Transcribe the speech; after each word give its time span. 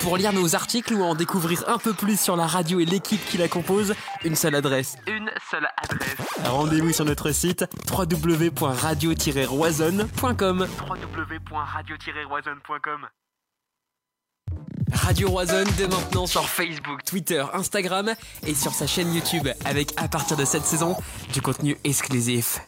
Pour 0.00 0.16
lire 0.16 0.32
nos 0.32 0.54
articles 0.54 0.94
ou 0.94 1.02
en 1.02 1.14
découvrir 1.14 1.68
un 1.68 1.76
peu 1.78 1.92
plus 1.92 2.18
sur 2.18 2.34
la 2.36 2.46
radio 2.46 2.80
et 2.80 2.86
l'équipe 2.86 3.22
qui 3.26 3.36
la 3.38 3.48
compose, 3.48 3.94
une 4.24 4.34
seule 4.34 4.54
adresse. 4.54 4.96
Une 5.06 5.30
seule 5.50 5.68
adresse. 5.76 6.16
Rendez-vous 6.44 6.92
sur 6.92 7.04
notre 7.04 7.32
site 7.32 7.66
www.radio-roisonne.com. 7.90 10.66
www.radio-roisonne.com. 10.88 13.08
Radio 14.92 15.30
Roison 15.30 15.62
dès 15.76 15.86
maintenant 15.86 16.26
sur 16.26 16.48
Facebook, 16.48 17.04
Twitter, 17.04 17.44
Instagram 17.52 18.12
et 18.46 18.54
sur 18.54 18.72
sa 18.72 18.86
chaîne 18.86 19.14
YouTube 19.14 19.48
avec 19.64 19.92
à 19.96 20.08
partir 20.08 20.36
de 20.36 20.44
cette 20.44 20.64
saison 20.64 20.96
du 21.32 21.40
contenu 21.40 21.76
exclusif. 21.84 22.60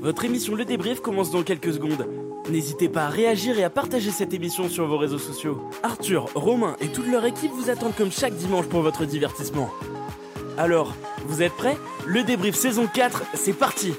Votre 0.00 0.24
émission 0.24 0.54
Le 0.54 0.64
Débrief 0.64 1.00
commence 1.00 1.30
dans 1.30 1.42
quelques 1.42 1.72
secondes. 1.72 2.06
N'hésitez 2.50 2.88
pas 2.88 3.06
à 3.06 3.08
réagir 3.08 3.58
et 3.58 3.64
à 3.64 3.70
partager 3.70 4.10
cette 4.10 4.32
émission 4.34 4.68
sur 4.68 4.86
vos 4.86 4.98
réseaux 4.98 5.18
sociaux. 5.18 5.60
Arthur, 5.82 6.28
Romain 6.34 6.76
et 6.80 6.88
toute 6.88 7.08
leur 7.08 7.24
équipe 7.24 7.50
vous 7.52 7.70
attendent 7.70 7.96
comme 7.96 8.12
chaque 8.12 8.34
dimanche 8.34 8.66
pour 8.66 8.82
votre 8.82 9.04
divertissement. 9.04 9.70
Alors, 10.58 10.94
vous 11.26 11.42
êtes 11.42 11.54
prêts? 11.54 11.76
Le 12.06 12.22
Débrief 12.22 12.54
saison 12.54 12.86
4, 12.92 13.22
c'est 13.34 13.52
parti 13.52 13.94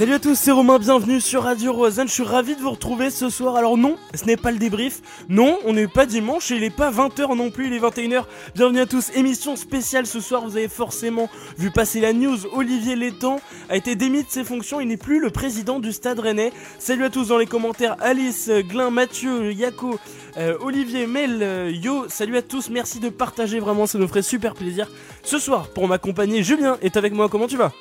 Salut 0.00 0.14
à 0.14 0.18
tous, 0.18 0.34
c'est 0.34 0.50
Romain, 0.50 0.78
bienvenue 0.78 1.20
sur 1.20 1.42
Radio 1.42 1.74
Roisanne. 1.74 2.08
Je 2.08 2.14
suis 2.14 2.22
ravi 2.22 2.56
de 2.56 2.62
vous 2.62 2.70
retrouver 2.70 3.10
ce 3.10 3.28
soir. 3.28 3.56
Alors 3.56 3.76
non, 3.76 3.98
ce 4.14 4.24
n'est 4.24 4.38
pas 4.38 4.50
le 4.50 4.56
débrief. 4.56 5.02
Non, 5.28 5.58
on 5.66 5.74
n'est 5.74 5.88
pas 5.88 6.06
dimanche 6.06 6.50
et 6.50 6.54
il 6.54 6.62
n'est 6.62 6.70
pas 6.70 6.90
20h 6.90 7.36
non 7.36 7.50
plus, 7.50 7.66
il 7.66 7.74
est 7.74 7.80
21h. 7.80 8.24
Bienvenue 8.54 8.80
à 8.80 8.86
tous, 8.86 9.10
émission 9.14 9.56
spéciale 9.56 10.06
ce 10.06 10.20
soir. 10.20 10.42
Vous 10.46 10.56
avez 10.56 10.68
forcément 10.68 11.28
vu 11.58 11.70
passer 11.70 12.00
la 12.00 12.14
news. 12.14 12.38
Olivier 12.54 12.96
Létang 12.96 13.42
a 13.68 13.76
été 13.76 13.94
démis 13.94 14.24
de 14.24 14.30
ses 14.30 14.42
fonctions. 14.42 14.80
Il 14.80 14.88
n'est 14.88 14.96
plus 14.96 15.20
le 15.20 15.28
président 15.28 15.80
du 15.80 15.92
Stade 15.92 16.18
Rennais. 16.18 16.50
Salut 16.78 17.04
à 17.04 17.10
tous 17.10 17.28
dans 17.28 17.36
les 17.36 17.44
commentaires. 17.44 17.96
Alice, 18.00 18.48
Glin, 18.70 18.88
Mathieu, 18.88 19.52
Yako, 19.52 19.98
euh, 20.38 20.56
Olivier, 20.62 21.06
Mel, 21.06 21.40
euh, 21.42 21.70
Yo. 21.70 22.08
Salut 22.08 22.38
à 22.38 22.42
tous, 22.42 22.70
merci 22.70 23.00
de 23.00 23.10
partager 23.10 23.60
vraiment, 23.60 23.84
ça 23.84 23.98
nous 23.98 24.08
ferait 24.08 24.22
super 24.22 24.54
plaisir. 24.54 24.90
Ce 25.22 25.38
soir, 25.38 25.68
pour 25.68 25.86
m'accompagner, 25.88 26.42
Julien 26.42 26.78
est 26.80 26.96
avec 26.96 27.12
moi. 27.12 27.28
Comment 27.28 27.48
tu 27.48 27.58
vas? 27.58 27.72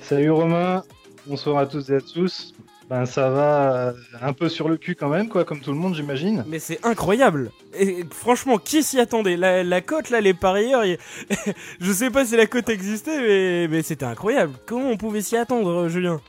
Salut 0.00 0.30
Romain, 0.30 0.84
bonsoir 1.26 1.58
à 1.58 1.66
tous 1.66 1.90
et 1.90 1.96
à 1.96 2.00
tous. 2.00 2.54
Ben 2.90 3.06
ça 3.06 3.30
va 3.30 3.72
euh, 3.88 3.92
un 4.20 4.34
peu 4.34 4.50
sur 4.50 4.68
le 4.68 4.76
cul 4.76 4.94
quand 4.94 5.08
même, 5.08 5.30
quoi, 5.30 5.44
comme 5.46 5.60
tout 5.60 5.72
le 5.72 5.78
monde 5.78 5.94
j'imagine. 5.94 6.44
Mais 6.46 6.58
c'est 6.58 6.84
incroyable. 6.84 7.50
Et 7.78 8.04
franchement, 8.10 8.58
qui 8.58 8.82
s'y 8.82 9.00
attendait? 9.00 9.38
La, 9.38 9.64
la 9.64 9.80
cote 9.80 10.10
là, 10.10 10.20
les 10.20 10.34
parieurs, 10.34 10.84
il- 10.84 10.98
je 11.80 11.92
sais 11.92 12.10
pas 12.10 12.26
si 12.26 12.36
la 12.36 12.46
cote 12.46 12.68
existait, 12.68 13.20
mais, 13.20 13.68
mais 13.68 13.82
c'était 13.82 14.04
incroyable. 14.04 14.52
Comment 14.66 14.90
on 14.90 14.96
pouvait 14.98 15.22
s'y 15.22 15.34
attendre, 15.36 15.70
euh, 15.70 15.88
Julien? 15.88 16.20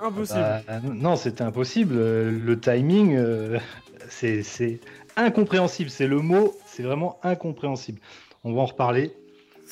Impossible. 0.00 0.40
Bah, 0.66 0.80
non, 0.82 1.14
c'était 1.14 1.44
impossible. 1.44 1.94
Euh, 1.96 2.32
Le 2.44 2.58
timing, 2.58 3.14
euh, 3.16 3.58
c'est 4.08 4.80
incompréhensible. 5.16 5.88
C'est 5.90 6.08
le 6.08 6.18
mot, 6.18 6.56
c'est 6.66 6.82
vraiment 6.82 7.20
incompréhensible. 7.22 8.00
On 8.42 8.52
va 8.54 8.62
en 8.62 8.66
reparler. 8.66 9.12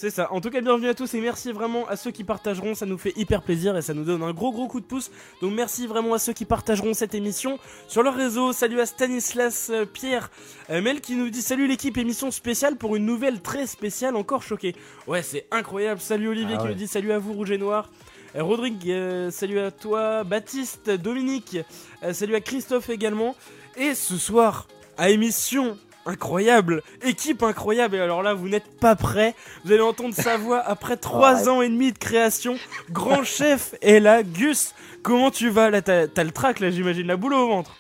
C'est 0.00 0.08
ça. 0.08 0.32
En 0.32 0.40
tout 0.40 0.48
cas, 0.48 0.62
bienvenue 0.62 0.88
à 0.88 0.94
tous 0.94 1.12
et 1.12 1.20
merci 1.20 1.52
vraiment 1.52 1.86
à 1.86 1.94
ceux 1.94 2.10
qui 2.10 2.24
partageront. 2.24 2.74
Ça 2.74 2.86
nous 2.86 2.96
fait 2.96 3.12
hyper 3.18 3.42
plaisir 3.42 3.76
et 3.76 3.82
ça 3.82 3.92
nous 3.92 4.04
donne 4.04 4.22
un 4.22 4.32
gros 4.32 4.50
gros 4.50 4.66
coup 4.66 4.80
de 4.80 4.86
pouce. 4.86 5.10
Donc 5.42 5.52
merci 5.52 5.86
vraiment 5.86 6.14
à 6.14 6.18
ceux 6.18 6.32
qui 6.32 6.46
partageront 6.46 6.94
cette 6.94 7.14
émission 7.14 7.58
sur 7.86 8.02
leur 8.02 8.14
réseau. 8.14 8.54
Salut 8.54 8.80
à 8.80 8.86
Stanislas 8.86 9.68
euh, 9.68 9.84
Pierre 9.84 10.30
euh, 10.70 10.80
Mel 10.80 11.02
qui 11.02 11.16
nous 11.16 11.28
dit 11.28 11.42
salut 11.42 11.66
l'équipe 11.66 11.98
émission 11.98 12.30
spéciale 12.30 12.76
pour 12.76 12.96
une 12.96 13.04
nouvelle 13.04 13.42
très 13.42 13.66
spéciale 13.66 14.16
encore 14.16 14.42
choqué. 14.42 14.74
Ouais, 15.06 15.20
c'est 15.20 15.46
incroyable. 15.50 16.00
Salut 16.00 16.28
Olivier 16.28 16.56
Ah 16.58 16.62
qui 16.62 16.68
nous 16.68 16.74
dit 16.74 16.86
salut 16.86 17.12
à 17.12 17.18
vous 17.18 17.34
Rouge 17.34 17.50
et 17.50 17.58
Noir. 17.58 17.90
Euh, 18.36 18.42
Rodrigue, 18.42 18.90
salut 19.30 19.58
à 19.58 19.70
toi. 19.70 20.24
Baptiste, 20.24 20.88
Dominique, 20.88 21.58
salut 22.12 22.36
à 22.36 22.40
Christophe 22.40 22.88
également. 22.88 23.36
Et 23.76 23.94
ce 23.94 24.16
soir, 24.16 24.66
à 24.96 25.10
émission 25.10 25.76
incroyable, 26.06 26.82
équipe 27.02 27.42
incroyable. 27.42 27.96
Et 27.96 28.00
alors 28.00 28.22
là, 28.22 28.34
vous 28.34 28.48
n'êtes 28.48 28.78
pas 28.80 28.96
prêts. 28.96 29.34
Vous 29.64 29.72
allez 29.72 29.82
entendre 29.82 30.14
sa 30.14 30.36
voix 30.36 30.60
après 30.60 30.96
trois 30.98 31.48
ans 31.48 31.62
et 31.62 31.68
demi 31.68 31.92
de 31.92 31.98
création. 31.98 32.56
Grand 32.90 33.24
chef 33.24 33.74
est 33.82 34.00
là. 34.00 34.22
Gus, 34.22 34.74
comment 35.02 35.30
tu 35.30 35.48
vas? 35.50 35.70
Là, 35.70 35.82
t'as 35.82 36.06
le 36.24 36.30
trac, 36.30 36.60
là, 36.60 36.70
j'imagine, 36.70 37.06
la 37.06 37.16
boule 37.16 37.34
au 37.34 37.48
ventre. 37.48 37.76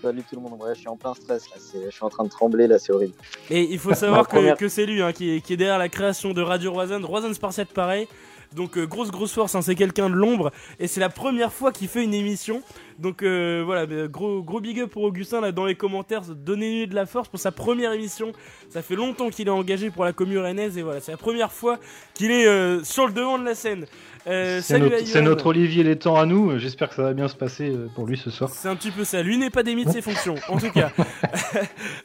Salut 0.00 0.22
tout 0.22 0.36
le 0.36 0.42
monde, 0.42 0.62
ouais, 0.62 0.76
je 0.76 0.78
suis 0.78 0.88
en 0.88 0.94
plein 0.96 1.12
stress 1.12 1.42
là, 1.50 1.56
je 1.84 1.90
suis 1.90 2.04
en 2.04 2.08
train 2.08 2.22
de 2.22 2.28
trembler 2.28 2.68
là, 2.68 2.78
c'est 2.78 2.92
horrible. 2.92 3.14
Et 3.50 3.62
il 3.62 3.80
faut 3.80 3.94
savoir 3.94 4.28
que, 4.28 4.36
première- 4.36 4.56
que 4.56 4.68
c'est 4.68 4.86
lui 4.86 5.02
hein, 5.02 5.12
qui, 5.12 5.34
est, 5.34 5.40
qui 5.40 5.54
est 5.54 5.56
derrière 5.56 5.76
la 5.78 5.88
création 5.88 6.32
de 6.32 6.40
Radio 6.40 6.70
Roisanne. 6.72 7.04
Roisanne 7.04 7.34
Spartiate, 7.34 7.70
pareil. 7.70 8.06
Donc 8.54 8.78
euh, 8.78 8.86
grosse 8.86 9.10
grosse 9.10 9.32
force, 9.32 9.54
hein, 9.54 9.62
c'est 9.62 9.74
quelqu'un 9.74 10.08
de 10.08 10.14
l'ombre 10.14 10.50
et 10.78 10.86
c'est 10.86 11.00
la 11.00 11.10
première 11.10 11.52
fois 11.52 11.72
qu'il 11.72 11.88
fait 11.88 12.02
une 12.02 12.14
émission. 12.14 12.62
Donc 12.98 13.22
euh, 13.22 13.62
voilà, 13.64 13.86
mais 13.86 14.08
gros 14.08 14.42
gros 14.42 14.60
big 14.60 14.80
up 14.80 14.90
pour 14.90 15.02
Augustin 15.02 15.40
là 15.40 15.52
dans 15.52 15.66
les 15.66 15.74
commentaires, 15.74 16.22
donnez-lui 16.22 16.86
de 16.86 16.94
la 16.94 17.06
force 17.06 17.28
pour 17.28 17.38
sa 17.38 17.52
première 17.52 17.92
émission. 17.92 18.32
Ça 18.70 18.82
fait 18.82 18.96
longtemps 18.96 19.30
qu'il 19.30 19.48
est 19.48 19.50
engagé 19.50 19.90
pour 19.90 20.04
la 20.04 20.12
commune 20.12 20.38
rennaise 20.38 20.78
et 20.78 20.82
voilà, 20.82 21.00
c'est 21.00 21.12
la 21.12 21.18
première 21.18 21.52
fois 21.52 21.78
qu'il 22.14 22.30
est 22.30 22.46
euh, 22.46 22.82
sur 22.84 23.06
le 23.06 23.12
devant 23.12 23.38
de 23.38 23.44
la 23.44 23.54
scène. 23.54 23.86
Euh, 24.28 24.60
C'est 24.62 25.22
notre, 25.22 25.46
Olivier 25.46 25.82
Létang 25.82 26.16
à 26.16 26.26
nous. 26.26 26.58
J'espère 26.58 26.90
que 26.90 26.94
ça 26.94 27.02
va 27.02 27.12
bien 27.14 27.28
se 27.28 27.34
passer 27.36 27.70
euh, 27.70 27.88
pour 27.94 28.06
lui 28.06 28.18
ce 28.18 28.30
soir. 28.30 28.50
C'est 28.52 28.68
un 28.68 28.76
petit 28.76 28.90
peu 28.90 29.04
ça. 29.04 29.22
Lui 29.22 29.38
n'est 29.38 29.48
pas 29.50 29.62
démis 29.62 29.84
de 29.86 29.90
ses 29.90 30.02
fonctions, 30.02 30.34
en 30.48 30.58
tout 30.58 30.70
cas. 30.70 30.90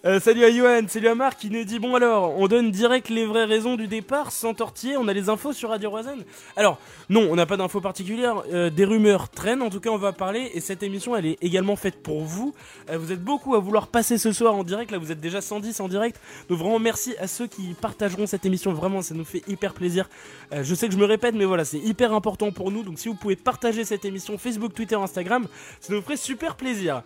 Euh, 0.06 0.20
salut 0.20 0.44
à 0.44 0.52
Johan, 0.52 0.82
salut 0.88 1.08
à 1.08 1.16
Marc 1.16 1.40
qui 1.40 1.50
nous 1.50 1.64
dit 1.64 1.80
bon 1.80 1.96
alors, 1.96 2.38
on 2.38 2.48
donne 2.48 2.72
direct 2.72 3.10
les 3.10 3.26
vraies 3.26 3.46
raisons 3.46 3.76
du 3.76 3.88
départ 3.88 4.32
sans 4.32 4.54
tortiller. 4.54 4.98
On 4.98 5.08
a 5.08 5.14
les 5.14 5.30
infos 5.30 5.54
sur 5.54 5.70
Radio 5.70 5.90
Roisanne. 5.90 6.24
Alors 6.56 6.78
non, 7.10 7.28
on 7.30 7.36
n'a 7.36 7.46
pas 7.46 7.58
d'infos 7.58 7.80
particulières. 7.82 8.44
euh, 8.54 8.70
des 8.70 8.86
rumeurs 8.86 9.30
traînent. 9.30 9.62
En 9.62 9.70
tout 9.70 9.80
cas, 9.80 9.90
on 9.90 9.98
va 9.98 10.12
parler 10.12 10.52
et 10.54 10.60
cette 10.60 10.84
émission, 10.84 11.16
elle 11.16 11.26
est 11.26 11.38
également 11.42 11.76
faite 11.76 12.02
pour 12.02 12.22
vous. 12.22 12.54
Vous 12.94 13.12
êtes 13.12 13.24
beaucoup 13.24 13.56
à 13.56 13.60
vouloir 13.60 13.88
passer 13.88 14.18
ce 14.18 14.32
soir 14.32 14.56
en 14.56 14.64
direct. 14.64 14.92
Là, 14.92 14.98
vous 14.98 15.12
êtes 15.12 15.22
déjà 15.22 15.42
110 15.42 15.80
en 15.80 15.88
direct. 15.88 16.20
Donc 16.50 16.60
vraiment 16.60 16.80
merci 16.80 17.16
à 17.20 17.28
ceux 17.28 17.48
qui 17.48 17.76
partageront 17.80 18.28
cette 18.28 18.46
émission. 18.46 18.74
Vraiment, 18.74 19.02
ça 19.02 19.14
nous 19.14 19.26
fait 19.26 19.44
hyper 19.48 19.74
plaisir. 19.74 20.10
Je 20.52 20.76
sais 20.76 20.88
que 20.88 20.94
je 20.94 21.00
me 21.00 21.06
répète, 21.06 21.36
mais 21.36 21.46
voilà, 21.46 21.66
c'est 21.66 21.80
hyper 21.80 22.13
important 22.14 22.52
pour 22.52 22.72
nous. 22.72 22.84
Donc 22.84 23.00
si 23.00 23.08
vous 23.08 23.16
pouvez 23.16 23.36
partager 23.36 23.84
cette 23.86 24.06
émission 24.06 24.38
Facebook, 24.38 24.74
Twitter, 24.74 24.96
Instagram, 24.96 25.48
ça 25.80 25.94
nous 25.94 26.02
ferait 26.02 26.18
super 26.18 26.56
plaisir. 26.56 27.04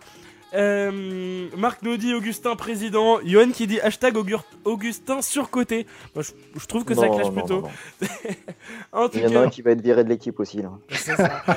Euh, 0.54 1.48
Marc 1.56 1.82
nous 1.82 1.96
dit 1.96 2.14
Augustin 2.14 2.56
président, 2.56 3.20
Johan 3.24 3.50
qui 3.50 3.66
dit 3.66 3.80
hashtag 3.80 4.16
Augustin 4.64 5.20
surcoté. 5.20 5.86
Moi, 6.14 6.22
je, 6.22 6.32
je 6.58 6.66
trouve 6.66 6.84
que 6.84 6.94
ça 6.94 7.08
clash 7.08 7.26
non, 7.26 7.32
plutôt. 7.32 7.60
non, 7.62 7.68
non. 8.02 8.08
En 8.92 9.08
tout 9.08 9.18
Il 9.18 9.24
y 9.24 9.36
en 9.36 9.40
a 9.42 9.44
un 9.44 9.48
qui 9.50 9.62
va 9.62 9.72
être 9.72 9.82
viré 9.82 10.04
de 10.04 10.08
l'équipe 10.08 10.38
aussi 10.40 10.62
là. 10.62 10.70
ça. 10.90 11.42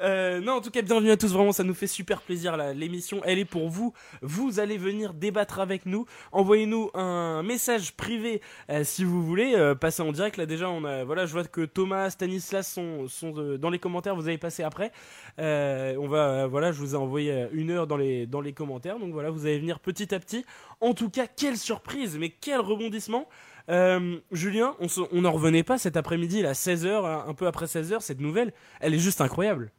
Euh, 0.00 0.40
non, 0.40 0.54
en 0.54 0.60
tout 0.60 0.70
cas, 0.70 0.82
bienvenue 0.82 1.10
à 1.10 1.16
tous. 1.16 1.32
Vraiment, 1.32 1.52
ça 1.52 1.64
nous 1.64 1.74
fait 1.74 1.86
super 1.86 2.20
plaisir. 2.20 2.56
L'émission, 2.74 3.22
elle 3.24 3.38
est 3.38 3.44
pour 3.44 3.68
vous. 3.68 3.94
Vous 4.20 4.60
allez 4.60 4.76
venir 4.76 5.14
débattre 5.14 5.60
avec 5.60 5.86
nous. 5.86 6.04
Envoyez-nous 6.32 6.90
un 6.94 7.42
message 7.42 7.92
privé 7.94 8.42
euh, 8.70 8.84
si 8.84 9.04
vous 9.04 9.24
voulez 9.24 9.74
passer 9.80 10.02
en 10.02 10.12
direct. 10.12 10.36
Là, 10.36 10.46
déjà, 10.46 10.68
on 10.68 10.84
a, 10.84 11.04
voilà, 11.04 11.26
je 11.26 11.32
vois 11.32 11.44
que 11.44 11.64
Thomas, 11.64 12.10
Stanislas 12.10 12.70
sont, 12.70 13.08
sont 13.08 13.56
dans 13.58 13.70
les 13.70 13.78
commentaires. 13.78 14.14
Vous 14.14 14.28
allez 14.28 14.38
passer 14.38 14.62
après. 14.62 14.92
On 15.38 16.06
va, 16.08 16.46
voilà, 16.46 16.72
je 16.72 16.78
vous 16.78 16.94
ai 16.94 16.98
envoyé 16.98 17.48
une 17.54 17.70
heure 17.70 17.86
dans 17.86 17.96
les, 17.96 18.26
dans 18.26 18.40
les 18.40 18.52
commentaires. 18.52 18.98
Donc 18.98 19.12
voilà, 19.12 19.30
vous 19.30 19.46
allez 19.46 19.58
venir 19.58 19.80
petit 19.80 20.14
à 20.14 20.18
petit. 20.18 20.44
En 20.80 20.94
tout 20.94 21.10
cas, 21.10 21.26
quelle 21.26 21.56
surprise, 21.56 22.18
mais 22.18 22.28
quel 22.28 22.60
rebondissement. 22.60 23.28
Euh, 23.70 24.18
Julien, 24.30 24.74
on, 24.80 25.20
n'en 25.20 25.32
revenait 25.32 25.62
pas 25.62 25.78
cet 25.78 25.96
après-midi, 25.96 26.42
là, 26.42 26.52
16h, 26.52 27.28
un 27.28 27.34
peu 27.34 27.46
après 27.46 27.66
16h, 27.66 28.00
cette 28.00 28.20
nouvelle, 28.20 28.52
elle 28.80 28.94
est 28.94 28.98
juste 28.98 29.20
incroyable. 29.20 29.72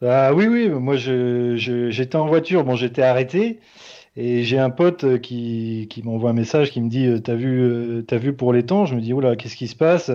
Ah 0.00 0.32
oui, 0.32 0.46
oui, 0.46 0.68
moi 0.68 0.96
j'étais 0.96 2.16
en 2.16 2.26
voiture, 2.28 2.62
bon 2.64 2.76
j'étais 2.76 3.02
arrêté 3.02 3.58
et 4.16 4.44
j'ai 4.44 4.58
un 4.58 4.70
pote 4.70 5.02
euh, 5.02 5.18
qui, 5.18 5.88
qui 5.90 6.04
m'envoie 6.04 6.30
un 6.30 6.34
message 6.34 6.70
qui 6.70 6.80
me 6.80 6.88
dit 6.88 7.06
euh, 7.06 7.18
T'as 7.18 7.34
vu, 7.34 8.04
t'as 8.06 8.16
vu 8.16 8.32
pour 8.32 8.52
les 8.52 8.64
temps? 8.64 8.86
Je 8.86 8.94
me 8.94 9.00
dis 9.00 9.12
Oula, 9.12 9.34
qu'est-ce 9.34 9.56
qui 9.56 9.66
se 9.66 9.74
passe? 9.76 10.10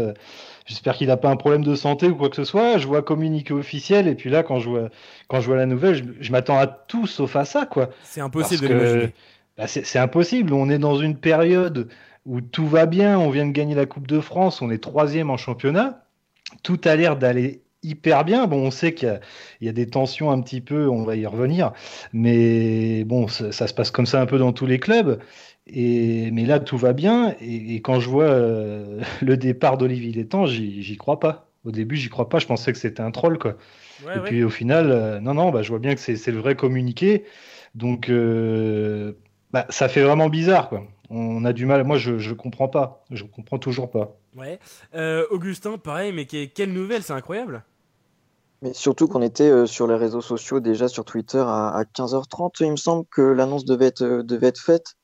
J'espère 0.66 0.96
qu'il 0.96 1.08
n'a 1.08 1.18
pas 1.18 1.30
un 1.30 1.36
problème 1.36 1.64
de 1.64 1.76
santé 1.76 2.08
ou 2.08 2.16
quoi 2.16 2.30
que 2.30 2.36
ce 2.36 2.44
soit. 2.46 2.78
Je 2.78 2.88
vois 2.88 3.02
communiqué 3.04 3.54
officiel 3.54 4.08
et 4.08 4.16
puis 4.16 4.30
là, 4.30 4.44
quand 4.44 4.60
je 4.60 4.70
vois, 4.70 4.90
quand 5.28 5.42
je 5.42 5.48
vois 5.48 5.58
la 5.58 5.66
nouvelle, 5.66 5.96
je, 5.96 6.04
je 6.22 6.32
m'attends 6.32 6.58
à 6.58 6.68
tout 6.68 7.08
sauf 7.08 7.36
à 7.36 7.46
ça, 7.46 7.66
quoi. 7.66 7.90
C'est 8.02 8.22
impossible 8.22 8.62
Parce 8.62 8.62
de 8.62 8.68
que 8.68 8.74
l'imaginer. 8.74 9.14
bah, 9.58 9.68
c'est 9.68 10.00
impossible. 10.00 10.54
On 10.54 10.70
est 10.70 10.80
dans 10.80 10.98
une 10.98 11.18
période 11.18 11.90
où 12.26 12.42
tout 12.42 12.68
va 12.68 12.86
bien. 12.86 13.20
On 13.20 13.30
vient 13.30 13.46
de 13.46 13.52
gagner 13.52 13.76
la 13.76 13.86
Coupe 13.86 14.08
de 14.08 14.20
France. 14.20 14.62
On 14.62 14.70
est 14.70 14.82
troisième 14.82 15.30
en 15.30 15.38
championnat. 15.38 16.06
Tout 16.64 16.80
a 16.86 16.96
l'air 16.96 17.18
d'aller 17.18 17.64
hyper 17.84 18.24
bien. 18.26 18.48
Bon, 18.48 18.58
on 18.68 18.72
sait 18.72 18.94
qu'il 18.94 19.10
y 19.10 19.12
a, 19.12 19.20
il 19.62 19.66
y 19.68 19.70
a 19.70 19.74
des 19.74 19.88
tensions 19.88 20.32
un 20.32 20.42
petit 20.42 20.62
peu. 20.62 20.88
On 20.90 21.04
va 21.04 21.16
y 21.16 21.26
revenir. 21.26 21.74
Mais 22.14 23.04
bon, 23.06 23.28
ça, 23.28 23.52
ça 23.52 23.68
se 23.68 23.74
passe 23.74 23.92
comme 23.92 24.06
ça 24.06 24.22
un 24.22 24.26
peu 24.26 24.38
dans 24.38 24.54
tous 24.54 24.66
les 24.66 24.80
clubs. 24.80 25.20
Et, 25.68 26.30
mais 26.32 26.46
là, 26.46 26.60
tout 26.60 26.78
va 26.78 26.94
bien. 26.94 27.36
Et, 27.42 27.76
et 27.76 27.82
quand 27.82 28.00
je 28.00 28.10
vois 28.10 28.26
euh, 28.26 29.02
le 29.22 29.38
départ 29.38 29.78
d'Olivier 29.78 30.12
Létang, 30.12 30.46
j'y 30.46 30.82
j'y 30.84 30.98
crois 30.98 31.20
pas. 31.20 31.50
Au 31.66 31.72
début, 31.72 31.96
j'y 31.96 32.10
crois 32.10 32.28
pas. 32.30 32.40
Je 32.40 32.48
pensais 32.48 32.74
que 32.74 32.78
c'était 32.80 33.02
un 33.02 33.12
troll, 33.12 33.38
quoi. 33.40 33.56
Ouais, 34.06 34.16
Et 34.16 34.20
ouais. 34.20 34.26
puis 34.26 34.44
au 34.44 34.50
final, 34.50 34.92
euh, 34.92 35.20
non, 35.22 35.34
non, 35.34 35.52
bah, 35.52 35.62
je 35.62 35.70
vois 35.70 35.80
bien 35.80 35.96
que 35.96 36.02
c'est 36.02 36.18
c'est 36.18 36.32
le 36.32 36.40
vrai 36.40 36.56
communiqué. 36.56 37.24
Donc, 37.76 38.10
euh, 38.10 39.14
bah, 39.52 39.66
ça 39.70 39.88
fait 39.88 40.04
vraiment 40.04 40.30
bizarre, 40.30 40.70
quoi. 40.70 40.86
On 41.10 41.46
a 41.46 41.54
du 41.54 41.66
mal. 41.66 41.84
Moi, 41.84 41.98
je, 41.98 42.18
je 42.18 42.34
comprends 42.34 42.68
pas. 42.68 43.06
Je 43.12 43.24
comprends 43.24 43.60
toujours 43.60 43.90
pas. 43.90 44.18
Ouais. 44.36 44.60
Euh, 44.96 45.26
Augustin, 45.30 45.78
pareil, 45.78 46.12
mais 46.12 46.26
que- 46.26 46.46
quelle 46.46 46.74
nouvelle, 46.74 47.04
c'est 47.04 47.14
incroyable. 47.14 47.64
Mais 48.62 48.74
surtout 48.74 49.08
qu'on 49.08 49.22
était 49.22 49.50
euh, 49.50 49.66
sur 49.66 49.88
les 49.88 49.96
réseaux 49.96 50.22
sociaux 50.22 50.60
déjà 50.60 50.88
sur 50.88 51.06
Twitter 51.06 51.44
à, 51.46 51.70
à 51.70 51.84
15h30, 51.84 52.62
il 52.62 52.72
me 52.72 52.76
semble 52.78 53.06
que 53.12 53.22
l'annonce 53.22 53.66
devait 53.66 53.88
être, 53.88 54.04
euh, 54.04 54.24
devait 54.24 54.48
être 54.48 54.62
faite. 54.62 54.96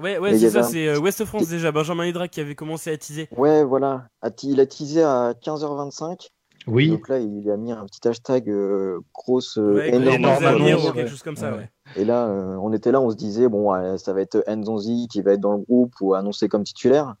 Ouais, 0.00 0.18
ouais, 0.18 0.38
c'est 0.38 0.50
ça, 0.50 0.60
un- 0.60 0.62
c'est 0.62 0.88
euh, 0.88 0.98
Ouest 0.98 1.24
France 1.24 1.48
déjà, 1.48 1.72
Benjamin 1.72 2.06
Hydrac 2.06 2.30
qui 2.30 2.40
avait 2.40 2.54
commencé 2.54 2.90
à 2.90 2.96
teaser. 2.96 3.28
Ouais, 3.36 3.64
voilà. 3.64 4.08
Il 4.42 4.60
a 4.60 4.66
teasé 4.66 5.02
à 5.02 5.34
15h25. 5.42 6.28
Oui, 6.66 6.90
Donc 6.90 7.08
là, 7.08 7.18
il 7.18 7.50
a 7.50 7.56
mis 7.56 7.72
un 7.72 7.86
petit 7.86 8.06
hashtag 8.06 8.50
euh, 8.50 9.00
grosse, 9.14 9.56
euh, 9.56 9.74
Ouais, 9.76 9.88
énorme, 9.94 10.16
énorme 10.16 10.34
Gros 10.36 10.46
avenir 10.46 10.66
annonce, 10.76 10.82
ou 10.90 10.92
quelque 10.92 11.04
ouais. 11.04 11.10
chose 11.10 11.22
comme 11.22 11.36
ça, 11.36 11.52
Ouais. 11.52 11.56
ouais. 11.58 11.70
Et 11.96 12.04
là, 12.04 12.26
euh, 12.26 12.56
on 12.60 12.72
était 12.74 12.92
là, 12.92 13.00
on 13.00 13.08
se 13.10 13.16
disait, 13.16 13.48
bon, 13.48 13.72
ça 13.96 14.12
va 14.12 14.20
être 14.20 14.44
Nzonzi 14.46 15.08
qui 15.08 15.22
va 15.22 15.32
être 15.32 15.40
dans 15.40 15.52
le 15.52 15.58
groupe 15.62 15.94
ou 16.02 16.12
annoncé 16.14 16.48
comme 16.48 16.64
titulaire. 16.64 17.14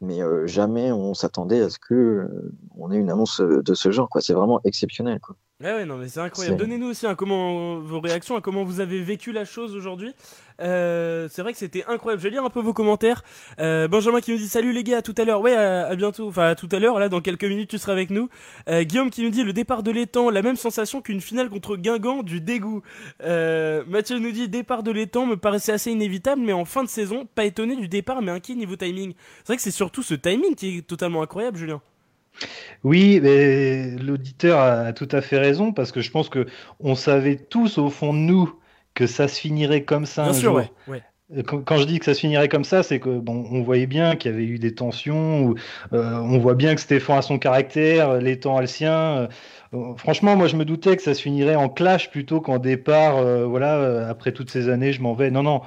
Mais 0.00 0.22
euh, 0.22 0.46
jamais 0.46 0.90
on 0.92 1.12
s'attendait 1.14 1.60
à 1.60 1.68
ce 1.68 1.78
que 1.78 1.94
euh, 1.94 2.52
on 2.76 2.90
ait 2.90 2.96
une 2.96 3.10
annonce 3.10 3.40
de 3.42 3.74
ce 3.74 3.90
genre. 3.92 4.08
quoi. 4.08 4.22
C'est 4.22 4.32
vraiment 4.32 4.60
exceptionnel. 4.64 5.20
Quoi. 5.20 5.36
Ouais, 5.62 5.74
ouais, 5.74 5.84
non, 5.84 5.98
mais 5.98 6.08
c'est 6.08 6.20
incroyable. 6.20 6.56
Donnez-nous 6.56 6.88
aussi 6.88 7.06
hein, 7.06 7.14
comment, 7.14 7.80
vos 7.80 8.00
réactions, 8.00 8.34
à 8.34 8.40
comment 8.40 8.64
vous 8.64 8.80
avez 8.80 9.02
vécu 9.02 9.30
la 9.30 9.44
chose 9.44 9.76
aujourd'hui. 9.76 10.14
Euh, 10.62 11.28
c'est 11.30 11.42
vrai 11.42 11.52
que 11.52 11.58
c'était 11.58 11.84
incroyable. 11.86 12.22
Je 12.22 12.28
vais 12.28 12.30
lire 12.30 12.44
un 12.44 12.48
peu 12.48 12.60
vos 12.60 12.72
commentaires. 12.72 13.22
Euh, 13.58 13.86
Benjamin 13.86 14.22
qui 14.22 14.32
nous 14.32 14.38
dit 14.38 14.48
salut 14.48 14.72
les 14.72 14.82
gars, 14.84 14.98
à 14.98 15.02
tout 15.02 15.14
à 15.18 15.24
l'heure. 15.24 15.42
Ouais, 15.42 15.54
à, 15.54 15.86
à 15.86 15.96
bientôt. 15.96 16.28
Enfin, 16.28 16.48
à 16.48 16.54
tout 16.54 16.68
à 16.72 16.78
l'heure. 16.78 16.98
Là, 16.98 17.10
dans 17.10 17.20
quelques 17.20 17.44
minutes, 17.44 17.68
tu 17.68 17.76
seras 17.76 17.92
avec 17.92 18.08
nous. 18.08 18.30
Euh, 18.70 18.84
Guillaume 18.84 19.10
qui 19.10 19.22
nous 19.22 19.28
dit 19.28 19.44
le 19.44 19.52
départ 19.52 19.82
de 19.82 19.90
l'étang, 19.90 20.30
la 20.30 20.40
même 20.40 20.56
sensation 20.56 21.02
qu'une 21.02 21.20
finale 21.20 21.50
contre 21.50 21.76
Guingamp 21.76 22.22
du 22.22 22.40
dégoût. 22.40 22.80
Euh, 23.22 23.84
Mathieu 23.86 24.18
nous 24.18 24.32
dit 24.32 24.48
départ 24.48 24.82
de 24.82 24.92
l'étang 24.92 25.26
me 25.26 25.36
paraissait 25.36 25.72
assez 25.72 25.90
inévitable, 25.90 26.40
mais 26.40 26.54
en 26.54 26.64
fin 26.64 26.84
de 26.84 26.88
saison, 26.88 27.28
pas 27.34 27.44
étonné 27.44 27.76
du 27.76 27.86
départ, 27.86 28.22
mais 28.22 28.30
inquiet 28.30 28.54
niveau 28.54 28.76
timing. 28.76 29.12
C'est 29.40 29.48
vrai 29.48 29.56
que 29.56 29.62
c'est 29.62 29.70
surtout 29.70 30.02
ce 30.02 30.14
timing 30.14 30.54
qui 30.54 30.78
est 30.78 30.86
totalement 30.86 31.20
incroyable, 31.20 31.58
Julien. 31.58 31.82
Oui, 32.84 33.20
mais 33.22 33.96
l'auditeur 33.96 34.58
a 34.60 34.92
tout 34.92 35.08
à 35.12 35.20
fait 35.20 35.38
raison 35.38 35.72
parce 35.72 35.92
que 35.92 36.00
je 36.00 36.10
pense 36.10 36.28
que 36.28 36.46
on 36.80 36.94
savait 36.94 37.36
tous 37.36 37.78
au 37.78 37.90
fond 37.90 38.12
de 38.14 38.18
nous 38.18 38.58
que 38.94 39.06
ça 39.06 39.28
se 39.28 39.40
finirait 39.40 39.84
comme 39.84 40.06
ça 40.06 40.24
Bien 40.24 40.32
un 40.32 40.34
sûr, 40.34 40.52
jour. 40.52 40.56
ouais. 40.56 40.72
ouais. 40.86 41.02
Euh, 41.36 41.42
Quand, 41.44 41.76
je 41.76 41.84
dis 41.84 41.98
que 41.98 42.04
ça 42.04 42.14
se 42.14 42.20
finirait 42.20 42.48
comme 42.48 42.64
ça, 42.64 42.82
c'est 42.82 42.98
que 43.00 43.18
bon, 43.20 43.46
on 43.52 43.62
voyait 43.62 43.86
bien 43.86 44.16
qu'il 44.16 44.30
y 44.32 44.34
avait 44.34 44.44
eu 44.44 44.58
des 44.58 44.74
tensions. 44.74 45.42
Ou, 45.44 45.54
euh, 45.92 46.14
on 46.18 46.38
voit 46.38 46.54
bien 46.54 46.74
que 46.74 46.80
Stéphane 46.80 47.18
a 47.18 47.22
son 47.22 47.38
caractère, 47.38 48.14
l'étang 48.20 48.56
a 48.56 48.60
le 48.62 48.66
sien. 48.66 49.28
Euh, 49.74 49.94
franchement, 49.96 50.36
moi, 50.36 50.48
je 50.48 50.56
me 50.56 50.64
doutais 50.64 50.96
que 50.96 51.02
ça 51.02 51.14
se 51.14 51.22
finirait 51.22 51.54
en 51.56 51.68
clash 51.68 52.10
plutôt 52.10 52.40
qu'en 52.40 52.58
départ. 52.58 53.18
euh, 53.18 53.46
voilà, 53.46 53.76
euh, 53.76 54.10
après 54.10 54.32
toutes 54.32 54.50
ces 54.50 54.68
années, 54.68 54.92
je 54.92 55.02
m'en 55.02 55.14
vais. 55.14 55.30
Non, 55.30 55.42
non. 55.44 55.62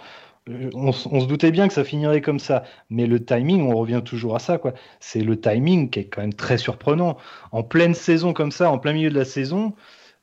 On, 0.74 0.92
se 0.92 1.26
doutait 1.26 1.52
bien 1.52 1.70
que 1.70 1.74
ça 1.74 1.86
finirait 1.86 2.20
comme 2.20 2.40
ça, 2.40 2.64
mais 2.90 3.08
le 3.08 3.24
timing, 3.24 3.62
on 3.62 3.78
revient 3.78 4.02
toujours 4.04 4.36
à 4.36 4.40
ça, 4.40 4.58
quoi. 4.58 4.74
C'est 5.00 5.22
le 5.22 5.40
timing 5.40 5.90
qui 5.90 6.00
est 6.00 6.06
quand 6.06 6.22
même 6.22 6.34
très 6.34 6.58
surprenant. 6.58 7.18
En 7.54 7.64
pleine 7.64 7.94
saison 7.94 8.34
comme 8.34 8.52
ça, 8.52 8.70
en 8.70 8.78
plein 8.78 8.92
milieu 8.92 9.10
de 9.10 9.18
la 9.18 9.24
saison, 9.24 9.74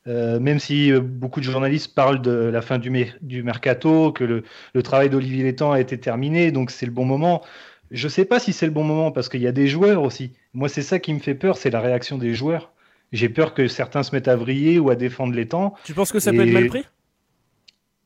euh, 0.07 0.39
même 0.39 0.59
si 0.59 0.91
euh, 0.91 0.99
beaucoup 0.99 1.39
de 1.39 1.45
journalistes 1.45 1.95
parlent 1.95 2.21
de 2.21 2.31
la 2.31 2.61
fin 2.61 2.77
du, 2.77 2.91
mer- 2.91 3.17
du 3.21 3.41
mercato, 3.41 4.11
que 4.11 4.23
le, 4.23 4.43
le 4.75 4.83
travail 4.83 5.09
d'Olivier 5.09 5.43
Létang 5.43 5.71
a 5.71 5.79
été 5.79 5.99
terminé, 5.99 6.51
donc 6.51 6.69
c'est 6.69 6.85
le 6.85 6.91
bon 6.91 7.05
moment. 7.05 7.41
Je 7.89 8.07
sais 8.07 8.25
pas 8.25 8.39
si 8.39 8.53
c'est 8.53 8.67
le 8.67 8.71
bon 8.71 8.83
moment 8.83 9.11
parce 9.11 9.27
qu'il 9.27 9.41
y 9.41 9.47
a 9.47 9.51
des 9.51 9.67
joueurs 9.67 10.03
aussi. 10.03 10.33
Moi, 10.53 10.69
c'est 10.69 10.83
ça 10.83 10.99
qui 10.99 11.13
me 11.13 11.19
fait 11.19 11.35
peur, 11.35 11.57
c'est 11.57 11.71
la 11.71 11.81
réaction 11.81 12.19
des 12.19 12.35
joueurs. 12.35 12.71
J'ai 13.11 13.27
peur 13.27 13.55
que 13.55 13.67
certains 13.67 14.03
se 14.03 14.15
mettent 14.15 14.27
à 14.27 14.35
vriller 14.35 14.77
ou 14.77 14.91
à 14.91 14.95
défendre 14.95 15.33
l'étang. 15.33 15.73
Tu 15.83 15.95
penses 15.95 16.11
que 16.11 16.19
ça 16.19 16.31
peut 16.31 16.41
être 16.41 16.53
mal 16.53 16.67
pris? 16.67 16.85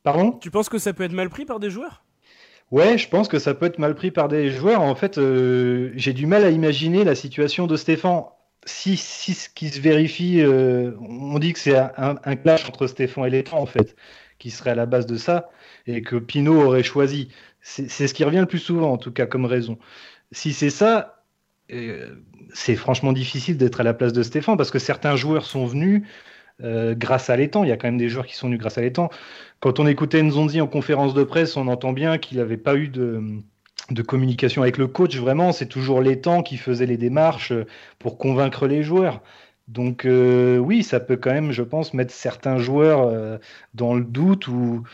Pardon? 0.02 0.32
Tu 0.32 0.50
penses 0.50 0.70
que 0.70 0.78
ça 0.78 0.94
peut 0.94 1.04
être 1.04 1.12
mal 1.12 1.28
pris 1.28 1.44
par 1.44 1.60
des 1.60 1.70
joueurs? 1.70 2.05
Ouais, 2.72 2.98
je 2.98 3.08
pense 3.08 3.28
que 3.28 3.38
ça 3.38 3.54
peut 3.54 3.66
être 3.66 3.78
mal 3.78 3.94
pris 3.94 4.10
par 4.10 4.28
des 4.28 4.50
joueurs. 4.50 4.82
En 4.82 4.94
fait, 4.96 5.18
euh, 5.18 5.92
j'ai 5.94 6.12
du 6.12 6.26
mal 6.26 6.44
à 6.44 6.50
imaginer 6.50 7.04
la 7.04 7.14
situation 7.14 7.66
de 7.66 7.76
Stéphane. 7.76 8.24
Si, 8.64 8.96
ce 8.96 9.48
qui 9.48 9.68
se 9.68 9.80
vérifie, 9.80 10.40
euh, 10.40 10.92
on 11.00 11.38
dit 11.38 11.52
que 11.52 11.60
c'est 11.60 11.76
un, 11.76 12.16
clash 12.36 12.68
entre 12.68 12.88
Stéphane 12.88 13.26
et 13.26 13.30
l'étang, 13.30 13.58
en 13.60 13.66
fait, 13.66 13.94
qui 14.40 14.50
serait 14.50 14.70
à 14.70 14.74
la 14.74 14.86
base 14.86 15.06
de 15.06 15.16
ça, 15.16 15.50
et 15.86 16.02
que 16.02 16.16
Pinot 16.16 16.60
aurait 16.62 16.82
choisi. 16.82 17.28
C'est 17.60 17.88
c'est 17.88 18.08
ce 18.08 18.14
qui 18.14 18.24
revient 18.24 18.38
le 18.38 18.46
plus 18.46 18.58
souvent, 18.58 18.92
en 18.92 18.98
tout 18.98 19.12
cas, 19.12 19.26
comme 19.26 19.44
raison. 19.44 19.78
Si 20.32 20.52
c'est 20.52 20.70
ça, 20.70 21.22
euh, 21.72 22.16
c'est 22.54 22.76
franchement 22.76 23.12
difficile 23.12 23.56
d'être 23.58 23.80
à 23.80 23.84
la 23.84 23.94
place 23.94 24.12
de 24.12 24.22
Stéphane, 24.24 24.56
parce 24.56 24.72
que 24.72 24.80
certains 24.80 25.16
joueurs 25.16 25.46
sont 25.46 25.66
venus 25.66 26.02
euh, 26.64 26.94
grâce 26.96 27.28
à 27.28 27.36
l'étang. 27.36 27.64
Il 27.64 27.68
y 27.68 27.72
a 27.72 27.76
quand 27.76 27.88
même 27.88 27.98
des 27.98 28.08
joueurs 28.08 28.26
qui 28.26 28.34
sont 28.34 28.46
venus 28.46 28.58
grâce 28.58 28.78
à 28.78 28.80
l'étang. 28.80 29.10
Quand 29.60 29.78
on 29.78 29.86
écoutait 29.86 30.22
Nzonzi 30.22 30.62
en 30.62 30.66
conférence 30.66 31.12
de 31.12 31.22
presse, 31.22 31.56
on 31.58 31.68
entend 31.68 31.92
bien 31.92 32.16
qu'il 32.16 32.38
n'avait 32.38 32.56
pas 32.56 32.76
eu 32.76 32.88
de, 32.88 33.42
communication 34.06 34.62
avec 34.62 34.78
le 34.78 34.86
coach. 34.86 35.16
Vraiment, 35.18 35.52
c'est 35.52 35.66
toujours 35.66 36.00
l'étang 36.00 36.42
qui 36.42 36.56
faisait 36.56 36.86
les 36.86 36.96
démarches 36.96 37.52
euh, 37.52 37.66
pour 37.98 38.16
convaincre 38.16 38.66
les 38.66 38.82
joueurs. 38.82 39.20
Donc 39.68 40.06
euh, 40.06 40.56
oui, 40.56 40.82
ça 40.82 40.98
peut 40.98 41.16
quand 41.16 41.32
même, 41.32 41.52
je 41.52 41.62
pense, 41.62 41.92
mettre 41.92 42.14
certains 42.14 42.56
joueurs 42.56 43.38
dans 43.74 43.94
le 43.94 44.04
doute 44.04 44.48
ou 44.48 44.84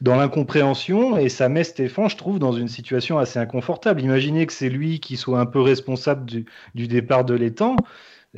dans 0.00 0.16
l'incompréhension, 0.16 1.18
et 1.18 1.28
ça 1.28 1.50
met 1.50 1.64
Stéphane, 1.64 2.08
je 2.08 2.16
trouve, 2.16 2.38
dans 2.38 2.52
une 2.52 2.68
situation 2.68 3.18
assez 3.18 3.38
inconfortable. 3.38 4.00
Imaginez 4.00 4.46
que 4.46 4.54
c'est 4.54 4.70
lui 4.70 5.00
qui 5.00 5.16
soit 5.18 5.38
un 5.38 5.46
peu 5.46 5.60
responsable 5.60 6.24
du, 6.24 6.46
du 6.74 6.88
départ 6.88 7.24
de 7.24 7.34
l'étang. 7.34 7.76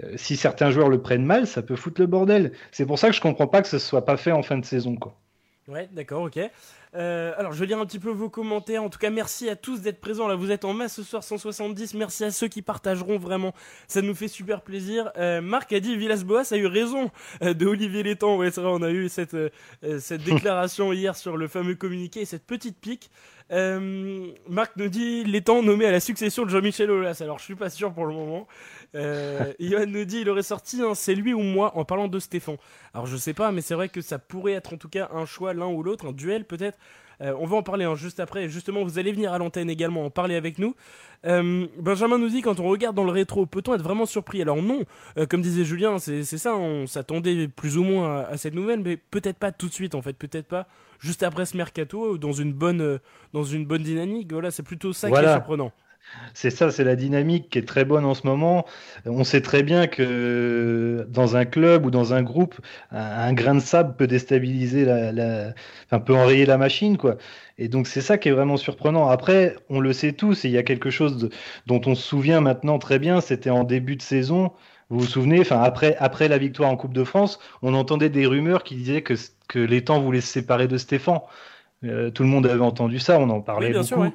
Euh, 0.03 0.13
si 0.17 0.37
certains 0.37 0.71
joueurs 0.71 0.89
le 0.89 1.01
prennent 1.01 1.25
mal, 1.25 1.47
ça 1.47 1.63
peut 1.63 1.77
foutre 1.77 2.01
le 2.01 2.07
bordel. 2.07 2.53
C'est 2.73 2.87
pour 2.87 2.99
ça 2.99 3.09
que 3.09 3.15
je 3.15 3.21
comprends 3.21 3.47
pas 3.47 3.63
que 3.63 3.69
ce 3.69 3.79
soit 3.79 4.05
pas 4.05 4.17
fait 4.17 4.33
en 4.33 4.43
fin 4.43 4.59
de 4.59 4.65
saison, 4.65 4.97
quoi. 4.97 5.17
Ouais, 5.67 5.89
d'accord, 5.93 6.25
ok. 6.25 6.39
Euh, 6.95 7.33
alors, 7.39 7.53
je 7.53 7.59
vais 7.59 7.67
lire 7.67 7.79
un 7.79 7.87
petit 7.87 7.99
peu 7.99 8.11
vos 8.11 8.29
commentaires. 8.29 8.83
En 8.83 8.91
tout 8.91 8.99
cas, 8.99 9.09
merci 9.09 9.49
à 9.49 9.57
tous 9.57 9.81
d'être 9.81 9.99
présents. 9.99 10.29
Là, 10.29 10.35
vous 10.35 10.51
êtes 10.51 10.67
en 10.67 10.75
masse 10.75 10.95
ce 10.95 11.03
soir, 11.03 11.25
170. 11.25 11.95
Merci 11.95 12.25
à 12.25 12.31
ceux 12.31 12.49
qui 12.49 12.61
partageront 12.61 13.19
vraiment. 13.19 13.55
Ça 13.89 14.03
nous 14.03 14.15
fait 14.15 14.29
super 14.29 14.61
plaisir. 14.61 15.11
Euh, 15.17 15.41
Marc 15.41 15.73
a 15.73 15.81
dit 15.81 15.97
Villas-Boas 15.97 16.53
a 16.53 16.57
eu 16.57 16.67
raison 16.67 17.11
euh, 17.43 17.55
de 17.55 17.67
Olivier 17.67 18.03
Létang. 18.03 18.37
Ouais, 18.37 18.51
c'est 18.51 18.61
vrai, 18.61 18.71
on 18.75 18.83
a 18.83 18.91
eu 18.91 19.09
cette, 19.09 19.37
cette 19.99 20.23
déclaration 20.25 20.93
hier 20.93 21.17
sur 21.17 21.39
le 21.39 21.49
fameux 21.49 21.75
communiqué 21.75 22.21
et 22.21 22.27
cette 22.27 22.47
petite 22.47 22.79
pique. 22.79 23.11
Marc 23.51 24.73
nous 24.77 24.89
dit 24.89 25.25
Létang 25.25 25.63
nommé 25.63 25.87
à 25.87 25.93
la 25.93 26.01
succession 26.01 26.45
de 26.45 26.51
Jean-Michel 26.51 26.91
Aulas. 26.91 27.19
Alors, 27.23 27.39
je 27.39 27.45
suis 27.45 27.55
pas 27.55 27.71
sûr 27.71 27.93
pour 27.93 28.05
le 28.05 28.13
moment. 28.13 28.47
Euh, 28.95 29.53
Johan 29.59 29.87
nous 29.87 30.05
dit 30.05 30.21
il 30.21 30.31
aurait 30.31 30.43
sorti 30.43 30.81
un 30.81 30.95
c'est 30.95 31.15
lui 31.15 31.35
ou 31.35 31.41
moi 31.41 31.73
en 31.77 31.85
parlant 31.85 32.09
de 32.09 32.19
Stéphane. 32.19 32.57
Alors 32.93 33.07
je 33.07 33.17
sais 33.17 33.35
pas, 33.35 33.51
mais 33.53 33.61
c'est 33.61 33.75
vrai 33.75 33.89
que 33.89 34.01
ça 34.01 34.19
pourrait 34.19 34.53
être 34.53 34.73
en 34.75 34.77
tout 34.77 34.89
cas 34.89 35.09
un 35.13 35.27
choix 35.27 35.53
l'un 35.53 35.67
ou 35.67 35.83
l'autre, 35.83 36.07
un 36.07 36.13
duel 36.13 36.45
peut-être. 36.45 36.79
Euh, 37.21 37.33
on 37.39 37.47
va 37.47 37.57
en 37.57 37.63
parler 37.63 37.85
hein, 37.85 37.95
juste 37.95 38.19
après. 38.19 38.49
Justement, 38.49 38.83
vous 38.83 38.99
allez 38.99 39.13
venir 39.13 39.33
à 39.33 39.39
l'antenne 39.39 39.71
également 39.71 40.05
en 40.05 40.11
parler 40.11 40.35
avec 40.35 40.59
nous. 40.59 40.75
Euh, 41.27 41.67
Benjamin 41.79 42.19
nous 42.19 42.29
dit 42.29 42.43
quand 42.43 42.59
on 42.59 42.65
regarde 42.69 42.97
dans 42.97 43.05
le 43.05 43.13
rétro, 43.13 43.47
peut-on 43.47 43.75
être 43.75 43.83
vraiment 43.83 44.05
surpris? 44.05 44.43
Alors 44.43 44.61
non, 44.61 44.83
Euh, 45.17 45.25
comme 45.27 45.41
disait 45.41 45.65
Julien, 45.65 45.99
c'est 45.99 46.25
ça, 46.25 46.57
on 46.57 46.87
s'attendait 46.87 47.47
plus 47.49 47.79
ou 47.79 47.85
moins 47.85 48.21
à, 48.21 48.27
à 48.31 48.37
cette 48.37 48.55
nouvelle, 48.55 48.81
mais 48.81 48.97
peut-être 48.97 49.39
pas 49.39 49.53
tout 49.53 49.69
de 49.69 49.73
suite 49.73 49.95
en 49.95 50.03
fait, 50.03 50.13
peut-être 50.15 50.49
pas 50.49 50.67
juste 50.99 51.23
après 51.23 51.47
ce 51.47 51.57
mercato, 51.57 52.19
dans 52.19 52.33
une 52.33 52.53
bonne, 52.53 52.99
dans 53.33 53.45
une 53.45 53.65
bonne 53.65 53.83
dynamique. 53.83 54.33
Voilà, 54.33 54.51
c'est 54.51 54.63
plutôt 54.65 54.93
ça 54.93 55.09
qui 55.09 55.17
est 55.17 55.33
surprenant. 55.33 55.73
C'est 56.35 56.51
ça, 56.51 56.71
c'est 56.71 56.85
la 56.85 56.97
dynamique 56.97 57.49
qui 57.51 57.59
est 57.59 57.67
très 57.69 57.85
bonne 57.85 58.05
en 58.05 58.15
ce 58.15 58.27
moment. 58.27 58.67
On 59.07 59.25
sait 59.25 59.41
très 59.41 59.63
bien 59.63 59.87
que 59.87 61.07
dans 61.09 61.37
un 61.37 61.45
club 61.45 61.87
ou 61.87 61.91
dans 61.91 62.13
un 62.15 62.23
groupe, 62.23 62.57
un, 62.91 63.33
grain 63.33 63.55
de 63.55 63.61
sable 63.61 63.97
peut 63.97 64.07
déstabiliser 64.07 64.85
la, 64.85 65.13
la- 65.13 65.55
enfin, 65.87 66.01
peut 66.01 66.15
enrayer 66.15 66.47
la 66.47 66.59
machine, 66.59 66.97
quoi. 66.99 67.17
Et 67.59 67.69
donc 67.69 67.87
c'est 67.87 68.01
ça 68.01 68.19
qui 68.19 68.29
est 68.29 68.33
vraiment 68.33 68.57
surprenant. 68.57 69.09
Après, 69.09 69.57
on 69.69 69.81
le 69.81 69.93
sait 69.93 70.13
tous, 70.13 70.45
et 70.45 70.49
il 70.49 70.53
y 70.53 70.59
a 70.59 70.63
quelque 70.63 70.91
chose 70.91 71.17
de- 71.19 71.31
dont 71.67 71.81
on 71.87 71.95
se 71.95 72.03
souvient 72.03 72.41
maintenant 72.41 72.79
très 72.79 72.99
bien, 72.99 73.21
c'était 73.21 73.51
en 73.51 73.65
début 73.65 73.97
de 73.97 74.03
saison. 74.03 74.53
Vous 74.91 75.01
vous 75.01 75.07
souvenez, 75.07 75.41
enfin 75.41 75.63
après, 75.63 75.97
après 75.99 76.29
la 76.29 76.39
victoire 76.39 76.71
en 76.71 76.77
Coupe 76.77 76.93
de 76.95 77.05
France, 77.05 77.39
on 77.63 77.75
entendait 77.75 78.11
des 78.11 78.27
rumeurs 78.27 78.65
qui 78.65 78.75
disaient 78.77 79.03
que, 79.03 79.15
que 79.49 79.59
l'étang 79.59 80.01
voulait 80.01 80.21
se 80.21 80.29
séparer 80.33 80.69
de 80.69 80.77
Stéphane. 80.79 81.21
Euh, 81.85 82.11
tout 82.11 82.23
le 82.25 82.29
monde 82.31 82.47
avait 82.47 82.61
entendu 82.63 82.99
ça, 82.99 83.19
on 83.21 83.31
en 83.31 83.41
parlait 83.43 83.69
Oui, 83.69 83.73
bien 83.73 83.81
beaucoup. 83.83 83.89
sûr, 83.89 83.99
ouais. 84.01 84.13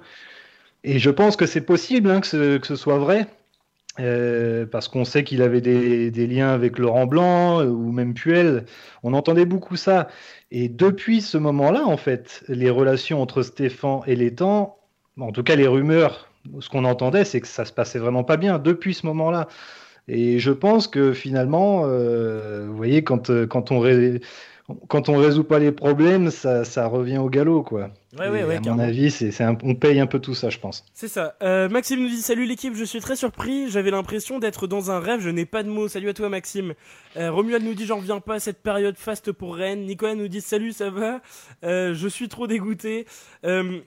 Et 0.83 0.99
je 0.99 1.09
pense 1.09 1.35
que 1.35 1.45
c'est 1.45 1.61
possible 1.61 2.09
hein, 2.09 2.21
que, 2.21 2.27
ce, 2.27 2.57
que 2.57 2.67
ce 2.67 2.75
soit 2.75 2.97
vrai, 2.97 3.27
euh, 3.99 4.65
parce 4.65 4.87
qu'on 4.87 5.03
sait 5.03 5.23
qu'il 5.23 5.41
avait 5.41 5.61
des, 5.61 6.27
liens 6.27 6.49
avec 6.49 6.77
Laurent 6.79 7.05
Blanc 7.05 7.61
euh, 7.61 7.65
ou 7.65 7.91
même 7.91 8.13
Puel. 8.13 8.65
On 9.03 9.13
entendait 9.13 9.45
beaucoup 9.45 9.75
ça. 9.75 10.07
Et 10.51 10.69
depuis 10.69 11.21
ce 11.21 11.37
moment-là, 11.37 11.85
en 11.85 11.97
fait, 11.97 12.43
les 12.47 12.69
relations 12.69 13.21
entre 13.21 13.41
Stéphane 13.43 14.01
et 14.07 14.15
l'étang, 14.15 14.77
en 15.19 15.31
tout 15.31 15.43
cas 15.43 15.55
les 15.55 15.67
rumeurs, 15.67 16.29
ce 16.61 16.69
qu'on 16.69 16.85
entendait, 16.85 17.25
c'est 17.25 17.41
que 17.41 17.47
ça 17.47 17.65
se 17.65 17.73
passait 17.73 17.99
vraiment 17.99 18.23
pas 18.23 18.37
bien 18.37 18.57
depuis 18.57 18.93
ce 18.93 19.05
moment-là. 19.07 19.47
Et 20.07 20.39
je 20.39 20.51
pense 20.51 20.87
que 20.87 21.13
finalement, 21.13 21.83
euh, 21.85 22.65
vous 22.67 22.77
voyez, 22.77 23.03
quand, 23.03 23.45
quand 23.47 23.71
on 23.71 23.79
quand 24.87 25.09
on 25.09 25.17
résout 25.17 25.43
pas 25.43 25.59
les 25.59 25.71
problèmes, 25.71 26.29
ça, 26.31 26.63
ça 26.63 26.87
revient 26.87 27.17
au 27.17 27.29
galop, 27.29 27.63
quoi. 27.63 27.89
Ouais, 28.17 28.29
ouais, 28.29 28.43
ouais, 28.43 28.57
à 28.57 28.61
mon 28.61 28.79
avis, 28.79 29.11
c'est, 29.11 29.41
un- 29.43 29.57
on 29.63 29.75
paye 29.75 29.99
un 29.99 30.07
peu 30.07 30.19
tout 30.19 30.33
ça, 30.33 30.49
je 30.49 30.57
pense. 30.59 30.83
C'est 30.93 31.07
ça. 31.07 31.35
Euh, 31.43 31.69
Maxime 31.69 32.01
nous 32.01 32.07
dit 32.09 32.21
salut 32.21 32.45
l'équipe, 32.45 32.75
je 32.75 32.83
suis 32.83 32.99
très 32.99 33.15
surpris. 33.15 33.69
J'avais 33.69 33.91
l'impression 33.91 34.39
d'être 34.39 34.65
dans 34.67 34.89
un 34.91 34.99
rêve, 34.99 35.21
je 35.21 35.29
n'ai 35.29 35.45
pas 35.45 35.63
de 35.63 35.69
mots. 35.69 35.87
Salut 35.87 36.09
à 36.09 36.13
toi 36.13 36.29
Maxime. 36.29 36.73
Euh, 37.17 37.31
Romuald 37.31 37.63
nous 37.63 37.73
dit 37.75 37.85
j'en 37.85 37.97
reviens 37.97 38.19
pas 38.19 38.35
à 38.35 38.39
cette 38.39 38.61
période 38.63 38.95
faste 38.97 39.31
pour 39.31 39.55
Rennes. 39.55 39.85
Nicolas 39.85 40.15
nous 40.15 40.27
dit 40.27 40.41
salut 40.41 40.71
ça 40.71 40.89
va? 40.89 41.21
Euh, 41.63 41.93
je 41.93 42.07
suis 42.07 42.29
trop 42.29 42.47
dégoûté. 42.47 43.05
Euh, 43.45 43.79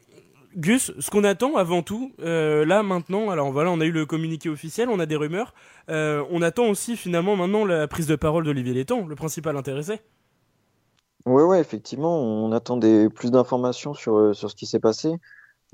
Gus, 0.56 0.92
ce 0.98 1.10
qu'on 1.10 1.24
attend 1.24 1.56
avant 1.56 1.82
tout, 1.82 2.12
euh, 2.22 2.66
là 2.66 2.82
maintenant, 2.82 3.30
alors 3.30 3.50
voilà, 3.52 3.70
on 3.70 3.80
a 3.80 3.86
eu 3.86 3.90
le 3.90 4.04
communiqué 4.04 4.50
officiel, 4.50 4.88
on 4.90 5.00
a 5.00 5.06
des 5.06 5.16
rumeurs, 5.16 5.54
euh, 5.88 6.22
on 6.30 6.42
attend 6.42 6.66
aussi 6.66 6.94
finalement 6.98 7.36
maintenant 7.36 7.64
la 7.64 7.88
prise 7.88 8.06
de 8.06 8.16
parole 8.16 8.44
d'Olivier 8.44 8.74
Létang, 8.74 9.06
le 9.06 9.14
principal 9.14 9.56
intéressé. 9.56 10.00
Ouais, 11.26 11.42
ouais, 11.42 11.60
effectivement, 11.60 12.20
on 12.20 12.50
attend 12.52 12.76
des, 12.76 13.08
plus 13.08 13.30
d'informations 13.30 13.94
sur, 13.94 14.16
euh, 14.16 14.32
sur 14.32 14.50
ce 14.50 14.56
qui 14.56 14.66
s'est 14.66 14.80
passé. 14.80 15.14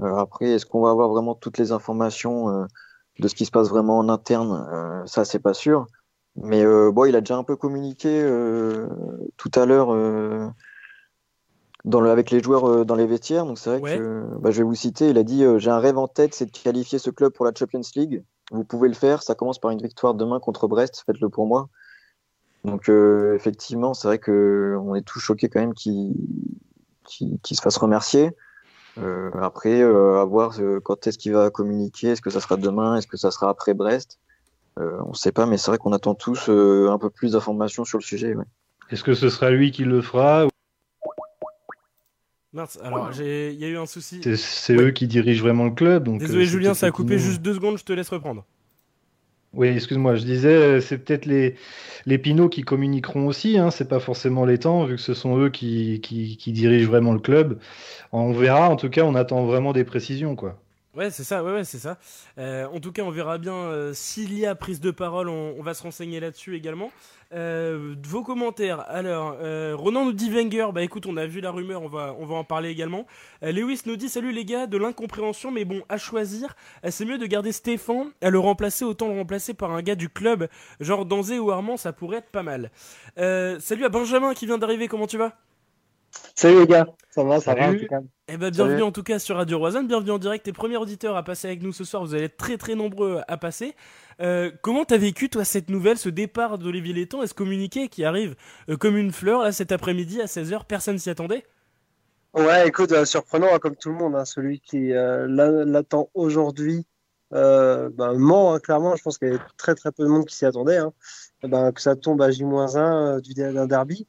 après, 0.00 0.50
est-ce 0.50 0.67
qu'on 0.67 0.83
va 0.83 0.90
avoir 0.90 1.09
vraiment 1.09 1.35
toutes 1.35 1.59
les 1.59 1.73
informations 1.73 2.67
de 3.19 3.28
ce 3.28 3.35
qui 3.35 3.45
se 3.45 3.50
passe 3.50 3.69
vraiment 3.69 3.99
en 3.99 4.09
interne? 4.09 5.05
Ça, 5.07 5.25
c'est 5.25 5.40
pas 5.40 5.55
sûr. 5.55 5.87
Mais 6.37 6.64
bon, 6.64 7.05
il 7.05 7.17
a 7.17 7.21
déjà 7.21 7.37
un 7.37 7.43
peu 7.43 7.57
communiqué 7.57 8.23
tout 9.37 9.50
à 9.55 9.67
l'heure 9.67 9.90
le, 11.85 12.11
avec 12.11 12.31
les 12.31 12.40
joueurs 12.43 12.69
euh, 12.69 12.85
dans 12.85 12.95
les 12.95 13.07
vestiaires. 13.07 13.47
Donc 13.47 13.59
c'est 13.59 13.78
vrai 13.78 13.97
que 13.97 14.25
bah, 14.40 14.50
je 14.50 14.59
vais 14.59 14.64
vous 14.64 14.75
citer. 14.75 15.11
Il 15.11 15.19
a 15.19 15.23
dit 15.23 15.45
euh, 15.45 15.59
J'ai 15.59 15.71
un 15.71 15.78
rêve 15.78 15.99
en 15.99 16.09
tête, 16.09 16.35
c'est 16.35 16.47
de 16.47 16.50
qualifier 16.50 16.99
ce 16.99 17.11
club 17.11 17.33
pour 17.33 17.45
la 17.45 17.52
Champions 17.57 17.81
League. 17.97 18.25
Vous 18.50 18.64
pouvez 18.64 18.88
le 18.88 18.95
faire. 18.95 19.23
Ça 19.23 19.35
commence 19.35 19.59
par 19.59 19.71
une 19.71 19.83
victoire 19.83 20.14
demain 20.14 20.40
contre 20.40 20.69
Brest. 20.69 21.02
Faites-le 21.07 21.28
pour 21.28 21.47
moi. 21.47 21.69
Donc 22.65 22.88
euh, 22.88 23.35
effectivement, 23.35 23.95
c'est 23.95 24.09
vrai 24.09 24.19
que 24.19 24.77
on 24.81 24.95
est 24.95 25.03
tous 25.03 25.21
choqués 25.21 25.49
quand 25.49 25.61
même 25.61 25.75
qu'il 25.75 26.15
se 27.07 27.62
fasse 27.62 27.77
remercier. 27.77 28.31
après, 29.41 29.83
à 29.83 30.25
voir 30.25 30.57
quand 30.85 31.07
est-ce 31.07 31.19
qu'il 31.19 31.33
va 31.33 31.50
communiquer. 31.50 32.09
Est-ce 32.09 32.23
que 32.23 32.31
ça 32.31 32.41
sera 32.41 32.57
demain 32.57 32.97
Est-ce 32.97 33.07
que 33.07 33.17
ça 33.17 33.31
sera 33.31 33.49
après 33.49 33.75
Brest 33.75 34.19
On 34.77 35.11
ne 35.11 35.15
sait 35.15 35.33
pas, 35.33 35.47
mais 35.47 35.57
c'est 35.57 35.71
vrai 35.71 35.79
qu'on 35.79 35.93
attend 35.93 36.15
tous 36.15 36.49
un 36.49 36.99
peu 36.99 37.11
plus 37.11 37.33
d'informations 37.33 37.85
sur 37.85 37.99
le 37.99 38.05
sujet. 38.05 38.35
Est-ce 38.91 39.05
que 39.05 39.15
ce 39.15 39.29
sera 39.29 39.50
lui 39.50 39.71
qui 39.71 39.85
le 39.85 40.03
fera 40.03 40.49
Mince, 42.55 42.79
alors 42.83 43.11
il 43.21 43.59
y 43.59 43.65
a 43.65 43.69
eu 43.69 43.77
un 43.77 43.85
souci. 43.85 44.23
C'est 44.37 44.75
eux 44.75 44.91
qui 44.91 45.07
dirigent 45.07 45.43
vraiment 45.43 45.65
le 45.65 45.73
club. 45.73 46.05
Donc 46.05 46.21
Désolé 46.21 46.45
euh, 46.45 46.47
Julien, 46.47 46.75
ça 46.75 46.87
a 46.87 46.91
coupé 46.91 47.19
juste 47.19 47.43
deux 47.43 47.55
secondes, 47.55 47.77
je 47.77 47.85
te 47.85 47.93
laisse 47.93 48.09
reprendre. 48.09 48.45
Oui, 49.55 49.69
excuse-moi, 49.69 50.14
je 50.17 50.25
disais, 50.25 50.49
euh, 50.55 50.81
c'est 50.81 50.99
peut-être 50.99 51.25
les, 51.26 51.57
les 52.07 52.19
Pinots 52.19 52.49
qui 52.49 52.62
communiqueront 52.62 53.26
aussi, 53.26 53.59
hein, 53.59 53.71
c'est 53.71 53.88
pas 53.88 54.00
forcément 54.00 54.45
les 54.45 54.59
temps, 54.59 54.85
vu 54.85 54.97
que 54.97 55.00
ce 55.02 55.14
sont 55.14 55.38
eux 55.38 55.50
qui, 55.50 56.00
dirigent 56.47 56.88
vraiment 56.88 57.12
le 57.12 57.21
club. 57.21 57.59
On 58.12 58.33
verra, 58.33 58.71
en 58.71 58.76
tout 58.76 58.90
cas, 58.90 59.05
on 59.05 59.14
attend 59.14 59.47
vraiment 59.47 59.73
des 59.73 59.85
précisions, 59.85 60.37
quoi. 60.37 60.61
Ouais, 60.99 61.12
c'est 61.12 61.23
ça, 61.23 61.45
ouais, 61.45 61.52
ouais 61.52 61.62
c'est 61.62 61.78
ça. 61.78 61.97
Euh, 62.38 62.67
en 62.67 62.81
tout 62.81 62.90
cas, 62.90 63.02
on 63.02 63.11
verra 63.12 63.38
bien 63.38 63.55
euh, 63.55 63.95
s'il 63.95 64.37
y 64.37 64.45
a 64.45 64.57
prise 64.57 64.81
de 64.81 64.90
parole, 64.90 65.28
on, 65.28 65.62
va 65.62 65.73
se 65.73 65.85
renseigner 65.85 66.19
là-dessus 66.19 66.57
également. 66.57 66.90
Euh, 67.33 67.95
vos 68.02 68.25
commentaires. 68.25 68.81
Alors, 68.88 69.37
Ronan 69.78 70.07
nous 70.07 70.12
dit 70.12 70.28
Wenger, 70.28 70.71
bah 70.75 70.83
écoute, 70.83 71.07
on 71.07 71.17
a 71.17 71.25
vu 71.25 71.40
la 71.40 71.52
rumeur, 71.52 71.83
on 71.83 71.88
va, 71.88 72.17
on 72.19 72.26
va 72.26 72.35
en 72.35 72.43
parler 72.43 72.71
également. 72.71 73.07
Lewis 73.43 73.83
nous 73.87 73.95
dit 73.95 74.09
Salut 74.09 74.33
les 74.33 74.45
gars, 74.45 74.67
de 74.67 74.76
l'incompréhension, 74.76 75.52
mais 75.52 75.64
bon, 75.64 75.85
à 75.88 75.99
choisir, 75.99 76.57
c'est 76.88 77.05
mieux 77.05 77.19
de 77.19 77.26
garder 77.26 77.52
Stéphane, 77.52 78.11
à 78.21 78.31
le 78.31 78.40
remplacer, 78.40 78.85
autant 78.85 79.07
le 79.07 79.14
remplacer 79.14 79.55
par 79.55 79.71
un 79.71 79.83
gars 79.83 79.95
du 79.95 80.09
club, 80.09 80.49
genre 80.81 81.07
Danzé 81.07 81.38
ou 81.38 81.52
Armand, 81.52 81.76
ça 81.76 81.93
pourrait 81.93 82.19
être 82.19 82.31
pas 82.33 82.43
mal. 82.43 82.73
salut 83.17 83.85
à 83.85 83.88
Benjamin 83.88 84.35
qui 84.35 84.47
vient 84.47 84.59
d'arriver, 84.59 84.88
comment 84.88 85.07
tu 85.07 85.17
vas? 85.17 85.37
Salut 86.35 86.61
les 86.61 86.67
gars, 86.67 86.87
ça 87.11 87.25
va, 87.25 87.41
ça 87.41 87.55
va 87.55 87.75
tout 87.75 87.87
cas. 87.87 88.00
Eh 88.29 88.37
ben, 88.37 88.50
bienvenue 88.50 88.83
en 88.83 88.93
tout 88.93 89.03
cas 89.03 89.19
sur 89.19 89.37
Radio 89.37 89.59
Roisanne, 89.59 89.88
bienvenue 89.88 90.12
en 90.12 90.19
direct. 90.19 90.45
T'es 90.45 90.53
premier 90.53 90.77
auditeur 90.77 91.17
à 91.17 91.23
passer 91.23 91.49
avec 91.49 91.62
nous 91.62 91.73
ce 91.73 91.83
soir, 91.83 92.05
vous 92.05 92.15
allez 92.15 92.25
être 92.25 92.37
très 92.37 92.57
très 92.57 92.75
nombreux 92.75 93.23
à 93.27 93.37
passer. 93.37 93.75
Euh, 94.21 94.50
comment 94.62 94.85
t'as 94.85 94.99
vécu 94.99 95.29
toi 95.29 95.45
cette 95.45 95.69
nouvelle, 95.69 95.99
ce 95.99 96.09
départ 96.09 96.59
d'Olivier 96.59 96.93
Létang? 96.93 97.23
Et 97.23 97.27
ce 97.27 97.35
communiqué 97.35 97.88
qui 97.88 98.05
arrive 98.05 98.37
euh, 98.69 98.77
comme 98.77 98.97
une 98.97 99.12
fleur 99.12 99.43
là 99.43 99.53
cet 99.53 99.73
après-midi 99.73 100.21
à 100.21 100.27
16h, 100.27 100.65
personne 100.67 100.99
s'y 100.99 101.11
attendait? 101.11 101.45
Ouais, 102.35 102.69
écoute, 102.69 102.93
euh, 102.93 103.05
surprenant 103.05 103.49
hein, 103.53 103.59
comme 103.59 103.77
tout 103.77 103.88
le 103.88 103.97
monde, 103.97 104.15
hein, 104.15 104.25
celui 104.25 104.61
qui 104.61 104.91
l'attend 104.91 106.11
aujourd'hui 106.15 106.87
ben, 107.33 108.15
ment 108.15 108.55
hein, 108.55 108.61
clairement, 108.61 108.97
je 108.97 109.03
pense 109.03 109.19
qu'il 109.19 109.29
y 109.29 109.31
avait 109.33 109.41
très 109.57 109.75
très 109.75 109.91
peu 109.91 110.05
de 110.05 110.09
monde 110.09 110.25
qui 110.25 110.37
s'y 110.37 110.47
attendait, 110.47 110.79
eh 111.43 111.49
ben, 111.49 111.73
que 111.73 111.81
ça 111.81 111.97
tombe 111.97 112.23
à 112.23 112.31
J-1 112.31 113.21
d'un 113.53 113.67
derby. 113.67 114.07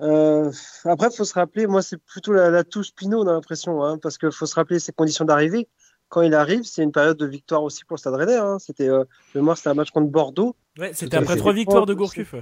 Euh, 0.00 0.50
après, 0.84 1.08
il 1.10 1.16
faut 1.16 1.24
se 1.24 1.34
rappeler, 1.34 1.66
moi, 1.66 1.82
c'est 1.82 1.96
plutôt 1.96 2.32
la, 2.32 2.64
touche 2.64 2.94
Pinot, 2.94 3.22
on 3.22 3.28
a 3.28 3.32
l'impression, 3.32 3.82
hein, 3.82 3.98
parce 3.98 4.18
qu'il 4.18 4.32
faut 4.32 4.46
se 4.46 4.54
rappeler 4.54 4.78
ses 4.78 4.92
conditions 4.92 5.24
d'arrivée. 5.24 5.68
Quand 6.08 6.22
il 6.22 6.34
arrive, 6.34 6.62
c'est 6.62 6.82
une 6.82 6.92
période 6.92 7.16
de 7.16 7.26
victoire 7.26 7.62
aussi 7.62 7.84
pour 7.84 7.96
le 7.96 7.98
Stade 7.98 8.14
Rennais. 8.14 8.36
Hein. 8.36 8.58
C'était, 8.58 8.88
euh, 8.88 9.04
moi, 9.34 9.56
c'était 9.56 9.70
un 9.70 9.74
match 9.74 9.90
contre 9.90 10.10
Bordeaux. 10.10 10.54
Ouais, 10.78 10.92
c'était 10.92 11.16
après 11.16 11.36
trois 11.36 11.52
victoires 11.52 11.86
de 11.86 11.94
Gourcuff. 11.94 12.34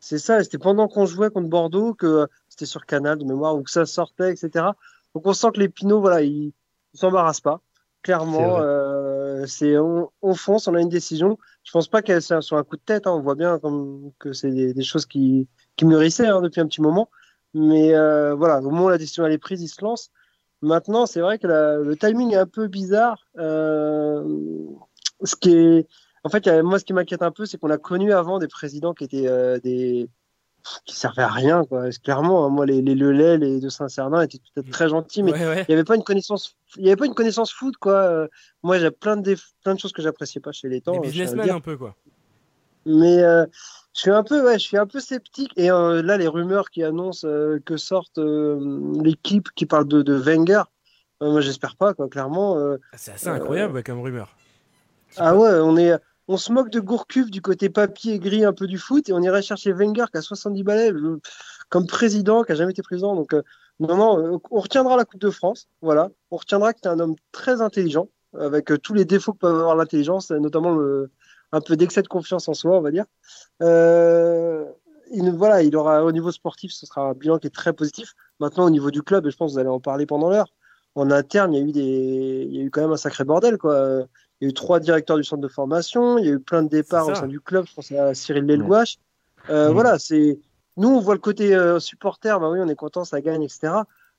C'est 0.00 0.18
ça, 0.18 0.42
c'était 0.42 0.58
pendant 0.58 0.88
qu'on 0.88 1.06
jouait 1.06 1.30
contre 1.30 1.48
Bordeaux 1.48 1.92
que 1.92 2.28
c'était 2.48 2.66
sur 2.66 2.86
Canal 2.86 3.18
de 3.18 3.24
mémoire 3.24 3.56
où 3.56 3.62
que 3.62 3.70
ça 3.70 3.84
sortait, 3.84 4.30
etc. 4.32 4.66
Donc 5.14 5.26
on 5.26 5.32
sent 5.32 5.48
que 5.54 5.60
les 5.60 5.68
Pinot, 5.68 6.00
voilà, 6.00 6.22
ils, 6.22 6.52
ne 6.94 6.98
s'embarrassent 6.98 7.40
pas. 7.40 7.60
Clairement, 8.02 8.58
euh, 8.60 9.44
c'est 9.46 9.76
on, 9.76 10.10
fonce, 10.34 10.68
on 10.68 10.74
a 10.74 10.80
une 10.80 10.88
décision. 10.88 11.36
Je 11.68 11.72
pense 11.74 11.88
pas 11.88 12.00
qu'elle 12.00 12.22
soit 12.22 12.58
un 12.58 12.64
coup 12.64 12.76
de 12.76 12.82
tête. 12.82 13.06
Hein. 13.06 13.10
On 13.12 13.20
voit 13.20 13.34
bien 13.34 13.60
que 14.18 14.32
c'est 14.32 14.50
des, 14.50 14.82
choses 14.82 15.04
qui 15.04 15.46
mûrissait 15.82 16.26
hein, 16.26 16.40
depuis 16.40 16.62
un 16.62 16.66
petit 16.66 16.80
moment. 16.80 17.10
Mais 17.52 17.94
euh, 17.94 18.34
voilà, 18.34 18.60
au 18.60 18.70
moment 18.70 18.86
où 18.86 18.88
la 18.88 18.96
décision 18.96 19.26
est 19.26 19.36
prise, 19.36 19.60
il 19.60 19.68
se 19.68 19.84
lance. 19.84 20.10
Maintenant, 20.62 21.04
c'est 21.04 21.20
vrai 21.20 21.38
que 21.38 21.46
le 21.46 21.94
timing 21.94 22.32
est 22.32 22.38
un 22.38 22.46
peu 22.46 22.68
bizarre. 22.68 23.22
Euh, 23.36 24.24
ce 25.22 25.36
qui 25.36 25.54
est, 25.54 25.88
en 26.24 26.30
fait, 26.30 26.48
moi, 26.62 26.78
ce 26.78 26.86
qui 26.86 26.94
m'inquiète 26.94 27.22
un 27.22 27.32
peu, 27.32 27.44
c'est 27.44 27.58
qu'on 27.58 27.68
a 27.68 27.76
connu 27.76 28.14
avant 28.14 28.38
des 28.38 28.48
présidents 28.48 28.94
qui 28.94 29.04
étaient 29.04 29.28
euh, 29.28 29.60
des 29.60 30.08
qui 30.84 30.96
servaient 30.96 31.22
à 31.22 31.28
rien, 31.28 31.64
quoi. 31.64 31.90
Clairement, 32.02 32.44
hein, 32.44 32.48
moi, 32.48 32.66
les, 32.66 32.82
les 32.82 32.94
Lelay, 32.94 33.38
les 33.38 33.60
de 33.60 33.68
Saint-Cernin 33.68 34.22
étaient 34.22 34.38
peut-être 34.54 34.70
très 34.70 34.88
gentils, 34.88 35.22
mais 35.22 35.32
il 35.32 35.64
n'y 35.68 35.74
avait 35.74 35.84
pas 35.84 35.96
une 35.96 36.04
connaissance, 36.04 36.56
il 36.76 36.84
y 36.84 36.88
avait 36.88 36.96
pas 36.96 37.06
une 37.06 37.14
connaissance 37.14 37.52
foot, 37.52 37.76
quoi. 37.78 38.28
moi, 38.62 38.78
j'ai 38.78 38.90
plein 38.90 39.16
de 39.16 39.36
plein 39.62 39.74
de 39.74 39.80
choses 39.80 39.92
que 39.92 40.02
j'appréciais 40.02 40.40
pas 40.40 40.52
chez 40.52 40.68
les 40.68 40.80
temps. 40.80 40.92
Les 40.92 41.00
businessmen 41.00 41.48
un 41.50 41.60
peu, 41.60 41.76
quoi. 41.76 41.96
Mais 42.86 43.22
je 43.98 44.02
suis 44.02 44.10
un 44.12 44.22
peu, 44.22 44.44
ouais, 44.44 44.60
je 44.60 44.64
suis 44.64 44.76
un 44.76 44.86
peu 44.86 45.00
sceptique. 45.00 45.50
Et 45.56 45.72
euh, 45.72 46.02
là, 46.02 46.16
les 46.16 46.28
rumeurs 46.28 46.70
qui 46.70 46.84
annoncent 46.84 47.26
euh, 47.26 47.58
que 47.64 47.76
sortent 47.76 48.18
euh, 48.18 48.80
l'équipe 49.02 49.48
qui 49.56 49.66
parle 49.66 49.88
de, 49.88 50.02
de 50.02 50.14
Wenger, 50.14 50.62
moi, 51.20 51.40
j'espère 51.40 51.74
pas, 51.74 51.94
quoi. 51.94 52.08
Clairement. 52.08 52.56
Ah, 52.56 52.96
c'est 52.96 53.10
assez 53.10 53.26
incroyable 53.26 53.82
comme 53.82 54.00
rumeur. 54.00 54.36
Ah 55.16 55.36
ouais, 55.36 55.50
on 55.50 55.76
est, 55.76 55.98
on 56.28 56.36
se 56.36 56.52
moque 56.52 56.70
de 56.70 56.80
Gourcuff 56.80 57.30
du 57.30 57.42
côté 57.42 57.70
papier 57.70 58.18
gris 58.18 58.44
un 58.44 58.52
peu 58.52 58.66
du 58.66 58.78
foot, 58.78 59.08
et 59.08 59.12
on 59.12 59.22
irait 59.22 59.42
chercher 59.42 59.72
Wenger 59.72 60.04
qui 60.12 60.18
a 60.18 60.22
70 60.22 60.62
balais 60.62 60.92
comme 61.70 61.86
président, 61.86 62.44
qui 62.44 62.52
a 62.52 62.54
jamais 62.54 62.72
été 62.72 62.82
président. 62.82 63.14
Donc 63.14 63.34
non, 63.80 63.96
non, 63.96 64.40
on 64.50 64.60
retiendra 64.60 64.96
la 64.96 65.04
Coupe 65.04 65.20
de 65.20 65.30
France. 65.30 65.68
Voilà, 65.80 66.10
on 66.30 66.36
retiendra 66.36 66.72
que 66.74 66.80
tu 66.80 66.88
es 66.88 66.90
un 66.90 67.00
homme 67.00 67.16
très 67.32 67.60
intelligent, 67.62 68.08
avec 68.38 68.70
tous 68.82 68.94
les 68.94 69.04
défauts 69.04 69.32
que 69.32 69.38
peut 69.38 69.48
avoir 69.48 69.74
l'intelligence, 69.76 70.30
notamment 70.30 70.78
un 71.52 71.60
peu 71.60 71.76
d'excès 71.76 72.02
de 72.02 72.08
confiance 72.08 72.48
en 72.48 72.54
soi, 72.54 72.76
on 72.76 72.80
va 72.82 72.90
dire. 72.90 73.04
Euh, 73.62 74.64
il, 75.10 75.30
voilà, 75.32 75.62
il 75.62 75.74
aura 75.76 76.04
au 76.04 76.12
niveau 76.12 76.30
sportif, 76.30 76.72
ce 76.72 76.86
sera 76.86 77.02
un 77.02 77.12
bilan 77.14 77.38
qui 77.38 77.46
est 77.46 77.54
très 77.54 77.72
positif. 77.72 78.14
Maintenant, 78.40 78.66
au 78.66 78.70
niveau 78.70 78.90
du 78.90 79.02
club, 79.02 79.26
et 79.26 79.30
je 79.30 79.36
pense 79.36 79.52
que 79.52 79.54
vous 79.54 79.58
allez 79.58 79.68
en 79.68 79.80
parler 79.80 80.06
pendant 80.06 80.28
l'heure, 80.28 80.52
en 80.94 81.10
interne, 81.10 81.54
il 81.54 81.58
y 81.58 81.62
a 81.62 81.66
eu 81.66 81.72
des, 81.72 82.46
il 82.50 82.56
y 82.56 82.60
a 82.60 82.64
eu 82.64 82.70
quand 82.70 82.82
même 82.82 82.92
un 82.92 82.96
sacré 82.96 83.24
bordel, 83.24 83.56
quoi. 83.56 84.04
Il 84.40 84.44
y 84.44 84.48
a 84.48 84.50
eu 84.50 84.54
trois 84.54 84.80
directeurs 84.80 85.16
du 85.16 85.24
centre 85.24 85.42
de 85.42 85.48
formation, 85.48 86.18
il 86.18 86.26
y 86.26 86.28
a 86.28 86.32
eu 86.32 86.40
plein 86.40 86.62
de 86.62 86.68
départs 86.68 87.08
au 87.08 87.14
sein 87.14 87.26
du 87.26 87.40
club. 87.40 87.66
Je 87.68 87.74
pense 87.74 87.90
à 87.92 88.14
Cyril 88.14 88.44
Lelouache. 88.46 88.96
Euh, 89.50 89.70
Voilà, 89.70 89.98
c'est 89.98 90.38
nous, 90.76 90.90
on 90.90 91.00
voit 91.00 91.14
le 91.14 91.20
côté 91.20 91.54
euh, 91.56 91.80
supporter. 91.80 92.38
Bah 92.38 92.48
oui, 92.50 92.60
on 92.62 92.68
est 92.68 92.76
content, 92.76 93.04
ça 93.04 93.20
gagne, 93.20 93.42
etc. 93.42 93.72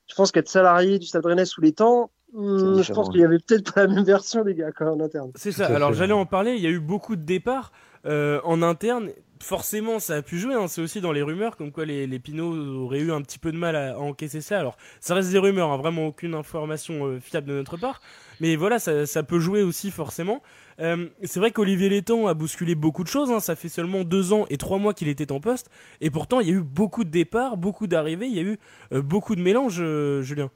Je 0.08 0.16
pense 0.16 0.32
qu'être 0.32 0.50
salarié 0.50 1.00
du 1.00 1.06
Stade 1.08 1.26
Rennais 1.26 1.46
sous 1.46 1.62
les 1.62 1.72
temps, 1.72 2.12
Hmm, 2.34 2.82
je 2.82 2.94
pense 2.94 3.10
qu'il 3.10 3.22
y 3.22 3.24
avait 3.24 3.40
peut-être 3.40 3.74
pas 3.74 3.88
la 3.88 3.94
même 3.94 4.04
version, 4.04 4.44
les 4.44 4.54
gars, 4.54 4.70
en 4.82 5.00
interne. 5.00 5.32
C'est 5.36 5.52
ça. 5.52 5.66
Alors 5.66 5.94
j'allais 5.94 6.14
en 6.14 6.26
parler. 6.26 6.54
Il 6.56 6.62
y 6.62 6.68
a 6.68 6.70
eu 6.70 6.80
beaucoup 6.80 7.16
de 7.16 7.24
départs 7.24 7.72
euh, 8.06 8.40
en 8.44 8.62
interne. 8.62 9.10
Forcément, 9.42 10.00
ça 10.00 10.16
a 10.16 10.22
pu 10.22 10.38
jouer. 10.38 10.54
Hein. 10.54 10.68
C'est 10.68 10.82
aussi 10.82 11.00
dans 11.00 11.14
les 11.14 11.22
rumeurs, 11.22 11.56
comme 11.56 11.72
quoi 11.72 11.86
les, 11.86 12.08
les 12.08 12.20
Pinots 12.20 12.54
auraient 12.84 13.00
eu 13.00 13.12
un 13.12 13.22
petit 13.22 13.40
peu 13.40 13.52
de 13.54 13.58
mal 13.58 13.76
à, 13.76 13.98
encaisser 13.98 14.42
ça. 14.42 14.60
Alors, 14.60 14.78
ça 15.00 15.16
reste 15.16 15.32
des 15.32 15.38
rumeurs, 15.38 15.72
hein. 15.72 15.78
vraiment 15.78 16.08
aucune 16.08 16.34
information 16.34 17.06
euh, 17.06 17.20
fiable 17.22 17.48
de 17.48 17.54
notre 17.54 17.78
part. 17.78 18.02
Mais 18.42 18.58
voilà, 18.58 18.80
ça, 18.80 19.06
ça 19.06 19.24
peut 19.24 19.40
jouer 19.40 19.64
aussi 19.64 19.92
forcément. 19.92 20.44
Euh, 20.82 21.08
c'est 21.24 21.40
vrai 21.40 21.52
qu'Olivier 21.52 21.88
Létang 21.88 22.28
a 22.28 22.34
bousculé 22.34 22.76
beaucoup 22.76 23.04
de 23.04 23.08
choses. 23.08 23.32
Hein. 23.32 23.40
Ça 23.40 23.56
fait 23.56 23.70
seulement 23.70 24.04
deux 24.04 24.34
ans 24.34 24.46
et 24.50 24.58
trois 24.58 24.78
mois 24.78 24.94
qu'il 24.94 25.08
était 25.08 25.32
en 25.32 25.40
poste. 25.40 25.70
Et 26.02 26.10
pourtant, 26.10 26.42
il 26.42 26.48
y 26.48 26.52
a 26.52 26.56
eu 26.56 26.62
beaucoup 26.62 27.06
de 27.06 27.10
départs, 27.10 27.56
beaucoup 27.56 27.88
d'arrivées. 27.88 28.28
Il 28.28 28.36
y 28.36 28.40
a 28.40 28.44
eu 28.44 28.58
beaucoup 28.92 29.36
de 29.36 29.42
mélanges, 29.42 29.82
Julien. 30.22 30.52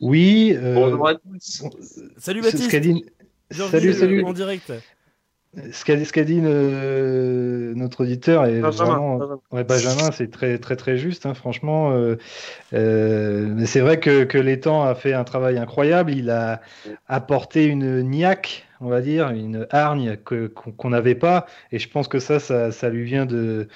Oui. 0.00 0.52
Euh, 0.56 0.96
salut 2.16 2.40
Baptiste. 2.40 2.70
Salut, 3.50 3.92
salut. 3.92 4.24
En 4.24 4.32
direct. 4.32 4.72
Ce 5.54 5.84
qu'a 5.84 6.24
dit 6.24 6.40
euh, 6.42 7.74
notre 7.74 8.04
auditeur 8.04 8.46
est 8.46 8.60
Benjamin, 8.60 9.18
vraiment, 9.18 9.40
Benjamin, 9.50 10.10
c'est 10.10 10.30
très 10.30 10.58
très 10.58 10.76
très 10.76 10.96
juste, 10.96 11.26
hein, 11.26 11.34
franchement. 11.34 11.92
Euh, 11.92 12.16
mais 13.54 13.66
c'est 13.66 13.80
vrai 13.80 14.00
que, 14.00 14.24
que 14.24 14.38
l'étang 14.38 14.82
a 14.82 14.94
fait 14.94 15.12
un 15.12 15.24
travail 15.24 15.58
incroyable. 15.58 16.12
Il 16.12 16.30
a 16.30 16.62
apporté 17.06 17.66
une 17.66 18.00
niaque, 18.00 18.66
on 18.80 18.88
va 18.88 19.02
dire, 19.02 19.28
une 19.28 19.66
hargne 19.70 20.16
qu'on 20.16 20.90
n'avait 20.90 21.14
pas, 21.14 21.44
et 21.70 21.78
je 21.78 21.88
pense 21.88 22.08
que 22.08 22.18
ça, 22.18 22.38
ça, 22.40 22.72
ça 22.72 22.88
lui 22.88 23.04
vient 23.04 23.26
de 23.26 23.68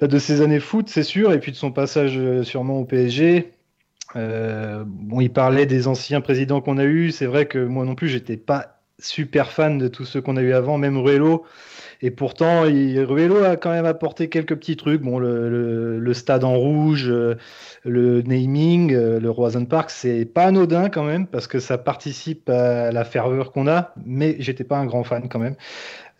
de 0.00 0.18
ses 0.18 0.40
années 0.42 0.60
foot, 0.60 0.88
c'est 0.88 1.02
sûr, 1.02 1.32
et 1.32 1.40
puis 1.40 1.52
de 1.52 1.56
son 1.56 1.72
passage 1.72 2.18
sûrement 2.42 2.78
au 2.78 2.84
PSG 2.84 3.52
Euh, 4.16 4.84
bon, 4.86 5.20
il 5.20 5.32
parlait 5.32 5.66
des 5.66 5.86
anciens 5.88 6.20
présidents 6.20 6.60
qu'on 6.60 6.78
a 6.78 6.84
eus. 6.84 7.12
C'est 7.12 7.26
vrai 7.26 7.46
que 7.46 7.58
moi 7.64 7.84
non 7.84 7.94
plus, 7.94 8.08
j'étais 8.08 8.36
pas 8.36 8.79
super 9.02 9.50
fan 9.50 9.78
de 9.78 9.88
tous 9.88 10.04
ceux 10.04 10.20
qu'on 10.20 10.36
a 10.36 10.42
eu 10.42 10.52
avant, 10.52 10.78
même 10.78 10.98
Ruello. 10.98 11.44
Et 12.02 12.10
pourtant, 12.10 12.64
il, 12.64 12.98
Ruello 13.02 13.44
a 13.44 13.56
quand 13.56 13.70
même 13.70 13.84
apporté 13.84 14.28
quelques 14.28 14.56
petits 14.56 14.76
trucs. 14.76 15.02
Bon, 15.02 15.18
le, 15.18 15.98
le, 15.98 16.14
stade 16.14 16.44
en 16.44 16.56
rouge, 16.56 17.08
euh, 17.10 17.36
le 17.84 18.22
naming, 18.22 18.94
euh, 18.94 19.20
le 19.20 19.30
Roison 19.30 19.66
Park, 19.66 19.90
c'est 19.90 20.24
pas 20.24 20.44
anodin 20.44 20.88
quand 20.88 21.04
même 21.04 21.26
parce 21.26 21.46
que 21.46 21.58
ça 21.58 21.76
participe 21.76 22.48
à 22.48 22.90
la 22.90 23.04
ferveur 23.04 23.52
qu'on 23.52 23.68
a. 23.68 23.92
Mais 24.06 24.36
j'étais 24.38 24.64
pas 24.64 24.78
un 24.78 24.86
grand 24.86 25.04
fan 25.04 25.28
quand 25.28 25.38
même. 25.38 25.56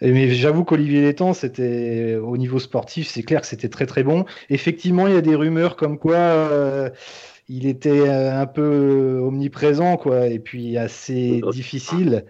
Mais 0.02 0.30
j'avoue 0.30 0.64
qu'Olivier 0.64 1.02
Létang, 1.02 1.34
c'était 1.34 2.16
au 2.16 2.36
niveau 2.38 2.58
sportif, 2.58 3.08
c'est 3.08 3.22
clair 3.22 3.42
que 3.42 3.46
c'était 3.46 3.68
très 3.68 3.86
très 3.86 4.02
bon. 4.02 4.24
Effectivement, 4.48 5.06
il 5.06 5.14
y 5.14 5.16
a 5.16 5.20
des 5.20 5.34
rumeurs 5.34 5.76
comme 5.76 5.98
quoi 5.98 6.16
euh, 6.16 6.88
il 7.50 7.66
était 7.66 8.08
un 8.08 8.46
peu 8.46 9.20
omniprésent, 9.22 9.96
quoi, 9.96 10.28
et 10.28 10.38
puis 10.38 10.78
assez 10.78 11.42
difficile. 11.52 12.24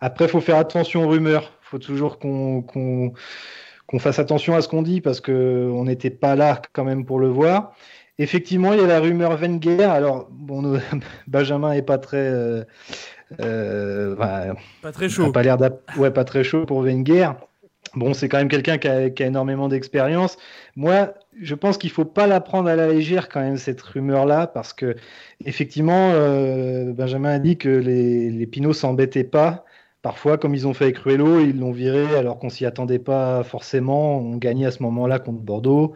Après, 0.00 0.28
faut 0.28 0.40
faire 0.40 0.56
attention 0.56 1.04
aux 1.04 1.08
rumeurs 1.08 1.52
faut 1.70 1.78
toujours 1.78 2.18
qu'on 2.18 2.62
qu'on 2.62 3.98
fasse 3.98 4.18
attention 4.18 4.54
à 4.54 4.62
ce 4.62 4.68
qu'on 4.68 4.82
dit 4.82 5.00
parce 5.00 5.20
qu'on 5.20 5.84
n'était 5.84 6.10
pas 6.10 6.36
là 6.36 6.60
quand 6.72 6.84
même 6.84 7.04
pour 7.04 7.18
le 7.18 7.28
voir. 7.28 7.72
Effectivement, 8.18 8.72
il 8.74 8.80
y 8.80 8.84
a 8.84 8.86
la 8.86 9.00
rumeur 9.00 9.36
Wenger. 9.36 9.84
Alors, 9.84 10.28
bon, 10.30 10.78
Benjamin 11.26 11.72
est 11.72 11.82
pas 11.82 11.98
très. 11.98 12.18
Euh, 12.18 12.64
euh, 13.40 14.14
pas 14.82 14.92
très 14.92 15.08
chaud. 15.08 15.32
Pas 15.32 15.42
l'air 15.42 15.58
ouais, 15.96 16.10
pas 16.10 16.24
très 16.24 16.44
chaud 16.44 16.66
pour 16.66 16.82
Wenger. 16.82 17.30
Bon, 17.94 18.14
c'est 18.14 18.28
quand 18.28 18.38
même 18.38 18.48
quelqu'un 18.48 18.78
qui 18.78 18.86
a, 18.86 19.10
qui 19.10 19.22
a, 19.22 19.26
énormément 19.26 19.68
d'expérience. 19.68 20.36
Moi, 20.76 21.14
je 21.40 21.54
pense 21.56 21.76
qu'il 21.78 21.90
faut 21.90 22.04
pas 22.04 22.28
la 22.28 22.40
prendre 22.40 22.68
à 22.68 22.76
la 22.76 22.88
légère 22.88 23.28
quand 23.28 23.40
même 23.40 23.56
cette 23.56 23.80
rumeur-là, 23.80 24.46
parce 24.46 24.72
que 24.72 24.94
effectivement, 25.44 26.12
euh, 26.12 26.92
Benjamin 26.92 27.30
a 27.30 27.38
dit 27.40 27.56
que 27.56 27.68
les, 27.68 28.30
les 28.30 28.46
Pinots 28.46 28.74
s'embêtaient 28.74 29.24
pas 29.24 29.64
Parfois, 30.02 30.38
comme 30.38 30.54
ils 30.54 30.66
ont 30.66 30.72
fait 30.72 30.84
avec 30.84 30.98
Ruello, 30.98 31.40
ils 31.40 31.58
l'ont 31.58 31.72
viré 31.72 32.14
alors 32.16 32.38
qu'on 32.38 32.48
s'y 32.48 32.64
attendait 32.64 32.98
pas 32.98 33.42
forcément. 33.42 34.18
On 34.18 34.36
gagnait 34.36 34.66
à 34.66 34.70
ce 34.70 34.82
moment-là 34.82 35.18
contre 35.18 35.40
Bordeaux. 35.40 35.94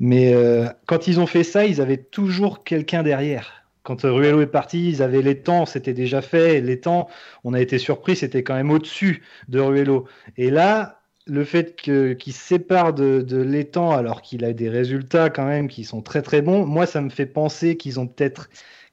Mais 0.00 0.34
euh, 0.34 0.66
quand 0.86 1.06
ils 1.06 1.20
ont 1.20 1.26
fait 1.26 1.44
ça, 1.44 1.64
ils 1.64 1.80
avaient 1.80 1.98
toujours 1.98 2.64
quelqu'un 2.64 3.04
derrière. 3.04 3.64
Quand 3.84 4.02
Ruello 4.02 4.40
est 4.40 4.46
parti, 4.46 4.88
ils 4.88 5.02
avaient 5.02 5.22
les 5.22 5.40
temps, 5.40 5.66
c'était 5.66 5.94
déjà 5.94 6.20
fait. 6.20 6.60
Les 6.60 6.80
temps, 6.80 7.08
on 7.44 7.54
a 7.54 7.60
été 7.60 7.78
surpris, 7.78 8.16
c'était 8.16 8.42
quand 8.42 8.54
même 8.54 8.70
au-dessus 8.70 9.22
de 9.48 9.60
Ruello. 9.60 10.06
Et 10.36 10.50
là, 10.50 11.00
le 11.26 11.44
fait 11.44 11.76
qu'il 11.76 12.32
se 12.32 12.40
sépare 12.40 12.92
de 12.92 13.36
l'étang 13.36 13.92
alors 13.92 14.20
qu'il 14.20 14.44
a 14.44 14.52
des 14.52 14.68
résultats 14.68 15.30
quand 15.30 15.46
même 15.46 15.68
qui 15.68 15.84
sont 15.84 16.02
très 16.02 16.22
très 16.22 16.42
bons, 16.42 16.66
moi 16.66 16.86
ça 16.86 17.00
me 17.02 17.10
fait 17.10 17.26
penser 17.26 17.76
qu'ils 17.76 18.00
ont 18.00 18.06
peut-être 18.06 18.48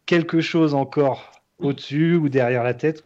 quelque 0.05 0.41
chose 0.41 0.73
encore 0.73 1.31
au-dessus 1.59 2.15
ou 2.15 2.29
derrière 2.29 2.63
la 2.63 2.73
tête. 2.73 3.05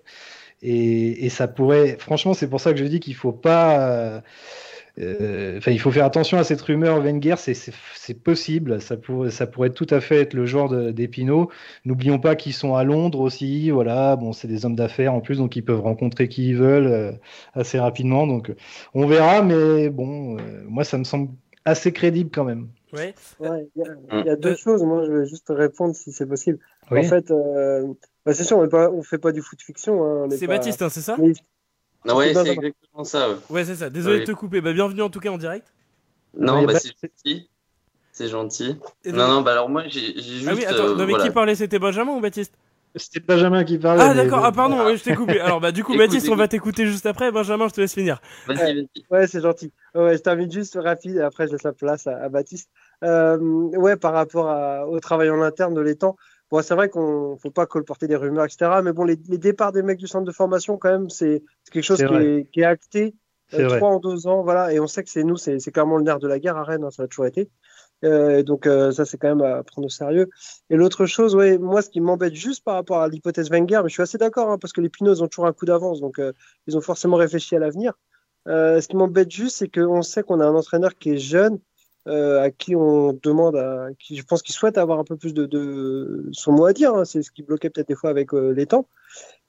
Et, 0.61 1.29
ça 1.29 1.47
pourrait, 1.47 1.97
franchement, 1.99 2.33
c'est 2.33 2.49
pour 2.49 2.59
ça 2.59 2.73
que 2.73 2.79
je 2.79 2.85
dis 2.85 2.99
qu'il 2.99 3.15
faut 3.15 3.31
pas. 3.31 4.21
Euh, 4.99 5.57
enfin, 5.57 5.71
il 5.71 5.79
faut 5.79 5.91
faire 5.91 6.05
attention 6.05 6.37
à 6.37 6.43
cette 6.43 6.61
rumeur 6.61 6.99
Wenger, 7.01 7.35
c'est 7.37 8.23
possible, 8.23 8.81
ça 8.81 8.97
pourrait, 8.97 9.31
ça 9.31 9.47
pourrait 9.47 9.69
tout 9.69 9.87
à 9.89 10.01
fait 10.01 10.17
être 10.17 10.33
le 10.33 10.45
genre 10.45 10.69
d'Epino. 10.91 11.49
N'oublions 11.85 12.19
pas 12.19 12.35
qu'ils 12.35 12.53
sont 12.53 12.75
à 12.75 12.83
Londres 12.83 13.21
aussi, 13.21 13.69
voilà, 13.69 14.17
bon, 14.17 14.33
c'est 14.33 14.47
des 14.47 14.65
hommes 14.65 14.75
d'affaires 14.75 15.13
en 15.13 15.21
plus, 15.21 15.37
donc 15.37 15.55
ils 15.55 15.63
peuvent 15.63 15.79
rencontrer 15.79 16.27
qui 16.27 16.49
ils 16.49 16.57
veulent 16.57 16.87
euh, 16.87 17.11
assez 17.53 17.79
rapidement, 17.79 18.27
donc 18.27 18.53
on 18.93 19.07
verra, 19.07 19.41
mais 19.41 19.89
bon, 19.89 20.37
euh, 20.37 20.63
moi 20.67 20.83
ça 20.83 20.97
me 20.97 21.05
semble 21.05 21.29
assez 21.63 21.93
crédible 21.93 22.29
quand 22.33 22.43
même. 22.43 22.67
Ouais. 22.91 23.13
Il 23.39 24.25
y, 24.25 24.29
a 24.29 24.35
deux 24.35 24.55
choses, 24.55 24.83
moi 24.83 25.05
je 25.05 25.11
vais 25.11 25.25
juste 25.27 25.47
répondre 25.49 25.95
si 25.95 26.11
c'est 26.11 26.25
possible. 26.25 26.59
En 26.91 27.03
fait, 27.03 27.31
bah, 28.25 28.33
c'est 28.33 28.43
sûr, 28.43 28.57
on 28.57 28.97
ne 28.97 29.01
fait 29.01 29.17
pas 29.17 29.31
du 29.31 29.41
foot 29.41 29.61
fiction. 29.61 30.23
Hein, 30.23 30.27
c'est 30.31 30.47
Baptiste, 30.47 30.81
hein, 30.81 30.89
c'est 30.89 31.01
ça 31.01 31.17
Non, 32.05 32.15
ouais, 32.15 32.33
c'est 32.33 32.49
exactement 32.49 33.03
ça. 33.03 33.29
Ouais, 33.49 33.65
c'est 33.65 33.75
ça. 33.75 33.89
Désolé 33.89 34.21
de 34.21 34.25
te 34.25 34.31
couper. 34.31 34.61
Bah, 34.61 34.73
bienvenue 34.73 35.01
en 35.01 35.09
tout 35.09 35.19
cas 35.19 35.29
en 35.29 35.37
direct. 35.37 35.67
Non, 36.37 36.63
bah, 36.63 36.73
c'est 36.79 36.93
gentil. 37.01 37.49
C'est 38.11 38.27
gentil. 38.27 38.77
non, 39.05 39.27
non, 39.29 39.41
bah 39.41 39.53
alors 39.53 39.69
moi 39.69 39.83
j'ai 39.87 40.13
juste. 40.21 40.45
Ah 40.49 40.53
oui, 40.53 40.65
attends, 40.65 40.93
non, 40.95 41.05
mais 41.05 41.13
qui 41.15 41.29
parlait? 41.29 41.55
C'était 41.55 41.79
Benjamin 41.79 42.11
ou 42.11 42.19
Baptiste? 42.19 42.53
C'était 42.95 43.21
Benjamin 43.21 43.63
qui 43.63 43.77
parlait. 43.77 44.03
Ah 44.03 44.13
d'accord, 44.13 44.43
ah 44.43 44.51
pardon, 44.51 44.93
je 44.93 45.01
t'ai 45.01 45.15
coupé. 45.15 45.39
Alors 45.39 45.61
bah 45.61 45.71
du 45.71 45.85
coup 45.85 45.95
Baptiste, 45.95 46.27
on 46.29 46.35
va 46.35 46.49
t'écouter 46.49 46.85
juste 46.85 47.05
après. 47.05 47.31
Benjamin, 47.31 47.69
je 47.69 47.75
te 47.75 47.81
laisse 47.81 47.93
finir. 47.93 48.19
Vas-y, 48.45 48.57
vas-y. 48.57 48.89
Ouais, 49.09 49.27
c'est 49.27 49.41
gentil. 49.41 49.71
Ouais, 49.95 50.17
je 50.17 50.21
termine 50.21 50.51
juste 50.51 50.77
rapide 50.77 51.15
et 51.15 51.21
après 51.21 51.47
je 51.47 51.53
laisse 51.53 51.63
la 51.63 51.71
place 51.71 52.07
à, 52.07 52.27
Baptiste. 52.27 52.69
Euh, 53.05 53.37
ouais, 53.37 53.95
par 53.95 54.11
rapport 54.11 54.89
au 54.89 54.99
travail 54.99 55.29
en 55.29 55.41
interne 55.41 55.73
de 55.73 55.81
l'étang, 55.81 56.17
Bon, 56.51 56.61
c'est 56.63 56.73
vrai 56.73 56.89
qu'on 56.89 57.37
faut 57.37 57.51
pas 57.51 57.67
colporter 57.67 58.07
des 58.07 58.15
rumeurs, 58.15 58.45
etc. 58.45 58.81
Mais 58.83 58.91
bon, 58.91 59.03
les, 59.03 59.15
départs 59.15 59.71
des 59.71 59.83
mecs 59.83 59.99
du 59.99 60.07
centre 60.07 60.25
de 60.25 60.31
formation, 60.31 60.77
quand 60.77 60.89
même, 60.89 61.09
c'est 61.09 61.43
quelque 61.71 61.83
chose 61.83 61.99
qui 61.99 62.13
est, 62.13 62.51
qui 62.51 62.61
est, 62.61 62.65
acté. 62.65 63.15
Euh, 63.53 63.77
trois 63.77 63.89
en 63.89 63.99
deux 63.99 64.27
ans, 64.27 64.43
voilà. 64.43 64.73
Et 64.73 64.79
on 64.79 64.87
sait 64.87 65.03
que 65.03 65.09
c'est 65.09 65.23
nous, 65.23 65.37
c'est 65.37 65.59
clairement 65.71 65.97
le 65.97 66.03
nerf 66.03 66.19
de 66.19 66.27
la 66.27 66.39
guerre 66.39 66.57
à 66.57 66.63
Rennes, 66.63 66.83
hein, 66.83 66.91
ça 66.91 67.03
a 67.03 67.07
toujours 67.07 67.25
été. 67.25 67.49
Euh, 68.05 68.43
donc 68.43 68.65
euh, 68.65 68.91
ça, 68.91 69.05
c'est 69.05 69.17
quand 69.17 69.35
même 69.35 69.41
à 69.41 69.63
prendre 69.63 69.87
au 69.87 69.89
sérieux. 69.89 70.29
Et 70.69 70.75
l'autre 70.75 71.05
chose, 71.05 71.35
ouais, 71.35 71.57
moi, 71.57 71.81
ce 71.81 71.89
qui 71.89 72.01
m'embête 72.01 72.35
juste 72.35 72.63
par 72.63 72.75
rapport 72.75 72.99
à 72.99 73.07
l'hypothèse 73.07 73.49
Wenger, 73.49 73.81
mais 73.83 73.89
je 73.89 73.93
suis 73.93 74.03
assez 74.03 74.17
d'accord, 74.17 74.49
hein, 74.49 74.57
parce 74.57 74.73
que 74.73 74.81
les 74.81 74.89
Pinots 74.89 75.21
ont 75.21 75.27
toujours 75.27 75.47
un 75.47 75.53
coup 75.53 75.65
d'avance, 75.65 75.99
donc 75.99 76.19
euh, 76.19 76.31
ils 76.67 76.77
ont 76.77 76.81
forcément 76.81 77.17
réfléchi 77.17 77.55
à 77.55 77.59
l'avenir. 77.59 77.93
ce 78.45 78.87
qui 78.87 78.95
m'embête 78.95 79.31
juste, 79.31 79.57
c'est 79.57 79.69
qu'on 79.69 80.01
sait 80.01 80.23
qu'on 80.23 80.39
a 80.39 80.45
un 80.45 80.55
entraîneur 80.55 80.95
qui 80.95 81.11
est 81.11 81.17
jeune, 81.17 81.59
euh, 82.09 82.41
à 82.41 82.49
qui 82.49 82.75
on 82.75 83.13
demande, 83.21 83.55
à, 83.55 83.89
qui 83.99 84.17
je 84.17 84.23
pense 84.23 84.41
qu'il 84.41 84.55
souhaite 84.55 84.77
avoir 84.77 84.99
un 84.99 85.03
peu 85.03 85.15
plus 85.15 85.33
de, 85.33 85.45
de 85.45 86.27
son 86.31 86.51
mot 86.51 86.65
à 86.65 86.73
dire. 86.73 86.95
Hein. 86.95 87.05
c'est 87.05 87.21
ce 87.21 87.31
qui 87.31 87.43
bloquait 87.43 87.69
peut-être 87.69 87.87
des 87.87 87.95
fois 87.95 88.09
avec 88.09 88.33
euh, 88.33 88.51
les 88.51 88.65
temps. 88.65 88.87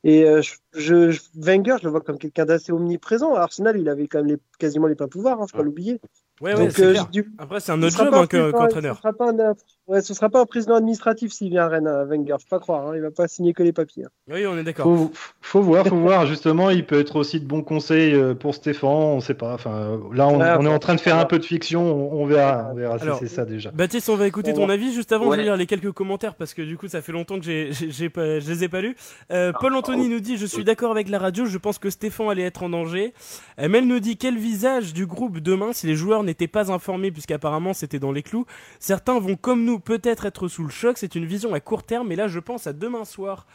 Et 0.02 0.24
euh, 0.24 0.42
je, 0.42 1.10
je, 1.10 1.20
Wenger, 1.34 1.76
je 1.78 1.84
le 1.84 1.90
vois 1.90 2.00
comme 2.00 2.18
quelqu'un 2.18 2.44
d'assez 2.44 2.72
omniprésent. 2.72 3.34
À 3.34 3.40
Arsenal, 3.40 3.78
il 3.78 3.88
avait 3.88 4.06
quand 4.06 4.18
même 4.18 4.28
les, 4.28 4.38
quasiment 4.58 4.86
les 4.86 4.94
pleins 4.94 5.08
pouvoirs, 5.08 5.40
hein, 5.40 5.46
faut 5.50 5.58
pas 5.58 5.62
l'oublier. 5.62 6.00
Ouais, 6.40 6.54
ouais, 6.54 6.70
c'est 6.70 6.92
clair. 6.92 7.06
Après, 7.38 7.60
c'est 7.60 7.72
un 7.72 7.82
autre 7.82 7.96
job 7.96 8.14
hein, 8.14 8.26
qu'entraîneur. 8.26 9.56
Ouais, 9.90 10.00
ce 10.00 10.14
sera 10.14 10.30
pas 10.30 10.40
un 10.40 10.46
président 10.46 10.76
administratif 10.76 11.32
s'il 11.32 11.50
vient 11.50 11.64
à 11.64 11.68
Rennes, 11.68 11.86
à 11.86 12.04
Wenger. 12.04 12.36
Faut 12.38 12.48
pas 12.48 12.58
croire. 12.60 12.88
Hein. 12.88 12.92
Il 12.96 13.02
va 13.02 13.10
pas 13.10 13.28
signer 13.28 13.52
que 13.52 13.62
les 13.62 13.72
papiers. 13.72 14.04
Hein. 14.04 14.10
Oui, 14.30 14.46
on 14.46 14.56
est 14.56 14.62
d'accord. 14.62 14.84
Faut, 14.84 15.10
faut, 15.40 15.60
voir, 15.60 15.86
faut 15.86 15.96
voir. 15.96 16.26
Justement, 16.26 16.70
il 16.70 16.86
peut 16.86 16.98
être 16.98 17.16
aussi 17.16 17.40
de 17.40 17.44
bons 17.46 17.62
conseils 17.62 18.14
euh, 18.14 18.34
pour 18.34 18.54
Stéphane. 18.54 18.88
On 18.88 19.20
sait 19.20 19.34
pas. 19.34 19.54
Enfin, 19.54 20.00
là, 20.12 20.28
on, 20.28 20.40
on 20.40 20.64
est 20.64 20.68
en 20.68 20.78
train 20.78 20.94
de 20.94 21.00
faire 21.00 21.18
un 21.18 21.24
peu 21.24 21.38
de 21.38 21.44
fiction. 21.44 21.82
On, 21.82 22.24
verra, 22.24 22.68
on 22.70 22.74
verra 22.74 22.98
si 22.98 23.06
c'est 23.20 23.28
ça 23.28 23.44
déjà. 23.44 23.70
Baptiste, 23.72 24.08
on 24.08 24.16
va 24.16 24.26
écouter 24.26 24.54
ton 24.54 24.68
avis 24.68 24.92
juste 24.92 25.12
avant. 25.12 25.30
Je 25.30 25.36
vais 25.36 25.42
lire 25.42 25.56
les 25.56 25.66
quelques 25.66 25.92
commentaires 25.92 26.34
parce 26.36 26.54
que 26.54 26.62
du 26.62 26.76
coup, 26.76 26.88
ça 26.88 27.02
fait 27.02 27.12
longtemps 27.12 27.38
que 27.38 27.44
j'ai, 27.44 27.72
j'ai 27.72 28.08
pas, 28.08 28.38
je 28.38 28.48
les 28.48 28.64
ai 28.64 28.68
pas 28.68 28.80
lus. 28.80 28.96
Euh, 29.32 29.52
Paul 29.58 29.74
Anthony 29.74 30.08
nous 30.08 30.20
dit, 30.20 30.36
je 30.36 30.46
suis 30.46 30.64
d'accord 30.64 30.92
avec 30.92 31.08
la 31.08 31.18
radio. 31.18 31.44
Je 31.46 31.58
pense 31.58 31.78
que 31.78 31.90
Stéphane 31.90 32.30
allait 32.30 32.44
être 32.44 32.62
en 32.62 32.68
danger. 32.68 33.12
Mel 33.58 33.86
nous 33.86 34.00
dit, 34.00 34.16
quel 34.16 34.38
visage 34.38 34.92
du 34.92 35.06
groupe 35.06 35.38
demain 35.38 35.72
si 35.72 35.86
les 35.86 35.96
joueurs 35.96 36.22
n'étaient 36.22 36.48
pas 36.48 36.70
informés 36.70 37.10
puisqu'apparemment 37.10 37.74
c'était 37.74 37.98
dans 37.98 38.12
les 38.12 38.22
clous. 38.22 38.46
Certains 38.78 39.18
vont 39.18 39.36
comme 39.36 39.64
nous 39.64 39.79
peut-être 39.80 40.26
être 40.26 40.48
sous 40.48 40.64
le 40.64 40.70
choc, 40.70 40.98
c'est 40.98 41.14
une 41.14 41.24
vision 41.24 41.54
à 41.54 41.60
court 41.60 41.82
terme, 41.82 42.08
mais 42.08 42.16
là 42.16 42.28
je 42.28 42.38
pense 42.38 42.66
à 42.66 42.72
demain 42.72 43.04
soir. 43.04 43.46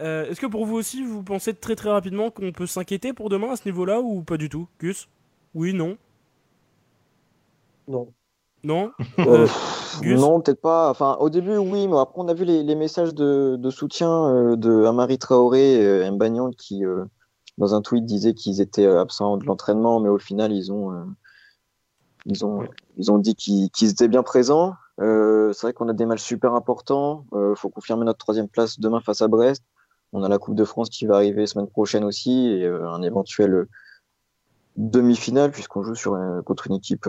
Euh, 0.00 0.28
est-ce 0.28 0.40
que 0.40 0.46
pour 0.46 0.64
vous 0.64 0.76
aussi, 0.76 1.04
vous 1.04 1.22
pensez 1.22 1.54
très 1.54 1.76
très 1.76 1.90
rapidement 1.90 2.30
qu'on 2.30 2.52
peut 2.52 2.66
s'inquiéter 2.66 3.12
pour 3.12 3.28
demain 3.28 3.52
à 3.52 3.56
ce 3.56 3.66
niveau-là 3.66 4.00
ou 4.00 4.22
pas 4.22 4.36
du 4.36 4.48
tout? 4.48 4.68
Gus? 4.80 5.08
Oui, 5.54 5.74
non? 5.74 5.96
Non. 7.88 8.08
Non? 8.64 8.92
Euh, 9.18 9.46
Non, 10.02 10.40
peut-être 10.40 10.62
pas. 10.62 10.88
Enfin, 10.88 11.18
au 11.20 11.28
début, 11.28 11.56
oui, 11.58 11.86
mais 11.86 11.98
après, 11.98 12.14
on 12.16 12.28
a 12.28 12.32
vu 12.32 12.46
les, 12.46 12.74
messages 12.74 13.12
de, 13.14 13.70
soutien 13.70 14.10
euh, 14.10 14.56
de 14.56 14.84
Amari 14.84 15.18
Traoré 15.18 16.06
et 16.06 16.10
Mbagnon 16.10 16.50
qui, 16.50 16.82
dans 17.58 17.74
un 17.74 17.82
tweet, 17.82 18.06
disaient 18.06 18.32
qu'ils 18.32 18.62
étaient 18.62 18.86
absents 18.86 19.36
de 19.36 19.44
l'entraînement, 19.44 20.00
mais 20.00 20.08
au 20.08 20.18
final, 20.18 20.50
ils 20.50 20.72
ont, 20.72 20.92
ils 22.24 22.44
ont, 22.44 22.66
ils 22.96 23.10
ont 23.10 23.18
dit 23.18 23.34
qu'ils 23.34 23.90
étaient 23.90 24.08
bien 24.08 24.22
présents. 24.22 24.74
Euh, 25.00 25.52
c'est 25.52 25.66
vrai 25.66 25.72
qu'on 25.72 25.88
a 25.88 25.92
des 25.92 26.06
matchs 26.06 26.22
super 26.22 26.54
importants. 26.54 27.26
Il 27.32 27.38
euh, 27.38 27.54
faut 27.54 27.70
confirmer 27.70 28.04
notre 28.04 28.18
troisième 28.18 28.48
place 28.48 28.78
demain 28.78 29.00
face 29.00 29.22
à 29.22 29.28
Brest. 29.28 29.64
On 30.12 30.22
a 30.22 30.28
la 30.28 30.38
Coupe 30.38 30.54
de 30.54 30.64
France 30.64 30.90
qui 30.90 31.06
va 31.06 31.16
arriver 31.16 31.46
semaine 31.46 31.68
prochaine 31.68 32.04
aussi 32.04 32.48
et 32.48 32.64
euh, 32.64 32.88
un 32.88 33.02
éventuel 33.02 33.66
demi-finale 34.76 35.50
puisqu'on 35.50 35.82
joue 35.82 35.94
contre 36.44 36.66
une 36.66 36.74
équipe 36.74 37.08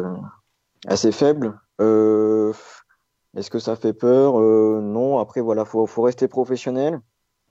assez 0.87 1.11
faible. 1.11 1.59
Est-ce 1.79 3.49
que 3.49 3.59
ça 3.59 3.75
fait 3.75 3.93
peur? 3.93 4.39
Non. 4.39 5.19
Après, 5.19 5.41
voilà, 5.41 5.65
faut, 5.65 6.01
rester 6.01 6.27
professionnel. 6.27 6.99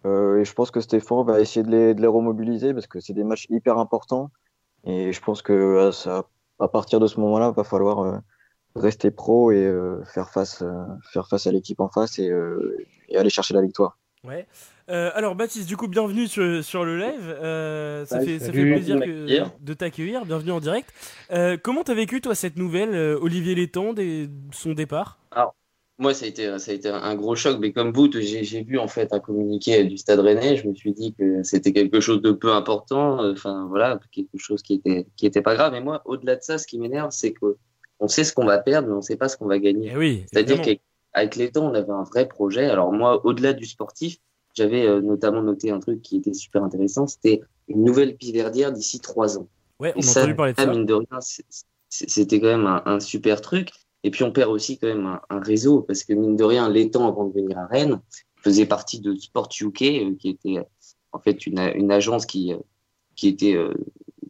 et 0.05 0.45
je 0.45 0.53
pense 0.55 0.71
que 0.71 0.81
Stéphane 0.81 1.25
va 1.25 1.41
essayer 1.41 1.65
de 1.65 1.95
les, 1.99 2.07
remobiliser 2.07 2.73
parce 2.73 2.87
que 2.87 3.01
c'est 3.01 3.15
des 3.15 3.25
matchs 3.25 3.47
hyper 3.51 3.79
importants. 3.79 4.31
Et 4.85 5.13
je 5.13 5.21
pense 5.21 5.43
que 5.43 5.91
ça 5.93 6.27
à 6.61 6.69
partir 6.69 7.01
de 7.01 7.07
ce 7.07 7.19
moment-là, 7.21 7.51
va 7.51 7.65
falloir 7.65 8.21
rester 8.75 9.11
pro 9.11 9.53
et 9.53 9.65
euh, 9.65 10.05
faire 10.05 10.31
face, 10.31 10.63
euh, 10.63 10.85
faire 11.13 11.29
face 11.29 11.47
à 11.47 11.53
l'équipe 11.53 11.81
en 11.81 11.89
face 11.89 12.19
et, 12.19 12.33
aller 13.15 13.31
chercher 13.31 13.55
la 13.55 13.63
victoire. 13.63 13.99
Ouais. 14.25 14.47
alors 14.89 15.35
Baptiste, 15.35 15.69
du 15.69 15.77
coup, 15.77 15.89
bienvenue 15.89 16.29
sur, 16.29 16.65
sur 16.65 16.85
le 16.85 16.97
live. 16.97 18.07
ça, 18.07 18.21
fait, 18.21 18.39
ça, 18.39 18.53
fait, 18.53 18.53
plaisir 18.53 19.01
de 19.61 19.75
t'accueillir. 19.75 20.25
Bienvenue 20.25 20.53
en 20.53 20.61
direct. 20.61 20.93
comment 21.63 21.85
t'as 21.85 21.95
vécu 21.95 22.21
toi 22.21 22.35
cette 22.35 22.57
nouvelle, 22.57 22.95
Olivier 23.21 23.55
Létang, 23.55 23.95
et 23.99 24.29
son 24.53 24.73
départ? 24.73 25.19
Alors, 25.33 25.55
moi, 25.99 26.15
ça 26.15 26.25
a 26.25 26.29
été, 26.29 26.59
ça 26.59 26.71
a 26.71 26.75
été 26.75 26.89
un 26.89 27.15
gros 27.17 27.37
choc, 27.37 27.59
mais 27.61 27.73
comme 27.73 27.93
vous, 27.93 28.11
j'ai 28.13 28.63
vu 28.63 28.79
en 28.79 28.89
fait 28.89 29.13
un 29.13 29.21
communiqué 29.21 29.85
du 29.85 29.99
Stade 29.99 30.21
Rennais. 30.21 30.57
Je 30.57 30.67
me 30.67 30.75
suis 30.75 30.93
dit 30.93 31.15
que 31.15 31.43
c'était 31.43 31.73
quelque 31.73 32.01
chose 32.01 32.23
de 32.23 32.33
peu 32.33 32.53
important, 32.53 33.29
enfin 33.31 33.67
voilà, 33.69 34.01
quelque 34.11 34.39
chose 34.39 34.63
qui 34.63 34.75
était, 34.75 35.07
qui 35.17 35.27
était 35.27 35.43
pas 35.43 35.55
grave. 35.55 35.75
Et 35.75 35.81
moi, 35.81 36.01
au-delà 36.07 36.37
de 36.37 36.43
ça, 36.43 36.57
ce 36.57 36.67
qui 36.67 36.79
m'énerve, 36.79 37.11
c'est 37.11 37.33
que 37.33 37.59
on 38.03 38.09
sait 38.09 38.25
ce 38.25 38.33
qu'on 38.33 38.45
va 38.45 38.59
perdre, 38.59 38.89
mais 38.89 38.95
on 38.95 39.01
sait 39.01 39.17
pas 39.17 39.29
ce 39.29 39.37
qu'on 39.37 39.47
va 39.47 39.61
gagner. 39.61 39.93
Eh 39.95 39.97
oui, 39.97 40.25
C'est-à-dire 40.31 40.61
qu'avec 40.61 41.37
les 41.37 41.53
temps, 41.53 41.71
on 41.71 41.75
avait 41.75 41.93
un 41.93 42.03
vrai 42.03 42.27
projet. 42.27 42.67
Alors 42.67 42.93
moi, 42.93 43.25
au-delà 43.25 43.53
du 43.53 43.65
sportif, 43.65 44.19
j'avais 44.55 44.85
euh, 44.85 45.01
notamment 45.01 45.41
noté 45.41 45.71
un 45.71 45.79
truc 45.79 46.03
qui 46.03 46.17
était 46.17 46.35
super 46.35 46.65
intéressant, 46.65 47.07
c'était 47.07 47.41
une 47.69 47.85
nouvelle 47.85 48.17
piverdière 48.17 48.73
d'ici 48.73 48.99
trois 48.99 49.39
ans. 49.39 49.49
Ouais, 49.79 49.95
on 49.97 50.01
a 50.01 50.11
entendu 50.11 50.35
parler 50.35 50.53
de 50.53 50.59
ça. 50.59 50.67
Mine 50.67 50.85
de 50.85 50.95
rien, 50.95 51.21
c'était 51.89 52.41
quand 52.41 52.59
même 52.59 52.83
un, 52.85 53.01
super 53.01 53.41
truc. 53.41 53.71
Et 54.03 54.11
puis 54.11 54.25
on 54.25 54.33
perd 54.33 54.51
aussi 54.51 54.79
quand 54.79 54.89
même 54.89 55.21
un, 55.31 55.41
réseau 55.41 55.81
parce 55.83 56.03
que 56.03 56.13
mine 56.13 56.35
de 56.35 56.43
rien, 56.43 56.69
l'étang 56.69 57.07
avant 57.07 57.27
de 57.27 57.33
venir 57.33 57.57
à 57.57 57.67
Rennes 57.67 58.01
faisait 58.43 58.67
partie 58.67 59.01
de 59.01 59.15
Sport 59.15 59.49
UK, 59.61 59.83
euh, 59.83 60.15
qui 60.19 60.29
était 60.29 60.59
en 61.13 61.21
fait 61.21 61.47
une, 61.47 61.61
une 61.77 61.93
agence 61.93 62.27
qui 62.27 62.53
euh, 62.53 62.59
qui 63.15 63.29
était 63.29 63.57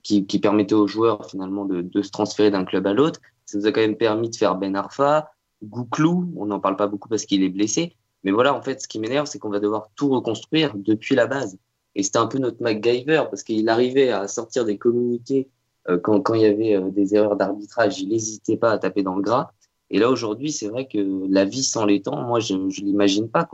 qui, 0.02 0.26
qui, 0.26 0.40
permettait 0.40 0.74
aux 0.74 0.88
joueurs 0.88 1.30
finalement 1.30 1.64
de, 1.64 1.80
de 1.80 2.02
se 2.02 2.10
transférer 2.10 2.50
d'un 2.50 2.64
club 2.64 2.86
à 2.86 2.92
l'autre. 2.92 3.20
Ça 3.46 3.58
nous 3.58 3.66
a 3.66 3.72
quand 3.72 3.80
même 3.80 3.96
permis 3.96 4.30
de 4.30 4.36
faire 4.36 4.56
Ben 4.56 4.76
Arfa, 4.76 5.30
Gouklou, 5.62 6.32
on 6.36 6.46
n'en 6.46 6.60
parle 6.60 6.76
pas 6.76 6.86
beaucoup 6.86 7.08
parce 7.08 7.24
qu'il 7.24 7.42
est 7.42 7.48
blessé, 7.48 7.96
mais 8.24 8.30
voilà, 8.30 8.54
en 8.54 8.62
fait, 8.62 8.80
ce 8.80 8.88
qui 8.88 8.98
m'énerve, 8.98 9.26
c'est 9.26 9.38
qu'on 9.38 9.50
va 9.50 9.60
devoir 9.60 9.90
tout 9.96 10.08
reconstruire 10.08 10.72
depuis 10.76 11.14
la 11.14 11.26
base. 11.26 11.58
Et 11.94 12.02
c'était 12.02 12.18
un 12.18 12.26
peu 12.26 12.38
notre 12.38 12.62
MacGyver 12.62 13.24
parce 13.30 13.42
qu'il 13.42 13.68
arrivait 13.68 14.10
à 14.10 14.28
sortir 14.28 14.64
des 14.64 14.78
communiqués 14.78 15.48
euh, 15.88 15.98
quand, 15.98 16.34
il 16.34 16.42
y 16.42 16.46
avait 16.46 16.76
euh, 16.76 16.90
des 16.90 17.14
erreurs 17.14 17.36
d'arbitrage, 17.36 18.00
il 18.00 18.08
n'hésitait 18.08 18.56
pas 18.56 18.70
à 18.70 18.78
taper 18.78 19.02
dans 19.02 19.16
le 19.16 19.22
gras. 19.22 19.50
Et 19.90 19.98
là, 19.98 20.08
aujourd'hui, 20.08 20.52
c'est 20.52 20.68
vrai 20.68 20.86
que 20.86 21.26
la 21.28 21.44
vie 21.44 21.64
sans 21.64 21.84
les 21.84 22.02
temps, 22.02 22.22
moi, 22.22 22.40
je 22.40 22.54
ne 22.54 22.70
l'imagine 22.70 23.28
pas. 23.28 23.48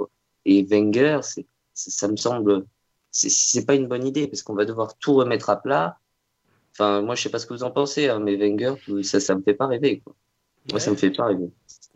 Et 0.45 0.63
Wenger, 0.63 1.21
c'est, 1.23 1.47
ça 1.75 2.07
me 2.09 2.17
semble, 2.17 2.65
c'est 3.11 3.67
pas 3.67 3.75
une 3.75 3.89
bonne 3.89 4.07
idée 4.07 4.29
parce 4.29 4.43
qu'on 4.43 4.55
va 4.55 4.65
devoir 4.65 4.97
tout 4.99 5.15
remettre 5.15 5.51
à 5.51 5.57
plat. 5.57 5.99
Enfin, 6.79 7.03
moi, 7.03 7.17
je 7.17 7.23
sais 7.23 7.29
pas 7.29 7.41
ce 7.41 7.47
que 7.47 7.55
vous 7.55 7.65
en 7.65 7.73
pensez, 7.73 8.09
hein, 8.09 8.21
mais 8.21 8.37
Wenger, 8.37 8.75
ça, 9.03 9.19
ça 9.19 9.35
me 9.35 9.43
fait 9.43 9.55
pas 9.55 9.67
rêver. 9.67 10.01
Quoi. 10.05 10.15
Moi, 10.71 10.79
ça 10.79 10.93
me 10.93 10.97
fait 10.97 11.11
pas 11.11 11.27
rêver. 11.27 11.49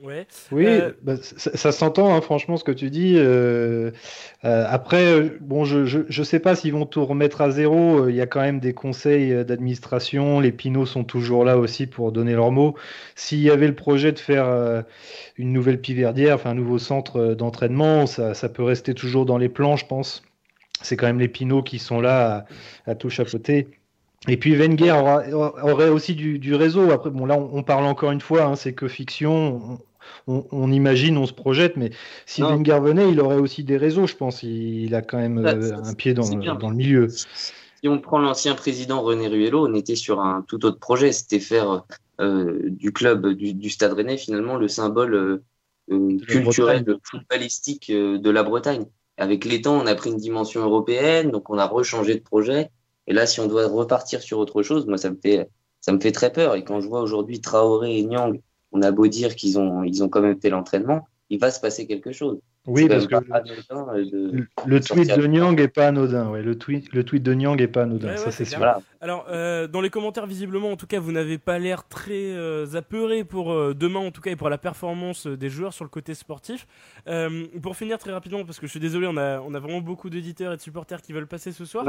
Ouais. 0.02 0.26
Oui, 0.50 0.66
euh, 0.66 0.90
bah, 1.02 1.14
ça, 1.20 1.70
s'entend, 1.70 2.12
hein, 2.12 2.20
franchement, 2.20 2.56
ce 2.56 2.64
que 2.64 2.72
tu 2.72 2.90
dis. 2.90 3.14
Euh, 3.16 3.92
euh, 4.44 4.64
après, 4.68 5.30
bon, 5.40 5.64
je, 5.64 5.84
je, 5.86 6.22
sais 6.24 6.40
pas 6.40 6.56
s'ils 6.56 6.72
vont 6.72 6.86
tout 6.86 7.04
remettre 7.04 7.42
à 7.42 7.50
zéro. 7.52 8.08
Il 8.08 8.16
y 8.16 8.20
a 8.20 8.26
quand 8.26 8.40
même 8.40 8.58
des 8.58 8.74
conseils 8.74 9.44
d'administration. 9.44 10.40
Les 10.40 10.50
Pinots 10.50 10.86
sont 10.86 11.04
toujours 11.04 11.44
là 11.44 11.58
aussi 11.58 11.86
pour 11.86 12.10
donner 12.10 12.32
leur 12.34 12.50
mot. 12.50 12.74
S'il 13.14 13.40
y 13.40 13.50
avait 13.50 13.68
le 13.68 13.76
projet 13.76 14.10
de 14.10 14.18
faire 14.18 14.84
une 15.36 15.52
nouvelle 15.52 15.80
piverdière, 15.80 16.34
enfin 16.34 16.50
un 16.50 16.54
nouveau 16.54 16.78
centre 16.78 17.34
d'entraînement, 17.34 18.06
ça, 18.06 18.34
ça, 18.34 18.48
peut 18.48 18.64
rester 18.64 18.94
toujours 18.94 19.26
dans 19.26 19.38
les 19.38 19.48
plans, 19.48 19.76
je 19.76 19.86
pense. 19.86 20.24
C'est 20.80 20.96
quand 20.96 21.06
même 21.06 21.20
les 21.20 21.28
Pinots 21.28 21.62
qui 21.62 21.78
sont 21.78 22.00
là 22.00 22.46
à, 22.86 22.90
à 22.90 22.94
tout 22.96 23.10
chapeauter. 23.10 23.68
Et 24.28 24.36
puis 24.36 24.54
Wenger 24.54 24.92
aurait 25.32 25.88
aussi 25.88 26.14
du, 26.14 26.54
réseau. 26.54 26.90
Après, 26.90 27.10
bon, 27.10 27.26
là, 27.26 27.36
on, 27.36 27.62
parle 27.62 27.84
encore 27.84 28.12
une 28.12 28.20
fois, 28.20 28.44
hein, 28.44 28.56
c'est 28.56 28.72
que 28.72 28.88
fiction. 28.88 29.80
On, 30.28 30.70
imagine, 30.70 31.16
on 31.16 31.26
se 31.26 31.32
projette, 31.32 31.76
mais 31.76 31.90
si 32.26 32.42
Wenger 32.42 32.78
venait, 32.80 33.10
il 33.10 33.20
aurait 33.20 33.36
aussi 33.36 33.64
des 33.64 33.76
réseaux, 33.76 34.06
je 34.06 34.14
pense. 34.14 34.42
Il, 34.42 34.94
a 34.94 35.02
quand 35.02 35.18
même 35.18 35.44
euh, 35.44 35.76
un 35.82 35.94
pied 35.94 36.14
dans, 36.14 36.28
dans, 36.28 36.70
le 36.70 36.76
milieu. 36.76 37.08
Si 37.08 37.88
on 37.88 37.98
prend 37.98 38.20
l'ancien 38.20 38.54
président 38.54 39.02
René 39.02 39.26
Ruello, 39.26 39.66
on 39.66 39.74
était 39.74 39.96
sur 39.96 40.20
un 40.20 40.44
tout 40.46 40.64
autre 40.64 40.78
projet. 40.78 41.10
C'était 41.10 41.40
faire 41.40 41.84
euh, 42.20 42.60
du 42.68 42.92
club, 42.92 43.26
du, 43.28 43.70
Stade 43.70 43.92
Rennais, 43.94 44.16
finalement, 44.16 44.56
le 44.56 44.68
symbole 44.68 45.42
euh, 45.90 46.18
culturel, 46.28 46.84
footballistique 47.02 47.90
de 47.90 48.30
la 48.30 48.44
Bretagne. 48.44 48.86
Avec 49.16 49.44
les 49.44 49.62
temps, 49.62 49.80
on 49.80 49.86
a 49.86 49.94
pris 49.96 50.10
une 50.10 50.16
dimension 50.16 50.62
européenne, 50.62 51.32
donc 51.32 51.50
on 51.50 51.58
a 51.58 51.66
rechangé 51.66 52.14
de 52.14 52.22
projet. 52.22 52.70
Et 53.06 53.12
là, 53.12 53.26
si 53.26 53.40
on 53.40 53.46
doit 53.46 53.66
repartir 53.66 54.22
sur 54.22 54.38
autre 54.38 54.62
chose, 54.62 54.86
moi, 54.86 54.98
ça 54.98 55.10
me 55.10 55.16
fait, 55.16 55.48
ça 55.80 55.92
me 55.92 56.00
fait 56.00 56.12
très 56.12 56.32
peur. 56.32 56.54
Et 56.54 56.64
quand 56.64 56.80
je 56.80 56.88
vois 56.88 57.00
aujourd'hui 57.00 57.40
Traoré 57.40 57.98
et 57.98 58.02
Nyang, 58.04 58.40
on 58.72 58.82
a 58.82 58.90
beau 58.90 59.06
dire 59.06 59.34
qu'ils 59.34 59.58
ont, 59.58 59.82
ils 59.82 60.02
ont 60.02 60.08
quand 60.08 60.22
même 60.22 60.40
fait 60.40 60.50
l'entraînement, 60.50 61.06
il 61.30 61.38
va 61.38 61.50
se 61.50 61.60
passer 61.60 61.86
quelque 61.86 62.12
chose. 62.12 62.38
Oui, 62.66 62.88
parce 62.88 63.06
que 63.06 63.14
le, 64.66 64.80
tweet 64.80 65.16
de 65.16 65.26
Nyang 65.26 65.58
est 65.58 65.68
pas 65.68 65.88
anodin. 65.88 66.30
Ouais, 66.30 66.42
le 66.42 66.56
tweet, 66.56 66.92
le 66.92 67.02
tweet 67.02 67.22
de 67.22 67.34
Nyang 67.34 67.60
est 67.60 67.68
pas 67.68 67.82
anodin. 67.82 68.16
ça 68.16 68.30
c'est 68.30 68.44
sûr. 68.44 68.60
Alors, 69.02 69.26
euh, 69.30 69.66
dans 69.66 69.80
les 69.80 69.90
commentaires, 69.90 70.26
visiblement, 70.26 70.70
en 70.70 70.76
tout 70.76 70.86
cas, 70.86 71.00
vous 71.00 71.10
n'avez 71.10 71.36
pas 71.36 71.58
l'air 71.58 71.88
très 71.88 72.12
euh, 72.12 72.66
apeuré 72.74 73.24
pour 73.24 73.50
euh, 73.50 73.74
demain, 73.74 73.98
en 73.98 74.12
tout 74.12 74.20
cas, 74.20 74.30
et 74.30 74.36
pour 74.36 74.48
la 74.48 74.58
performance 74.58 75.26
des 75.26 75.50
joueurs 75.50 75.72
sur 75.72 75.84
le 75.84 75.88
côté 75.90 76.14
sportif. 76.14 76.68
pour 77.60 77.76
finir 77.76 77.98
très 77.98 78.12
rapidement, 78.12 78.44
parce 78.44 78.60
que 78.60 78.66
je 78.66 78.70
suis 78.70 78.78
désolé, 78.78 79.08
on 79.08 79.16
a, 79.16 79.40
on 79.40 79.54
a 79.54 79.58
vraiment 79.58 79.80
beaucoup 79.80 80.08
d'éditeurs 80.08 80.52
et 80.52 80.56
de 80.56 80.60
supporters 80.60 81.02
qui 81.02 81.12
veulent 81.12 81.26
passer 81.26 81.50
ce 81.50 81.64
soir. 81.64 81.84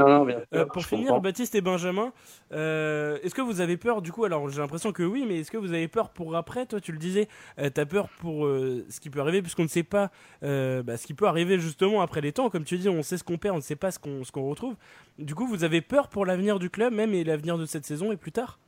pour 0.72 0.84
finir, 0.84 1.20
Baptiste 1.20 1.54
et 1.54 1.60
Benjamin, 1.60 2.12
est-ce 2.50 3.34
que 3.34 3.42
vous 3.42 3.60
avez 3.60 3.76
peur 3.76 4.02
du 4.02 4.10
coup 4.10 4.24
Alors, 4.24 4.48
j'ai 4.48 4.60
l'impression 4.60 4.90
que 4.90 5.04
oui, 5.04 5.24
mais 5.28 5.38
est-ce 5.38 5.52
que 5.52 5.56
vous 5.56 5.72
avez 5.72 5.86
peur 5.86 6.10
pour 6.10 6.34
après? 6.34 6.66
Toi, 6.66 6.80
tu 6.80 6.90
le 6.90 6.98
disais, 6.98 7.28
tu 7.56 7.80
as 7.80 7.86
peur 7.86 8.08
pour 8.18 8.46
ce 8.46 9.00
qui 9.00 9.08
peut 9.08 9.20
arriver, 9.20 9.40
puisqu'on 9.40 9.62
ne 9.62 9.68
sait 9.68 9.84
pas. 9.84 10.10
Bah, 10.42 10.96
ce 10.96 11.06
qui 11.06 11.14
peut 11.14 11.28
arriver 11.28 11.60
justement 11.60 12.02
après 12.02 12.22
les 12.22 12.32
temps. 12.32 12.50
Comme 12.50 12.64
tu 12.64 12.76
dis, 12.76 12.88
on 12.88 13.04
sait 13.04 13.18
ce 13.18 13.22
qu'on 13.22 13.38
perd, 13.38 13.54
on 13.54 13.58
ne 13.58 13.62
sait 13.62 13.76
pas 13.76 13.92
ce 13.92 14.00
qu'on 14.00 14.24
ce 14.24 14.32
qu'on 14.32 14.48
retrouve. 14.48 14.74
Du 15.18 15.34
coup, 15.34 15.46
vous 15.46 15.64
avez 15.64 15.80
peur 15.80 16.08
pour 16.08 16.26
l'avenir 16.26 16.58
du 16.58 16.70
club, 16.70 16.92
même 16.92 17.14
et 17.14 17.24
l'avenir 17.24 17.56
de 17.56 17.66
cette 17.66 17.86
saison 17.86 18.10
et 18.10 18.16
plus 18.16 18.32
tard? 18.32 18.58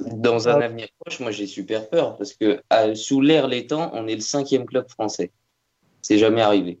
Dans 0.00 0.48
un 0.48 0.60
avenir 0.60 0.86
proche, 1.00 1.18
moi 1.18 1.32
j'ai 1.32 1.46
super 1.46 1.88
peur 1.88 2.16
parce 2.16 2.32
que 2.32 2.62
sous 2.94 3.20
l'ère 3.20 3.48
les 3.48 3.66
temps, 3.66 3.90
on 3.94 4.06
est 4.06 4.14
le 4.14 4.20
cinquième 4.20 4.64
club 4.64 4.88
français. 4.88 5.32
C'est 6.02 6.18
jamais 6.18 6.40
arrivé. 6.40 6.78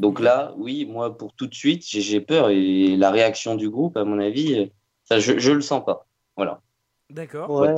Donc 0.00 0.18
là, 0.18 0.54
oui, 0.56 0.86
moi 0.86 1.16
pour 1.16 1.34
tout 1.34 1.46
de 1.46 1.54
suite, 1.54 1.82
j'ai 1.84 2.20
peur 2.20 2.48
et 2.48 2.96
la 2.96 3.10
réaction 3.10 3.54
du 3.54 3.68
groupe, 3.68 3.96
à 3.96 4.04
mon 4.04 4.18
avis, 4.18 4.72
ça, 5.04 5.18
je, 5.18 5.38
je 5.38 5.52
le 5.52 5.60
sens 5.60 5.84
pas. 5.84 6.06
Voilà. 6.36 6.62
D'accord. 7.10 7.50
Ouais. 7.50 7.74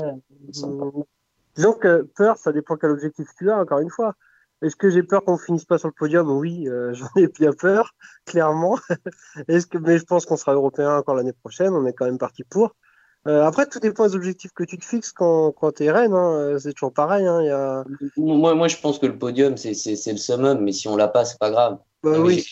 Disons 1.57 1.73
que 1.73 2.03
peur, 2.17 2.37
ça 2.37 2.53
dépend 2.53 2.77
quel 2.77 2.91
objectif 2.91 3.27
tu 3.37 3.51
as, 3.51 3.59
encore 3.59 3.81
une 3.81 3.91
fois. 3.91 4.15
Est-ce 4.63 4.77
que 4.77 4.91
j'ai 4.91 5.03
peur 5.03 5.25
qu'on 5.25 5.37
finisse 5.37 5.65
pas 5.65 5.79
sur 5.79 5.89
le 5.89 5.95
podium? 5.95 6.31
Oui, 6.31 6.69
euh, 6.69 6.93
j'en 6.95 7.09
ai 7.17 7.29
bien 7.29 7.53
peur, 7.53 7.95
clairement. 8.25 8.79
Est-ce 9.49 9.67
que, 9.67 9.79
mais 9.79 9.99
je 9.99 10.05
pense 10.05 10.27
qu'on 10.27 10.37
sera 10.37 10.55
européen 10.55 10.97
encore 10.97 11.15
l'année 11.15 11.33
prochaine. 11.33 11.75
On 11.75 11.87
est 11.87 11.93
quand 11.93 12.07
même 12.07 12.19
parti 12.19 12.45
pour. 12.45 12.75
Euh, 13.27 13.45
après, 13.45 13.67
tout 13.67 13.81
dépend 13.81 14.07
des 14.07 14.15
objectifs 14.15 14.53
que 14.53 14.63
tu 14.63 14.79
te 14.79 14.85
fixes 14.85 15.13
quand, 15.13 15.51
quand 15.53 15.73
tu 15.73 15.85
es 15.85 15.91
reine. 15.91 16.13
Hein. 16.15 16.57
C'est 16.61 16.73
toujours 16.73 16.93
pareil. 16.93 17.27
Hein. 17.27 17.43
Y 17.43 17.51
a... 17.51 17.85
moi, 18.17 18.55
moi, 18.55 18.69
je 18.69 18.77
pense 18.77 18.99
que 18.99 19.07
le 19.07 19.19
podium, 19.19 19.57
c'est 19.57 19.73
le 19.73 20.17
summum, 20.17 20.61
mais 20.61 20.73
si 20.73 20.87
on 20.87 20.97
l'a 20.97 21.09
pas, 21.09 21.25
c'est 21.25 21.39
pas 21.39 21.51
grave. 21.51 21.79
Bah, 22.05 22.21
oui, 22.21 22.45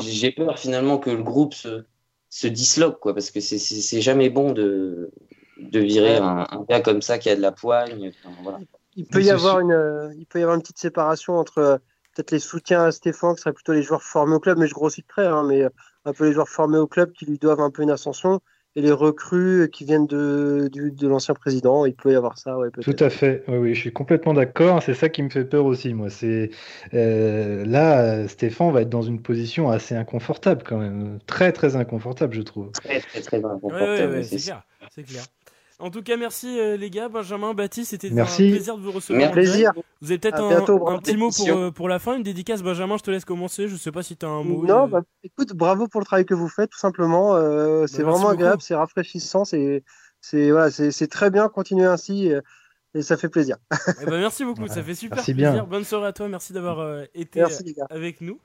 J'ai 0.00 0.32
peur 0.32 0.58
finalement 0.58 0.98
que 0.98 1.10
le 1.10 1.22
groupe 1.22 1.54
se, 1.54 1.84
se 2.28 2.48
disloque, 2.48 2.98
quoi, 2.98 3.14
parce 3.14 3.30
que 3.30 3.38
c'est 3.40 4.00
jamais 4.00 4.30
bon 4.30 4.50
de, 4.50 5.12
de 5.58 5.78
virer 5.78 6.16
un, 6.16 6.44
un, 6.50 6.64
gars 6.68 6.80
comme 6.80 7.02
ça 7.02 7.18
qui 7.18 7.30
a 7.30 7.36
de 7.36 7.40
la 7.40 7.52
poigne. 7.52 8.10
voilà 8.42 8.58
il 8.96 9.06
peut 9.06 9.22
y 9.22 9.30
avoir 9.30 9.60
une, 9.60 9.72
euh, 9.72 10.12
il 10.18 10.26
peut 10.26 10.38
y 10.38 10.42
avoir 10.42 10.56
une 10.56 10.62
petite 10.62 10.78
séparation 10.78 11.34
entre 11.34 11.58
euh, 11.58 11.76
peut-être 12.14 12.30
les 12.32 12.38
soutiens 12.38 12.84
à 12.84 12.92
Stéphane, 12.92 13.34
qui 13.34 13.42
seraient 13.42 13.52
plutôt 13.52 13.72
les 13.72 13.82
joueurs 13.82 14.02
formés 14.02 14.34
au 14.34 14.40
club, 14.40 14.58
mais 14.58 14.66
je 14.66 14.74
grossis 14.74 15.04
très, 15.04 15.26
hein, 15.26 15.44
mais 15.46 15.62
euh, 15.62 15.68
un 16.04 16.12
peu 16.12 16.26
les 16.26 16.32
joueurs 16.32 16.48
formés 16.48 16.78
au 16.78 16.86
club 16.86 17.12
qui 17.12 17.26
lui 17.26 17.38
doivent 17.38 17.60
un 17.60 17.70
peu 17.70 17.82
une 17.82 17.90
ascension, 17.90 18.40
et 18.76 18.82
les 18.82 18.92
recrues 18.92 19.68
qui 19.72 19.84
viennent 19.84 20.06
de, 20.06 20.70
de 20.72 21.08
l'ancien 21.08 21.34
président. 21.34 21.86
Il 21.86 21.94
peut 21.94 22.12
y 22.12 22.14
avoir 22.14 22.38
ça, 22.38 22.56
ouais, 22.56 22.68
Tout 22.80 22.96
à 23.00 23.10
fait. 23.10 23.42
Oui, 23.48 23.58
oui, 23.58 23.74
je 23.74 23.80
suis 23.80 23.92
complètement 23.92 24.32
d'accord. 24.32 24.80
C'est 24.80 24.94
ça 24.94 25.08
qui 25.08 25.24
me 25.24 25.28
fait 25.28 25.44
peur 25.44 25.64
aussi, 25.64 25.92
moi. 25.92 26.08
C'est 26.08 26.50
là, 26.92 28.28
Stéphane 28.28 28.72
va 28.72 28.82
être 28.82 28.88
dans 28.88 29.02
une 29.02 29.22
position 29.22 29.70
assez 29.70 29.96
inconfortable 29.96 30.62
quand 30.64 30.78
même, 30.78 31.18
très 31.26 31.50
très 31.50 31.74
inconfortable, 31.74 32.32
je 32.34 32.42
trouve. 32.42 32.70
Très 32.70 33.00
très 33.00 33.20
très 33.22 33.44
inconfortable. 33.44 34.24
c'est 34.24 34.36
clair. 34.36 34.62
C'est 34.94 35.02
clair. 35.02 35.24
En 35.80 35.90
tout 35.90 36.02
cas, 36.02 36.16
merci 36.16 36.58
euh, 36.58 36.76
les 36.76 36.90
gars, 36.90 37.08
Benjamin, 37.08 37.54
Baptiste, 37.54 37.90
c'était 37.90 38.08
un 38.18 38.24
plaisir 38.24 38.76
de 38.76 38.82
vous 38.82 38.92
recevoir. 38.92 39.18
Merci. 39.18 39.32
plaisir. 39.32 39.72
Vous 40.00 40.10
avez 40.10 40.18
peut-être 40.18 40.40
un, 40.40 40.98
petit 40.98 41.16
mot 41.16 41.30
pour, 41.30 41.48
euh, 41.48 41.70
pour 41.70 41.88
la 41.88 41.98
fin, 41.98 42.16
une 42.16 42.22
dédicace. 42.22 42.62
Benjamin, 42.62 42.96
je 42.96 43.02
te 43.02 43.10
laisse 43.10 43.24
commencer. 43.24 43.68
Je 43.68 43.76
sais 43.76 43.92
pas 43.92 44.02
si 44.02 44.16
tu 44.16 44.26
as 44.26 44.28
un 44.28 44.44
mot. 44.44 44.64
Non, 44.64 44.84
euh. 44.84 44.86
bah, 44.88 45.02
écoute, 45.22 45.54
bravo 45.54 45.88
pour 45.88 46.00
le 46.00 46.06
travail 46.06 46.26
que 46.26 46.34
vous 46.34 46.48
faites, 46.48 46.70
tout 46.70 46.78
simplement. 46.78 47.34
Bah, 47.34 47.86
c'est 47.86 48.02
vraiment 48.02 48.28
agréable, 48.28 48.62
c'est 48.62 48.74
rafraîchissant, 48.74 49.44
c'est 49.44 49.82
voilà, 50.32 50.70
c'est 50.70 51.08
très 51.08 51.30
bien. 51.30 51.48
Continuez 51.48 51.86
ainsi. 51.86 52.30
Et, 52.94 53.02
ça 53.02 53.16
fait 53.16 53.28
plaisir. 53.28 53.56
Eh 54.02 54.04
ben, 54.04 54.18
merci 54.18 54.44
beaucoup, 54.44 54.66
ça 54.66 54.82
fait 54.82 54.94
super 54.94 55.22
plaisir. 55.22 55.66
Bonne 55.66 55.84
soirée 55.84 56.08
à 56.08 56.12
toi, 56.12 56.28
merci 56.28 56.52
d'avoir 56.52 57.04
été 57.14 57.42
avec 57.90 58.20
nous. 58.20 58.38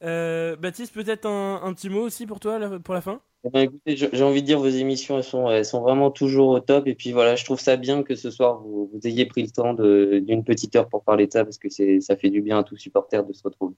Baptiste, 0.00 0.94
peut-être 0.94 1.26
un, 1.26 1.60
un, 1.62 1.72
petit 1.74 1.88
mot 1.88 2.02
aussi 2.02 2.26
pour 2.26 2.40
toi, 2.40 2.78
pour 2.80 2.94
la 2.94 3.00
fin? 3.00 3.20
Eh 3.44 3.50
ben, 3.50 3.60
écoutez, 3.60 3.96
j'ai 3.96 4.22
envie 4.24 4.42
de 4.42 4.46
dire, 4.46 4.58
vos 4.58 4.68
émissions, 4.68 5.16
elles 5.16 5.24
sont, 5.24 5.48
elles 5.48 5.64
sont 5.64 5.80
vraiment 5.80 6.10
toujours 6.10 6.48
au 6.48 6.60
top. 6.60 6.88
Et 6.88 6.94
puis 6.94 7.12
voilà, 7.12 7.36
je 7.36 7.44
trouve 7.44 7.60
ça 7.60 7.76
bien 7.76 8.02
que 8.02 8.16
ce 8.16 8.30
soir, 8.30 8.58
vous, 8.58 8.90
vous 8.92 9.00
ayez 9.04 9.26
pris 9.26 9.42
le 9.42 9.50
temps 9.50 9.74
d'une 9.74 10.44
petite 10.44 10.74
heure 10.74 10.88
pour 10.88 11.04
parler 11.04 11.26
de 11.26 11.32
ça, 11.32 11.44
parce 11.44 11.58
que 11.58 11.68
ça 12.00 12.16
fait 12.16 12.30
du 12.30 12.42
bien 12.42 12.58
à 12.58 12.64
tout 12.64 12.76
supporter 12.76 13.24
de 13.24 13.32
se 13.32 13.42
retrouver. 13.44 13.74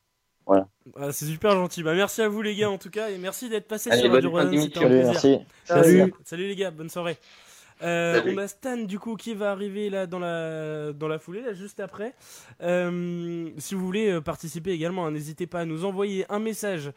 Voilà. 0.47 0.67
Ah, 0.97 1.13
c'est 1.13 1.27
super 1.27 1.53
gentil. 1.53 1.83
Bah, 1.83 1.95
merci 1.95 2.23
à 2.23 2.29
vous 2.29 2.43
les 2.43 2.57
gars 2.57 2.71
en 2.71 2.79
tout 2.79 2.91
cas, 2.91 3.11
et 3.11 3.19
merci 3.19 3.49
d'être 3.49 3.69
passé 3.69 3.91
sur 3.97 4.11
Radio 4.11 4.31
Rosen. 4.31 4.49
Plaisir. 4.51 4.89
Merci. 4.89 5.39
Salut. 5.65 6.15
Salut 6.25 6.49
les 6.49 6.57
gars, 6.57 6.71
bonne 6.71 6.91
soirée. 6.91 7.17
Euh, 7.83 8.21
on 8.27 8.37
a 8.39 8.47
Stan 8.47 8.77
du 8.77 8.99
coup 8.99 9.17
qui 9.17 9.35
va 9.35 9.51
arriver 9.51 9.89
là 9.89 10.07
dans 10.07 10.19
la 10.19 10.93
dans 10.93 11.09
la 11.09 11.19
foulée 11.19 11.41
là 11.41 11.53
juste 11.53 11.81
après. 11.81 12.15
Euh, 12.63 13.51
si 13.59 13.75
vous 13.75 13.85
voulez 13.85 14.11
euh, 14.11 14.21
participer 14.21 14.73
également, 14.73 15.07
hein, 15.07 15.11
n'hésitez 15.11 15.47
pas 15.47 15.61
à 15.61 15.65
nous 15.65 15.85
envoyer 15.85 16.27
un 16.29 16.39
message 16.39 16.93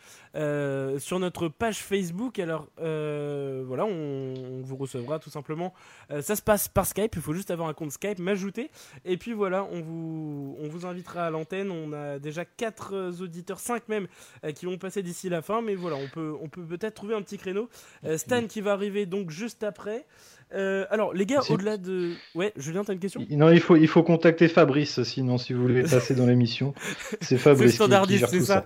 sur 1.00 1.20
notre 1.20 1.48
page 1.48 1.80
Facebook. 1.84 2.40
Alors 2.40 2.68
voilà, 2.78 3.86
on, 3.86 4.62
vous 4.64 4.76
recevra 4.76 5.20
tout 5.20 5.30
simplement. 5.30 5.74
ça 6.22 6.36
se 6.36 6.42
passe 6.42 6.68
par 6.68 6.86
Skype. 6.86 7.16
Il 7.16 7.22
faut 7.22 7.34
juste 7.34 7.52
avoir 7.52 7.70
un 7.70 7.74
compte 7.74 7.92
Skype, 7.92 8.20
m'ajouter 8.20 8.70
et 9.06 9.18
puis 9.18 9.34
voilà, 9.34 9.64
on 9.72 9.82
vous 9.82 10.58
on 10.60 10.68
vous 10.68 10.86
invitera 10.86 11.28
à 11.28 11.30
l'antenne. 11.30 11.72
On 11.72 11.94
a 11.94 12.20
déjà 12.20 12.46
quatre 12.46 13.22
auditeurs, 13.22 13.60
cinq 13.60 13.88
même, 13.88 14.08
qui 14.56 14.66
vont 14.66 14.78
passer 14.78 15.04
d'ici 15.04 15.30
la 15.30 15.42
fin. 15.42 15.62
Mais 15.62 15.76
voilà, 15.76 15.98
on 15.98 16.08
peut 16.08 16.34
on 16.42 16.50
peut 16.50 16.64
peut-être 16.64 16.96
trouver 16.96 17.16
un 17.16 17.22
petit 17.22 17.38
créneau. 17.38 17.70
Stan 18.18 18.48
qui 18.48 18.62
va 18.62 18.74
arriver 18.74 19.06
donc 19.06 19.30
juste 19.30 19.64
après. 19.64 20.06
Euh, 20.54 20.86
alors, 20.90 21.14
les 21.14 21.26
gars, 21.26 21.42
au-delà 21.50 21.78
de. 21.78 22.14
Ouais, 22.36 22.54
Julien, 22.56 22.84
t'as 22.84 22.94
une 22.94 23.00
question? 23.00 23.26
Non, 23.30 23.50
il 23.50 23.60
faut, 23.60 23.76
il 23.76 23.88
faut 23.88 24.04
contacter 24.04 24.48
Fabrice, 24.48 25.02
sinon, 25.04 25.38
si 25.38 25.54
vous 25.54 25.62
voulez 25.62 25.84
passer 25.84 26.16
dans 26.16 26.26
l'émission. 26.26 26.74
C'est 27.22 27.38
Fabrice. 27.40 27.78
C'est 27.78 28.28
c'est 28.28 28.42
ça, 28.42 28.66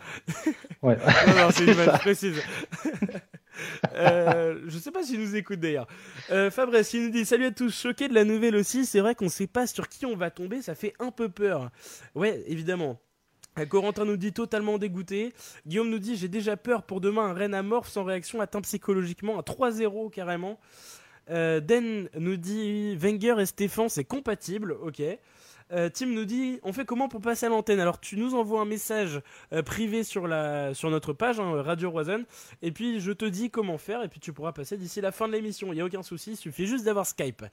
Ouais. 0.82 0.98
non, 1.28 1.50
c'est 1.52 1.64
une 1.64 1.74
image 1.74 2.00
précise. 2.00 2.42
euh, 3.96 4.60
je 4.68 4.78
sais 4.78 4.92
pas 4.92 5.04
s'il 5.04 5.20
nous 5.22 5.36
écoute 5.36 5.60
d'ailleurs. 5.60 5.88
Euh, 6.32 6.52
Fabrice, 6.52 6.94
il 6.94 7.06
nous 7.06 7.12
dit 7.12 7.26
Salut 7.26 7.46
à 7.46 7.52
tous, 7.52 7.74
choqué 7.74 8.08
de 8.08 8.14
la 8.14 8.24
nouvelle 8.24 8.56
aussi. 8.56 8.86
C'est 8.86 9.00
vrai 9.00 9.16
qu'on 9.16 9.30
sait 9.30 9.48
pas 9.48 9.68
sur 9.68 9.88
qui 9.88 10.06
on 10.06 10.16
va 10.16 10.30
tomber, 10.30 10.62
ça 10.62 10.76
fait 10.76 10.94
un 11.00 11.12
peu 11.12 11.30
peur. 11.30 11.70
Ouais, 12.16 12.44
évidemment. 12.48 13.00
Euh, 13.58 13.66
Corentin 13.66 14.06
nous 14.06 14.18
dit 14.18 14.34
totalement 14.34 14.78
dégoûté. 14.78 15.34
Guillaume 15.66 15.90
nous 15.90 16.00
dit 16.00 16.16
j'ai 16.16 16.28
déjà 16.28 16.58
peur 16.58 16.84
pour 16.84 17.02
demain 17.02 17.24
un 17.24 17.34
Rennes 17.34 17.54
amorphe 17.56 17.90
sans 17.90 18.04
réaction 18.04 18.42
atteint 18.42 18.62
psychologiquement 18.62 19.40
à 19.40 19.42
3-0 19.42 20.12
carrément. 20.12 20.60
Euh, 21.30 21.60
Den 21.60 22.10
nous 22.18 22.38
dit 22.38 22.96
Wenger 22.96 23.36
et 23.40 23.46
Stéphane, 23.46 23.90
c'est 23.90 24.06
compatible, 24.06 24.74
ok. 24.82 25.02
Euh, 25.74 25.90
Tim 25.94 26.08
nous 26.08 26.24
dit 26.24 26.60
on 26.64 26.72
fait 26.72 26.86
comment 26.86 27.10
pour 27.10 27.20
passer 27.20 27.46
à 27.46 27.50
l'antenne? 27.50 27.82
Alors 27.82 28.00
tu 28.00 28.16
nous 28.16 28.36
envoies 28.36 28.62
un 28.62 28.66
message 28.66 29.22
euh, 29.52 29.62
privé 29.62 30.04
sur, 30.04 30.26
notre 30.26 31.12
page 31.12 31.42
hein, 31.42 31.62
Radio 31.62 31.92
Roisen 31.92 32.24
et 32.62 32.72
puis 32.72 33.02
je 33.02 33.12
te 33.12 33.26
dis 33.26 33.50
comment 33.50 33.78
faire 33.78 34.02
et 34.02 34.08
puis 34.08 34.22
tu 34.22 34.32
pourras 34.32 34.54
passer 34.54 34.78
d'ici 34.78 35.02
la 35.02 35.12
fin 35.12 35.28
de 35.28 35.34
l'émission. 35.34 35.74
Il 35.74 35.76
n'y 35.76 35.82
a 35.82 35.86
aucun 35.86 36.04
souci, 36.04 36.32
il 36.32 36.38
suffit 36.38 36.68
juste 36.68 36.86
d'avoir 36.86 37.06
Skype. 37.06 37.44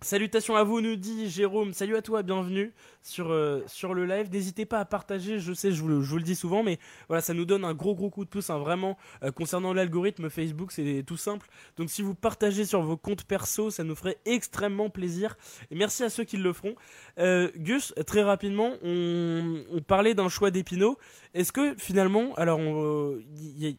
Salutations 0.00 0.54
à 0.54 0.62
vous, 0.62 0.80
nous 0.80 0.94
dit 0.94 1.28
Jérôme. 1.28 1.72
Salut 1.72 1.96
à 1.96 2.02
toi, 2.02 2.22
bienvenue 2.22 2.72
sur, 3.02 3.32
euh, 3.32 3.64
le 3.82 4.06
live. 4.06 4.30
N'hésitez 4.30 4.64
pas 4.64 4.78
à 4.78 4.84
partager, 4.84 5.40
je 5.40 5.52
sais, 5.52 5.72
je 5.72 5.82
vous, 5.82 5.88
le, 5.88 6.22
dis 6.22 6.36
souvent, 6.36 6.62
mais 6.62 6.78
voilà, 7.08 7.20
ça 7.20 7.34
nous 7.34 7.44
donne 7.44 7.64
un 7.64 7.74
gros 7.74 7.96
gros 7.96 8.08
coup 8.08 8.24
de 8.24 8.30
pouce, 8.30 8.48
hein, 8.48 8.58
vraiment. 8.58 8.96
Euh, 9.24 9.32
concernant 9.32 9.72
l'algorithme 9.72 10.30
Facebook, 10.30 10.70
c'est 10.70 11.02
tout 11.04 11.16
simple. 11.16 11.48
Donc 11.76 11.90
si 11.90 12.02
vous 12.02 12.14
partagez 12.14 12.64
sur 12.64 12.80
vos 12.80 12.96
comptes 12.96 13.24
perso, 13.24 13.72
ça 13.72 13.82
nous 13.82 13.96
ferait 13.96 14.18
extrêmement 14.24 14.88
plaisir. 14.88 15.36
Et 15.72 15.74
merci 15.74 16.04
à 16.04 16.10
ceux 16.10 16.22
qui 16.22 16.36
le 16.36 16.52
feront. 16.52 16.76
Euh, 17.18 17.50
Gus, 17.56 17.92
très 18.06 18.22
rapidement, 18.22 18.74
on, 18.84 19.64
on 19.72 19.80
parlait 19.80 20.14
d'un 20.14 20.28
choix 20.28 20.52
d'Epino. 20.52 20.96
Est-ce 21.38 21.52
que 21.52 21.74
finalement, 21.78 22.34
alors 22.36 22.60
il 22.60 23.76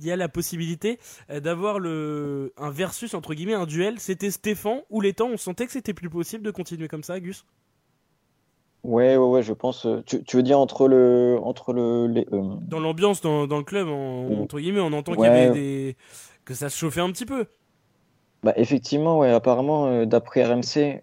y, 0.00 0.10
a 0.10 0.16
la 0.16 0.28
possibilité 0.28 0.98
d'avoir 1.28 1.78
le 1.78 2.52
un 2.56 2.70
versus 2.70 3.14
entre 3.14 3.34
guillemets 3.34 3.54
un 3.54 3.66
duel. 3.66 4.00
C'était 4.00 4.30
Stéphane 4.30 4.80
ou 4.88 5.00
les 5.00 5.12
temps, 5.12 5.28
on 5.28 5.36
sentait 5.36 5.66
que 5.66 5.72
c'était 5.72 5.94
plus 5.94 6.08
possible 6.08 6.42
de 6.42 6.50
continuer 6.50 6.88
comme 6.88 7.02
ça, 7.02 7.20
Gus? 7.20 7.44
Ouais, 8.84 9.16
ouais, 9.16 9.26
ouais, 9.26 9.42
je 9.42 9.52
pense. 9.52 9.86
Euh, 9.86 10.02
tu, 10.04 10.36
veux 10.36 10.42
dire 10.42 10.58
entre 10.58 10.88
le, 10.88 11.38
entre 11.42 11.72
le, 11.72 12.24
euh, 12.32 12.56
dans 12.62 12.80
l'ambiance 12.80 13.20
dans, 13.20 13.46
dans, 13.46 13.58
le 13.58 13.64
club, 13.64 13.88
entre 13.88 14.58
guillemets, 14.58 14.80
on 14.80 14.92
entend 14.92 15.14
qu'il 15.14 15.24
y 15.24 15.28
avait 15.28 15.50
des, 15.50 15.96
que 16.44 16.54
ça 16.54 16.68
se 16.68 16.76
chauffait 16.76 17.00
un 17.00 17.12
petit 17.12 17.26
peu. 17.26 17.46
Bah 18.42 18.52
effectivement, 18.56 19.18
ouais. 19.18 19.30
Apparemment, 19.30 19.86
euh, 19.86 20.04
d'après 20.04 20.44
RMC, 20.44 21.02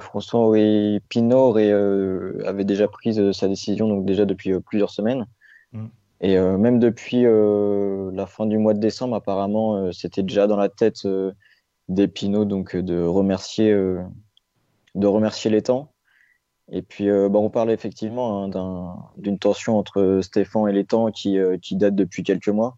François 0.00 0.40
Henri 0.40 1.00
Pinot 1.08 1.56
avait 1.56 2.64
déjà 2.64 2.88
pris 2.88 3.14
sa 3.32 3.48
décision 3.48 3.88
donc 3.88 4.04
déjà 4.04 4.24
depuis 4.24 4.58
plusieurs 4.60 4.90
semaines. 4.90 5.26
Mm. 5.72 5.86
Et 6.22 6.38
même 6.38 6.78
depuis 6.78 7.22
la 7.22 8.26
fin 8.26 8.44
du 8.44 8.58
mois 8.58 8.74
de 8.74 8.78
décembre, 8.78 9.16
apparemment, 9.16 9.90
c'était 9.90 10.22
déjà 10.22 10.46
dans 10.46 10.56
la 10.56 10.68
tête 10.68 11.08
des 11.88 12.08
Pinot 12.08 12.44
donc 12.44 12.76
de 12.76 13.02
remercier, 13.02 13.72
de 13.72 15.06
remercier 15.06 15.50
les 15.50 15.62
temps. 15.62 15.92
Et 16.72 16.82
puis, 16.82 17.10
euh, 17.10 17.28
bah, 17.28 17.38
on 17.40 17.50
parle 17.50 17.70
effectivement 17.70 18.44
hein, 18.44 19.10
d'une 19.16 19.38
tension 19.38 19.76
entre 19.76 20.20
Stéphane 20.22 20.68
et 20.68 20.72
l'étang 20.72 21.10
qui, 21.10 21.38
euh, 21.38 21.58
qui 21.58 21.76
date 21.76 21.94
depuis 21.94 22.22
quelques 22.22 22.48
mois, 22.48 22.76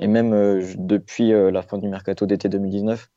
et 0.00 0.06
même 0.06 0.32
euh, 0.32 0.62
depuis 0.76 1.30
la 1.30 1.62
fin 1.62 1.78
du 1.78 1.88
mercato 1.88 2.26
d'été 2.26 2.48
2019. 2.48 3.10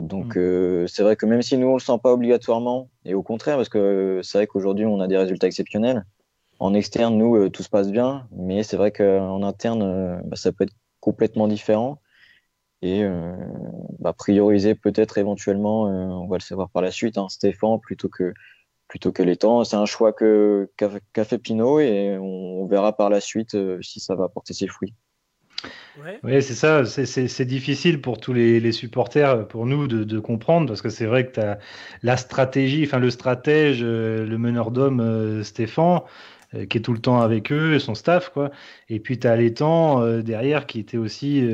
Donc, 0.00 0.36
mm. 0.36 0.86
c'est 0.88 1.02
vrai 1.02 1.16
que 1.16 1.26
même 1.26 1.42
si 1.42 1.56
nous, 1.56 1.68
on 1.68 1.74
le 1.74 1.80
sent 1.80 1.98
pas 2.02 2.12
obligatoirement, 2.12 2.90
et 3.04 3.14
au 3.14 3.22
contraire, 3.22 3.56
parce 3.56 3.68
que 3.68 4.20
c'est 4.22 4.38
vrai 4.38 4.46
qu'aujourd'hui, 4.46 4.86
on 4.86 5.00
a 5.00 5.06
des 5.06 5.16
résultats 5.16 5.46
exceptionnels. 5.46 6.04
En 6.58 6.74
externe, 6.74 7.16
nous, 7.16 7.48
tout 7.48 7.62
se 7.62 7.68
passe 7.68 7.90
bien, 7.90 8.28
mais 8.32 8.62
c'est 8.62 8.76
vrai 8.76 8.92
qu'en 8.92 9.42
interne, 9.42 10.22
bah, 10.24 10.36
ça 10.36 10.52
peut 10.52 10.64
être 10.64 10.74
complètement 11.00 11.48
différent. 11.48 12.00
Et 12.82 13.04
bah, 13.98 14.12
prioriser 14.12 14.74
peut-être 14.74 15.18
éventuellement, 15.18 15.84
on 15.84 16.26
va 16.26 16.36
le 16.36 16.42
savoir 16.42 16.68
par 16.70 16.82
la 16.82 16.90
suite, 16.90 17.16
hein, 17.18 17.28
Stéphane 17.28 17.80
plutôt 17.80 18.08
que 18.08 18.34
plutôt 18.88 19.12
que 19.12 19.22
les 19.22 19.36
temps. 19.36 19.64
C'est 19.64 19.76
un 19.76 19.86
choix 19.86 20.12
qu'a 20.12 21.24
fait 21.24 21.38
Pinot 21.38 21.80
et 21.80 22.16
on, 22.18 22.66
verra 22.66 22.96
par 22.96 23.10
la 23.10 23.20
suite 23.20 23.54
euh, 23.54 23.80
si 23.82 24.00
ça 24.00 24.14
va 24.14 24.28
porter 24.28 24.54
ses 24.54 24.66
fruits. 24.66 24.94
Oui, 26.22 26.42
c'est 26.42 26.54
ça. 26.54 26.84
C'est 26.84 27.44
difficile 27.44 28.00
pour 28.00 28.18
tous 28.18 28.32
les, 28.32 28.72
supporters, 28.72 29.46
pour 29.46 29.66
nous, 29.66 29.86
de, 29.86 30.18
comprendre, 30.18 30.66
parce 30.66 30.82
que 30.82 30.88
c'est 30.88 31.06
vrai 31.06 31.26
que 31.26 31.34
tu 31.34 31.40
as 31.40 31.58
la 32.02 32.16
stratégie, 32.16 32.84
enfin 32.84 32.98
le 32.98 33.10
stratège, 33.10 33.80
euh, 33.82 34.26
le 34.26 34.38
meneur 34.38 34.70
d'hommes 34.70 35.00
euh, 35.00 35.42
Stéphane, 35.42 36.00
euh, 36.54 36.66
qui 36.66 36.78
est 36.78 36.80
tout 36.80 36.92
le 36.92 36.98
temps 36.98 37.20
avec 37.20 37.52
eux, 37.52 37.78
son 37.78 37.94
staff, 37.94 38.30
quoi. 38.30 38.50
Et 38.88 38.98
puis 39.00 39.18
tu 39.18 39.26
as 39.26 39.36
l'étang 39.36 40.02
euh, 40.02 40.22
derrière 40.22 40.66
qui 40.66 40.80
était 40.80 40.96
aussi, 40.96 41.48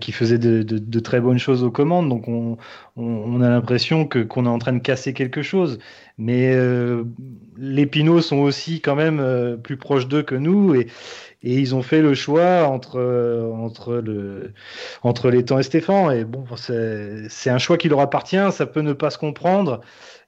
qui 0.00 0.12
faisait 0.12 0.38
de, 0.38 1.00
très 1.00 1.20
bonnes 1.20 1.38
choses 1.38 1.62
aux 1.62 1.70
commandes. 1.70 2.08
Donc 2.08 2.26
on, 2.28 3.40
a 3.40 3.48
l'impression 3.48 4.06
que 4.06 4.20
qu'on 4.20 4.46
est 4.46 4.48
en 4.48 4.58
train 4.58 4.72
de 4.72 4.80
casser 4.80 5.12
quelque 5.12 5.42
chose. 5.42 5.78
Mais 6.18 6.56
les 7.58 7.86
Pinots 7.86 8.22
sont 8.22 8.38
aussi 8.38 8.80
quand 8.80 8.96
même 8.96 9.58
plus 9.62 9.76
proches 9.76 10.08
d'eux 10.08 10.22
que 10.22 10.34
nous 10.34 10.74
et, 10.74 10.88
et 11.46 11.54
ils 11.60 11.76
ont 11.76 11.82
fait 11.82 12.02
le 12.02 12.12
choix 12.14 12.66
entre 12.66 13.00
entre 13.54 13.94
le 13.94 14.52
entre 15.04 15.30
l'étang 15.30 15.58
et 15.58 15.62
Stéphane. 15.62 16.12
Et 16.12 16.24
bon, 16.24 16.44
c'est 16.56 17.50
un 17.50 17.58
choix 17.58 17.78
qui 17.78 17.88
leur 17.88 18.00
appartient. 18.00 18.50
Ça 18.50 18.66
peut 18.66 18.80
ne 18.80 18.92
pas 18.92 19.10
se 19.10 19.18
comprendre. 19.18 19.80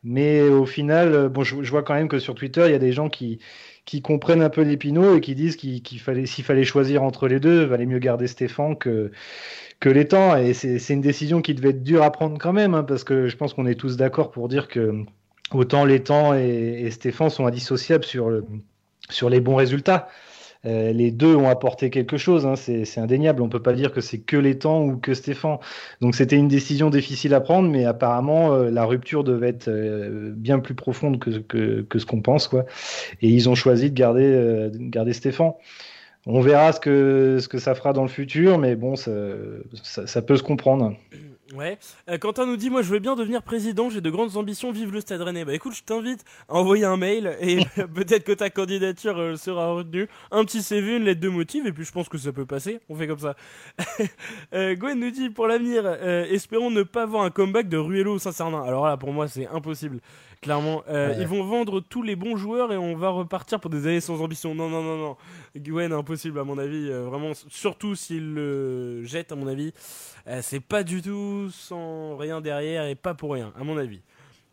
Mais 0.05 0.43
au 0.43 0.65
final, 0.65 1.29
bon, 1.29 1.43
je, 1.43 1.57
vois 1.69 1.83
quand 1.83 1.95
même 1.95 2.07
que 2.09 2.21
sur 2.21 2.37
Twitter, 2.37 2.63
il 2.67 2.71
y 2.71 2.75
a 2.75 2.79
des 2.79 2.93
gens 2.93 3.09
qui, 3.09 3.41
qui 3.85 4.01
comprennent 4.01 4.43
un 4.43 4.49
peu 4.49 4.63
l'épinot 4.63 5.17
et 5.17 5.21
qui 5.21 5.35
disent 5.35 5.57
qu'il 5.57 6.01
fallait, 6.01 6.27
s'il 6.27 6.45
fallait 6.45 6.63
choisir 6.63 7.03
entre 7.03 7.27
les 7.27 7.41
deux, 7.41 7.63
il 7.63 7.69
valait 7.69 7.87
mieux 7.87 7.99
garder 7.99 8.29
Stéphane 8.29 8.77
que, 8.79 9.11
que 9.81 9.89
les 9.89 10.07
temps. 10.07 10.37
Et 10.37 10.55
c'est 10.55 10.95
une 10.95 11.01
décision 11.01 11.43
qui 11.43 11.55
devait 11.55 11.71
être 11.71 11.83
dure 11.83 12.05
à 12.05 12.13
prendre 12.13 12.39
quand 12.39 12.53
même, 12.53 12.75
hein, 12.75 12.85
parce 12.85 13.03
que 13.03 13.27
je 13.27 13.37
pense 13.37 13.55
qu'on 13.55 13.67
est 13.67 13.75
tous 13.75 13.97
d'accord 13.97 14.31
pour 14.31 14.49
dire 14.49 14.69
que 14.69 15.03
autant 15.53 15.85
les 15.85 16.01
temps 16.01 16.33
et, 16.35 16.89
Stéphane 16.93 17.31
sont 17.31 17.47
indissociables 17.47 18.05
sur, 18.05 18.31
sur 19.11 19.29
les 19.31 19.41
bons 19.41 19.57
résultats. 19.57 20.09
Euh, 20.67 20.93
les 20.93 21.11
deux 21.11 21.37
ont 21.37 21.49
apporté 21.49 21.91
quelque 21.91 22.17
chose, 22.17 22.45
hein, 22.47 22.57
c'est 22.57 22.99
indéniable. 22.99 23.43
On 23.43 23.49
peut 23.49 23.63
pas 23.63 23.73
dire 23.73 23.93
que 23.93 24.01
c'est 24.01 24.19
que 24.19 24.37
les 24.37 24.59
temps 24.59 24.83
ou 24.85 24.97
que 24.97 25.15
Stéphane. 25.15 25.59
Donc 26.01 26.15
c'était 26.15 26.37
une 26.37 26.49
décision 26.49 26.91
difficile 26.91 27.35
à 27.35 27.41
prendre, 27.41 27.69
mais 27.71 27.85
apparemment 27.85 28.53
euh, 28.55 28.71
la 28.71 28.85
rupture 28.85 29.25
devait 29.25 29.51
être 29.51 29.69
euh, 29.69 30.33
bien 30.35 30.59
plus 30.59 30.75
profonde 30.75 31.19
que, 31.19 31.39
que, 31.39 31.83
que 31.83 31.99
ce 31.99 32.07
qu'on 32.07 32.23
pense, 32.23 32.49
quoi. 32.49 32.67
Et 33.23 33.29
ils 33.29 33.49
ont 33.49 33.55
choisi 33.55 33.91
de 33.91 33.95
garder, 33.95 34.31
de 34.31 34.79
garder 34.79 35.13
Stéphane. 35.13 35.53
On 36.27 36.41
verra 36.41 36.73
ce 36.73 36.81
que, 36.81 37.39
ce 37.41 37.49
que 37.49 37.59
ça 37.59 37.75
fera 37.75 37.93
dans 37.93 38.03
le 38.03 38.09
futur, 38.09 38.59
mais 38.59 38.77
bon, 38.77 38.97
ça, 38.97 39.13
ça 39.83 40.23
peut 40.23 40.37
se 40.37 40.43
comprendre. 40.43 40.95
Ouais. 41.55 41.79
Euh, 42.11 42.19
Quentin 42.19 42.45
nous 42.45 42.57
dit 42.57 42.69
moi 42.69 42.83
je 42.83 42.91
veux 42.91 42.99
bien 42.99 43.17
devenir 43.17 43.43
président, 43.43 43.89
j'ai 43.89 44.03
de 44.03 44.11
grandes 44.11 44.37
ambitions, 44.37 44.71
vive 44.71 44.93
le 44.93 45.01
Stade 45.01 45.23
Rennais. 45.23 45.47
Bah 45.47 45.55
écoute, 45.55 45.75
je 45.75 45.83
t'invite 45.83 46.23
à 46.49 46.55
envoyer 46.55 46.85
un 46.85 46.99
mail 46.99 47.37
et 47.41 47.61
peut-être 47.95 48.25
que 48.25 48.33
ta 48.33 48.51
candidature 48.51 49.19
euh, 49.19 49.37
sera 49.37 49.73
retenue. 49.73 50.09
Un 50.31 50.45
petit 50.45 50.63
CV, 50.63 50.97
une 50.97 51.05
lettre 51.05 51.21
de 51.21 51.29
motif 51.29 51.65
et 51.65 51.73
puis 51.73 51.85
je 51.85 51.93
pense 51.93 52.09
que 52.09 52.19
ça 52.19 52.33
peut 52.33 52.45
passer. 52.45 52.81
On 52.91 52.97
fait 52.97 53.07
comme 53.07 53.19
ça. 53.19 53.35
euh, 54.55 54.75
Gwen 54.75 55.01
nous 55.01 55.11
dit 55.11 55.31
pour 55.31 55.47
l'avenir, 55.47 55.83
euh, 55.87 56.27
espérons 56.31 56.71
ne 56.71 56.83
pas 56.83 57.07
voir 57.07 57.25
un 57.25 57.31
comeback 57.31 57.69
de 57.69 57.79
Ruello 57.79 58.15
au 58.15 58.19
Saint-Cernin. 58.19 58.63
Alors 58.63 58.87
là 58.87 58.99
pour 58.99 59.13
moi 59.13 59.27
c'est 59.27 59.47
impossible. 59.47 60.01
Clairement, 60.41 60.85
euh, 60.89 61.17
ils 61.19 61.27
vont 61.27 61.43
vendre 61.43 61.81
tous 61.81 62.03
les 62.03 62.15
bons 62.15 62.37
joueurs 62.37 62.73
et 62.73 62.77
on 62.77 62.97
va 62.97 63.09
repartir 63.09 63.59
pour 63.59 63.71
des 63.71 63.89
années 63.89 64.01
sans 64.01 64.23
ambition. 64.23 64.55
Non, 64.55 64.71
non, 64.71 64.83
non, 64.83 64.97
non. 64.97 65.17
Gwen, 65.57 65.93
impossible 65.93 66.39
à 66.39 66.45
mon 66.45 66.59
avis. 66.59 66.89
Euh, 66.89 67.07
vraiment, 67.07 67.33
surtout 67.49 67.97
s'il 67.97 68.35
le 68.35 69.03
jette, 69.05 69.33
à 69.33 69.35
mon 69.37 69.49
avis. 69.49 69.73
Euh, 70.29 70.39
c'est 70.41 70.61
pas 70.61 70.85
du 70.85 71.03
tout 71.03 71.51
sans 71.51 72.17
rien 72.17 72.41
derrière 72.41 72.87
et 72.87 72.95
pas 72.95 73.15
pour 73.15 73.33
rien, 73.33 73.53
à 73.59 73.65
mon 73.65 73.77
avis. 73.77 74.01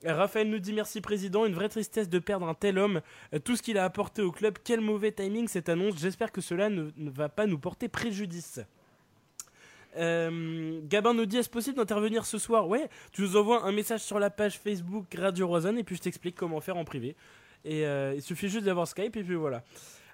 Raphaël 0.03 0.49
nous 0.49 0.59
dit 0.59 0.73
merci 0.73 1.01
président, 1.01 1.45
une 1.45 1.53
vraie 1.53 1.69
tristesse 1.69 2.09
de 2.09 2.19
perdre 2.19 2.47
un 2.47 2.53
tel 2.53 2.77
homme, 2.77 3.01
tout 3.43 3.55
ce 3.55 3.63
qu'il 3.63 3.77
a 3.79 3.85
apporté 3.85 4.21
au 4.21 4.31
club, 4.31 4.57
quel 4.63 4.79
mauvais 4.79 5.11
timing 5.11 5.47
cette 5.47 5.67
annonce, 5.67 5.97
j'espère 5.97 6.31
que 6.31 6.41
cela 6.41 6.69
ne, 6.69 6.91
va 6.97 7.27
pas 7.27 7.47
nous 7.47 7.57
porter 7.57 7.87
préjudice. 7.87 8.59
Euh, 9.97 10.79
Gabin 10.83 11.13
nous 11.13 11.25
dit 11.25 11.37
est-ce 11.37 11.49
possible 11.49 11.77
d'intervenir 11.77 12.25
ce 12.25 12.37
soir? 12.37 12.67
Ouais, 12.67 12.89
tu 13.11 13.21
nous 13.21 13.37
envoies 13.37 13.63
un 13.63 13.71
message 13.71 14.01
sur 14.01 14.19
la 14.19 14.29
page 14.29 14.59
Facebook 14.59 15.05
Radio 15.17 15.47
Rosanne 15.47 15.77
et 15.77 15.83
puis 15.83 15.95
je 15.95 16.01
t'explique 16.01 16.35
comment 16.35 16.59
faire 16.61 16.77
en 16.77 16.85
privé. 16.85 17.15
Et 17.63 17.85
euh, 17.85 18.13
il 18.15 18.21
suffit 18.21 18.49
juste 18.49 18.65
d'avoir 18.65 18.87
Skype 18.87 19.15
et 19.15 19.23
puis 19.23 19.35
voilà. 19.35 19.63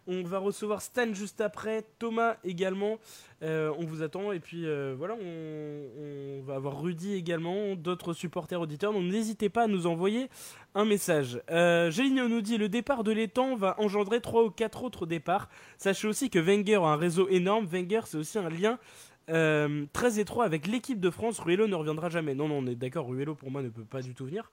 On 0.08 0.24
va 0.24 0.40
recevoir 0.40 0.82
Stan 0.82 1.14
juste 1.14 1.42
après, 1.42 1.84
Thomas 2.00 2.38
également. 2.44 2.98
Euh, 3.44 3.72
on 3.78 3.86
vous 3.86 4.02
attend. 4.02 4.32
Et 4.32 4.40
puis 4.40 4.66
voilà, 4.98 5.16
on, 5.16 6.42
va 6.42 6.56
avoir 6.56 6.82
Rudy 6.82 7.14
également, 7.14 7.76
d'autres 7.76 8.14
supporters 8.14 8.60
auditeurs. 8.60 8.94
Donc 8.94 9.04
n'hésitez 9.04 9.50
pas 9.50 9.64
à 9.64 9.68
nous 9.68 9.86
envoyer 9.86 10.28
un 10.74 10.86
message. 10.86 11.40
Euh, 11.52 11.92
nous 12.00 12.42
dit 12.42 12.58
le 12.58 12.68
départ 12.68 13.04
de 13.04 13.12
l'étang 13.12 13.56
va 13.56 13.76
engendrer 13.80 14.22
trois 14.22 14.44
ou 14.44 14.50
quatre 14.50 14.84
autres 14.84 15.06
départs. 15.06 15.50
Sachez 15.78 16.08
aussi 16.08 16.30
que 16.32 16.40
Wenger 16.40 16.76
a 16.76 16.88
un 16.88 16.96
réseau 16.96 17.28
énorme. 17.30 17.66
Wenger, 17.66 18.02
c'est 18.06 18.18
aussi 18.18 18.40
un 18.40 18.50
lien 18.50 18.80
euh, 19.30 19.86
très 19.94 20.20
étroit 20.20 20.46
avec 20.46 20.68
l'équipe 20.68 21.00
de 21.00 21.10
France. 21.10 21.40
Ruello 21.40 21.68
ne 21.68 21.76
reviendra 21.76 22.10
jamais. 22.10 22.34
Non, 22.34 22.48
non, 22.48 22.60
on 22.60 22.68
est 22.68 22.76
d'accord. 22.76 23.08
Ruello 23.08 23.36
pour 23.36 23.52
moi 23.52 23.62
ne 23.62 23.70
peut 23.70 23.86
pas 23.86 24.02
du 24.02 24.14
tout 24.14 24.26
venir. 24.26 24.52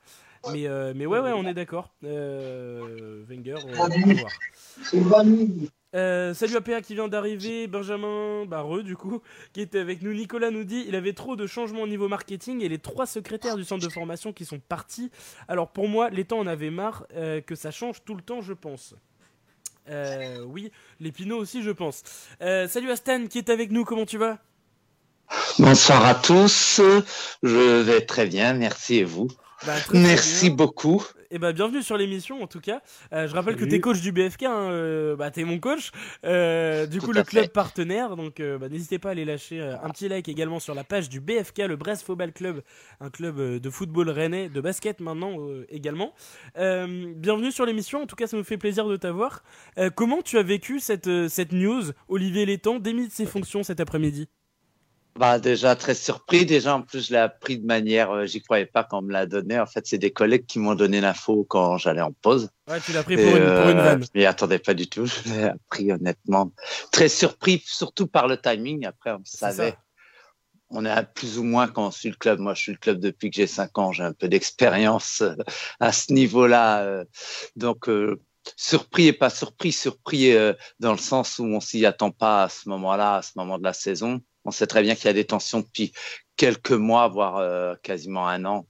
Mais, 0.52 0.68
euh, 0.68 0.92
mais 0.94 1.06
ouais, 1.06 1.18
ouais, 1.18 1.32
on 1.32 1.44
est 1.46 1.54
d'accord. 1.54 1.90
Euh, 2.04 3.24
Wenger, 3.28 3.56
on 3.66 3.72
va 3.72 3.88
voir. 3.88 4.30
salut 6.34 6.56
à 6.56 6.60
PA 6.60 6.80
qui 6.80 6.94
vient 6.94 7.08
d'arriver, 7.08 7.66
Benjamin 7.66 8.44
Barreux 8.44 8.84
du 8.84 8.94
coup, 8.94 9.20
qui 9.52 9.62
était 9.62 9.80
avec 9.80 10.02
nous. 10.02 10.12
Nicolas 10.12 10.52
nous 10.52 10.64
dit 10.64 10.84
il 10.86 10.94
avait 10.94 11.14
trop 11.14 11.34
de 11.34 11.46
changements 11.46 11.82
au 11.82 11.88
niveau 11.88 12.08
marketing 12.08 12.62
et 12.62 12.68
les 12.68 12.78
trois 12.78 13.06
secrétaires 13.06 13.56
du 13.56 13.64
centre 13.64 13.84
de 13.84 13.90
formation 13.90 14.32
qui 14.32 14.44
sont 14.44 14.60
partis. 14.60 15.10
Alors 15.48 15.70
pour 15.70 15.88
moi, 15.88 16.08
les 16.10 16.24
temps 16.24 16.38
en 16.38 16.46
avaient 16.46 16.70
marre 16.70 17.06
que 17.46 17.54
ça 17.54 17.72
change 17.72 18.04
tout 18.04 18.14
le 18.14 18.22
temps, 18.22 18.42
je 18.42 18.52
pense. 18.52 18.94
oui, 20.46 20.70
les 21.00 21.10
Pinots 21.10 21.38
aussi, 21.38 21.64
je 21.64 21.72
pense. 21.72 22.04
salut 22.38 22.90
à 22.90 22.96
Stan 22.96 23.26
qui 23.26 23.38
est 23.38 23.50
avec 23.50 23.72
nous, 23.72 23.84
comment 23.84 24.06
tu 24.06 24.18
vas? 24.18 24.38
Bonsoir 25.58 26.04
à 26.06 26.14
tous, 26.14 26.80
je 27.42 27.82
vais 27.82 28.02
très 28.02 28.26
bien, 28.26 28.54
merci 28.54 28.96
et 28.96 29.04
vous 29.04 29.28
bah, 29.66 29.74
Merci 29.92 30.50
beaucoup. 30.50 31.04
Et 31.30 31.34
eh 31.34 31.38
bah, 31.38 31.52
bienvenue 31.52 31.82
sur 31.82 31.98
l'émission 31.98 32.42
en 32.42 32.46
tout 32.46 32.60
cas. 32.60 32.80
Euh, 33.12 33.28
je 33.28 33.34
rappelle 33.34 33.56
que 33.56 33.66
tu 33.66 33.74
es 33.74 33.80
coach 33.80 34.00
du 34.00 34.12
BFK, 34.12 34.44
hein, 34.44 34.70
euh, 34.70 35.14
bah, 35.14 35.30
tu 35.30 35.40
es 35.40 35.44
mon 35.44 35.58
coach. 35.58 35.90
Euh, 36.24 36.86
du 36.86 37.02
coup, 37.02 37.12
le 37.12 37.22
club 37.22 37.48
partenaire. 37.48 38.16
Donc 38.16 38.40
bah, 38.40 38.70
n'hésitez 38.70 38.98
pas 38.98 39.10
à 39.10 39.12
aller 39.12 39.26
lâcher 39.26 39.60
un 39.60 39.90
petit 39.90 40.08
like 40.08 40.26
également 40.28 40.58
sur 40.58 40.74
la 40.74 40.84
page 40.84 41.10
du 41.10 41.20
BFK, 41.20 41.58
le 41.68 41.76
Brest 41.76 42.06
Football 42.06 42.32
Club, 42.32 42.62
un 43.00 43.10
club 43.10 43.60
de 43.60 43.70
football 43.70 44.08
rennais, 44.08 44.48
de 44.48 44.60
basket 44.62 45.00
maintenant 45.00 45.36
également. 45.68 46.14
bienvenue 46.56 47.52
sur 47.52 47.66
l'émission. 47.66 48.02
En 48.02 48.06
tout 48.06 48.16
cas, 48.16 48.26
ça 48.26 48.36
me 48.38 48.42
fait 48.42 48.58
plaisir 48.58 48.88
de 48.88 48.96
t'avoir. 48.96 49.42
comment 49.96 50.22
tu 50.22 50.38
as 50.38 50.42
vécu 50.42 50.80
cette, 50.80 51.28
cette 51.28 51.52
news 51.52 51.82
Olivier 52.08 52.46
Létang 52.46 52.78
démis 52.78 53.08
de 53.08 53.12
ses 53.12 53.26
fonctions 53.26 53.62
cet 53.62 53.80
après-midi? 53.80 54.28
Bah 55.18 55.40
déjà 55.40 55.74
très 55.74 55.94
surpris. 55.94 56.46
Déjà 56.46 56.76
en 56.76 56.82
plus 56.82 57.08
je 57.08 57.12
l'ai 57.12 57.18
appris 57.18 57.58
de 57.58 57.66
manière, 57.66 58.10
euh, 58.12 58.26
j'y 58.26 58.40
croyais 58.40 58.66
pas 58.66 58.84
quand 58.84 59.00
on 59.00 59.02
me 59.02 59.12
l'a 59.12 59.26
donné. 59.26 59.58
En 59.58 59.66
fait 59.66 59.86
c'est 59.86 59.98
des 59.98 60.12
collègues 60.12 60.46
qui 60.46 60.60
m'ont 60.60 60.76
donné 60.76 61.00
l'info 61.00 61.44
quand 61.48 61.76
j'allais 61.76 62.00
en 62.00 62.12
pause. 62.12 62.50
Ouais 62.70 62.80
tu 62.80 62.92
l'as 62.92 63.02
pris 63.02 63.16
pour, 63.16 63.36
une, 63.36 63.44
pour 63.44 63.68
une 63.68 63.78
vanne. 63.78 64.02
Euh, 64.02 64.06
je 64.14 64.18
m'y 64.18 64.24
attendais 64.24 64.60
pas 64.60 64.74
du 64.74 64.88
tout. 64.88 65.06
Je 65.06 65.32
l'ai 65.32 65.42
appris 65.44 65.90
honnêtement. 65.92 66.52
Très 66.92 67.08
surpris 67.08 67.62
surtout 67.66 68.06
par 68.06 68.28
le 68.28 68.40
timing. 68.40 68.86
Après 68.86 69.10
on 69.10 69.20
savait. 69.24 69.76
On 70.70 70.84
est 70.84 71.12
plus 71.14 71.38
ou 71.38 71.44
moins 71.44 71.66
quand 71.66 71.88
on 71.88 71.90
suit 71.90 72.10
le 72.10 72.16
club. 72.16 72.40
Moi, 72.40 72.52
je 72.52 72.60
suis 72.60 72.72
le 72.72 72.78
club 72.78 73.00
depuis 73.00 73.30
que 73.30 73.36
j'ai 73.36 73.46
5 73.46 73.78
ans. 73.78 73.90
J'ai 73.90 74.02
un 74.02 74.12
peu 74.12 74.28
d'expérience 74.28 75.22
euh, 75.22 75.34
à 75.80 75.92
ce 75.92 76.12
niveau-là. 76.12 77.04
Donc, 77.56 77.88
surpris 78.54 79.06
et 79.06 79.14
pas 79.14 79.30
surpris. 79.30 79.72
Surpris 79.72 80.30
dans 80.78 80.92
le 80.92 80.98
sens 80.98 81.38
où 81.38 81.44
on 81.44 81.60
s'y 81.60 81.86
attend 81.86 82.10
pas 82.10 82.42
à 82.42 82.48
ce 82.50 82.68
moment-là, 82.68 83.16
à 83.16 83.22
ce 83.22 83.30
moment 83.36 83.56
de 83.56 83.64
la 83.64 83.72
saison. 83.72 84.20
On 84.48 84.50
sait 84.50 84.66
très 84.66 84.82
bien 84.82 84.94
qu'il 84.94 85.04
y 85.04 85.08
a 85.08 85.12
des 85.12 85.26
tensions 85.26 85.60
depuis 85.60 85.92
quelques 86.36 86.72
mois, 86.72 87.06
voire 87.08 87.36
euh, 87.36 87.74
quasiment 87.82 88.26
un 88.26 88.46
an, 88.46 88.66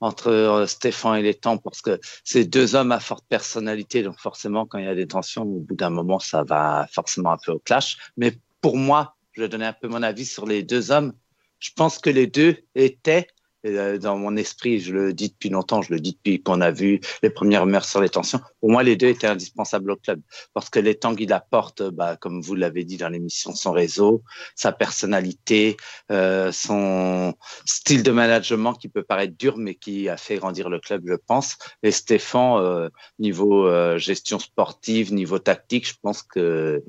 entre 0.00 0.32
euh, 0.32 0.66
Stéphane 0.66 1.16
et 1.16 1.22
les 1.22 1.34
temps, 1.34 1.58
parce 1.58 1.80
que 1.80 2.00
c'est 2.24 2.44
deux 2.44 2.74
hommes 2.74 2.90
à 2.90 2.98
forte 2.98 3.24
personnalité. 3.28 4.02
Donc 4.02 4.18
forcément, 4.18 4.66
quand 4.66 4.78
il 4.78 4.84
y 4.84 4.88
a 4.88 4.96
des 4.96 5.06
tensions, 5.06 5.42
au 5.42 5.60
bout 5.60 5.76
d'un 5.76 5.90
moment, 5.90 6.18
ça 6.18 6.42
va 6.42 6.88
forcément 6.90 7.30
un 7.30 7.36
peu 7.36 7.52
au 7.52 7.60
clash. 7.60 7.98
Mais 8.16 8.32
pour 8.60 8.76
moi, 8.76 9.14
je 9.30 9.42
vais 9.42 9.48
donner 9.48 9.66
un 9.66 9.72
peu 9.72 9.86
mon 9.86 10.02
avis 10.02 10.26
sur 10.26 10.44
les 10.44 10.64
deux 10.64 10.90
hommes. 10.90 11.12
Je 11.60 11.70
pense 11.76 12.00
que 12.00 12.10
les 12.10 12.26
deux 12.26 12.56
étaient 12.74 13.28
euh, 13.64 13.98
dans 13.98 14.16
mon 14.16 14.36
esprit, 14.36 14.80
je 14.80 14.92
le 14.92 15.12
dis 15.12 15.30
depuis 15.30 15.48
longtemps, 15.48 15.82
je 15.82 15.92
le 15.92 16.00
dis 16.00 16.12
depuis 16.12 16.42
qu'on 16.42 16.60
a 16.60 16.70
vu 16.70 17.00
les 17.22 17.30
premières 17.30 17.62
rumeurs 17.62 17.84
sur 17.84 18.00
les 18.00 18.08
tensions. 18.08 18.40
Pour 18.60 18.70
moi, 18.70 18.82
les 18.82 18.96
deux 18.96 19.08
étaient 19.08 19.26
indispensables 19.26 19.90
au 19.90 19.96
club 19.96 20.20
parce 20.54 20.68
que 20.70 20.80
les 20.80 20.94
temps 20.94 21.14
il 21.16 21.32
apporte, 21.32 21.82
bah, 21.82 22.16
comme 22.16 22.40
vous 22.40 22.54
l'avez 22.54 22.84
dit 22.84 22.96
dans 22.96 23.08
l'émission, 23.08 23.54
son 23.54 23.72
réseau, 23.72 24.22
sa 24.56 24.72
personnalité, 24.72 25.76
euh, 26.10 26.50
son 26.52 27.34
style 27.64 28.02
de 28.02 28.10
management 28.10 28.74
qui 28.74 28.88
peut 28.88 29.04
paraître 29.04 29.36
dur, 29.36 29.56
mais 29.56 29.74
qui 29.74 30.08
a 30.08 30.16
fait 30.16 30.36
grandir 30.36 30.68
le 30.68 30.80
club, 30.80 31.02
je 31.06 31.14
pense. 31.14 31.56
Et 31.82 31.90
Stéphane, 31.90 32.58
euh, 32.58 32.88
niveau 33.18 33.68
gestion 33.98 34.38
sportive, 34.38 35.12
niveau 35.12 35.38
tactique, 35.38 35.86
je 35.86 35.94
pense 36.02 36.22
que 36.22 36.82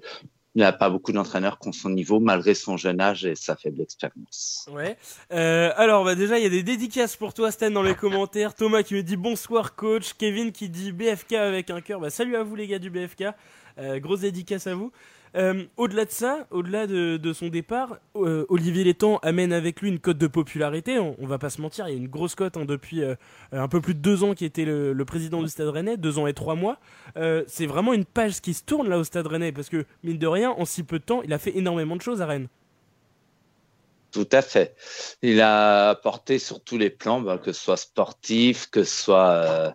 il 0.56 0.60
n'y 0.60 0.66
a 0.66 0.72
pas 0.72 0.90
beaucoup 0.90 1.12
d'entraîneurs 1.12 1.58
qui 1.58 1.68
ont 1.68 1.72
son 1.72 1.90
niveau 1.90 2.20
malgré 2.20 2.54
son 2.54 2.78
jeune 2.78 3.02
âge 3.02 3.26
et 3.26 3.36
sa 3.36 3.56
faible 3.56 3.82
expérience. 3.82 4.68
Ouais. 4.72 4.98
Euh, 5.32 5.72
alors 5.78 6.06
bah 6.06 6.16
déjà 6.16 6.38
il 6.38 6.44
y 6.44 6.46
a 6.46 6.50
des 6.50 6.64
dédicaces 6.64 7.16
pour 7.16 7.34
toi 7.34 7.52
Stan 7.52 7.72
dans 7.72 7.82
les 7.82 7.96
commentaires. 7.96 8.54
Thomas 8.54 8.84
qui 8.84 8.94
me 8.94 9.02
dit 9.02 9.18
bonsoir 9.18 9.76
coach. 9.76 10.14
Kevin 10.14 10.52
qui 10.52 10.70
dit 10.70 10.92
BFK 10.92 11.34
avec 11.34 11.70
un 11.72 11.82
cœur. 11.82 12.00
Bah 12.00 12.12
salut 12.12 12.36
à 12.36 12.44
vous 12.44 12.56
les 12.56 12.68
gars 12.68 12.80
du 12.80 12.92
BFK. 12.92 13.26
Euh, 13.80 14.00
grosse 14.00 14.20
dédicace 14.22 14.68
à 14.68 14.76
vous. 14.76 14.92
Euh, 15.36 15.64
au-delà 15.78 16.06
de 16.06 16.12
ça, 16.12 16.48
au-delà 16.52 16.86
de, 16.88 17.34
son 17.34 17.48
départ, 17.48 17.98
euh, 18.16 18.46
Olivier 18.50 18.84
Létang 18.84 19.18
amène 19.24 19.52
avec 19.52 19.82
lui 19.82 19.90
une 19.90 20.00
cote 20.00 20.18
de 20.18 20.28
popularité. 20.28 21.00
On, 21.00 21.26
va 21.26 21.38
pas 21.38 21.50
se 21.50 21.62
mentir, 21.62 21.88
il 21.88 21.92
y 21.92 21.96
a 21.96 21.98
une 21.98 22.08
grosse 22.08 22.36
cote 22.36 22.58
hein, 22.58 22.66
depuis 22.66 23.02
euh, 23.04 23.16
un 23.52 23.68
peu 23.68 23.82
plus 23.82 23.96
de 23.96 24.00
deux 24.00 24.24
ans 24.24 24.34
qui 24.36 24.46
était 24.46 24.66
le, 24.66 25.04
président 25.06 25.42
du 25.42 25.50
Stade 25.50 25.68
Rennais, 25.68 25.98
deux 25.98 26.20
ans 26.20 26.28
et 26.28 26.34
trois 26.34 26.56
mois. 26.56 26.78
c'est 27.48 27.66
vraiment 27.66 27.94
une 27.94 28.06
page 28.06 28.42
qui 28.42 28.54
se 28.54 28.64
tourne 28.64 28.90
là 28.90 28.98
au 28.98 29.04
Stade 29.04 29.28
Rennais 29.28 29.52
parce 29.52 29.70
que 29.70 29.86
mine 30.04 30.18
de 30.18 30.28
rien, 30.28 30.52
en 30.52 30.66
si 30.66 30.84
peu 30.84 31.00
de 31.00 31.04
temps, 31.04 31.22
il 31.24 31.34
a 31.34 31.38
fait 31.38 31.56
énormément 31.58 31.96
de 31.96 32.02
choses 32.02 32.22
à 32.22 32.26
Rennes. 32.26 32.48
Tout 34.12 34.30
à 34.32 34.44
fait. 34.44 34.76
Il 35.24 35.42
a 35.42 35.90
apporté 35.90 36.38
sur 36.38 36.64
tous 36.64 36.78
les 36.78 36.92
plans, 36.92 37.20
bah, 37.20 37.40
que 37.40 37.52
ce 37.52 37.64
soit 37.64 37.78
sportif, 37.78 38.70
que 38.70 38.84
ce 38.84 39.04
soit 39.04 39.74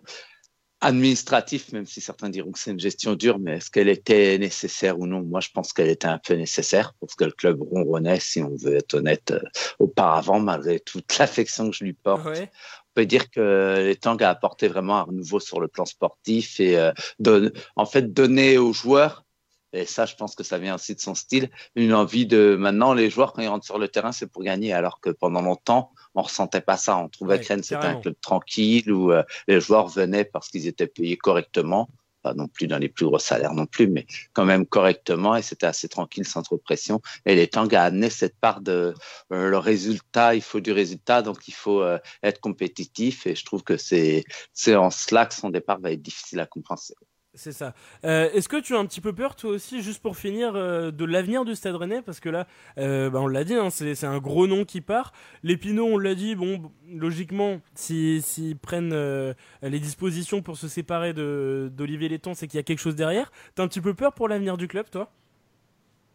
administratif, 0.81 1.71
même 1.73 1.85
si 1.85 1.99
certains 1.99 2.29
diront 2.29 2.51
que 2.51 2.59
c'est 2.59 2.71
une 2.71 2.79
gestion 2.79 3.15
dure, 3.15 3.37
mais 3.39 3.57
est-ce 3.57 3.69
qu'elle 3.69 3.89
était 3.89 4.37
nécessaire 4.37 4.99
ou 4.99 5.07
non? 5.07 5.21
Moi, 5.21 5.41
je 5.41 5.49
pense 5.53 5.73
qu'elle 5.73 5.89
était 5.89 6.07
un 6.07 6.19
peu 6.19 6.35
nécessaire 6.35 6.93
parce 7.01 7.15
que 7.15 7.25
le 7.25 7.31
club 7.31 7.61
ronronnait, 7.61 8.19
si 8.19 8.41
on 8.41 8.55
veut 8.55 8.75
être 8.75 8.93
honnête, 8.93 9.31
euh, 9.31 9.41
auparavant, 9.79 10.39
malgré 10.39 10.79
toute 10.79 11.17
l'affection 11.19 11.69
que 11.69 11.75
je 11.75 11.83
lui 11.83 11.93
porte. 11.93 12.25
On 12.25 12.93
peut 12.93 13.05
dire 13.05 13.29
que 13.29 13.83
les 13.85 13.95
Tangs 13.95 14.17
a 14.17 14.29
apporté 14.29 14.67
vraiment 14.67 14.97
un 14.97 15.03
renouveau 15.03 15.39
sur 15.39 15.59
le 15.59 15.67
plan 15.67 15.85
sportif 15.85 16.59
et 16.59 16.77
euh, 16.77 17.49
en 17.75 17.85
fait 17.85 18.13
donner 18.13 18.57
aux 18.57 18.73
joueurs 18.73 19.25
et 19.73 19.85
ça, 19.85 20.05
je 20.05 20.15
pense 20.15 20.35
que 20.35 20.43
ça 20.43 20.57
vient 20.57 20.75
aussi 20.75 20.95
de 20.95 20.99
son 20.99 21.15
style, 21.15 21.49
une 21.75 21.93
envie 21.93 22.25
de 22.25 22.55
maintenant 22.59 22.93
les 22.93 23.09
joueurs 23.09 23.33
quand 23.33 23.41
ils 23.41 23.47
rentrent 23.47 23.65
sur 23.65 23.79
le 23.79 23.87
terrain, 23.87 24.11
c'est 24.11 24.27
pour 24.27 24.43
gagner, 24.43 24.73
alors 24.73 24.99
que 24.99 25.09
pendant 25.09 25.41
longtemps, 25.41 25.91
on 26.15 26.23
ressentait 26.23 26.61
pas 26.61 26.77
ça. 26.77 26.97
On 26.97 27.09
trouvait 27.09 27.39
que 27.39 27.47
Rennes 27.47 27.63
c'était 27.63 27.85
un 27.85 27.99
club 27.99 28.15
tranquille 28.21 28.91
où 28.91 29.11
euh, 29.11 29.23
les 29.47 29.61
joueurs 29.61 29.87
venaient 29.87 30.25
parce 30.25 30.49
qu'ils 30.49 30.67
étaient 30.67 30.87
payés 30.87 31.17
correctement, 31.17 31.89
pas 32.23 32.33
non 32.33 32.47
plus 32.47 32.67
dans 32.67 32.79
les 32.79 32.89
plus 32.89 33.05
gros 33.05 33.19
salaires 33.19 33.53
non 33.53 33.65
plus, 33.65 33.87
mais 33.87 34.05
quand 34.33 34.45
même 34.45 34.65
correctement 34.65 35.35
et 35.35 35.41
c'était 35.41 35.67
assez 35.67 35.87
tranquille 35.87 36.25
sans 36.25 36.41
trop 36.41 36.57
de 36.57 36.61
pression. 36.61 37.01
Et 37.25 37.35
les 37.35 37.47
Tangs 37.47 37.67
a 37.73 37.83
amené 37.83 38.09
cette 38.09 38.37
part 38.39 38.61
de 38.61 38.93
euh, 39.31 39.49
le 39.49 39.57
résultat, 39.57 40.35
il 40.35 40.41
faut 40.41 40.59
du 40.59 40.71
résultat, 40.71 41.21
donc 41.21 41.47
il 41.47 41.53
faut 41.53 41.81
euh, 41.81 41.99
être 42.23 42.39
compétitif 42.41 43.27
et 43.27 43.35
je 43.35 43.45
trouve 43.45 43.63
que 43.63 43.77
c'est 43.77 44.23
c'est 44.53 44.75
en 44.75 44.89
cela 44.89 45.25
que 45.25 45.33
son 45.35 45.49
départ 45.49 45.79
va 45.79 45.91
être 45.91 46.01
difficile 46.01 46.39
à 46.39 46.45
compenser. 46.47 46.95
C'est 47.35 47.51
ça. 47.51 47.75
Euh, 48.05 48.29
est-ce 48.33 48.49
que 48.49 48.59
tu 48.59 48.75
as 48.75 48.79
un 48.79 48.85
petit 48.87 49.01
peu 49.01 49.13
peur, 49.13 49.35
toi 49.35 49.51
aussi, 49.51 49.83
juste 49.83 50.01
pour 50.01 50.17
finir, 50.17 50.55
euh, 50.55 50.89
de 50.89 51.05
l'avenir 51.05 51.45
du 51.45 51.55
Stade 51.55 51.75
Rennais? 51.75 52.01
Parce 52.01 52.19
que 52.19 52.27
là, 52.27 52.47
euh, 52.79 53.11
bah, 53.11 53.19
on 53.19 53.27
l'a 53.27 53.43
dit, 53.43 53.53
hein, 53.53 53.69
c'est 53.69 54.03
un 54.03 54.17
gros 54.17 54.47
nom 54.47 54.65
qui 54.65 54.81
part. 54.81 55.13
Les 55.43 55.59
on 55.79 55.99
l'a 55.99 56.15
dit, 56.15 56.35
bon, 56.35 56.71
logiquement, 56.91 57.61
s'ils 57.75 58.57
prennent 58.57 59.35
les 59.61 59.79
dispositions 59.79 60.41
pour 60.41 60.57
se 60.57 60.67
séparer 60.67 61.13
d'Olivier 61.13 62.09
Letton, 62.09 62.33
c'est 62.33 62.47
qu'il 62.47 62.57
y 62.57 62.59
a 62.59 62.63
quelque 62.63 62.79
chose 62.79 62.95
derrière. 62.95 63.31
T'as 63.53 63.63
un 63.63 63.67
petit 63.67 63.81
peu 63.81 63.93
peur 63.93 64.13
pour 64.13 64.27
l'avenir 64.27 64.57
du 64.57 64.67
club, 64.67 64.89
toi? 64.89 65.11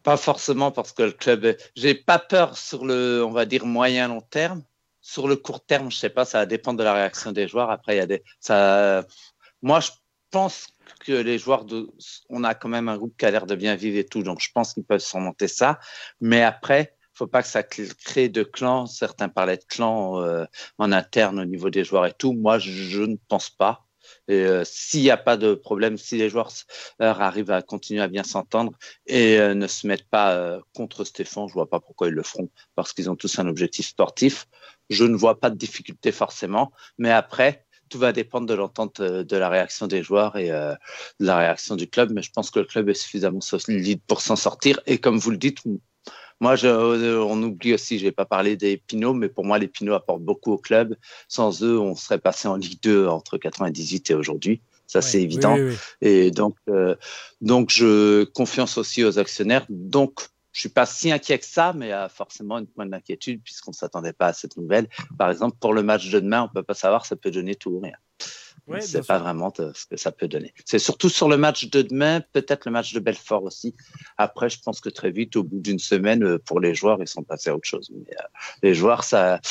Pas 0.03 0.17
forcément, 0.17 0.71
parce 0.71 0.91
que 0.91 1.03
le 1.03 1.11
club. 1.11 1.55
J'ai 1.75 1.95
pas 1.95 2.19
peur 2.19 2.57
sur 2.57 2.85
le, 2.85 3.23
on 3.25 3.31
va 3.31 3.45
dire, 3.45 3.65
moyen 3.65 4.09
long 4.09 4.21
terme. 4.21 4.63
Sur 5.01 5.27
le 5.27 5.35
court 5.35 5.63
terme, 5.63 5.89
je 5.89 5.97
sais 5.97 6.09
pas, 6.09 6.25
ça 6.25 6.39
va 6.39 6.45
dépendre 6.45 6.79
de 6.79 6.83
la 6.83 6.93
réaction 6.93 7.31
des 7.31 7.47
joueurs. 7.47 7.69
Après, 7.69 7.95
il 7.95 7.99
y 7.99 8.01
a 8.01 8.05
des. 8.05 8.23
Moi, 9.61 9.79
je 9.79 9.91
pense 10.35 10.67
que 11.05 11.13
les 11.13 11.37
joueurs 11.37 11.65
on 12.29 12.43
a 12.43 12.55
quand 12.55 12.67
même 12.67 12.89
un 12.89 12.97
groupe 12.97 13.15
qui 13.17 13.25
a 13.25 13.31
l'air 13.31 13.45
de 13.45 13.55
bien 13.55 13.75
vivre 13.75 13.97
et 13.97 14.03
tout, 14.03 14.21
donc 14.21 14.41
je 14.41 14.51
pense 14.53 14.73
qu'ils 14.73 14.83
peuvent 14.83 14.99
surmonter 14.99 15.47
ça. 15.47 15.79
Mais 16.19 16.41
après, 16.43 16.97
faut 17.13 17.25
pas 17.25 17.41
que 17.41 17.47
ça 17.47 17.63
crée 17.63 18.27
de 18.27 18.43
clans. 18.43 18.85
Certains 18.85 19.29
parlaient 19.29 19.55
de 19.55 19.63
clans 19.63 20.21
euh, 20.21 20.43
en 20.77 20.91
interne 20.91 21.39
au 21.39 21.45
niveau 21.45 21.69
des 21.69 21.85
joueurs 21.85 22.05
et 22.05 22.11
tout. 22.11 22.33
Moi, 22.33 22.59
je, 22.59 23.03
ne 23.03 23.15
pense 23.29 23.49
pas. 23.49 23.85
Et 24.27 24.43
euh, 24.43 24.63
s'il 24.65 25.03
n'y 25.03 25.09
a 25.09 25.15
pas 25.15 25.37
de 25.37 25.53
problème, 25.53 25.97
si 25.97 26.17
les 26.17 26.29
joueurs 26.29 26.51
arrivent 26.99 27.51
à 27.51 27.61
continuer 27.61 28.01
à 28.01 28.09
bien 28.09 28.23
s'entendre 28.23 28.73
et 29.07 29.39
ne 29.39 29.67
se 29.67 29.87
mettent 29.87 30.09
pas 30.09 30.59
contre 30.73 31.05
Stéphane, 31.05 31.47
je 31.47 31.53
vois 31.53 31.69
pas 31.69 31.79
pourquoi 31.79 32.09
ils 32.09 32.13
le 32.13 32.23
feront, 32.23 32.49
parce 32.75 32.91
qu'ils 32.91 33.09
ont 33.09 33.15
tous 33.15 33.39
un 33.39 33.47
objectif 33.47 33.87
sportif. 33.87 34.47
Je 34.89 35.05
ne 35.05 35.15
vois 35.15 35.39
pas 35.39 35.49
de 35.49 35.55
difficulté 35.55 36.11
forcément, 36.11 36.73
mais 36.97 37.11
après, 37.11 37.64
tout 37.89 37.99
va 37.99 38.11
dépendre 38.11 38.47
de 38.47 38.53
l'entente 38.53 39.01
de 39.01 39.37
la 39.37 39.49
réaction 39.49 39.87
des 39.87 40.03
joueurs 40.03 40.37
et 40.37 40.49
de 40.49 41.25
la 41.25 41.37
réaction 41.37 41.75
du 41.75 41.87
club. 41.87 42.11
Mais 42.13 42.21
je 42.21 42.31
pense 42.31 42.51
que 42.51 42.59
le 42.59 42.65
club 42.65 42.89
est 42.89 42.93
suffisamment 42.93 43.41
solide 43.41 44.01
pour 44.07 44.21
s'en 44.21 44.35
sortir. 44.35 44.79
Et 44.85 44.97
comme 44.97 45.17
vous 45.17 45.31
le 45.31 45.37
dites, 45.37 45.59
moi, 46.41 46.55
je, 46.55 46.67
euh, 46.67 47.23
on 47.23 47.41
oublie 47.43 47.73
aussi, 47.73 47.97
je 47.97 48.05
n'ai 48.05 48.11
pas 48.11 48.25
parlé 48.25 48.57
des 48.57 48.77
Pinots, 48.77 49.13
mais 49.13 49.29
pour 49.29 49.45
moi, 49.45 49.57
les 49.57 49.67
Pinots 49.67 49.93
apportent 49.93 50.23
beaucoup 50.23 50.51
au 50.51 50.57
club. 50.57 50.95
Sans 51.27 51.63
eux, 51.63 51.79
on 51.79 51.95
serait 51.95 52.19
passé 52.19 52.47
en 52.47 52.55
Ligue 52.55 52.81
2 52.81 53.07
entre 53.07 53.37
98 53.37 54.11
et 54.11 54.13
aujourd'hui. 54.13 54.61
Ça, 54.87 55.01
c'est 55.01 55.21
évident. 55.21 55.57
Et 56.01 56.29
donc, 56.29 56.57
euh, 56.69 56.95
donc, 57.41 57.71
je 57.71 58.23
confiance 58.25 58.77
aussi 58.77 59.03
aux 59.03 59.17
actionnaires. 59.17 59.65
Donc, 59.69 60.27
je 60.55 60.61
suis 60.61 60.69
pas 60.69 60.85
si 60.85 61.11
inquiet 61.11 61.37
que 61.37 61.45
ça, 61.45 61.73
mais 61.73 61.91
a 61.91 62.07
forcément 62.07 62.57
une 62.57 62.65
pointe 62.65 62.89
d'inquiétude 62.89 63.43
puisqu'on 63.43 63.73
s'attendait 63.73 64.13
pas 64.13 64.27
à 64.27 64.33
cette 64.33 64.55
nouvelle. 64.55 64.87
Par 65.17 65.29
exemple, 65.29 65.57
pour 65.59 65.73
le 65.73 65.83
match 65.83 66.09
de 66.09 66.17
demain, 66.21 66.43
on 66.43 66.47
peut 66.47 66.63
pas 66.63 66.73
savoir, 66.73 67.05
ça 67.05 67.17
peut 67.17 67.29
donner 67.29 67.55
tout 67.55 67.71
ou 67.71 67.81
rien. 67.81 67.97
Ouais, 68.65 68.79
c'est 68.79 69.05
pas 69.05 69.19
vraiment 69.19 69.53
ce 69.53 69.85
que 69.85 69.97
ça 69.97 70.13
peut 70.13 70.29
donner. 70.29 70.53
C'est 70.63 70.79
surtout 70.79 71.09
sur 71.09 71.27
le 71.27 71.35
match 71.35 71.69
de 71.69 71.81
demain, 71.81 72.21
peut-être 72.31 72.65
le 72.65 72.71
match 72.71 72.93
de 72.93 73.01
Belfort 73.01 73.43
aussi. 73.43 73.75
Après, 74.17 74.49
je 74.49 74.61
pense 74.61 74.79
que 74.79 74.87
très 74.87 75.11
vite, 75.11 75.35
au 75.35 75.43
bout 75.43 75.59
d'une 75.59 75.77
semaine, 75.77 76.23
euh, 76.23 76.39
pour 76.39 76.61
les 76.61 76.73
joueurs, 76.73 76.99
ils 77.01 77.07
sont 77.07 77.21
passés 77.21 77.49
à 77.49 77.55
autre 77.55 77.67
chose. 77.67 77.91
Mais, 77.93 78.15
euh, 78.17 78.23
les 78.63 78.73
joueurs, 78.73 79.03
ça, 79.03 79.41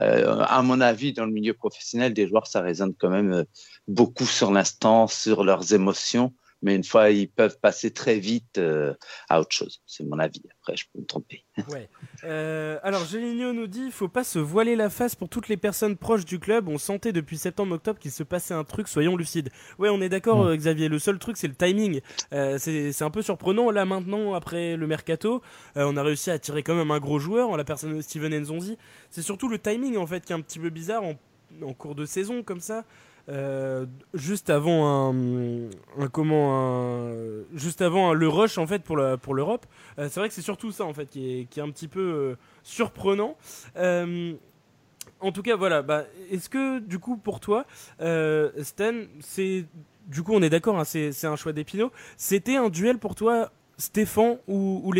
euh, 0.00 0.38
à 0.46 0.62
mon 0.62 0.80
avis, 0.80 1.12
dans 1.12 1.26
le 1.26 1.32
milieu 1.32 1.54
professionnel, 1.54 2.14
des 2.14 2.28
joueurs, 2.28 2.46
ça 2.46 2.60
résonne 2.60 2.94
quand 2.94 3.10
même 3.10 3.44
beaucoup 3.88 4.26
sur 4.26 4.52
l'instant, 4.52 5.08
sur 5.08 5.42
leurs 5.42 5.74
émotions 5.74 6.32
mais 6.62 6.76
une 6.76 6.84
fois, 6.84 7.10
ils 7.10 7.28
peuvent 7.28 7.58
passer 7.60 7.90
très 7.90 8.18
vite 8.18 8.58
euh, 8.58 8.94
à 9.28 9.40
autre 9.40 9.52
chose. 9.52 9.82
C'est 9.84 10.04
mon 10.04 10.18
avis. 10.18 10.42
Après, 10.60 10.76
je 10.76 10.86
peux 10.92 11.00
me 11.00 11.06
tromper. 11.06 11.44
Ouais. 11.68 11.88
Euh, 12.24 12.78
alors, 12.82 13.04
Géligno 13.04 13.52
nous 13.52 13.66
dit 13.66 13.84
il 13.86 13.92
faut 13.92 14.08
pas 14.08 14.24
se 14.24 14.38
voiler 14.38 14.74
la 14.74 14.90
face 14.90 15.14
pour 15.14 15.28
toutes 15.28 15.48
les 15.48 15.56
personnes 15.56 15.96
proches 15.96 16.24
du 16.24 16.38
club. 16.38 16.68
On 16.68 16.78
sentait 16.78 17.12
depuis 17.12 17.36
septembre-octobre 17.36 17.98
qu'il 17.98 18.10
se 18.10 18.22
passait 18.22 18.54
un 18.54 18.64
truc, 18.64 18.88
soyons 18.88 19.16
lucides. 19.16 19.50
Ouais, 19.78 19.88
on 19.90 20.00
est 20.00 20.08
d'accord, 20.08 20.44
mm. 20.44 20.48
euh, 20.48 20.56
Xavier. 20.56 20.88
Le 20.88 20.98
seul 20.98 21.18
truc, 21.18 21.36
c'est 21.36 21.48
le 21.48 21.54
timing. 21.54 22.00
c'est 22.30 23.02
un 23.02 23.10
peu 23.10 23.22
surprenant. 23.22 23.70
Là, 23.70 23.84
maintenant, 23.84 24.34
après 24.34 24.76
le 24.76 24.86
mercato, 24.86 25.42
on 25.76 25.96
a 25.96 26.02
réussi 26.02 26.30
à 26.30 26.34
attirer 26.34 26.62
quand 26.62 26.74
même 26.74 26.90
un 26.90 27.00
gros 27.00 27.18
joueur 27.18 27.50
en 27.50 27.56
la 27.56 27.64
personne 27.64 27.96
de 27.96 28.00
Steven 28.00 28.34
Nzonzi. 28.40 28.78
C'est 29.10 29.22
surtout 29.22 29.48
le 29.48 29.58
timing, 29.58 29.96
en 29.96 30.06
fait, 30.06 30.24
qui 30.24 30.32
est 30.32 30.36
un 30.36 30.40
petit 30.40 30.58
peu 30.58 30.70
bizarre 30.70 31.02
en, 31.02 31.18
en 31.62 31.74
cours 31.74 31.94
de 31.94 32.06
saison, 32.06 32.42
comme 32.42 32.60
ça. 32.60 32.84
Euh, 33.28 33.86
juste 34.14 34.50
avant 34.50 35.12
un, 35.12 36.08
comment 36.10 37.06
juste 37.54 37.80
avant 37.80 38.14
le 38.14 38.26
rush 38.26 38.58
en 38.58 38.66
fait 38.66 38.82
pour 38.82 38.96
la, 38.96 39.16
pour 39.16 39.34
l'Europe 39.34 39.64
euh, 40.00 40.08
c'est 40.10 40.18
vrai 40.18 40.28
que 40.28 40.34
c'est 40.34 40.42
surtout 40.42 40.72
ça 40.72 40.84
en 40.84 40.92
fait 40.92 41.06
qui 41.06 41.38
est, 41.40 41.44
qui 41.44 41.60
est 41.60 41.62
un 41.62 41.70
petit 41.70 41.86
peu 41.86 42.00
euh, 42.00 42.36
surprenant. 42.64 43.36
En 45.20 45.30
tout 45.30 45.42
cas 45.42 45.54
voilà 45.54 45.82
bah, 45.82 46.04
est-ce 46.32 46.48
que 46.48 46.80
du 46.80 46.98
coup 46.98 47.16
pour 47.16 47.38
toi 47.38 47.64
Stan 48.00 48.94
c'est 49.20 49.66
du 50.08 50.24
coup 50.24 50.32
on 50.34 50.42
est 50.42 50.50
d'accord 50.50 50.76
hein, 50.76 50.84
c'est, 50.84 51.12
c'est 51.12 51.28
un 51.28 51.36
choix 51.36 51.52
d'Epino 51.52 51.92
c'était 52.16 52.56
un 52.56 52.70
duel 52.70 52.98
pour 52.98 53.14
toi 53.14 53.52
Stéphane 53.78 54.38
ou, 54.48 54.82
ou 54.84 54.92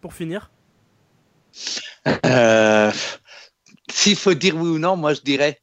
pour 0.00 0.14
finir? 0.14 0.52
S'il 3.90 4.16
faut 4.16 4.34
dire 4.34 4.54
oui 4.56 4.68
ou 4.68 4.78
non 4.78 4.94
moi 4.96 5.12
je 5.12 5.22
dirais 5.22 5.60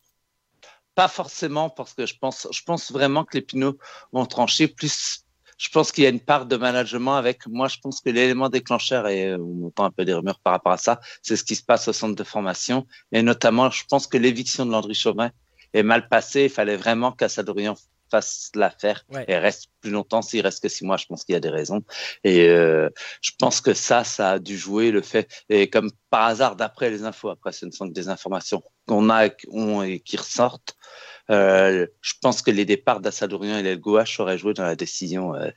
pas 0.95 1.07
forcément 1.07 1.69
parce 1.69 1.93
que 1.93 2.05
je 2.05 2.17
pense, 2.17 2.47
je 2.51 2.61
pense 2.63 2.91
vraiment 2.91 3.23
que 3.23 3.37
les 3.37 3.41
Pinots 3.41 3.77
vont 4.11 4.25
trancher. 4.25 4.67
Plus, 4.67 5.25
je 5.57 5.69
pense 5.69 5.91
qu'il 5.91 6.03
y 6.03 6.07
a 6.07 6.09
une 6.09 6.19
part 6.19 6.45
de 6.45 6.57
management 6.57 7.15
avec. 7.15 7.45
Moi, 7.47 7.67
je 7.67 7.77
pense 7.81 8.01
que 8.01 8.09
l'élément 8.09 8.49
déclencheur 8.49 9.07
et 9.07 9.35
on 9.35 9.67
entend 9.67 9.85
un 9.85 9.91
peu 9.91 10.05
des 10.05 10.13
rumeurs 10.13 10.39
par 10.39 10.53
rapport 10.53 10.73
à 10.73 10.77
ça, 10.77 10.99
c'est 11.21 11.35
ce 11.35 11.43
qui 11.43 11.55
se 11.55 11.63
passe 11.63 11.87
au 11.87 11.93
centre 11.93 12.15
de 12.15 12.23
formation 12.23 12.85
et 13.11 13.21
notamment, 13.21 13.69
je 13.69 13.83
pense 13.89 14.07
que 14.07 14.17
l'éviction 14.17 14.65
de 14.65 14.71
Landry 14.71 14.95
Chauvin 14.95 15.31
est 15.73 15.83
mal 15.83 16.09
passée. 16.09 16.45
Il 16.45 16.49
fallait 16.49 16.77
vraiment 16.77 17.11
qu'Assadorian 17.11 17.75
fasse 18.11 18.51
l'affaire 18.55 19.05
et 19.27 19.37
reste 19.37 19.69
plus 19.79 19.89
longtemps. 19.89 20.21
S'il 20.21 20.41
reste 20.41 20.61
que 20.61 20.69
six 20.69 20.85
mois, 20.85 20.97
je 20.97 21.05
pense 21.07 21.23
qu'il 21.23 21.33
y 21.33 21.35
a 21.37 21.39
des 21.39 21.49
raisons. 21.49 21.81
Et 22.23 22.47
euh, 22.49 22.89
je 23.21 23.31
pense 23.39 23.61
que 23.61 23.73
ça, 23.73 24.03
ça 24.03 24.31
a 24.31 24.39
dû 24.39 24.57
jouer 24.57 24.91
le 24.91 25.01
fait. 25.01 25.27
Et 25.49 25.69
comme 25.69 25.89
par 26.09 26.23
hasard, 26.23 26.55
d'après 26.55 26.89
les 26.89 27.03
infos, 27.03 27.29
après, 27.29 27.51
ce 27.53 27.65
ne 27.65 27.71
sont 27.71 27.87
que 27.87 27.93
des 27.93 28.09
informations 28.09 28.61
qu'on 28.87 29.09
a 29.09 29.27
et 29.27 29.99
qui 30.01 30.17
ressortent. 30.17 30.75
Euh, 31.29 31.87
je 32.01 32.13
pense 32.21 32.41
que 32.41 32.51
les 32.51 32.65
départs 32.65 32.99
d'Assadourian 32.99 33.63
et 33.63 33.77
Gouache 33.77 34.19
auraient 34.19 34.37
joué 34.37 34.53
dans 34.53 34.63
la 34.63 34.75
décision 34.75 35.35
euh, 35.35 35.49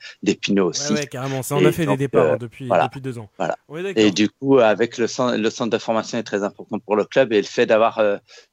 aussi. 0.62 0.92
Ouais, 0.92 1.06
carrément. 1.06 1.42
Ça, 1.42 1.56
on 1.56 1.64
a 1.64 1.72
fait 1.72 1.86
des 1.86 1.96
départs 1.96 2.32
hein, 2.32 2.36
depuis, 2.38 2.68
depuis 2.68 3.00
deux 3.00 3.18
ans. 3.18 3.28
Voilà. 3.38 3.56
et 3.96 4.10
du 4.10 4.28
coup, 4.28 4.58
avec 4.58 4.98
le 4.98 5.06
centre, 5.06 5.36
le 5.36 5.50
centre 5.50 5.70
de 5.70 5.78
formation 5.78 6.18
est 6.18 6.22
très 6.22 6.42
important 6.42 6.78
pour 6.78 6.96
le 6.96 7.04
club 7.04 7.32
et 7.32 7.40
le 7.40 7.46
fait 7.46 7.66
d'avoir 7.66 8.00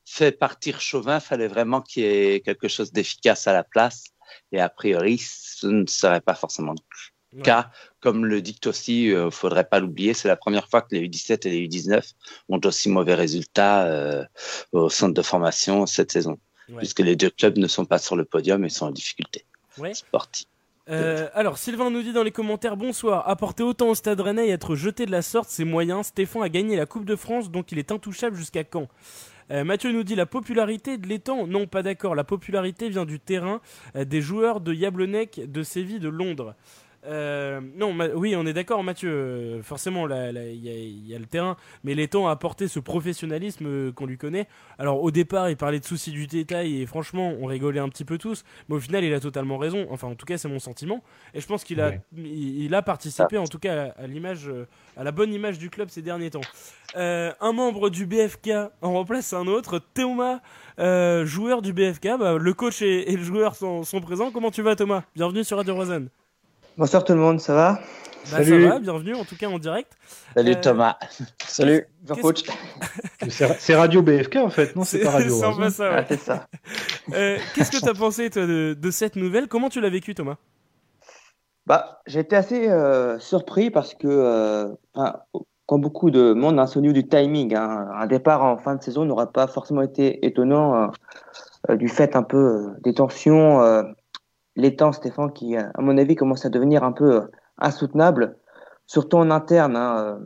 fait 0.06 0.32
partir 0.32 0.82
Chauvin, 0.82 1.20
fallait 1.20 1.48
vraiment 1.48 1.82
qu'il 1.82 2.04
y 2.04 2.06
ait 2.06 2.40
quelque 2.42 2.68
chose 2.68 2.92
d'efficace 2.92 3.48
à 3.48 3.54
la 3.54 3.64
place. 3.64 4.06
Et 4.52 4.60
a 4.60 4.70
priori, 4.70 5.18
ce 5.18 5.68
ne 5.68 5.86
serait 5.86 6.22
pas 6.22 6.36
forcément 6.36 6.74
le 7.34 7.42
cas. 7.42 7.72
Comme 8.02 8.26
le 8.26 8.42
dit 8.42 8.60
aussi, 8.66 9.06
il 9.06 9.14
euh, 9.14 9.26
ne 9.26 9.30
faudrait 9.30 9.64
pas 9.64 9.80
l'oublier, 9.80 10.14
c'est 10.14 10.28
la 10.28 10.36
première 10.36 10.68
fois 10.70 10.82
que 10.82 10.88
les 10.92 11.08
U17 11.08 11.48
et 11.48 11.52
les 11.52 11.68
U19 11.68 12.14
ont 12.50 12.60
aussi 12.66 12.90
mauvais 12.90 13.16
résultats 13.16 13.86
euh, 13.86 14.26
au 14.72 14.90
centre 14.90 15.14
de 15.14 15.22
formation 15.22 15.86
cette 15.86 16.12
saison, 16.12 16.38
puisque 16.78 17.00
les 17.00 17.16
deux 17.16 17.30
clubs 17.30 17.58
ne 17.58 17.68
sont 17.68 17.86
pas 17.86 17.98
sur 17.98 18.16
le 18.16 18.26
podium 18.26 18.64
et 18.64 18.70
sont 18.70 18.88
en 18.88 18.92
difficulté. 18.92 19.46
Ouais. 19.78 19.94
Euh, 20.90 21.30
alors, 21.34 21.58
Sylvain 21.58 21.90
nous 21.90 22.02
dit 22.02 22.12
dans 22.12 22.24
les 22.24 22.32
commentaires 22.32 22.76
Bonsoir, 22.76 23.28
apporter 23.30 23.64
autant 23.64 23.90
au 23.90 23.96
stade 23.96 24.20
rennais 24.20 24.48
et 24.48 24.52
être 24.52 24.76
jeté 24.76 25.06
de 25.06 25.12
la 25.12 25.22
sorte, 25.22 25.50
c'est 25.50 25.64
moyen. 25.64 26.04
Stéphane 26.04 26.44
a 26.44 26.50
gagné 26.50 26.76
la 26.76 26.86
Coupe 26.86 27.06
de 27.06 27.16
France, 27.16 27.52
donc 27.52 27.72
il 27.72 27.80
est 27.80 27.92
intouchable 27.92 28.36
jusqu'à 28.36 28.64
quand 28.64 28.88
euh, 29.52 29.66
Mathieu 29.66 29.92
nous 29.92 30.04
dit 30.04 30.16
la 30.16 30.26
popularité 30.26 30.98
de 30.98 31.08
l'étang. 31.08 31.46
Non, 31.46 31.68
pas 31.68 31.84
d'accord. 31.84 32.16
La 32.16 32.24
popularité 32.24 32.90
vient 32.90 33.06
du 33.06 33.20
terrain 33.20 33.60
euh, 33.96 34.06
des 34.06 34.22
joueurs 34.22 34.62
de 34.62 34.74
Yablonec, 34.74 35.42
de 35.52 35.64
Séville, 35.64 36.00
de 36.00 36.10
Londres. 36.10 36.56
Euh, 37.06 37.62
non, 37.76 37.98
oui, 38.16 38.36
on 38.36 38.46
est 38.46 38.54
d'accord, 38.54 38.84
Mathieu. 38.84 39.10
Euh, 39.10 39.64
forcément, 39.64 40.08
il 40.08 41.08
y, 41.08 41.16
a 41.16 41.20
le 41.20 41.26
terrain, 41.26 41.58
mais 41.84 41.94
l'étang 41.96 42.28
a 42.28 42.32
apporté 42.32 42.68
ce 42.68 42.80
professionnalisme 42.80 43.66
euh, 43.66 43.92
qu'on 43.92 44.06
lui 44.06 44.18
connaît. 44.18 44.48
Alors, 44.78 45.02
au 45.02 45.12
départ, 45.12 45.50
il 45.50 45.58
parlait 45.58 45.80
de 45.80 45.86
soucis 45.86 46.12
du 46.12 46.28
détail 46.28 46.82
et 46.82 46.86
franchement, 46.86 47.34
on 47.40 47.46
rigolait 47.46 47.80
un 47.80 47.90
petit 47.90 48.06
peu 48.06 48.18
tous, 48.18 48.44
mais 48.70 48.76
au 48.76 48.80
final, 48.80 49.04
il 49.04 49.14
a 49.14 49.20
totalement 49.20 49.58
raison. 49.58 49.88
Enfin, 49.90 50.08
en 50.08 50.16
tout 50.16 50.26
cas, 50.26 50.38
c'est 50.38 50.48
mon 50.48 50.60
sentiment. 50.60 51.04
Et 51.34 51.42
je 51.42 51.48
pense 51.48 51.64
qu'il 51.64 51.82
a, 51.82 51.94
il, 52.16 52.74
a 52.76 52.82
participé, 52.82 53.38
en 53.38 53.48
tout 53.48 53.60
cas, 53.60 53.94
à, 53.98 54.08
l'image, 54.08 54.50
à 54.96 55.04
la 55.04 55.12
bonne 55.12 55.34
image 55.34 55.58
du 55.58 55.70
club 55.70 55.90
ces 55.90 56.02
derniers 56.02 56.30
temps. 56.30 56.42
un 56.96 57.54
membre 57.54 57.90
du 57.90 58.06
BFK 58.06 58.52
en 58.82 58.94
remplace 58.94 59.34
un 59.34 59.48
autre, 59.48 59.80
Thomas, 59.94 60.40
joueur 61.26 61.62
du 61.62 61.74
BFK. 61.74 62.18
Bah, 62.20 62.38
le 62.38 62.54
coach 62.54 62.82
et, 62.82 63.16
le 63.16 63.24
joueur 63.24 63.56
sont, 63.56 63.84
sont, 63.84 64.02
présents. 64.02 64.32
Comment 64.32 64.52
tu 64.52 64.62
vas, 64.62 64.76
Thomas? 64.76 65.04
Bienvenue 65.16 65.44
sur 65.44 65.58
Radio 65.58 65.76
Rosanne. 65.76 66.10
Bonsoir 66.78 67.04
tout 67.04 67.14
le 67.14 67.20
monde, 67.20 67.40
ça 67.42 67.54
va? 67.54 67.74
Bah, 67.74 67.80
Salut. 68.24 68.64
Ça 68.64 68.70
va, 68.70 68.80
bienvenue 68.80 69.16
en 69.16 69.26
tout 69.26 69.36
cas 69.36 69.48
en 69.48 69.60
direct. 69.60 69.92
Salut 70.34 70.52
euh, 70.52 70.62
Thomas. 70.62 70.98
Salut, 71.46 71.86
coach. 72.22 72.44
C'est 73.28 73.76
Radio 73.76 74.02
BFK 74.02 74.38
en 74.38 74.50
fait, 74.50 74.74
non 74.76 74.84
C'est 74.86 75.00
pas 75.00 75.12
Radio 75.12 75.36
C'est 75.36 75.70
ça. 75.70 76.06
Ah, 76.08 76.16
ça. 76.16 76.48
euh, 77.14 77.38
Qu'est-ce 77.54 77.72
que 77.72 77.84
tu 77.84 77.90
as 77.90 77.94
pensé 77.94 78.30
toi, 78.30 78.46
de, 78.46 78.78
de, 78.80 78.92
cette 78.92 79.18
nouvelle? 79.18 79.50
Comment 79.50 79.68
tu 79.70 79.82
l'as 79.82 79.90
vécu 79.90 80.16
Thomas? 80.16 80.38
Bah, 81.66 82.02
J'ai 82.08 82.20
été 82.20 82.38
assez 82.38 82.70
euh, 82.70 83.20
surpris 83.20 83.70
parce 83.70 83.94
que, 83.94 84.08
euh, 84.08 84.70
comme 85.66 85.82
beaucoup 85.82 86.10
de 86.10 86.32
monde, 86.32 86.58
un 86.58 86.64
hein, 86.64 86.82
du 86.82 87.08
timing. 87.08 87.54
Hein. 87.54 87.90
Un 87.96 88.08
départ 88.08 88.46
en 88.46 88.58
fin 88.58 88.76
de 88.76 88.82
saison 88.82 89.04
n'aurait 89.04 89.32
pas 89.34 89.48
forcément 89.48 89.82
été 89.82 90.26
étonnant 90.26 90.90
euh, 91.70 91.76
du 91.76 91.90
fait 91.90 92.16
un 92.16 92.24
peu 92.24 92.70
des 92.84 92.94
tensions 92.94 93.62
l'étang, 94.56 94.92
Stéphane, 94.92 95.32
qui, 95.34 95.56
à 95.56 95.72
mon 95.80 95.98
avis, 95.98 96.16
commence 96.16 96.46
à 96.46 96.50
devenir 96.50 96.84
un 96.84 96.92
peu 96.92 97.16
euh, 97.16 97.32
insoutenable, 97.58 98.38
surtout 98.86 99.18
en 99.18 99.32
interne. 99.32 99.76
Hein, 99.76 100.20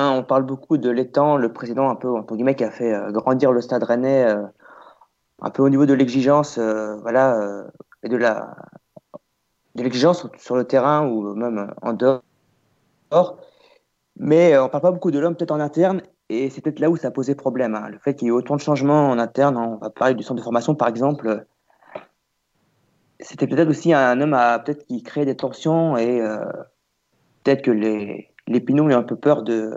euh. 0.00 0.18
on 0.18 0.22
parle 0.24 0.44
beaucoup 0.44 0.78
de 0.78 0.90
l'étang, 0.90 1.36
le 1.36 1.52
président, 1.52 1.88
un 1.90 1.96
peu, 1.96 2.08
entre 2.08 2.34
guillemets, 2.34 2.56
qui 2.56 2.64
a 2.64 2.70
fait 2.70 2.94
euh, 2.94 3.10
grandir 3.10 3.52
le 3.52 3.60
stade 3.60 3.82
rennais, 3.82 4.26
un 5.40 5.50
peu 5.50 5.62
au 5.62 5.68
niveau 5.68 5.86
de 5.86 5.94
l'exigence, 5.94 6.58
voilà, 6.58 7.66
et 8.02 8.08
de 8.08 8.16
la 8.16 8.56
de 9.74 9.82
l'exigence 9.82 10.26
sur 10.38 10.56
le 10.56 10.64
terrain 10.64 11.06
ou 11.06 11.34
même 11.34 11.70
en 11.82 11.92
dehors. 11.92 12.22
Mais 14.18 14.56
on 14.58 14.70
parle 14.70 14.82
pas 14.82 14.90
beaucoup 14.90 15.10
de 15.10 15.18
l'homme, 15.18 15.36
peut-être 15.36 15.50
en 15.50 15.60
interne, 15.60 16.00
et 16.30 16.48
c'est 16.48 16.62
peut-être 16.62 16.80
là 16.80 16.88
où 16.88 16.96
ça 16.96 17.10
posait 17.10 17.34
problème. 17.34 17.74
Hein. 17.74 17.88
Le 17.90 17.98
fait 17.98 18.14
qu'il 18.14 18.26
y 18.26 18.28
ait 18.28 18.32
autant 18.32 18.56
de 18.56 18.60
changements 18.60 19.10
en 19.10 19.18
interne, 19.18 19.58
on 19.58 19.76
va 19.76 19.90
parler 19.90 20.14
du 20.14 20.22
centre 20.22 20.38
de 20.38 20.42
formation 20.42 20.74
par 20.74 20.88
exemple, 20.88 21.46
c'était 23.20 23.46
peut-être 23.46 23.68
aussi 23.68 23.92
un 23.92 24.20
homme 24.20 24.34
à 24.34 24.58
peut-être 24.58 24.86
qui 24.86 25.02
créait 25.02 25.24
des 25.24 25.36
tensions 25.36 25.96
et 25.96 26.20
euh, 26.20 26.44
peut-être 27.42 27.62
que 27.62 27.70
les, 27.70 28.28
les 28.46 28.60
Pinots 28.60 28.84
ont 28.84 28.90
un 28.90 29.02
peu 29.02 29.16
peur 29.16 29.42
de, 29.42 29.72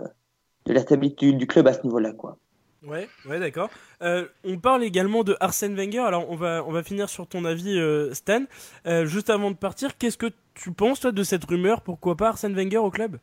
de 0.66 0.72
la 0.72 0.80
stabilité 0.80 1.32
du 1.32 1.46
club 1.46 1.66
à 1.66 1.72
ce 1.72 1.82
niveau-là. 1.82 2.12
quoi. 2.12 2.38
Ouais, 2.82 3.08
ouais, 3.26 3.38
d'accord. 3.38 3.68
Euh, 4.00 4.26
on 4.42 4.58
parle 4.58 4.82
également 4.84 5.22
de 5.22 5.36
Arsène 5.40 5.74
Wenger. 5.76 6.00
Alors, 6.00 6.30
on 6.30 6.36
va, 6.36 6.64
on 6.66 6.72
va 6.72 6.82
finir 6.82 7.10
sur 7.10 7.26
ton 7.26 7.44
avis, 7.44 7.78
euh, 7.78 8.14
Stan. 8.14 8.44
Euh, 8.86 9.04
juste 9.04 9.28
avant 9.28 9.50
de 9.50 9.56
partir, 9.56 9.98
qu'est-ce 9.98 10.16
que 10.16 10.32
tu 10.54 10.72
penses, 10.72 11.00
toi, 11.00 11.12
de 11.12 11.22
cette 11.22 11.44
rumeur 11.44 11.82
Pourquoi 11.82 12.16
pas 12.16 12.28
Arsène 12.28 12.54
Wenger 12.54 12.78
au 12.78 12.90
club? 12.90 13.18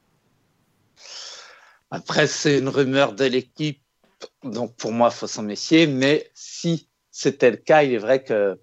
Après, 1.89 2.27
c'est 2.27 2.59
une 2.59 2.69
rumeur 2.69 3.13
de 3.13 3.25
l'équipe, 3.25 3.81
donc 4.43 4.75
pour 4.75 4.91
moi, 4.91 5.09
il 5.11 5.15
faut 5.15 5.27
s'en 5.27 5.43
méfier. 5.43 5.87
Mais 5.87 6.29
si 6.35 6.87
c'était 7.09 7.49
le 7.49 7.57
cas, 7.57 7.81
il 7.81 7.93
est 7.93 7.97
vrai 7.99 8.23
que 8.23 8.59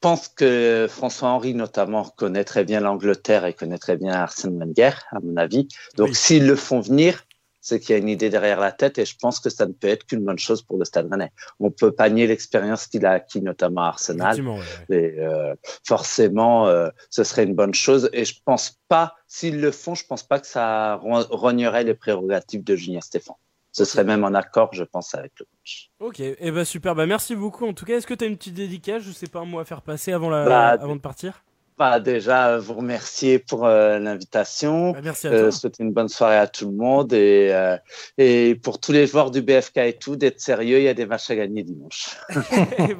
pense 0.00 0.28
que 0.28 0.86
François-Henri, 0.88 1.54
notamment, 1.54 2.04
connaît 2.16 2.44
très 2.44 2.64
bien 2.64 2.80
l'Angleterre 2.80 3.44
et 3.44 3.54
connaît 3.54 3.78
très 3.78 3.96
bien 3.96 4.12
Arsène 4.12 4.58
Wenger, 4.58 4.92
à 5.10 5.20
mon 5.22 5.36
avis. 5.36 5.68
Donc, 5.96 6.08
Oui. 6.08 6.14
s'ils 6.14 6.46
le 6.46 6.56
font 6.56 6.80
venir, 6.80 7.24
c'est 7.60 7.80
qu'il 7.80 7.90
y 7.90 7.94
a 7.96 7.98
une 7.98 8.08
idée 8.08 8.30
derrière 8.30 8.60
la 8.60 8.72
tête 8.72 8.96
et 8.98 9.04
je 9.04 9.14
pense 9.20 9.40
que 9.40 9.50
ça 9.50 9.66
ne 9.66 9.72
peut 9.72 9.88
être 9.88 10.06
qu'une 10.06 10.24
bonne 10.24 10.38
chose 10.38 10.62
pour 10.62 10.78
le 10.78 10.84
Stade 10.86 11.10
Rennais. 11.10 11.32
On 11.60 11.70
peut 11.70 11.92
pas 11.92 12.08
nier 12.08 12.26
l'expérience 12.26 12.86
qu'il 12.86 13.04
a 13.04 13.10
acquis, 13.10 13.42
notamment 13.42 13.82
à 13.82 13.88
Arsenal. 13.88 14.40
Ouais, 14.40 14.58
ouais. 14.88 14.96
Et 14.96 15.20
euh, 15.20 15.54
forcément, 15.86 16.66
euh, 16.68 16.88
ce 17.10 17.24
serait 17.24 17.44
une 17.44 17.54
bonne 17.54 17.74
chose. 17.74 18.08
Et 18.12 18.24
je 18.24 18.36
pense 18.42 18.78
pas, 18.88 19.16
s'ils 19.26 19.60
le 19.60 19.70
font, 19.70 19.94
je 19.94 20.06
pense 20.06 20.22
pas 20.22 20.38
que 20.38 20.46
ça 20.46 20.94
ro- 20.94 21.26
rognerait 21.30 21.84
les 21.84 21.94
prérogatives 21.94 22.64
de 22.64 22.74
Julien 22.76 23.00
Stéphan. 23.00 23.36
Ce 23.78 23.84
serait 23.84 24.02
même 24.02 24.24
en 24.24 24.34
accord, 24.34 24.70
je 24.72 24.82
pense, 24.82 25.14
avec 25.14 25.32
le 25.38 25.46
coach. 25.46 25.90
Ok, 26.00 26.18
et 26.18 26.36
eh 26.40 26.50
ben 26.50 26.64
super. 26.64 26.96
Bah 26.96 27.06
merci 27.06 27.36
beaucoup. 27.36 27.64
En 27.64 27.72
tout 27.72 27.84
cas, 27.84 27.96
est-ce 27.96 28.08
que 28.08 28.14
tu 28.14 28.24
as 28.24 28.26
une 28.26 28.36
petite 28.36 28.54
dédicace 28.54 29.02
Je 29.02 29.12
sais 29.12 29.28
pas 29.28 29.38
un 29.38 29.44
mot 29.44 29.60
à 29.60 29.64
faire 29.64 29.82
passer 29.82 30.12
avant 30.12 30.30
la, 30.30 30.44
Bah, 30.44 30.68
avant 30.70 30.96
de 30.96 31.00
partir? 31.00 31.44
Bah, 31.78 32.00
déjà, 32.00 32.48
euh, 32.54 32.58
vous 32.58 32.74
remercier 32.74 33.38
pour 33.38 33.64
euh, 33.66 33.98
l'invitation. 34.00 34.90
Bah, 34.92 34.98
merci 35.04 35.28
à 35.28 35.30
Euh, 35.30 35.42
toi. 35.42 35.52
souhaiter 35.52 35.84
une 35.84 35.92
bonne 35.92 36.08
soirée 36.08 36.36
à 36.36 36.46
tout 36.48 36.66
le 36.70 36.76
monde 36.76 37.12
et, 37.12 37.50
euh, 37.52 37.76
et 38.18 38.56
pour 38.56 38.80
tous 38.80 38.90
les 38.92 39.06
joueurs 39.06 39.30
du 39.30 39.42
BFK 39.42 39.76
et 39.78 39.92
tout, 39.96 40.16
d'être 40.16 40.40
sérieux, 40.40 40.78
il 40.78 40.84
y 40.84 40.88
a 40.88 40.94
des 40.94 41.06
matchs 41.06 41.30
à 41.30 41.36
gagner 41.36 41.62
dimanche. 41.62 42.16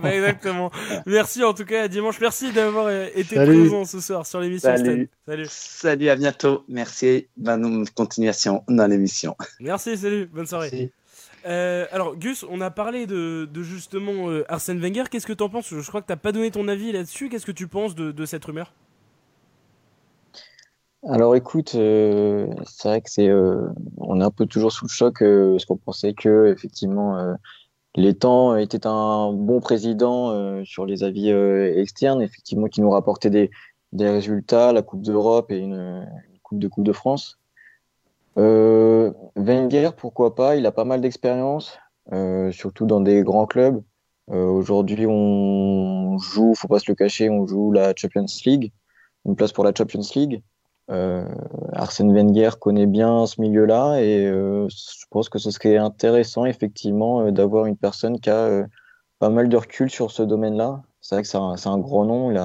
bah, 0.00 0.14
exactement. 0.14 0.70
Merci 1.06 1.42
en 1.42 1.54
tout 1.54 1.64
cas. 1.64 1.82
À 1.84 1.88
dimanche. 1.88 2.20
Merci 2.20 2.52
d'avoir 2.52 2.86
euh, 2.86 3.06
été 3.14 3.34
Salut. 3.34 3.60
présent 3.62 3.84
ce 3.84 4.00
soir 4.00 4.24
sur 4.26 4.40
l'émission. 4.40 4.76
Salut. 4.76 5.10
Salut. 5.26 5.46
Salut, 5.50 6.08
à 6.08 6.16
bientôt. 6.16 6.64
Merci. 6.68 7.28
Bonne 7.36 7.84
continuation 7.96 8.62
dans 8.68 8.86
l'émission. 8.86 9.36
Merci. 9.60 9.96
Salut. 9.96 10.26
Bonne 10.26 10.46
soirée. 10.46 10.70
Merci. 10.72 10.92
Euh, 11.49 11.86
alors 11.92 12.16
Gus, 12.16 12.44
on 12.51 12.61
a 12.61 12.70
parlé 12.70 13.07
de, 13.07 13.49
justement 13.62 14.28
euh, 14.28 14.44
Arsène 14.49 14.80
Wenger. 14.80 15.05
Qu'est-ce 15.11 15.26
que 15.26 15.32
t'en 15.32 15.49
penses? 15.49 15.68
Je 15.68 15.88
crois 15.88 16.03
que 16.03 16.07
t'as 16.07 16.16
pas 16.16 16.32
donné 16.32 16.51
ton 16.51 16.68
avis 16.68 16.92
là-dessus. 16.92 17.28
Qu'est-ce 17.28 17.46
que 17.46 17.53
tu 17.53 17.68
penses 17.68 17.94
de, 17.94 18.26
cette 18.26 18.44
rumeur? 18.44 18.72
Alors 21.09 21.36
écoute, 21.36 21.74
euh, 21.74 22.49
c'est 22.66 22.88
vrai 22.88 23.01
que 23.01 23.11
c'est, 23.11 23.32
on 23.32 24.20
est 24.20 24.24
un 24.24 24.30
peu 24.30 24.46
toujours 24.46 24.72
sous 24.72 24.84
le 24.84 24.90
choc 24.90 25.20
parce 25.20 25.64
qu'on 25.64 25.76
pensait 25.76 26.12
que 26.12 26.53
effectivement 26.53 27.16
temps 28.20 28.57
était 28.57 28.86
un 28.86 29.32
bon 29.32 29.61
président 29.61 30.64
sur 30.64 30.84
les 30.84 31.03
avis 31.03 31.30
externes, 31.30 32.20
effectivement 32.20 32.66
qui 32.66 32.82
nous 32.82 32.90
rapportait 32.90 33.30
des, 33.30 33.51
résultats, 33.92 34.72
la 34.72 34.82
Coupe 34.82 35.03
d'Europe 35.03 35.51
et 35.51 35.59
une 35.59 36.07
Coupe 36.42 36.59
de 36.59 36.68
Coupe 36.68 36.84
de 36.84 36.92
France. 36.92 37.38
Euh, 38.39 39.12
Wenger, 39.34 39.91
pourquoi 39.97 40.34
pas, 40.34 40.57
il 40.57 40.64
a 40.66 40.72
pas 40.72 40.84
mal 40.84 41.01
d'expérience, 41.01 41.78
euh, 42.12 42.53
surtout 42.53 42.86
dans 42.86 43.01
des 43.01 43.22
grands 43.22 43.47
clubs. 43.47 43.82
Euh, 44.30 44.45
aujourd'hui, 44.45 45.07
on 45.09 46.18
joue, 46.18 46.55
faut 46.55 46.68
pas 46.68 46.78
se 46.78 46.91
le 46.91 46.95
cacher, 46.95 47.30
on 47.30 47.47
joue 47.47 47.72
la 47.72 47.95
Champions 47.97 48.26
League, 48.47 48.72
une 49.24 49.34
place 49.34 49.53
pour 49.53 49.64
la 49.64 49.72
Champions 49.76 50.03
League. 50.14 50.43
Euh, 50.91 51.28
Arsène 51.72 52.14
Wenger 52.14 52.51
connaît 52.61 52.86
bien 52.86 53.26
ce 53.26 53.41
milieu-là 53.41 54.01
et 54.01 54.24
je 54.26 55.05
pense 55.11 55.28
que 55.28 55.39
ce 55.39 55.51
serait 55.51 55.76
intéressant 55.76 56.47
effectivement 56.47 57.30
d'avoir 57.30 57.66
une 57.66 57.76
personne 57.76 58.20
qui 58.20 58.30
a 58.30 58.64
pas 59.18 59.28
mal 59.28 59.49
de 59.49 59.57
recul 59.57 59.91
sur 59.91 60.11
ce 60.11 60.22
domaine-là. 60.22 60.82
C'est 61.01 61.16
vrai 61.16 61.22
que 61.22 61.28
c'est 61.28 61.36
un, 61.36 61.57
un 61.62 61.78
gros 61.78 62.07
nom, 62.07 62.30
il 62.30 62.39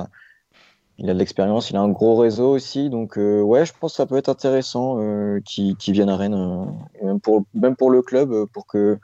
il 1.04 1.10
a 1.10 1.14
de 1.14 1.20
l'expérience, 1.20 1.70
il 1.70 1.76
a 1.76 1.82
un 1.82 1.89
gros 1.89 2.16
réseau 2.16 2.51
aussi, 2.51 2.89
donc 2.89 3.18
euh, 3.18 3.41
ouais, 3.41 3.66
je 3.66 3.74
pense 3.78 3.91
que 3.91 3.97
ça 3.97 4.06
peut 4.06 4.16
être 4.16 4.30
intéressant 4.30 4.99
euh, 5.01 5.41
qu'il 5.41 5.76
vienne 5.89 6.08
à 6.08 6.16
Rennes, 6.16 6.34
euh, 6.34 7.06
même 7.06 7.20
pour, 7.20 7.43
même 7.54 7.76
pour 7.76 7.91
le 7.91 8.01
club, 8.01 8.32
euh, 8.32 8.45
pour 8.45 8.66
que 8.66 8.97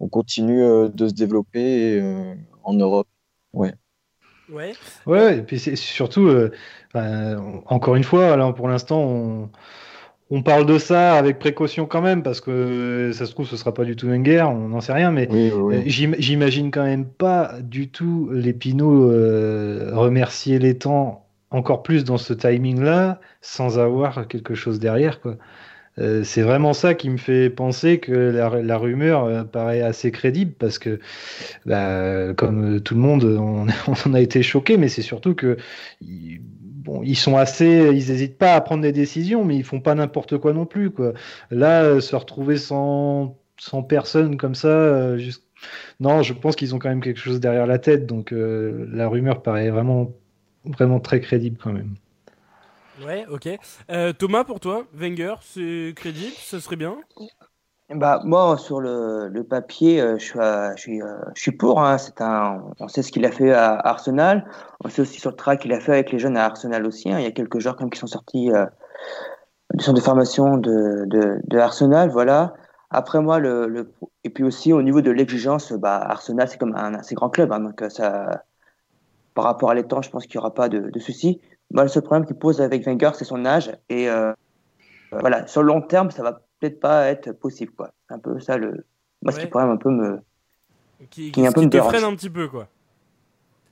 on 0.00 0.08
continue 0.08 0.60
euh, 0.60 0.88
de 0.88 1.06
se 1.06 1.14
développer 1.14 2.00
euh, 2.00 2.34
en 2.64 2.74
Europe. 2.74 3.06
Ouais. 3.52 3.74
Ouais, 5.06 5.38
et 5.38 5.42
puis 5.42 5.58
c'est 5.60 5.76
surtout, 5.76 6.28
euh, 6.28 6.50
encore 7.66 7.94
une 7.94 8.04
fois, 8.04 8.36
là, 8.36 8.52
pour 8.52 8.68
l'instant, 8.68 9.00
on, 9.00 9.48
on 10.30 10.42
parle 10.42 10.66
de 10.66 10.78
ça 10.78 11.14
avec 11.14 11.38
précaution 11.38 11.86
quand 11.86 12.02
même, 12.02 12.24
parce 12.24 12.40
que 12.40 13.12
ça 13.12 13.26
se 13.26 13.32
trouve, 13.32 13.46
ce 13.46 13.56
sera 13.56 13.72
pas 13.72 13.84
du 13.84 13.94
tout 13.94 14.08
Wenger, 14.08 14.42
on 14.42 14.68
n'en 14.68 14.80
sait 14.80 14.92
rien, 14.92 15.12
mais 15.12 15.28
Oui, 15.30 15.52
oui, 15.52 15.82
j'imagine 15.86 16.70
quand 16.72 16.84
même 16.84 17.06
pas 17.06 17.54
du 17.60 17.88
tout 17.88 18.30
les 18.32 18.52
Pinots 18.52 19.10
euh, 19.10 19.90
remercier 19.94 20.58
les 20.58 20.76
temps 20.76 21.25
encore 21.50 21.82
plus 21.82 22.04
dans 22.04 22.18
ce 22.18 22.32
timing-là, 22.32 23.20
sans 23.40 23.78
avoir 23.78 24.28
quelque 24.28 24.54
chose 24.54 24.78
derrière, 24.80 25.20
quoi. 25.20 25.36
Euh, 25.98 26.24
c'est 26.24 26.42
vraiment 26.42 26.74
ça 26.74 26.94
qui 26.94 27.08
me 27.08 27.16
fait 27.16 27.48
penser 27.48 28.00
que 28.00 28.12
la, 28.12 28.78
rumeur 28.78 29.24
euh, 29.24 29.44
paraît 29.44 29.80
assez 29.80 30.10
crédible 30.10 30.52
parce 30.58 30.78
que, 30.78 31.00
bah, 31.64 32.34
comme 32.34 32.76
euh, 32.76 32.80
tout 32.80 32.94
le 32.94 33.00
monde, 33.00 33.24
on, 33.24 33.66
on 34.06 34.14
a 34.14 34.20
été 34.20 34.42
choqué, 34.42 34.76
mais 34.76 34.88
c'est 34.88 35.02
surtout 35.02 35.34
que 35.34 35.56
bon, 36.02 37.02
ils 37.02 37.16
sont 37.16 37.36
assez, 37.36 37.90
ils 37.92 38.10
hésitent 38.10 38.38
pas 38.38 38.54
à 38.54 38.60
prendre 38.60 38.82
des 38.82 38.92
décisions, 38.92 39.44
mais 39.44 39.56
ils 39.56 39.64
font 39.64 39.80
pas 39.80 39.94
n'importe 39.94 40.36
quoi 40.38 40.52
non 40.52 40.66
plus, 40.66 40.90
quoi. 40.90 41.14
Là, 41.50 41.82
euh, 41.84 42.00
se 42.00 42.14
retrouver 42.14 42.58
sans, 42.58 43.38
sans 43.58 43.82
personne 43.82 44.36
comme 44.36 44.54
ça, 44.54 45.16
juste... 45.16 45.44
non, 46.00 46.22
je 46.22 46.34
pense 46.34 46.56
qu'ils 46.56 46.74
ont 46.74 46.78
quand 46.78 46.90
même 46.90 47.02
quelque 47.02 47.20
chose 47.20 47.40
derrière 47.40 47.66
la 47.66 47.78
tête, 47.78 48.06
donc 48.06 48.32
la 48.32 49.08
rumeur 49.08 49.42
paraît 49.42 49.70
vraiment, 49.70 50.12
vraiment 50.66 51.00
très 51.00 51.20
crédible 51.20 51.58
quand 51.62 51.72
même. 51.72 51.94
Ouais, 53.04 53.26
ok. 53.30 53.48
Euh, 53.90 54.12
Thomas, 54.12 54.44
pour 54.44 54.58
toi, 54.60 54.84
Wenger, 54.94 55.34
c'est 55.42 55.92
crédible, 55.94 56.32
ça 56.32 56.60
serait 56.60 56.76
bien? 56.76 56.96
Bah, 57.90 58.20
moi, 58.24 58.56
sur 58.58 58.80
le, 58.80 59.28
le 59.28 59.44
papier, 59.44 60.00
euh, 60.00 60.18
je 60.18 60.24
suis, 60.24 60.40
à- 60.40 60.74
je 60.74 60.80
suis, 60.80 61.02
euh, 61.02 61.18
je 61.34 61.42
suis 61.42 61.52
pour. 61.52 61.80
Hein. 61.80 61.98
C'est 61.98 62.20
un, 62.20 62.64
on 62.80 62.88
sait 62.88 63.02
ce 63.02 63.12
qu'il 63.12 63.24
a 63.24 63.30
fait 63.30 63.52
à 63.52 63.74
Arsenal. 63.74 64.44
On 64.82 64.88
sait 64.88 65.02
aussi 65.02 65.20
sur 65.20 65.30
le 65.30 65.36
track 65.36 65.60
qu'il 65.60 65.72
a 65.72 65.78
fait 65.78 65.92
avec 65.92 66.10
les 66.10 66.18
jeunes 66.18 66.36
à 66.36 66.46
Arsenal 66.46 66.84
aussi. 66.86 67.12
hein. 67.12 67.18
Il 67.20 67.24
y 67.24 67.28
a 67.28 67.30
quelques 67.30 67.60
joueurs 67.60 67.76
comme 67.76 67.90
qui 67.90 67.98
sont 68.00 68.08
sortis 68.08 68.50
euh, 68.50 68.66
du 69.74 69.84
centre 69.84 69.98
de 69.98 70.02
formation 70.04 70.56
de, 70.56 71.04
de, 71.06 71.38
de 71.44 71.58
Arsenal. 71.58 72.10
Voilà. 72.10 72.54
Après 72.90 73.20
moi, 73.20 73.38
le, 73.38 73.68
le, 73.68 73.92
et 74.24 74.30
puis 74.30 74.42
aussi 74.44 74.72
au 74.72 74.82
niveau 74.82 75.00
de 75.00 75.10
l'exigence, 75.10 75.72
bah, 75.72 75.96
Arsenal, 75.98 76.48
c'est 76.48 76.58
comme 76.58 76.74
un 76.74 76.94
assez 76.94 77.14
grand 77.14 77.30
club. 77.30 77.52
Hein, 77.52 77.60
donc, 77.60 77.84
ça, 77.88 78.44
par 79.36 79.44
rapport 79.44 79.70
à 79.70 79.82
temps, 79.82 80.00
je 80.02 80.08
pense 80.10 80.26
qu'il 80.26 80.38
n'y 80.38 80.40
aura 80.40 80.54
pas 80.54 80.68
de, 80.68 80.90
de 80.90 80.98
soucis. 80.98 81.40
Moi, 81.70 81.82
le 81.82 81.88
seul 81.88 82.02
problème 82.02 82.26
qu'il 82.26 82.36
pose 82.36 82.60
avec 82.62 82.84
Wenger, 82.86 83.10
c'est 83.14 83.24
son 83.24 83.44
âge. 83.44 83.70
Et 83.90 84.08
euh, 84.08 84.32
voilà, 85.12 85.46
sur 85.46 85.62
le 85.62 85.68
long 85.68 85.82
terme, 85.82 86.10
ça 86.10 86.22
va 86.22 86.40
peut-être 86.58 86.80
pas 86.80 87.06
être 87.08 87.32
possible, 87.32 87.72
quoi. 87.72 87.90
C'est 88.08 88.14
un 88.14 88.18
peu 88.18 88.40
ça 88.40 88.56
le. 88.56 88.86
Moi, 89.22 89.32
ce 89.32 89.36
Ouais. 89.36 89.42
qui 89.44 89.48
pourrait 89.50 89.64
un 89.64 89.76
peu 89.76 89.90
me. 89.90 90.20
Qui, 91.10 91.30
Qui 91.32 91.46
un 91.46 91.52
peu 91.52 91.60
qui 91.60 91.66
me 91.66 91.70
te 91.70 91.80
freine 91.82 92.04
un 92.04 92.14
petit 92.16 92.30
peu, 92.30 92.48
quoi. 92.48 92.68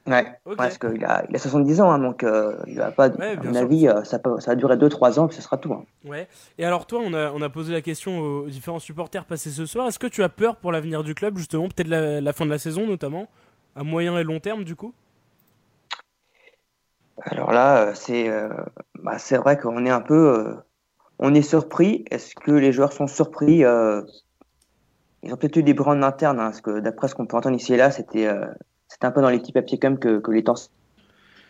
Ouais, 0.07 0.27
Ok. 0.45 0.57
parce 0.59 0.77
qu'il 0.77 1.03
a, 1.03 1.25
il 1.31 1.35
a 1.35 1.39
70 1.39 1.81
ans, 1.81 1.91
hein, 1.91 1.99
donc 1.99 2.25
euh, 2.25 2.59
il 2.67 2.77
va 2.77 2.91
pas. 2.93 3.09
Ouais, 3.09 3.39
à 3.39 3.43
mon 3.43 3.55
sûr. 3.55 3.63
avis, 3.63 3.89
euh, 3.89 4.05
ça, 4.05 4.19
peut, 4.19 4.39
ça 4.41 4.51
va 4.51 4.55
durer 4.57 4.77
2-3 4.77 5.19
ans, 5.19 5.29
puis 5.29 5.37
ce 5.37 5.43
sera 5.43 5.57
tout. 5.57 5.73
hein. 5.73 5.87
Ouais. 6.05 6.29
Et 6.59 6.67
alors 6.67 6.87
toi, 6.87 7.01
on 7.03 7.15
a, 7.15 7.33
on 7.33 7.41
a 7.41 7.49
posé 7.49 7.73
la 7.73 7.81
question 7.81 8.19
aux 8.21 8.49
différents 8.49 8.81
supporters 8.81 9.25
passés 9.25 9.49
ce 9.49 9.65
soir. 9.65 9.89
Est-ce 9.89 9.99
que 9.99 10.07
tu 10.07 10.23
as 10.23 10.29
peur 10.29 10.57
pour 10.57 10.73
l'avenir 10.73 11.05
du 11.05 11.15
club, 11.15 11.39
justement, 11.39 11.69
peut-être 11.69 11.89
la, 11.89 12.21
la 12.21 12.33
fin 12.35 12.45
de 12.45 12.51
la 12.51 12.59
saison, 12.59 12.87
notamment, 12.87 13.29
à 13.77 13.83
moyen 13.83 14.19
et 14.19 14.25
long 14.25 14.41
terme, 14.41 14.65
du 14.65 14.77
coup? 14.77 14.93
Alors 17.23 17.53
là, 17.53 17.89
euh, 17.89 17.95
c'est 17.95 18.29
euh, 18.29 18.49
bah, 19.03 19.19
c'est 19.19 19.37
vrai 19.37 19.59
qu'on 19.59 19.85
est 19.87 19.91
un 19.91 20.01
peu. 20.01 20.39
euh, 20.39 20.55
on 21.19 21.35
est 21.35 21.43
surpris. 21.43 22.05
Est-ce 22.11 22.35
que 22.35 22.51
les 22.51 22.73
joueurs 22.73 22.93
sont 22.93 23.07
surpris 23.07 23.59
Ils 25.23 25.33
ont 25.33 25.37
peut-être 25.37 25.57
eu 25.57 25.63
des 25.63 25.75
bruits 25.75 25.93
en 25.93 26.03
interne, 26.03 26.41
hein, 26.41 26.47
parce 26.47 26.61
que 26.61 26.81
d'après 26.81 27.09
ce 27.09 27.15
qu'on 27.15 27.27
peut 27.27 27.37
entendre 27.37 27.57
ici 27.57 27.73
et 27.75 27.77
là, 27.77 27.91
c'était 27.91 28.29
c'était 28.89 29.07
un 29.07 29.13
peu 29.13 29.23
dans 29.23 29.31
les 29.31 29.39
petits 29.39 29.53
papiers 29.53 29.79
même 29.83 29.99
que, 29.99 30.19
que 30.19 30.31
les 30.33 30.43
temps 30.45 30.57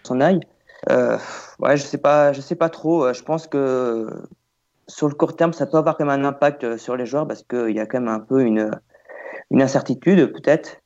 s'en 0.05 0.21
aillent. 0.21 0.47
Euh, 0.91 1.19
ouais, 1.61 1.77
je 1.79 1.83
sais 1.83 1.99
pas, 1.99 2.33
je 2.35 2.43
sais 2.43 2.57
pas 2.57 2.69
trop. 2.69 3.13
Je 3.13 3.23
pense 3.23 3.47
que 3.47 4.07
sur 4.87 5.09
le 5.09 5.15
court 5.15 5.35
terme, 5.35 5.55
ça 5.55 5.67
peut 5.67 5.79
avoir 5.79 5.97
quand 5.97 6.05
même 6.05 6.21
un 6.21 6.29
impact 6.29 6.77
sur 6.77 6.95
les 6.95 7.07
joueurs 7.07 7.27
parce 7.27 7.43
qu'il 7.43 7.71
y 7.75 7.81
a 7.81 7.87
quand 7.87 8.01
même 8.01 8.09
un 8.09 8.21
peu 8.21 8.43
une, 8.43 8.71
une 9.51 9.63
incertitude, 9.63 10.31
peut-être. 10.33 10.83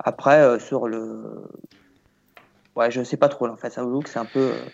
Après, 0.00 0.58
sur 0.58 0.88
le. 0.88 1.48
Ouais, 2.76 2.90
je 2.90 3.02
sais 3.02 3.16
pas 3.16 3.28
trop, 3.28 3.46
là, 3.46 3.52
en 3.52 3.56
fait. 3.56 3.70
Ça 3.70 3.82
que 3.82 4.08
c'est 4.08 4.18
un 4.18 4.24
peu. 4.24 4.40
euh, 4.40 4.64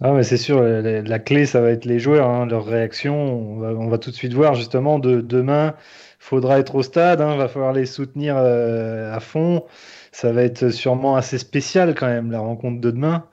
Ah 0.00 0.12
mais 0.12 0.22
c'est 0.22 0.38
sûr, 0.38 0.62
la 0.62 1.18
clé, 1.18 1.44
ça 1.44 1.60
va 1.60 1.70
être 1.70 1.84
les 1.84 1.98
joueurs, 1.98 2.28
hein, 2.28 2.46
leur 2.46 2.64
réaction. 2.64 3.14
On 3.14 3.58
va, 3.58 3.68
on 3.68 3.88
va 3.88 3.98
tout 3.98 4.10
de 4.10 4.14
suite 4.14 4.32
voir 4.32 4.54
justement 4.54 4.98
de, 4.98 5.20
demain, 5.20 5.74
faudra 6.18 6.58
être 6.58 6.74
au 6.74 6.82
stade, 6.82 7.20
hein, 7.20 7.36
va 7.36 7.48
falloir 7.48 7.72
les 7.74 7.84
soutenir 7.86 8.36
euh, 8.38 9.14
à 9.14 9.20
fond. 9.20 9.66
Ça 10.12 10.32
va 10.32 10.42
être 10.42 10.70
sûrement 10.70 11.16
assez 11.16 11.36
spécial 11.38 11.94
quand 11.94 12.06
même 12.06 12.30
la 12.30 12.40
rencontre 12.40 12.80
de 12.80 12.90
demain. 12.90 13.26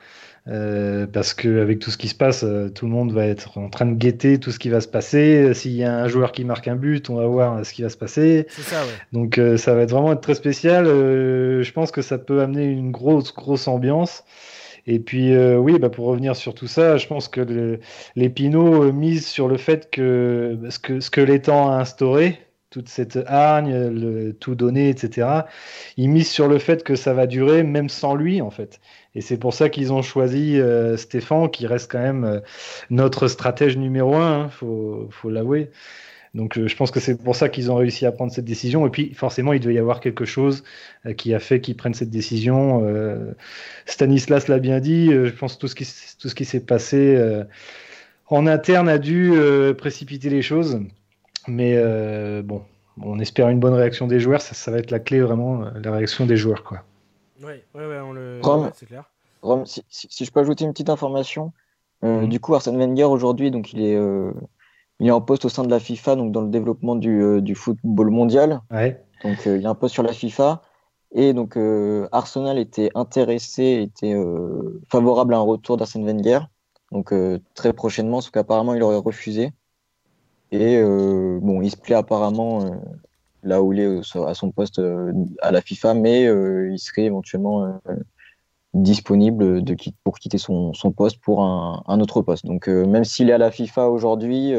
Euh, 0.49 1.07
parce 1.07 1.33
qu'avec 1.33 1.79
tout 1.79 1.91
ce 1.91 1.97
qui 1.97 2.07
se 2.07 2.15
passe, 2.15 2.43
euh, 2.43 2.69
tout 2.69 2.85
le 2.85 2.91
monde 2.91 3.11
va 3.11 3.25
être 3.25 3.57
en 3.57 3.69
train 3.69 3.85
de 3.85 3.95
guetter 3.95 4.39
tout 4.39 4.51
ce 4.51 4.59
qui 4.59 4.69
va 4.69 4.79
se 4.79 4.87
passer. 4.87 5.53
S'il 5.53 5.73
y 5.73 5.83
a 5.83 5.93
un 5.93 6.07
joueur 6.07 6.31
qui 6.31 6.45
marque 6.45 6.67
un 6.67 6.75
but, 6.75 7.09
on 7.09 7.15
va 7.15 7.27
voir 7.27 7.65
ce 7.65 7.73
qui 7.73 7.81
va 7.81 7.89
se 7.89 7.97
passer. 7.97 8.47
Ça, 8.49 8.81
ouais. 8.81 8.91
Donc 9.11 9.39
ça 9.57 9.75
va 9.75 9.81
être 9.81 9.91
vraiment 9.91 10.13
être 10.13 10.21
très 10.21 10.35
spécial. 10.35 10.85
je 10.85 11.71
pense 11.71 11.91
que 11.91 12.01
ça 12.01 12.17
peut 12.17 12.41
amener 12.41 12.65
une 12.65 12.91
grosse, 12.91 13.33
grosse 13.33 13.67
ambiance. 13.67 14.23
Et 14.85 14.99
puis 14.99 15.35
oui, 15.37 15.79
bah, 15.79 15.89
pour 15.89 16.05
revenir 16.05 16.35
sur 16.35 16.53
tout 16.53 16.67
ça, 16.67 16.97
je 16.97 17.07
pense 17.07 17.27
que 17.27 17.41
le, 17.41 17.79
les 18.15 18.29
Pinots 18.29 18.91
misent 18.93 19.27
sur 19.27 19.49
le 19.49 19.57
fait 19.57 19.89
que 19.91 20.57
ce 20.69 20.79
que, 20.79 21.01
ce 21.01 21.09
que 21.09 21.19
l'étang 21.19 21.69
a 21.71 21.75
instauré, 21.75 22.39
toute 22.69 22.89
cette 22.89 23.17
hargne, 23.27 23.89
le, 23.89 24.33
tout 24.33 24.55
donné, 24.55 24.89
etc. 24.89 25.27
Ils 25.97 26.09
misent 26.09 26.29
sur 26.29 26.47
le 26.47 26.59
fait 26.59 26.83
que 26.83 26.95
ça 26.95 27.13
va 27.13 27.25
durer 27.25 27.63
même 27.63 27.89
sans 27.89 28.15
lui, 28.15 28.41
en 28.41 28.51
fait. 28.51 28.79
Et 29.17 29.21
c'est 29.21 29.37
pour 29.37 29.55
ça 29.55 29.67
qu'ils 29.69 29.91
ont 29.91 30.03
choisi 30.03 30.59
euh, 30.59 30.95
Stéphane, 30.95 31.49
qui 31.49 31.65
reste 31.65 31.91
quand 31.91 32.01
même 32.01 32.23
euh, 32.23 32.39
notre 32.91 33.27
stratège 33.27 33.75
numéro 33.75 34.13
un, 34.13 34.43
hein, 34.43 34.49
faut, 34.49 35.09
l'avouer. 35.23 35.71
Donc 36.35 36.55
euh, 36.55 36.67
je 36.67 36.75
pense 36.75 36.91
que 36.91 36.99
c'est 36.99 37.17
pour 37.17 37.35
ça 37.35 37.49
qu'ils 37.49 37.71
ont 37.71 37.75
réussi 37.77 38.05
à 38.05 38.11
prendre 38.11 38.31
cette 38.31 38.45
décision. 38.45 38.85
Et 38.85 38.91
puis 38.91 39.15
forcément, 39.15 39.53
il 39.53 39.59
devait 39.59 39.73
y 39.73 39.79
avoir 39.79 40.01
quelque 40.01 40.23
chose 40.23 40.63
qui 41.17 41.33
a 41.33 41.39
fait 41.39 41.61
qu'ils 41.61 41.75
prennent 41.75 41.95
cette 41.95 42.11
décision. 42.11 42.85
Stanislas 43.87 44.47
l'a 44.49 44.59
bien 44.59 44.79
dit. 44.79 45.09
je 45.09 45.31
pense 45.31 45.55
que 45.55 45.61
tout 45.61 45.67
ce 45.67 46.35
qui, 46.35 46.45
s'est 46.45 46.59
passé 46.59 47.19
en 48.27 48.45
interne 48.45 48.87
a 48.87 48.99
dû 48.99 49.33
précipiter 49.79 50.29
les 50.29 50.43
choses. 50.43 50.79
Mais 51.47 51.75
bon, 52.43 52.61
on 53.01 53.17
espère 53.19 53.49
une 53.49 53.59
bonne 53.59 53.73
réaction 53.73 54.05
des 54.05 54.19
joueurs. 54.19 54.41
Ça, 54.41 54.53
ça 54.53 54.69
va 54.69 54.77
être 54.77 54.91
la 54.91 54.99
clé 54.99 55.21
vraiment, 55.21 55.65
la 55.83 55.91
réaction 55.91 56.27
des 56.27 56.37
joueurs. 56.37 56.63
Quoi. 56.63 56.83
Ouais, 57.43 57.63
ouais, 57.75 57.85
ouais, 57.85 57.99
on 57.99 58.13
le... 58.13 58.41
c'est 58.73 58.85
clair. 58.85 59.09
Rome, 59.41 59.65
si, 59.65 59.83
si, 59.89 60.25
je 60.25 60.31
peux 60.31 60.39
ajouter 60.39 60.65
une 60.65 60.71
petite 60.71 60.89
information. 60.89 61.53
Euh, 62.03 62.21
mhm. 62.21 62.29
Du 62.29 62.39
coup, 62.39 62.55
Arsène 62.55 62.77
Wenger 62.77 63.03
aujourd'hui, 63.03 63.51
donc 63.51 63.73
il 63.73 63.81
est, 63.81 63.95
euh, 63.95 64.31
il 64.99 65.07
est 65.07 65.11
en 65.11 65.21
poste 65.21 65.45
au 65.45 65.49
sein 65.49 65.63
de 65.63 65.69
la 65.69 65.79
FIFA, 65.79 66.15
donc 66.15 66.31
dans 66.31 66.41
le 66.41 66.49
développement 66.49 66.95
du, 66.95 67.21
euh, 67.21 67.41
du 67.41 67.55
football 67.55 68.09
mondial. 68.09 68.61
Ouais. 68.71 69.03
Donc 69.23 69.45
il 69.45 69.65
a 69.65 69.69
un 69.69 69.75
poste 69.75 69.93
sur 69.93 70.03
la 70.03 70.13
FIFA. 70.13 70.61
Et 71.11 71.33
donc 71.33 71.57
Arsenal 72.11 72.59
était 72.59 72.89
intéressé, 72.93 73.81
était 73.81 74.13
favorable 74.89 75.33
à 75.33 75.37
un 75.37 75.41
retour 75.41 75.77
d'Arsène 75.77 76.05
Wenger. 76.05 76.41
Donc 76.91 77.13
très 77.55 77.73
prochainement, 77.73 78.21
sauf 78.21 78.31
qu'apparemment 78.31 78.75
il 78.75 78.83
aurait 78.83 78.97
refusé. 78.97 79.53
Et 80.51 80.77
euh, 80.77 81.39
bon, 81.41 81.61
il 81.61 81.69
se 81.69 81.77
plaît 81.77 81.95
apparemment 81.95 82.63
euh, 82.63 82.69
là 83.47 83.61
où 83.61 83.73
il 83.73 83.79
est 83.79 84.15
à 84.15 84.33
son 84.33 84.51
poste 84.51 84.79
euh, 84.79 85.13
à 85.41 85.51
la 85.51 85.61
FIFA, 85.61 85.93
mais 85.93 86.23
il 86.23 86.79
serait 86.79 87.03
éventuellement 87.03 87.79
disponible 88.73 89.63
de, 89.63 89.75
pour 90.03 90.19
quitter 90.19 90.37
son, 90.37 90.73
son 90.73 90.91
poste 90.91 91.19
pour 91.21 91.41
un, 91.41 91.83
un, 91.87 91.99
autre 91.99 92.21
poste. 92.21 92.45
Donc 92.45 92.67
même 92.67 93.03
s'il 93.03 93.29
est 93.29 93.33
à 93.33 93.37
la 93.37 93.51
FIFA 93.51 93.89
aujourd'hui, 93.89 94.53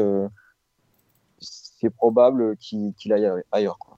c'est 1.39 1.89
probable 1.89 2.57
qu'il 2.57 3.13
aille 3.13 3.29
ailleurs. 3.51 3.77
Quoi. 3.79 3.97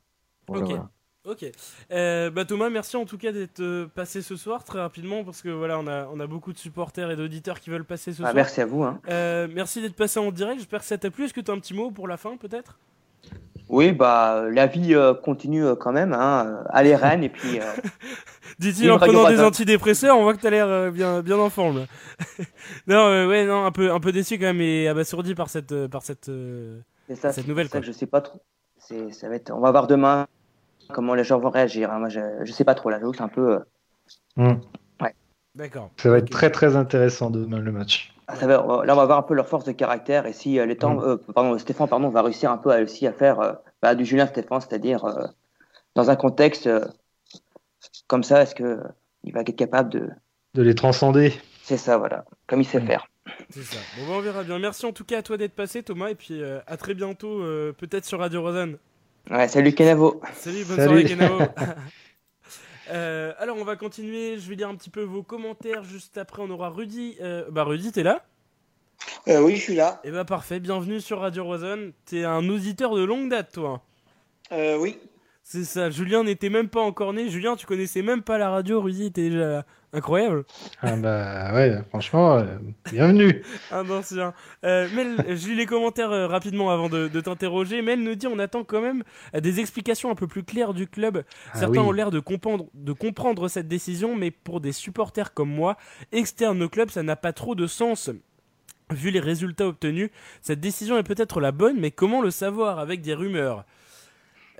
ok. 0.49 0.79
Ok. 1.23 1.45
Euh, 1.91 2.31
bah 2.31 2.45
Thomas, 2.45 2.71
merci 2.71 2.97
en 2.97 3.05
tout 3.05 3.17
cas 3.19 3.31
d'être 3.31 3.59
euh, 3.59 3.85
passé 3.93 4.23
ce 4.23 4.35
soir 4.35 4.63
très 4.63 4.79
rapidement 4.79 5.23
parce 5.23 5.43
que 5.43 5.49
voilà, 5.49 5.77
on 5.77 5.85
a, 5.85 6.07
on 6.07 6.19
a 6.19 6.25
beaucoup 6.25 6.51
de 6.51 6.57
supporters 6.57 7.11
et 7.11 7.15
d'auditeurs 7.15 7.59
qui 7.59 7.69
veulent 7.69 7.85
passer 7.85 8.11
ce 8.11 8.23
ah, 8.23 8.25
soir. 8.25 8.33
Merci 8.33 8.61
à 8.61 8.65
vous. 8.65 8.83
Hein. 8.83 8.99
Euh, 9.07 9.47
merci 9.53 9.81
d'être 9.81 9.95
passé 9.95 10.19
en 10.19 10.31
direct. 10.31 10.57
J'espère 10.57 10.79
que 10.79 10.85
ça 10.85 10.97
t'a 10.97 11.11
plu. 11.11 11.25
Est-ce 11.25 11.33
que 11.33 11.41
tu 11.41 11.51
as 11.51 11.53
un 11.53 11.59
petit 11.59 11.75
mot 11.75 11.91
pour 11.91 12.07
la 12.07 12.17
fin 12.17 12.37
peut-être? 12.37 12.79
Oui, 13.71 13.91
bah 13.93 14.43
la 14.51 14.67
vie 14.67 14.95
continue 15.23 15.75
quand 15.79 15.91
même. 15.91 16.13
Hein. 16.13 16.63
Allez 16.69 16.95
Rennes 16.95 17.23
et 17.23 17.29
puis. 17.29 17.59
Dit-il 18.59 18.91
en 18.91 18.99
prenant 18.99 19.27
des 19.27 19.41
antidépresseurs, 19.41 20.17
on 20.17 20.23
voit 20.23 20.35
que 20.35 20.41
tu 20.41 20.47
as 20.47 20.51
l'air 20.51 20.91
bien, 20.91 21.21
bien 21.21 21.37
en 21.37 21.49
forme. 21.49 21.85
non, 22.87 23.27
ouais, 23.27 23.45
non, 23.45 23.65
un 23.65 23.71
peu, 23.71 23.91
un 23.91 23.99
peu 23.99 24.11
déçu 24.11 24.37
quand 24.37 24.45
même 24.45 24.61
et 24.61 24.87
abasourdi 24.87 25.33
par 25.33 25.49
cette, 25.49 25.87
par 25.87 26.03
cette, 26.03 26.29
ça, 27.15 27.31
cette 27.31 27.47
nouvelle. 27.47 27.69
Ça, 27.69 27.81
je 27.81 27.91
sais 27.91 28.05
pas 28.05 28.21
trop. 28.21 28.41
Ça 28.77 29.29
va 29.29 29.35
être. 29.35 29.51
On 29.51 29.61
va 29.61 29.71
voir 29.71 29.87
demain 29.87 30.27
comment 30.91 31.15
les 31.15 31.23
gens 31.23 31.39
vont 31.39 31.49
réagir. 31.49 31.91
Hein. 31.91 31.99
Moi, 31.99 32.09
je, 32.09 32.19
je 32.43 32.51
sais 32.51 32.63
pas 32.63 32.75
trop. 32.75 32.89
Là, 32.89 32.99
c'est 33.13 33.21
un 33.21 33.27
peu. 33.27 33.53
Euh, 33.53 33.59
hmm. 34.35 34.59
Ouais. 35.01 35.15
D'accord. 35.55 35.91
Ça 35.97 36.09
va 36.09 36.17
être 36.17 36.29
très 36.29 36.49
très 36.49 36.75
intéressant 36.75 37.29
demain 37.29 37.59
le 37.59 37.71
match. 37.71 38.10
Ah, 38.31 38.35
ça 38.37 38.47
va, 38.47 38.53
là, 38.85 38.93
on 38.93 38.97
va 38.97 39.05
voir 39.05 39.17
un 39.17 39.23
peu 39.23 39.33
leur 39.33 39.47
force 39.47 39.65
de 39.65 39.73
caractère 39.73 40.25
et 40.25 40.33
si 40.33 40.57
euh, 40.57 40.65
les 40.65 40.77
temps, 40.77 40.95
hmm. 40.95 41.03
euh, 41.03 41.17
pardon, 41.33 41.57
Stéphane, 41.57 41.89
pardon, 41.89 42.09
va 42.09 42.21
réussir 42.21 42.49
un 42.49 42.57
peu 42.57 42.71
à, 42.71 42.81
aussi 42.81 43.05
à 43.05 43.11
faire 43.11 43.57
bah, 43.81 43.95
du 43.95 44.05
Julien 44.05 44.25
Stéphane, 44.25 44.61
c'est-à-dire 44.61 45.05
dans 45.95 46.09
un 46.09 46.15
contexte 46.15 46.69
comme 48.07 48.23
ça, 48.23 48.43
est-ce 48.43 48.55
que 48.55 48.79
il 49.23 49.33
va 49.33 49.41
être 49.41 49.55
capable 49.55 49.89
de 49.89 50.09
de 50.53 50.61
les 50.61 50.75
transcender 50.75 51.33
C'est 51.63 51.77
ça, 51.77 51.97
voilà, 51.97 52.25
comme 52.47 52.61
il 52.61 52.65
sait 52.65 52.79
hmm. 52.79 52.87
faire. 52.87 53.07
C'est 53.49 53.63
ça. 53.63 53.77
Bon, 53.97 54.07
bah, 54.07 54.13
on 54.17 54.21
verra 54.21 54.43
bien. 54.43 54.59
Merci 54.59 54.85
en 54.85 54.93
tout 54.93 55.03
cas 55.03 55.19
à 55.19 55.21
toi 55.21 55.37
d'être 55.37 55.53
passé, 55.53 55.83
Thomas, 55.83 56.09
et 56.09 56.15
puis 56.15 56.41
à 56.43 56.77
très 56.77 56.93
bientôt, 56.93 57.39
peut-être 57.77 58.05
sur 58.05 58.19
Radio 58.19 58.41
Rosanne. 58.41 58.77
Ouais, 59.29 59.47
salut 59.47 59.73
Kenavo. 59.73 60.21
Salut, 60.33 60.63
bonne 60.65 60.83
soirée 60.83 61.03
Kenavo. 61.03 61.39
euh, 62.91 63.33
alors 63.37 63.57
on 63.57 63.63
va 63.63 63.75
continuer, 63.75 64.37
je 64.37 64.49
vais 64.49 64.55
lire 64.55 64.69
un 64.69 64.75
petit 64.75 64.89
peu 64.89 65.01
vos 65.01 65.23
commentaires, 65.23 65.83
juste 65.83 66.17
après 66.17 66.41
on 66.41 66.49
aura 66.49 66.69
Rudy. 66.69 67.15
Euh, 67.21 67.45
bah 67.49 67.63
Rudy, 67.63 67.91
t'es 67.91 68.03
là 68.03 68.25
euh, 69.27 69.41
Oui, 69.41 69.55
je 69.55 69.61
suis 69.61 69.75
là. 69.75 70.01
Et 70.03 70.09
eh 70.09 70.11
bah 70.11 70.25
parfait, 70.25 70.59
bienvenue 70.59 70.99
sur 70.99 71.19
Radio 71.19 71.45
Roison. 71.45 71.93
T'es 72.05 72.23
un 72.23 72.47
auditeur 72.49 72.95
de 72.95 73.03
longue 73.03 73.29
date 73.29 73.53
toi 73.53 73.81
euh, 74.51 74.77
Oui. 74.77 74.97
C'est 75.43 75.63
ça, 75.63 75.89
Julien 75.89 76.23
n'était 76.23 76.49
même 76.49 76.69
pas 76.69 76.81
encore 76.81 77.13
né. 77.13 77.29
Julien, 77.29 77.55
tu 77.55 77.65
connaissais 77.65 78.01
même 78.01 78.21
pas 78.21 78.37
la 78.37 78.49
radio, 78.49 78.81
Rudy 78.81 79.05
était 79.05 79.29
déjà 79.29 79.65
incroyable. 79.93 80.45
Ah 80.81 80.95
bah 80.95 81.53
ouais, 81.53 81.81
franchement, 81.89 82.37
euh, 82.37 82.45
bienvenue. 82.91 83.43
Un 83.71 83.89
ancien. 83.89 84.33
Euh, 84.63 84.87
Mel, 84.95 85.23
je 85.27 85.47
lis 85.47 85.55
les 85.55 85.65
commentaires 85.65 86.11
euh, 86.11 86.27
rapidement 86.27 86.71
avant 86.71 86.89
de, 86.89 87.07
t'interroger. 87.19 87.81
Mel 87.81 88.01
nous 88.03 88.15
dit 88.15 88.27
on 88.27 88.39
attend 88.39 88.63
quand 88.63 88.81
même 88.81 89.03
des 89.33 89.59
explications 89.59 90.11
un 90.11 90.15
peu 90.15 90.27
plus 90.27 90.43
claires 90.43 90.73
du 90.73 90.87
club. 90.87 91.23
Ah 91.53 91.59
Certains 91.59 91.81
ont 91.81 91.91
l'air 91.91 92.11
de 92.11 92.19
comprendre, 92.19 92.67
de 92.73 92.93
comprendre 92.93 93.47
cette 93.47 93.67
décision, 93.67 94.15
mais 94.15 94.31
pour 94.31 94.61
des 94.61 94.71
supporters 94.71 95.33
comme 95.33 95.49
moi, 95.49 95.77
externes 96.11 96.61
au 96.63 96.69
club, 96.69 96.89
ça 96.89 97.03
n'a 97.03 97.15
pas 97.15 97.33
trop 97.33 97.55
de 97.55 97.67
sens. 97.67 98.09
Vu 98.89 99.09
les 99.09 99.21
résultats 99.21 99.67
obtenus, 99.67 100.09
cette 100.41 100.59
décision 100.59 100.97
est 100.97 101.03
peut-être 101.03 101.39
la 101.39 101.53
bonne, 101.53 101.79
mais 101.79 101.91
comment 101.91 102.21
le 102.21 102.29
savoir 102.29 102.79
avec 102.79 103.01
des 103.01 103.13
rumeurs? 103.13 103.65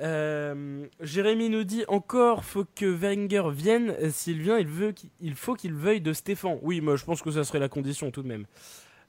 Euh, 0.02 0.86
Jérémy 1.00 1.50
nous 1.50 1.64
dit 1.64 1.84
encore 1.88 2.44
faut 2.44 2.66
que 2.76 2.86
Wenger 2.86 3.44
vienne. 3.52 3.96
S'il 4.10 4.42
vient, 4.42 4.58
il, 4.58 4.68
veut 4.68 4.94
il 5.20 5.36
faut 5.36 5.54
qu'il 5.54 5.74
veuille 5.74 6.02
de 6.02 6.14
Stéphane. 6.14 6.58
Oui, 6.62 6.82
moi 6.82 6.96
je 6.96 7.06
pense 7.06 7.22
que 7.22 7.32
ça 7.32 7.44
serait 7.44 7.60
la 7.60 7.70
condition 7.70 8.12
tout 8.12 8.24
de 8.24 8.28
même. 8.28 8.46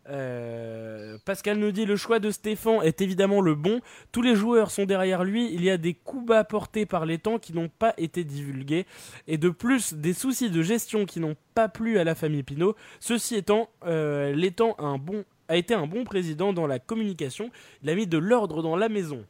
Euh, 0.08 1.16
Pascal 1.24 1.58
nous 1.58 1.70
dit 1.70 1.86
le 1.86 1.94
choix 1.96 2.18
de 2.18 2.30
Stéphane 2.30 2.80
est 2.82 3.00
évidemment 3.00 3.40
le 3.40 3.54
bon. 3.54 3.80
Tous 4.10 4.22
les 4.22 4.34
joueurs 4.34 4.70
sont 4.70 4.84
derrière 4.84 5.24
lui. 5.24 5.52
Il 5.52 5.64
y 5.64 5.70
a 5.70 5.76
des 5.76 5.94
coups 5.94 6.26
bas 6.26 6.44
portés 6.44 6.86
par 6.86 7.06
les 7.06 7.18
temps 7.18 7.38
qui 7.38 7.54
n'ont 7.54 7.68
pas 7.68 7.94
été 7.96 8.24
divulgués. 8.24 8.86
Et 9.28 9.38
de 9.38 9.48
plus, 9.48 9.94
des 9.94 10.12
soucis 10.12 10.50
de 10.50 10.62
gestion 10.62 11.06
qui 11.06 11.20
n'ont 11.20 11.36
pas 11.54 11.68
plu 11.68 11.98
à 11.98 12.04
la 12.04 12.14
famille 12.14 12.42
Pinot. 12.42 12.74
Ceci 13.00 13.36
étant, 13.36 13.70
euh, 13.86 14.32
l'étang 14.32 14.76
bon, 14.98 15.24
a 15.48 15.56
été 15.56 15.74
un 15.74 15.86
bon 15.86 16.04
président 16.04 16.52
dans 16.52 16.66
la 16.66 16.78
communication. 16.78 17.50
Il 17.82 17.90
a 17.90 17.94
mis 17.94 18.06
de 18.06 18.18
l'ordre 18.18 18.62
dans 18.62 18.76
la 18.76 18.88
maison. 18.88 19.24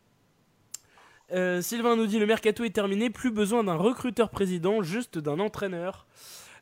Euh, 1.33 1.63
Sylvain 1.63 1.97
nous 1.97 2.07
dit 2.07 2.19
le 2.19 2.27
mercato 2.27 2.63
est 2.65 2.75
terminé, 2.75 3.09
plus 3.09 3.31
besoin 3.31 3.65
d'un 3.65 3.77
recruteur 3.77 4.29
président, 4.29 4.83
juste 4.83 5.19
d'un 5.19 5.39
entraîneur. 5.41 6.07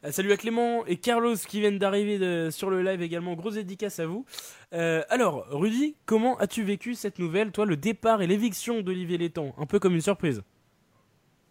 Euh, 0.04 0.12
salut 0.12 0.32
à 0.32 0.36
Clément 0.36 0.86
et 0.86 0.96
Carlos 0.96 1.34
qui 1.34 1.60
viennent 1.60 1.78
d'arriver 1.78 2.50
sur 2.50 2.70
le 2.70 2.80
live 2.82 3.02
également. 3.02 3.34
Grosse 3.34 3.54
dédicace 3.54 3.98
à 3.98 4.06
vous. 4.06 4.24
Euh, 4.72 5.02
alors, 5.08 5.46
Rudy, 5.50 5.96
comment 6.06 6.38
as-tu 6.38 6.62
vécu 6.62 6.94
cette 6.94 7.18
nouvelle, 7.18 7.50
toi, 7.50 7.66
le 7.66 7.76
départ 7.76 8.22
et 8.22 8.28
l'éviction 8.28 8.80
d'Olivier 8.80 9.18
Létang? 9.18 9.54
Un 9.58 9.66
peu 9.66 9.80
comme 9.80 9.94
une 9.94 10.00
surprise. 10.00 10.42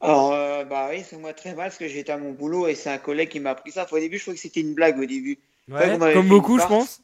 Alors, 0.02 0.30
bah 0.68 0.88
oui, 0.90 1.04
c'est 1.06 1.18
moi 1.18 1.34
très 1.34 1.54
mal 1.54 1.66
parce 1.66 1.78
que 1.78 1.90
j'étais 1.90 2.14
à 2.14 2.18
mon 2.18 2.32
boulot 2.32 2.68
et 2.68 2.76
c'est 2.76 2.90
un 2.90 2.98
collègue 2.98 3.28
qui 3.28 3.42
m'a 3.42 3.50
appris 3.50 3.72
ça. 3.72 3.86
au 3.92 4.00
début, 4.00 4.18
je 4.18 4.22
croyais 4.22 4.38
que 4.38 4.42
c'était 4.42 4.62
une 4.62 4.74
blague 4.74 4.98
au 4.98 5.06
début. 5.06 5.40
comme 5.70 6.30
beaucoup, 6.30 6.58
je 6.58 6.66
pense. 6.66 7.02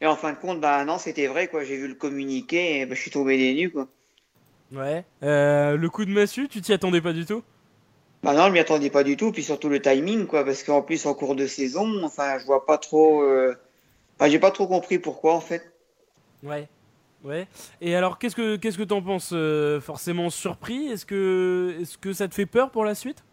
Et 0.00 0.06
en 0.06 0.16
fin 0.16 0.32
de 0.32 0.38
compte, 0.38 0.60
bah 0.60 0.84
non, 0.84 0.98
c'était 0.98 1.26
vrai, 1.28 1.48
quoi. 1.48 1.64
J'ai 1.64 1.76
vu 1.76 1.88
le 1.88 1.94
communiqué 1.94 2.80
et 2.80 2.86
bah, 2.86 2.94
je 2.94 3.00
suis 3.00 3.10
tombé 3.10 3.36
des 3.36 3.54
nues, 3.54 3.70
quoi. 3.70 3.88
Ouais. 4.72 5.04
Euh, 5.22 5.76
le 5.76 5.90
coup 5.90 6.04
de 6.04 6.10
massue, 6.10 6.48
tu 6.48 6.60
t'y 6.60 6.72
attendais 6.72 7.00
pas 7.00 7.12
du 7.12 7.24
tout? 7.24 7.42
Bah 8.22 8.34
non, 8.34 8.48
je 8.48 8.52
m'y 8.52 8.58
attendais 8.58 8.90
pas 8.90 9.04
du 9.04 9.16
tout, 9.16 9.32
puis 9.32 9.42
surtout 9.44 9.68
le 9.68 9.80
timing, 9.80 10.26
quoi, 10.26 10.44
parce 10.44 10.62
qu'en 10.64 10.82
plus 10.82 11.06
en 11.06 11.14
cours 11.14 11.36
de 11.36 11.46
saison, 11.46 12.02
enfin, 12.04 12.38
je 12.38 12.44
vois 12.46 12.66
pas 12.66 12.78
trop. 12.78 13.22
Euh... 13.22 13.54
Enfin, 14.18 14.30
j'ai 14.30 14.38
pas 14.40 14.50
trop 14.50 14.66
compris 14.66 14.98
pourquoi 14.98 15.34
en 15.34 15.40
fait. 15.40 15.72
Ouais. 16.42 16.68
Ouais. 17.24 17.48
Et 17.80 17.94
alors, 17.96 18.18
qu'est-ce 18.18 18.36
que 18.36 18.56
qu'est-ce 18.56 18.78
que 18.78 18.82
t'en 18.84 19.02
penses 19.02 19.30
euh, 19.32 19.80
Forcément 19.80 20.30
surpris? 20.30 20.88
Est-ce 20.88 21.06
que 21.06 21.76
est-ce 21.80 21.98
que 21.98 22.12
ça 22.12 22.28
te 22.28 22.34
fait 22.34 22.46
peur 22.46 22.70
pour 22.70 22.84
la 22.84 22.94
suite? 22.94 23.24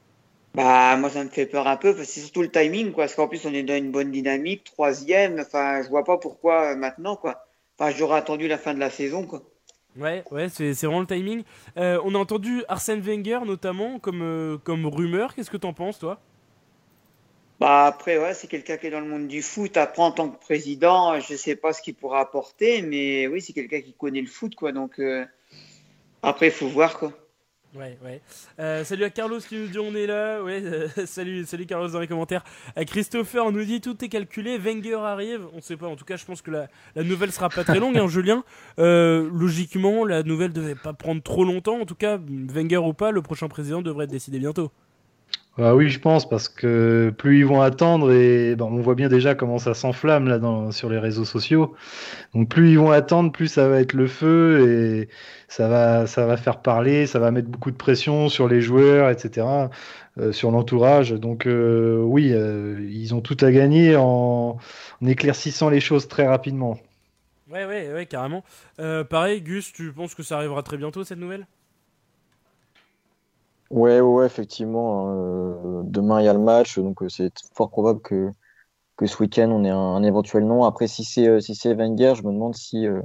Bah 0.55 0.95
moi, 0.97 1.09
ça 1.09 1.23
me 1.23 1.29
fait 1.29 1.45
peur 1.45 1.67
un 1.67 1.77
peu, 1.77 1.93
parce 1.95 2.07
que 2.07 2.13
c'est 2.13 2.21
surtout 2.21 2.41
le 2.41 2.49
timing, 2.51 2.91
quoi. 2.93 3.05
Parce 3.05 3.15
qu'en 3.15 3.27
plus, 3.27 3.45
on 3.45 3.53
est 3.53 3.63
dans 3.63 3.75
une 3.75 3.91
bonne 3.91 4.11
dynamique, 4.11 4.63
troisième. 4.63 5.39
Enfin, 5.39 5.81
je 5.83 5.89
vois 5.89 6.03
pas 6.03 6.17
pourquoi 6.17 6.71
euh, 6.73 6.75
maintenant, 6.75 7.15
quoi. 7.15 7.45
Enfin, 7.77 7.91
j'aurais 7.91 8.17
attendu 8.17 8.47
la 8.47 8.57
fin 8.57 8.73
de 8.73 8.79
la 8.79 8.89
saison, 8.89 9.25
quoi. 9.27 9.43
Ouais, 9.95 10.23
ouais, 10.31 10.49
c'est 10.49 10.73
vraiment 10.73 10.99
le 10.99 11.07
timing. 11.07 11.43
Euh, 11.77 12.01
on 12.03 12.15
a 12.15 12.17
entendu 12.17 12.63
Arsène 12.67 12.99
Wenger 13.01 13.39
notamment 13.45 13.99
comme, 13.99 14.21
euh, 14.21 14.57
rumeur. 14.67 15.33
Qu'est-ce 15.33 15.49
que 15.49 15.57
t'en 15.57 15.73
penses, 15.73 15.99
toi? 15.99 16.19
Bah 17.59 17.85
après, 17.85 18.17
ouais, 18.17 18.33
c'est 18.33 18.47
quelqu'un 18.47 18.77
qui 18.77 18.87
est 18.87 18.89
dans 18.91 18.99
le 18.99 19.07
monde 19.07 19.27
du 19.27 19.41
foot. 19.41 19.77
Après, 19.77 20.01
en 20.03 20.11
tant 20.11 20.29
que 20.29 20.37
président, 20.39 21.19
je 21.21 21.35
sais 21.35 21.55
pas 21.55 21.71
ce 21.71 21.81
qu'il 21.81 21.95
pourra 21.95 22.19
apporter, 22.19 22.81
mais 22.81 23.27
oui, 23.27 23.41
c'est 23.41 23.53
quelqu'un 23.53 23.81
qui 23.81 23.93
connaît 23.93 24.21
le 24.21 24.27
foot, 24.27 24.55
quoi. 24.55 24.73
Donc 24.73 24.99
euh, 24.99 25.25
après, 26.21 26.47
il 26.47 26.51
faut 26.51 26.67
voir, 26.67 26.99
quoi. 26.99 27.13
Ouais, 27.75 27.97
ouais. 28.05 28.21
Euh, 28.59 28.85
salut 28.85 29.03
à 29.03 29.09
Carlos 29.09 29.39
qui 29.39 29.57
nous 29.57 29.67
dit 29.67 29.79
on 29.79 29.93
est 29.95 30.07
là. 30.07 30.41
Ouais, 30.41 30.61
euh, 30.63 30.87
salut, 31.05 31.45
salut 31.45 31.65
Carlos 31.65 31.89
dans 31.89 31.99
les 31.99 32.07
commentaires. 32.07 32.43
Euh, 32.77 32.85
Christopher 32.85 33.51
nous 33.51 33.65
dit 33.65 33.81
tout 33.81 34.03
est 34.03 34.07
calculé. 34.07 34.57
Wenger 34.57 34.95
arrive. 34.95 35.41
On 35.53 35.61
sait 35.61 35.75
pas. 35.75 35.87
En 35.87 35.97
tout 35.97 36.05
cas, 36.05 36.15
je 36.15 36.23
pense 36.23 36.41
que 36.41 36.51
la, 36.51 36.69
la 36.95 37.03
nouvelle 37.03 37.33
sera 37.33 37.49
pas 37.49 37.65
très 37.65 37.79
longue, 37.79 37.97
hein, 37.97 38.07
Julien. 38.09 38.45
Euh, 38.79 39.29
logiquement, 39.33 40.05
la 40.05 40.23
nouvelle 40.23 40.53
devait 40.53 40.75
pas 40.75 40.93
prendre 40.93 41.21
trop 41.21 41.43
longtemps. 41.43 41.81
En 41.81 41.85
tout 41.85 41.95
cas, 41.95 42.17
Wenger 42.17 42.77
ou 42.77 42.93
pas, 42.93 43.11
le 43.11 43.21
prochain 43.21 43.49
président 43.49 43.81
devrait 43.81 44.05
être 44.05 44.11
décidé 44.11 44.39
bientôt. 44.39 44.71
Ah 45.57 45.73
oui, 45.73 45.87
je 45.89 45.99
pense, 45.99 46.27
parce 46.27 46.49
que 46.49 47.13
plus 47.17 47.39
ils 47.39 47.45
vont 47.45 47.61
attendre, 47.61 48.11
et 48.11 48.57
ben, 48.57 48.65
on 48.65 48.81
voit 48.81 48.95
bien 48.95 49.07
déjà 49.07 49.35
comment 49.35 49.57
ça 49.57 49.73
s'enflamme 49.73 50.27
là 50.27 50.37
dans, 50.37 50.71
sur 50.73 50.89
les 50.89 50.99
réseaux 50.99 51.23
sociaux. 51.23 51.75
Donc 52.33 52.49
plus 52.49 52.71
ils 52.71 52.77
vont 52.77 52.91
attendre, 52.91 53.31
plus 53.31 53.47
ça 53.47 53.69
va 53.69 53.79
être 53.79 53.93
le 53.93 54.07
feu 54.07 54.67
et 54.67 55.09
ça 55.47 55.69
va, 55.69 56.07
ça 56.07 56.25
va 56.25 56.35
faire 56.35 56.61
parler, 56.61 57.07
ça 57.07 57.19
va 57.19 57.31
mettre 57.31 57.47
beaucoup 57.47 57.71
de 57.71 57.77
pression 57.77 58.27
sur 58.27 58.49
les 58.49 58.59
joueurs, 58.59 59.09
etc., 59.09 59.47
euh, 60.17 60.33
sur 60.33 60.51
l'entourage. 60.51 61.11
Donc 61.11 61.47
euh, 61.47 62.01
oui, 62.01 62.31
euh, 62.33 62.85
ils 62.91 63.15
ont 63.15 63.21
tout 63.21 63.37
à 63.39 63.49
gagner 63.51 63.95
en, 63.95 64.57
éclaircissant 65.05 65.69
les 65.69 65.79
choses 65.79 66.09
très 66.09 66.27
rapidement. 66.27 66.77
Ouais, 67.49 67.63
ouais, 67.63 67.93
ouais, 67.93 68.05
carrément. 68.07 68.43
Pareil, 69.09 69.41
Gus, 69.41 69.71
tu 69.71 69.93
penses 69.93 70.15
que 70.15 70.23
ça 70.23 70.35
arrivera 70.35 70.63
très 70.63 70.75
bientôt 70.75 71.05
cette 71.05 71.19
nouvelle? 71.19 71.47
Ouais, 73.75 73.99
ouais, 73.99 74.01
ouais, 74.01 74.25
effectivement. 74.25 75.09
hein, 75.09 75.15
euh, 75.17 75.81
demain, 75.83 76.21
il 76.21 76.25
y 76.25 76.27
a 76.29 76.33
le 76.33 76.39
match, 76.39 76.79
donc 76.79 77.03
euh, 77.03 77.09
c'est 77.09 77.33
fort 77.53 77.69
probable 77.69 78.01
que, 78.01 78.29
que 78.97 79.05
ce 79.07 79.21
week-end, 79.21 79.49
on 79.51 79.63
ait 79.65 79.69
un, 79.69 79.77
un 79.77 80.03
éventuel 80.03 80.45
nom. 80.45 80.63
Après, 80.65 80.87
si 80.87 81.03
c'est 81.03 81.27
euh, 81.27 81.39
si 81.41 81.55
c'est 81.55 81.73
Wenger, 81.75 82.13
je 82.15 82.23
me 82.23 82.31
demande 82.33 82.55
si, 82.55 82.87
euh, 82.87 83.01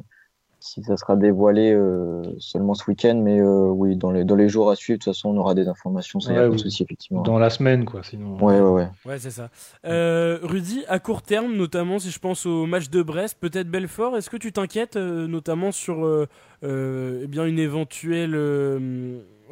si 0.60 0.82
ça 0.84 0.96
sera 0.96 1.16
dévoilé 1.16 1.72
euh, 1.72 2.22
seulement 2.38 2.74
ce 2.74 2.84
week-end. 2.90 3.20
Mais 3.22 3.40
euh, 3.40 3.68
oui, 3.70 3.96
dans 3.96 4.12
les, 4.12 4.24
dans 4.24 4.36
les 4.36 4.48
jours 4.48 4.70
à 4.70 4.76
suivre, 4.76 4.98
de 5.00 5.04
toute 5.04 5.14
façon, 5.14 5.30
on 5.30 5.38
aura 5.38 5.54
des 5.54 5.68
informations, 5.68 6.20
ça 6.20 6.32
y 6.32 6.36
a 6.36 6.40
Ouais, 6.40 6.44
pas 6.44 6.50
de 6.50 6.56
oui. 6.56 6.62
souci, 6.62 6.84
effectivement. 6.84 7.22
Dans 7.22 7.38
la 7.38 7.50
semaine, 7.50 7.84
quoi, 7.84 8.02
sinon. 8.02 8.36
Ouais, 8.44 8.60
ouais, 8.60 8.70
ouais. 8.70 8.88
Ouais, 9.06 9.18
c'est 9.18 9.30
ça. 9.32 9.50
Euh, 9.86 10.38
Rudy, 10.42 10.84
à 10.88 10.98
court 11.00 11.22
terme, 11.22 11.54
notamment 11.56 11.98
si 11.98 12.10
je 12.10 12.18
pense 12.18 12.46
au 12.46 12.66
match 12.66 12.90
de 12.90 13.02
Brest, 13.02 13.38
peut-être 13.40 13.68
Belfort, 13.68 14.16
est-ce 14.16 14.30
que 14.30 14.36
tu 14.36 14.52
t'inquiètes 14.52 14.96
euh, 14.96 15.26
notamment 15.26 15.72
sur 15.72 16.04
euh, 16.04 16.26
euh, 16.62 17.22
eh 17.24 17.26
bien 17.26 17.44
une 17.46 17.58
éventuelle. 17.58 18.34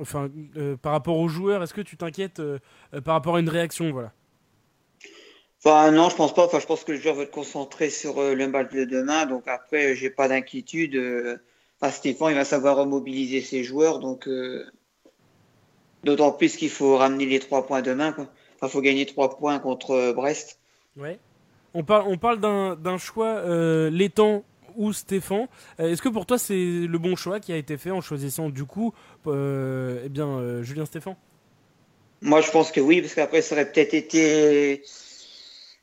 Enfin, 0.01 0.31
euh, 0.57 0.77
par 0.77 0.93
rapport 0.93 1.19
aux 1.19 1.29
joueurs, 1.29 1.63
est-ce 1.63 1.75
que 1.75 1.81
tu 1.81 1.97
t'inquiètes 1.97 2.41
euh, 2.41 2.59
euh, 2.95 3.01
par 3.01 3.15
rapport 3.15 3.37
à 3.37 3.41
une 3.41 3.49
réaction 3.49 3.91
voilà? 3.91 4.13
Enfin, 5.65 5.91
non, 5.91 6.09
je 6.09 6.17
pense 6.17 6.35
pas. 6.35 6.47
Enfin, 6.47 6.61
je 6.61 6.67
pense 6.67 6.85
que 6.85 6.93
le 6.93 6.99
joueur 6.99 7.17
va 7.17 7.25
être 7.25 7.31
concentré 7.31 7.91
sur 7.91 8.23
le 8.23 8.49
match 8.49 8.73
de 8.73 8.85
demain. 8.85 9.27
Donc 9.27 9.49
après, 9.49 9.97
j'ai 9.97 10.11
pas 10.11 10.29
d'inquiétude. 10.29 11.41
Enfin, 11.81 11.93
Stéphane, 11.93 12.31
il 12.31 12.37
va 12.37 12.45
savoir 12.45 12.77
remobiliser 12.77 13.41
ses 13.41 13.65
joueurs. 13.65 13.99
Donc, 13.99 14.29
d'autant 16.05 16.31
plus 16.31 16.57
qu'il 16.57 16.71
faut 16.71 16.97
ramener 16.97 17.27
les 17.27 17.41
trois 17.41 17.67
points 17.67 17.83
demain, 17.83 18.13
quoi. 18.13 18.29
Enfin, 18.57 18.69
faut 18.69 18.81
gagner 18.81 19.05
trois 19.05 19.37
points 19.37 19.59
contre 19.59 20.13
Brest. 20.15 20.61
Ouais. 20.97 21.19
On 21.75 21.85
parle, 21.85 22.05
on 22.09 22.17
parle 22.17 22.41
d'un 22.41 22.77
d'un 22.77 22.99
choix 22.99 23.27
euh, 23.27 23.91
Létang 23.91 24.43
ou 24.79 24.95
Stéphane. 24.95 25.47
Euh, 25.81 25.93
Est-ce 25.93 26.01
que 26.01 26.09
pour 26.09 26.25
toi 26.25 26.39
c'est 26.39 26.55
le 26.55 26.99
bon 26.99 27.17
choix 27.17 27.41
qui 27.41 27.53
a 27.53 27.57
été 27.57 27.77
fait 27.77 27.91
en 27.91 28.01
choisissant 28.01 28.49
du 28.49 28.65
coup 28.65 28.95
euh, 29.27 30.03
eh 30.05 30.09
bien, 30.09 30.29
euh, 30.29 30.63
Julien 30.63 30.87
Stéphane? 30.87 31.17
Moi, 32.21 32.41
je 32.41 32.51
pense 32.51 32.73
que 32.73 32.81
oui, 32.81 33.01
parce 33.01 33.15
qu'après, 33.15 33.43
ça 33.43 33.55
aurait 33.55 33.71
peut-être 33.71 33.95
été. 33.95 34.83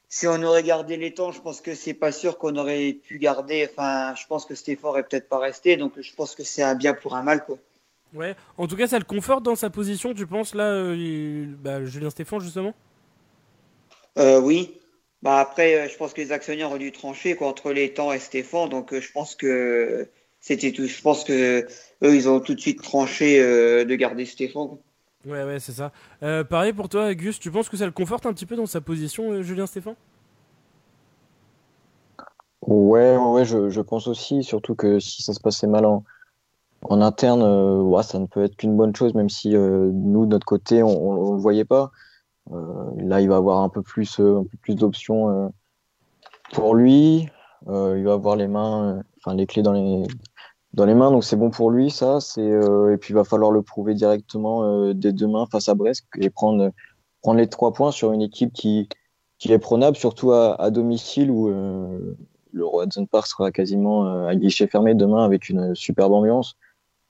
Si 0.10 0.28
on 0.28 0.42
aurait 0.44 0.64
gardé 0.64 0.98
les 0.98 1.14
temps, 1.14 1.32
je 1.32 1.42
pense 1.42 1.62
que 1.62 1.76
c'est 1.76 1.94
pas 1.94 2.12
sûr 2.12 2.38
qu'on 2.38 2.56
aurait 2.58 2.94
pu 2.94 3.20
garder. 3.20 3.68
Enfin, 3.70 4.14
je 4.16 4.26
pense 4.28 4.46
que 4.46 4.56
Stéphane 4.56 4.90
aurait 4.90 5.04
peut-être 5.04 5.30
pas 5.30 5.40
resté. 5.40 5.78
Donc, 5.78 5.94
je 6.00 6.14
pense 6.14 6.36
que 6.36 6.44
c'est 6.44 6.64
un 6.64 6.76
bien 6.76 6.94
pour 6.94 7.16
un 7.16 7.24
mal, 7.24 7.46
quoi. 7.46 7.58
Ouais. 8.14 8.36
En 8.58 8.68
tout 8.68 8.76
cas, 8.76 8.88
ça 8.88 8.98
le 8.98 9.06
conforte 9.06 9.44
dans 9.44 9.56
sa 9.56 9.70
position, 9.70 10.14
tu 10.14 10.26
penses 10.26 10.56
là, 10.56 10.72
euh, 10.72 11.46
bah, 11.62 11.84
Julien 11.86 12.10
Stéphane 12.10 12.40
justement? 12.40 12.74
Euh, 14.18 14.40
oui. 14.40 14.74
Bah 15.26 15.40
après, 15.40 15.76
euh, 15.76 15.90
je 15.90 15.98
pense 15.98 16.14
que 16.14 16.22
les 16.22 16.32
actionnaires 16.32 16.72
ont 16.72 16.78
dû 16.78 16.92
trancher 16.92 17.36
quoi, 17.36 17.48
entre 17.48 17.74
les 17.74 17.94
temps 17.96 18.14
et 18.14 18.20
Stéphane. 18.20 18.70
Donc, 18.70 18.94
euh, 18.94 19.02
je 19.02 19.12
pense 19.12 19.34
que 19.36 20.08
c'était 20.40 20.72
tout. 20.72 20.86
Je 20.86 21.02
pense 21.02 21.24
que 21.24 21.66
eux, 22.04 22.16
ils 22.16 22.30
ont 22.30 22.40
tout 22.40 22.54
de 22.54 22.60
suite 22.62 22.84
tranché 22.84 23.42
euh, 23.42 23.86
de 23.86 23.96
garder 23.96 24.26
Stéphane. 24.26 24.68
quoi. 24.68 24.78
Ouais, 25.26 25.44
ouais, 25.44 25.60
c'est 25.60 25.72
ça. 25.72 25.92
Euh, 26.22 26.44
pareil 26.44 26.74
pour 26.74 26.90
toi, 26.90 27.12
Gus, 27.16 27.40
tu 27.40 27.50
penses 27.50 27.70
que 27.70 27.78
ça 27.78 27.88
le 27.88 27.92
conforte 27.92 28.28
un 28.28 28.34
petit 28.34 28.46
peu 28.46 28.56
dans 28.56 28.68
sa 28.68 28.82
position, 28.82 29.32
euh, 29.32 29.42
Julien 29.42 29.66
Stéphane? 29.66 29.96
Ouais, 32.62 33.18
ouais, 33.18 33.32
ouais, 33.32 33.46
je, 33.46 33.70
je 33.70 33.82
pense 33.82 34.08
aussi, 34.08 34.44
surtout 34.44 34.76
que 34.76 35.00
si 35.00 35.24
ça 35.24 35.34
se 35.34 35.40
passait 35.40 35.66
mal 35.66 35.86
en, 35.86 36.04
en 36.84 37.02
interne, 37.02 37.42
euh, 37.42 37.82
ouais, 37.82 38.04
ça 38.04 38.20
ne 38.20 38.28
peut 38.28 38.44
être 38.44 38.56
qu'une 38.58 38.78
bonne 38.78 38.96
chose, 38.96 39.16
même 39.16 39.30
si 39.30 39.56
euh, 39.56 39.90
nous, 39.92 40.28
de 40.28 40.32
notre 40.32 40.46
côté, 40.46 40.84
on 40.84 40.90
on 40.90 41.34
le 41.34 41.42
voyait 41.42 41.66
pas. 41.66 41.92
Euh, 42.52 42.92
là, 42.98 43.22
il 43.22 43.30
va 43.30 43.38
avoir 43.38 43.62
un 43.62 43.70
peu 43.70 43.82
plus, 43.82 44.20
euh, 44.20 44.42
plus 44.62 44.76
d'options 44.76 45.30
euh, 45.30 45.50
pour 46.54 46.76
lui. 46.76 47.28
Il 47.68 48.04
va 48.04 48.14
avoir 48.14 48.36
les 48.36 48.48
mains, 48.48 49.02
enfin 49.18 49.34
les 49.34 49.48
clés 49.48 49.64
dans 49.64 49.74
les 49.74 50.04
dans 50.74 50.86
les 50.86 50.94
mains, 50.94 51.10
donc 51.10 51.24
c'est 51.24 51.36
bon 51.36 51.50
pour 51.50 51.72
lui, 51.72 51.90
ça. 51.90 52.20
Et 52.38 52.98
puis 52.98 53.12
il 53.12 53.16
va 53.16 53.24
falloir 53.24 53.50
le 53.50 53.64
prouver 53.64 53.96
directement 53.96 54.94
dès 54.94 55.14
demain 55.14 55.48
face 55.52 55.68
à 55.68 55.74
Brest 55.74 56.06
et 56.20 56.30
prendre 56.30 56.72
prendre 57.24 57.40
les 57.40 57.48
trois 57.48 57.74
points 57.74 57.90
sur 57.90 58.12
une 58.12 58.22
équipe 58.22 58.54
qui 58.54 58.88
qui 59.40 59.52
est 59.52 59.58
prenable, 59.58 59.98
surtout 59.98 60.32
à, 60.32 60.70
domicile 60.70 61.32
où 61.32 61.50
euh, 61.50 62.16
le 62.52 62.66
Roadson 62.66 63.08
Park 63.08 63.26
sera 63.26 63.52
quasiment 63.52 64.28
à 64.28 64.36
guichet 64.36 64.68
fermé 64.68 64.94
demain 64.94 65.26
avec 65.26 65.50
une 65.50 65.74
superbe 65.74 66.14
ambiance. 66.14 66.56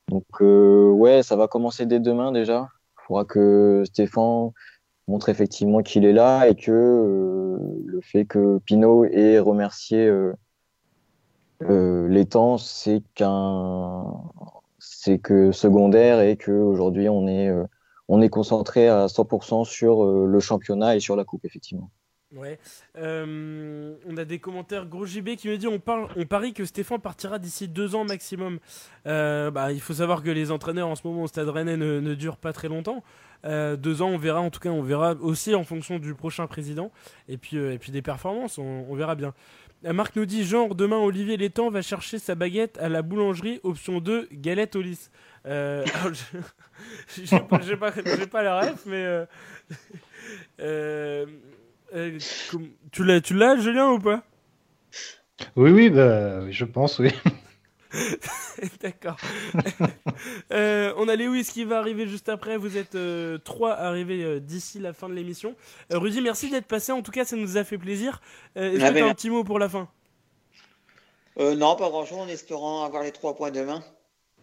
Donc 0.07 0.23
ouais, 0.39 1.21
ça 1.21 1.35
va 1.35 1.49
commencer 1.49 1.85
dès 1.85 1.99
demain 1.99 2.31
déjà. 2.31 2.69
Il 3.01 3.07
faudra 3.07 3.25
que 3.25 3.83
Stéphane 3.85 4.51
montre 5.07 5.29
effectivement 5.29 5.81
qu'il 5.81 6.05
est 6.05 6.13
là 6.13 6.47
et 6.47 6.55
que 6.55 6.71
euh, 6.71 7.57
le 7.85 8.01
fait 8.01 8.25
que 8.25 8.59
Pinot 8.65 9.05
ait 9.05 9.39
remercié 9.39 10.07
euh, 10.07 10.33
euh, 11.63 12.23
temps, 12.25 12.57
c'est 12.57 13.01
qu'un 13.13 14.05
c'est 14.79 15.19
que 15.19 15.51
secondaire 15.51 16.21
et 16.21 16.37
que 16.37 16.51
aujourd'hui 16.51 17.09
on 17.09 17.27
est 17.27 17.51
on 18.07 18.21
est 18.21 18.29
concentré 18.29 18.87
à 18.87 19.07
100% 19.07 19.63
sur 19.63 20.05
le 20.05 20.39
championnat 20.39 20.95
et 20.95 20.99
sur 20.99 21.15
la 21.15 21.23
coupe 21.23 21.45
effectivement. 21.45 21.89
Ouais. 22.35 22.59
Euh, 22.97 23.95
on 24.05 24.17
a 24.17 24.25
des 24.25 24.39
commentaires 24.39 24.85
gros 24.85 25.05
JB 25.05 25.35
qui 25.37 25.47
me 25.47 25.57
dit 25.57 25.67
on 25.67 25.79
parle, 25.79 26.09
on 26.17 26.25
parie 26.25 26.53
que 26.53 26.65
Stéphane 26.65 26.99
partira 26.99 27.39
d'ici 27.39 27.69
deux 27.69 27.95
ans 27.95 28.03
maximum. 28.03 28.59
Euh, 29.07 29.51
bah, 29.51 29.71
il 29.71 29.79
faut 29.79 29.93
savoir 29.93 30.21
que 30.21 30.29
les 30.29 30.51
entraîneurs 30.51 30.89
en 30.89 30.95
ce 30.95 31.07
moment 31.07 31.23
au 31.23 31.27
Stade 31.27 31.47
Rennais 31.47 31.77
ne, 31.77 32.13
durent 32.13 32.37
pas 32.37 32.51
très 32.51 32.67
longtemps. 32.67 33.03
Euh, 33.45 33.77
deux 33.77 34.01
ans, 34.01 34.09
on 34.09 34.17
verra. 34.17 34.41
En 34.41 34.49
tout 34.49 34.59
cas, 34.59 34.69
on 34.69 34.81
verra 34.81 35.13
aussi 35.21 35.55
en 35.55 35.63
fonction 35.63 35.97
du 35.97 36.13
prochain 36.13 36.45
président 36.47 36.91
et 37.29 37.37
puis 37.37 37.55
et 37.55 37.79
puis 37.79 37.91
des 37.91 38.01
performances. 38.01 38.57
On, 38.57 38.93
verra 38.95 39.15
bien. 39.15 39.33
Marc 39.83 40.15
nous 40.15 40.25
dit 40.25 40.43
genre 40.43 40.75
demain 40.75 40.97
Olivier 40.97 41.37
Létang 41.37 41.69
va 41.69 41.81
chercher 41.81 42.19
sa 42.19 42.35
baguette 42.35 42.77
à 42.79 42.89
la 42.89 43.01
boulangerie 43.01 43.59
option 43.63 43.99
2 43.99 44.27
galette 44.31 44.75
au 44.75 44.81
lys. 44.81 45.09
Je- 45.45 45.83
j'ai 47.23 47.77
pas, 47.77 47.91
pas, 48.31 48.43
la 48.43 48.61
ref 48.61 48.85
mais 48.87 49.25
euh, 51.95 52.17
com- 52.51 52.67
tu 52.91 53.03
l'as, 53.03 53.21
tu 53.21 53.33
l'as, 53.33 53.57
Julien, 53.57 53.89
ou 53.91 53.99
pas? 53.99 54.23
Oui, 55.55 55.71
oui, 55.71 55.89
bah, 55.89 56.49
je 56.51 56.65
pense, 56.65 56.99
oui. 56.99 57.09
D'accord. 58.81 59.17
Euh, 60.51 60.93
on 60.97 61.07
a 61.07 61.15
Lewis 61.15 61.45
qui 61.51 61.65
va 61.65 61.79
arriver 61.79 62.07
juste 62.07 62.29
après. 62.29 62.57
Vous 62.57 62.77
êtes 62.77 62.95
euh, 62.95 63.37
trois 63.37 63.73
arrivés 63.73 64.23
euh, 64.23 64.39
d'ici 64.39 64.79
la 64.79 64.93
fin 64.93 65.09
de 65.09 65.13
l'émission. 65.13 65.55
Euh, 65.91 65.97
Rudy, 65.97 66.21
merci 66.21 66.49
d'être 66.49 66.67
passé. 66.67 66.91
En 66.91 67.01
tout 67.01 67.11
cas, 67.11 67.25
ça 67.25 67.35
nous 67.35 67.57
a 67.57 67.63
fait 67.63 67.77
plaisir. 67.77 68.21
Euh, 68.57 68.71
est-ce 68.71 68.83
Ah 68.83 68.89
que 68.89 68.93
ben, 68.93 68.99
tu 68.99 69.05
as 69.07 69.09
un 69.09 69.13
petit 69.13 69.29
mot 69.29 69.43
pour 69.43 69.59
la 69.59 69.67
fin? 69.67 69.89
Euh, 71.39 71.55
non, 71.55 71.75
pas 71.75 71.89
grand-chose, 71.89 72.19
en 72.19 72.27
espérant 72.27 72.85
avoir 72.85 73.03
les 73.03 73.11
trois 73.11 73.35
points 73.35 73.51
demain. 73.51 73.83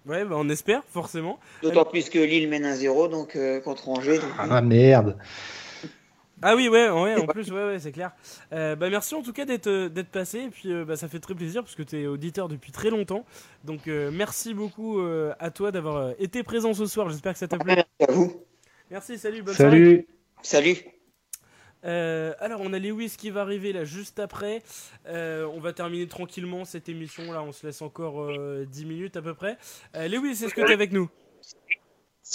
Ouais, 0.04 0.24
bah, 0.24 0.34
on 0.36 0.48
espère, 0.48 0.82
forcément. 0.90 1.38
D'autant 1.62 1.84
plus 1.84 2.10
que 2.10 2.18
Lille 2.18 2.48
mène 2.48 2.64
1-0 2.64 3.08
donc, 3.08 3.36
euh, 3.36 3.60
contre 3.60 3.88
Angers. 3.88 4.18
donc, 4.18 4.30
oui. 4.40 4.48
Ah 4.50 4.60
merde. 4.60 5.16
Ah 6.42 6.56
oui, 6.56 6.68
ouais, 6.68 6.90
ouais, 6.90 7.14
en 7.14 7.26
plus, 7.26 7.50
ouais, 7.52 7.64
ouais, 7.64 7.78
c'est 7.78 7.92
clair. 7.92 8.12
Euh, 8.52 8.74
bah, 8.76 8.90
merci 8.90 9.14
en 9.14 9.22
tout 9.22 9.32
cas 9.32 9.44
d'être 9.44 9.68
euh, 9.68 9.88
d'être 9.88 10.10
passé. 10.10 10.40
Et 10.40 10.48
puis, 10.48 10.72
euh, 10.72 10.84
bah, 10.84 10.96
ça 10.96 11.08
fait 11.08 11.20
très 11.20 11.34
plaisir 11.34 11.62
parce 11.62 11.74
que 11.74 11.82
tu 11.82 12.00
es 12.02 12.06
auditeur 12.06 12.48
depuis 12.48 12.72
très 12.72 12.90
longtemps. 12.90 13.24
Donc, 13.64 13.88
euh, 13.88 14.10
merci 14.12 14.52
beaucoup 14.52 15.00
euh, 15.00 15.32
à 15.38 15.50
toi 15.50 15.70
d'avoir 15.70 16.12
été 16.18 16.42
présent 16.42 16.74
ce 16.74 16.86
soir. 16.86 17.08
J'espère 17.10 17.32
que 17.32 17.38
ça 17.38 17.48
t'a 17.48 17.58
plu. 17.58 17.72
Merci 17.74 17.88
à 18.08 18.12
vous. 18.12 18.44
Merci, 18.90 19.18
salut, 19.18 19.42
bonne 19.42 19.54
soirée. 19.54 20.06
Salut. 20.42 20.74
Salut. 20.74 20.92
Euh, 21.84 22.32
alors 22.38 22.60
on 22.62 22.72
a 22.72 22.78
Lewis 22.78 23.14
qui 23.18 23.30
va 23.30 23.40
arriver 23.40 23.72
là 23.72 23.84
juste 23.84 24.18
après. 24.18 24.62
Euh, 25.08 25.46
on 25.52 25.60
va 25.60 25.72
terminer 25.72 26.06
tranquillement 26.06 26.64
cette 26.64 26.88
émission 26.88 27.32
là. 27.32 27.42
On 27.42 27.52
se 27.52 27.66
laisse 27.66 27.82
encore 27.82 28.22
euh, 28.22 28.64
10 28.70 28.84
minutes 28.84 29.16
à 29.16 29.22
peu 29.22 29.34
près. 29.34 29.56
Euh, 29.96 30.08
Lewis, 30.08 30.44
est-ce 30.44 30.54
que 30.54 30.60
tu 30.60 30.70
es 30.70 30.74
avec 30.74 30.92
nous? 30.92 31.08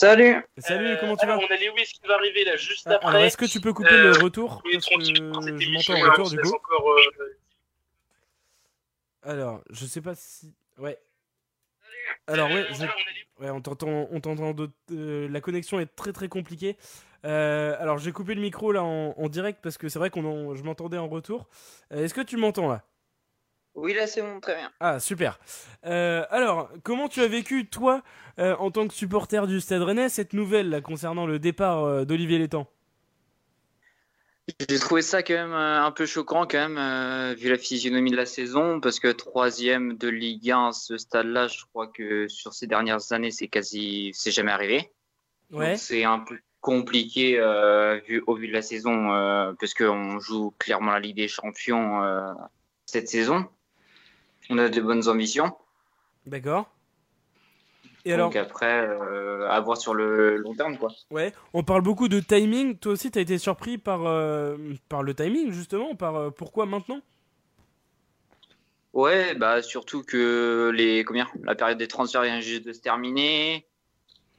Salut. 0.01 0.35
Salut, 0.59 0.95
comment 0.99 1.15
tu 1.17 1.25
Euh, 1.25 1.29
vas 1.29 1.37
On 1.39 1.45
a 1.47 1.55
Lewis 1.57 1.85
qui 1.99 2.07
va 2.07 2.13
arriver 2.13 2.43
là 2.45 2.55
juste 2.55 2.85
Ah, 2.85 2.93
après. 2.97 3.07
Alors, 3.09 3.23
est-ce 3.23 3.35
que 3.35 3.45
tu 3.45 3.59
peux 3.59 3.73
couper 3.73 3.95
Euh, 3.95 4.13
le 4.13 4.23
retour 4.23 4.61
Parce 4.71 4.85
que 4.85 5.03
je 5.03 5.71
m'entends 5.71 5.95
en 5.95 6.11
retour 6.11 6.29
du 6.29 6.37
coup. 6.39 6.53
encore, 6.53 6.87
euh, 6.91 7.37
Alors, 9.23 9.61
je 9.71 9.85
sais 9.87 10.01
pas 10.01 10.13
si. 10.13 10.53
Ouais. 10.77 10.99
Alors, 12.27 12.51
ouais, 12.51 12.67
je- 12.71 13.43
ouais 13.43 13.49
on 13.49 13.59
t'entend. 13.59 14.07
On 14.11 14.19
t'entend 14.19 14.53
de- 14.53 14.69
euh, 14.91 15.27
la 15.29 15.41
connexion 15.41 15.79
est 15.79 15.87
très 15.95 16.13
très 16.13 16.27
compliquée. 16.29 16.77
Euh, 17.25 17.75
alors, 17.79 17.97
j'ai 17.97 18.11
coupé 18.11 18.35
le 18.35 18.41
micro 18.41 18.71
là 18.71 18.83
en, 18.83 19.15
en 19.17 19.29
direct 19.29 19.61
parce 19.63 19.79
que 19.79 19.89
c'est 19.89 19.97
vrai 19.97 20.11
qu'on 20.11 20.25
en- 20.25 20.53
je 20.55 20.61
m'entendais 20.63 20.99
en 20.99 21.07
retour. 21.07 21.49
Euh, 21.91 22.03
Est-ce 22.05 22.13
que 22.13 22.21
tu 22.21 22.37
m'entends 22.37 22.67
là? 22.69 22.83
Oui, 23.77 23.93
là 23.93 24.07
c'est 24.07 24.21
bon, 24.21 24.39
très 24.39 24.55
bien. 24.55 24.71
Ah, 24.79 24.99
super. 24.99 25.39
Euh, 25.85 26.25
alors, 26.29 26.69
comment 26.83 27.07
tu 27.07 27.21
as 27.21 27.27
vécu, 27.27 27.69
toi, 27.69 28.03
euh, 28.39 28.55
en 28.57 28.71
tant 28.71 28.87
que 28.87 28.93
supporter 28.93 29.47
du 29.47 29.61
Stade 29.61 29.83
Rennais, 29.83 30.09
cette 30.09 30.33
nouvelle 30.33 30.69
là, 30.69 30.81
concernant 30.81 31.25
le 31.25 31.39
départ 31.39 31.85
euh, 31.85 32.03
d'Olivier 32.03 32.39
Létang? 32.39 32.67
J'ai 34.69 34.79
trouvé 34.79 35.01
ça 35.01 35.23
quand 35.23 35.33
même 35.33 35.53
un 35.53 35.91
peu 35.91 36.05
choquant 36.05 36.47
quand 36.47 36.57
même 36.57 36.77
euh, 36.77 37.35
vu 37.37 37.49
la 37.49 37.57
physionomie 37.57 38.11
de 38.11 38.15
la 38.15 38.25
saison 38.25 38.79
parce 38.79 38.99
que 38.99 39.09
troisième 39.09 39.97
de 39.97 40.07
Ligue 40.07 40.51
1 40.51 40.67
à 40.69 40.71
ce 40.71 40.97
stade-là, 40.97 41.47
je 41.47 41.65
crois 41.65 41.87
que 41.87 42.29
sur 42.29 42.53
ces 42.53 42.65
dernières 42.65 43.11
années 43.11 43.31
c'est 43.31 43.49
quasi 43.49 44.11
c'est 44.13 44.31
jamais 44.31 44.53
arrivé. 44.53 44.89
Ouais. 45.51 45.75
C'est 45.75 46.05
un 46.05 46.19
peu 46.19 46.39
compliqué 46.61 47.37
euh, 47.39 47.99
vu 48.07 48.23
au 48.25 48.35
vu 48.35 48.47
de 48.47 48.53
la 48.53 48.61
saison 48.61 49.13
euh, 49.13 49.53
parce 49.59 49.73
qu'on 49.73 50.19
joue 50.19 50.51
clairement 50.59 50.91
la 50.91 50.99
Ligue 50.99 51.17
des 51.17 51.27
Champions 51.27 52.03
euh, 52.03 52.33
cette 52.85 53.09
saison. 53.09 53.47
On 54.49 54.57
a 54.57 54.69
de 54.69 54.81
bonnes 54.81 55.07
ambitions. 55.07 55.55
D'accord. 56.25 56.69
Et 58.05 58.13
alors 58.13 58.29
Donc 58.29 58.37
après, 58.37 58.87
euh, 58.87 59.49
à 59.49 59.59
voir 59.59 59.77
sur 59.77 59.93
le 59.93 60.37
long 60.37 60.55
terme 60.55 60.77
quoi. 60.77 60.89
Ouais, 61.11 61.33
on 61.53 61.63
parle 61.63 61.81
beaucoup 61.81 62.07
de 62.07 62.21
timing. 62.21 62.77
Toi 62.77 62.93
aussi, 62.93 63.11
t'as 63.11 63.19
été 63.19 63.37
surpris 63.37 63.77
par, 63.77 64.05
euh, 64.05 64.55
par 64.87 65.03
le 65.03 65.13
timing, 65.13 65.51
justement. 65.51 65.93
Par 65.93 66.15
euh, 66.15 66.29
pourquoi 66.29 66.65
maintenant? 66.65 67.01
Ouais, 68.93 69.35
bah 69.35 69.61
surtout 69.61 70.03
que 70.03 70.71
les 70.73 71.03
combien? 71.03 71.27
La 71.43 71.55
période 71.55 71.77
des 71.77 71.87
transferts 71.87 72.23
vient 72.23 72.39
juste 72.39 72.65
de 72.65 72.71
se 72.71 72.79
terminer. 72.79 73.67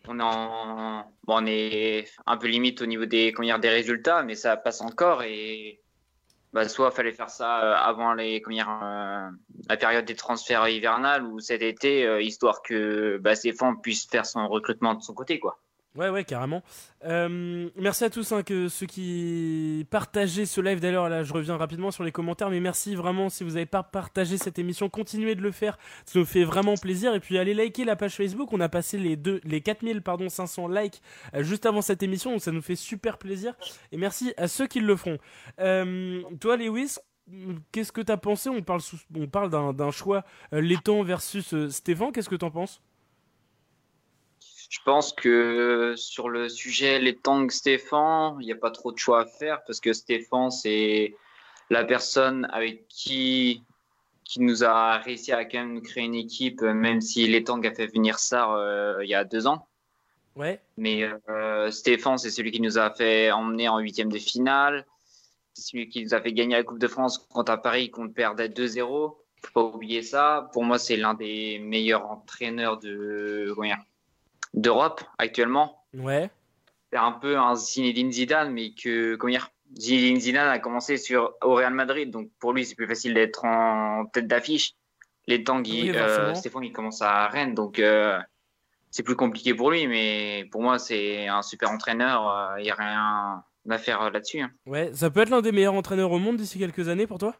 On 0.06 0.18
est 0.18 0.22
en 0.22 1.04
bon, 1.26 1.42
on 1.42 1.46
est 1.46 2.06
un 2.26 2.36
peu 2.38 2.46
limite 2.46 2.80
au 2.80 2.86
niveau 2.86 3.04
des 3.04 3.32
dire, 3.32 3.58
des 3.58 3.68
résultats, 3.68 4.22
mais 4.22 4.34
ça 4.34 4.56
passe 4.56 4.80
encore 4.80 5.22
et 5.22 5.80
bah 6.52 6.68
soit 6.68 6.90
fallait 6.90 7.12
faire 7.12 7.30
ça 7.30 7.62
euh, 7.62 7.74
avant 7.74 8.14
les 8.14 8.40
comment 8.40 8.82
euh, 8.82 9.28
la 9.68 9.76
période 9.76 10.04
des 10.04 10.14
transferts 10.14 10.68
hivernales 10.68 11.24
ou 11.24 11.40
cet 11.40 11.62
été 11.62 12.06
euh, 12.06 12.22
histoire 12.22 12.62
que 12.62 13.18
bah 13.18 13.34
Stéphane 13.34 13.80
puisse 13.80 14.06
faire 14.06 14.24
son 14.24 14.48
recrutement 14.48 14.94
de 14.94 15.02
son 15.02 15.14
côté 15.14 15.38
quoi. 15.38 15.58
Ouais, 15.96 16.10
ouais, 16.10 16.22
carrément. 16.22 16.62
Euh, 17.04 17.70
merci 17.74 18.04
à 18.04 18.10
tous 18.10 18.30
hein, 18.32 18.42
que 18.42 18.68
ceux 18.68 18.86
qui 18.86 19.86
partageaient 19.90 20.46
ce 20.46 20.60
live. 20.60 20.80
D'ailleurs, 20.80 21.08
là, 21.08 21.24
je 21.24 21.32
reviens 21.32 21.56
rapidement 21.56 21.90
sur 21.90 22.04
les 22.04 22.12
commentaires, 22.12 22.50
mais 22.50 22.60
merci 22.60 22.94
vraiment 22.94 23.28
si 23.30 23.42
vous 23.42 23.52
n'avez 23.52 23.66
pas 23.66 23.82
partagé 23.82 24.38
cette 24.38 24.58
émission, 24.58 24.88
continuez 24.88 25.34
de 25.34 25.40
le 25.40 25.50
faire. 25.50 25.78
Ça 26.04 26.18
nous 26.18 26.24
fait 26.24 26.44
vraiment 26.44 26.74
plaisir. 26.74 27.14
Et 27.14 27.20
puis, 27.20 27.38
allez 27.38 27.54
liker 27.54 27.84
la 27.84 27.96
page 27.96 28.14
Facebook. 28.14 28.52
On 28.52 28.60
a 28.60 28.68
passé 28.68 28.98
les 28.98 29.16
deux, 29.16 29.40
les 29.44 29.60
4000 29.60 30.02
pardon 30.02 30.28
500 30.28 30.68
likes 30.68 31.02
euh, 31.34 31.42
juste 31.42 31.66
avant 31.66 31.82
cette 31.82 32.02
émission, 32.02 32.32
donc 32.32 32.42
ça 32.42 32.52
nous 32.52 32.62
fait 32.62 32.76
super 32.76 33.18
plaisir. 33.18 33.54
Et 33.90 33.96
merci 33.96 34.34
à 34.36 34.46
ceux 34.46 34.66
qui 34.66 34.80
le 34.80 34.94
font. 34.94 35.18
Euh, 35.58 36.22
toi, 36.40 36.56
Lewis. 36.56 36.96
Qu'est-ce 37.72 37.92
que 37.92 38.00
t'as 38.00 38.16
pensé? 38.16 38.48
On 38.48 38.62
parle, 38.62 38.80
parle 39.30 39.50
d'un 39.76 39.90
choix 39.90 40.24
Letton 40.50 41.02
versus 41.02 41.54
Stéphane. 41.68 42.10
Qu'est-ce 42.10 42.30
que 42.30 42.36
t'en 42.36 42.50
penses? 42.50 42.80
Je 44.68 44.80
pense 44.84 45.12
que 45.12 45.94
sur 45.96 46.28
le 46.28 46.48
sujet 46.48 46.98
les 46.98 47.16
tanks 47.16 47.52
Stéphane, 47.52 48.36
il 48.40 48.46
n'y 48.46 48.52
a 48.52 48.56
pas 48.56 48.70
trop 48.70 48.92
de 48.92 48.98
choix 48.98 49.22
à 49.22 49.24
faire 49.24 49.62
parce 49.66 49.80
que 49.80 49.92
Stéphane, 49.94 50.50
c'est 50.50 51.14
la 51.70 51.84
personne 51.84 52.46
avec 52.52 52.86
qui, 52.88 53.62
qui 54.24 54.40
nous 54.40 54.64
a 54.64 54.98
réussi 54.98 55.32
à 55.32 55.46
quand 55.46 55.58
même 55.58 55.80
créer 55.80 56.04
une 56.04 56.14
équipe, 56.14 56.60
même 56.60 57.00
si 57.00 57.26
les 57.26 57.44
tanks 57.44 57.64
a 57.64 57.74
fait 57.74 57.86
venir 57.86 58.18
ça 58.18 58.54
euh, 58.56 58.98
il 59.02 59.08
y 59.08 59.14
a 59.14 59.24
deux 59.24 59.46
ans. 59.46 59.66
Ouais. 60.36 60.60
Mais 60.76 61.08
euh, 61.28 61.70
Stéphane, 61.70 62.18
c'est 62.18 62.30
celui 62.30 62.50
qui 62.52 62.60
nous 62.60 62.78
a 62.78 62.90
fait 62.90 63.32
emmener 63.32 63.68
en 63.68 63.78
huitième 63.78 64.12
de 64.12 64.18
finale. 64.18 64.86
C'est 65.54 65.70
celui 65.70 65.88
qui 65.88 66.04
nous 66.04 66.14
a 66.14 66.20
fait 66.20 66.32
gagner 66.32 66.56
la 66.56 66.62
Coupe 66.62 66.78
de 66.78 66.86
France 66.86 67.18
contre 67.18 67.50
à 67.50 67.56
Paris, 67.56 67.90
qu'on 67.90 68.08
perdait 68.08 68.48
2-0. 68.48 68.80
Faut 68.80 69.18
pas 69.52 69.62
oublier 69.62 70.02
ça. 70.02 70.48
Pour 70.52 70.62
moi, 70.64 70.78
c'est 70.78 70.96
l'un 70.96 71.14
des 71.14 71.58
meilleurs 71.58 72.06
entraîneurs 72.08 72.78
de 72.78 73.52
d'Europe 74.54 75.02
actuellement. 75.18 75.84
Ouais. 75.94 76.30
C'est 76.92 76.98
un 76.98 77.12
peu 77.12 77.38
un 77.38 77.54
Zinedine 77.54 78.10
Zidane, 78.12 78.50
mais 78.52 78.72
que 78.72 79.16
comment 79.16 79.30
dire, 79.30 79.50
Zinedine 79.78 80.20
Zidane 80.20 80.48
a 80.48 80.58
commencé 80.58 80.96
sur 80.96 81.34
au 81.42 81.54
Real 81.54 81.74
Madrid, 81.74 82.10
donc 82.10 82.30
pour 82.38 82.52
lui, 82.52 82.64
c'est 82.64 82.74
plus 82.74 82.86
facile 82.86 83.14
d'être 83.14 83.44
en 83.44 84.06
tête 84.06 84.26
d'affiche. 84.26 84.74
Les 85.26 85.44
temps, 85.44 85.58
Oui, 85.58 85.90
euh, 85.94 86.34
Stéphane, 86.34 86.64
il 86.64 86.72
commence 86.72 87.02
à 87.02 87.28
Rennes, 87.28 87.54
donc 87.54 87.78
euh, 87.78 88.18
c'est 88.90 89.02
plus 89.02 89.16
compliqué 89.16 89.52
pour 89.52 89.70
lui, 89.70 89.86
mais 89.86 90.48
pour 90.50 90.62
moi, 90.62 90.78
c'est 90.78 91.28
un 91.28 91.42
super 91.42 91.70
entraîneur. 91.70 92.54
Il 92.58 92.62
n'y 92.62 92.70
a 92.70 92.74
rien 92.74 93.44
à 93.68 93.76
faire 93.78 94.10
là-dessus. 94.10 94.40
hein. 94.40 94.50
Ouais, 94.64 94.90
ça 94.94 95.10
peut 95.10 95.20
être 95.20 95.28
l'un 95.28 95.42
des 95.42 95.52
meilleurs 95.52 95.74
entraîneurs 95.74 96.10
au 96.12 96.18
monde 96.18 96.38
d'ici 96.38 96.58
quelques 96.58 96.88
années 96.88 97.06
pour 97.06 97.18
toi? 97.18 97.34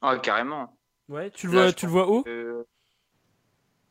Ah, 0.00 0.16
carrément. 0.18 0.76
Ouais, 1.08 1.30
tu 1.30 1.46
le 1.48 1.52
vois, 1.52 1.72
tu 1.72 1.86
le 1.86 1.90
vois 1.92 2.08
haut 2.08 2.22
que- 2.22 2.64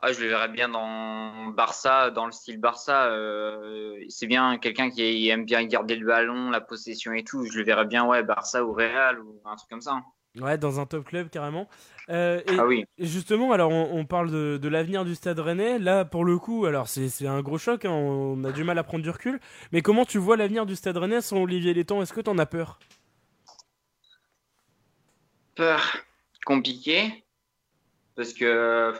Ah, 0.05 0.11
je 0.11 0.19
le 0.21 0.27
verrais 0.27 0.49
bien 0.49 0.67
dans 0.67 1.47
Barça, 1.51 2.11
dans 2.11 2.25
le 2.25 2.33
style 2.33 2.59
Barça. 2.59 3.05
euh, 3.07 4.03
c'est 4.09 4.27
bien 4.27 4.57
quelqu'un 4.57 4.89
qui 4.89 5.29
aime 5.29 5.45
bien 5.45 5.63
garder 5.63 5.95
le 5.95 6.05
ballon, 6.05 6.49
la 6.49 6.59
possession 6.59 7.13
et 7.13 7.23
tout. 7.23 7.45
Je 7.49 7.57
le 7.57 7.63
verrais 7.63 7.85
bien, 7.85 8.05
ouais, 8.05 8.21
Barça 8.21 8.65
ou 8.65 8.73
Real 8.73 9.21
ou 9.21 9.39
un 9.45 9.55
truc 9.55 9.69
comme 9.69 9.79
ça. 9.81 9.93
hein. 9.93 10.03
Ouais, 10.41 10.57
dans 10.57 10.79
un 10.81 10.85
top 10.85 11.05
club 11.05 11.29
carrément. 11.29 11.69
Euh, 12.09 12.41
et, 12.47 12.57
Ah 12.59 12.65
oui. 12.65 12.83
justement, 12.97 13.53
alors 13.53 13.71
on, 13.71 13.97
on 13.97 14.03
parle 14.03 14.29
de, 14.29 14.57
de 14.57 14.67
l'avenir 14.67 15.05
du 15.05 15.15
Stade 15.15 15.39
Rennais. 15.39 15.79
Là, 15.79 16.03
pour 16.03 16.25
le 16.25 16.37
coup, 16.37 16.65
alors 16.65 16.89
c'est 16.89 17.07
c'est 17.07 17.27
un 17.27 17.41
gros 17.41 17.57
choc. 17.57 17.85
hein, 17.85 17.91
on 17.91 18.43
a 18.43 18.51
du 18.51 18.65
mal 18.65 18.77
à 18.79 18.83
prendre 18.83 19.03
du 19.03 19.09
recul. 19.09 19.39
Mais 19.71 19.81
comment 19.81 20.03
tu 20.03 20.17
vois 20.17 20.35
l'avenir 20.35 20.65
du 20.65 20.75
Stade 20.75 20.97
Rennais 20.97 21.21
sans 21.21 21.37
Olivier 21.37 21.73
Létang? 21.73 22.01
Est-ce 22.01 22.11
que 22.11 22.19
t'en 22.19 22.37
as 22.39 22.45
peur? 22.45 22.77
Peur 25.55 25.97
compliqué 26.45 27.23
parce 28.15 28.33
que 28.33 28.93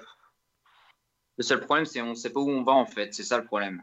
le 1.37 1.43
seul 1.43 1.59
problème 1.61 1.85
c'est 1.85 2.01
on 2.01 2.11
ne 2.11 2.15
sait 2.15 2.31
pas 2.31 2.39
où 2.39 2.49
on 2.49 2.63
va 2.63 2.73
en 2.73 2.85
fait. 2.85 3.13
C'est 3.13 3.23
ça 3.23 3.37
le 3.37 3.45
problème. 3.45 3.81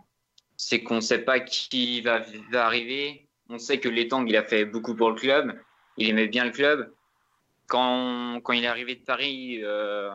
C'est 0.57 0.82
qu'on 0.82 0.96
ne 0.96 1.01
sait 1.01 1.22
pas 1.22 1.40
qui 1.40 2.01
va, 2.03 2.22
arriver. 2.55 3.28
On 3.48 3.59
sait 3.59 3.80
que 3.80 3.88
Letang 3.88 4.26
il 4.26 4.36
a 4.36 4.44
fait 4.44 4.64
beaucoup 4.64 4.94
pour 4.94 5.11
le 5.11 5.16
club. 5.16 5.59
Il 5.96 6.09
aimait 6.09 6.28
bien 6.28 6.44
le 6.44 6.51
club. 6.51 6.92
Quand, 7.66 8.40
quand 8.42 8.53
il 8.53 8.64
est 8.64 8.68
arrivé 8.68 8.96
de 8.96 9.05
Paris, 9.05 9.61
euh, 9.62 10.11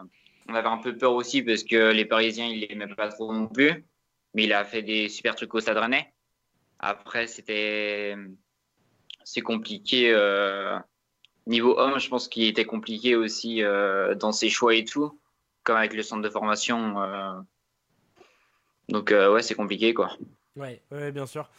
on 0.50 0.54
avait 0.56 0.68
un 0.68 0.78
peu 0.78 0.98
peur 0.98 1.14
aussi 1.14 1.42
parce 1.42 1.64
que 1.64 1.92
les 1.92 2.06
Parisiens 2.06 2.48
ils 2.48 2.62
l'aimaient 2.62 2.94
pas 2.96 3.10
trop 3.10 3.34
non 3.34 3.48
plus. 3.48 3.86
Mais 4.34 4.44
il 4.44 4.54
a 4.54 4.66
fait 4.66 4.82
des 4.82 5.10
super 5.10 5.36
trucs 5.36 5.54
au 5.54 5.60
Stade. 5.60 5.80
Après 6.80 7.28
c'était 7.28 8.16
c'est 9.24 9.42
compliqué. 9.42 10.12
euh, 10.12 10.78
Niveau 11.48 11.78
homme, 11.78 12.00
je 12.00 12.10
pense 12.10 12.28
qu'il 12.28 12.46
était 12.46 12.66
compliqué 12.66 13.16
aussi 13.16 13.62
euh, 13.62 14.16
dans 14.16 14.32
ses 14.32 14.50
choix 14.50 14.74
et 14.74 14.84
tout, 14.84 15.20
comme 15.66 15.76
avec 15.76 15.94
le 15.94 16.04
centre 16.04 16.22
de 16.22 16.30
formation. 16.30 17.02
euh. 17.02 17.34
Donc 18.88 19.12
euh, 19.12 19.34
ouais, 19.34 19.42
c'est 19.42 19.56
compliqué 19.56 19.94
quoi. 19.94 20.12
Ouais, 20.56 20.82
ouais, 20.90 21.12
bien 21.12 21.26
sûr. 21.26 21.50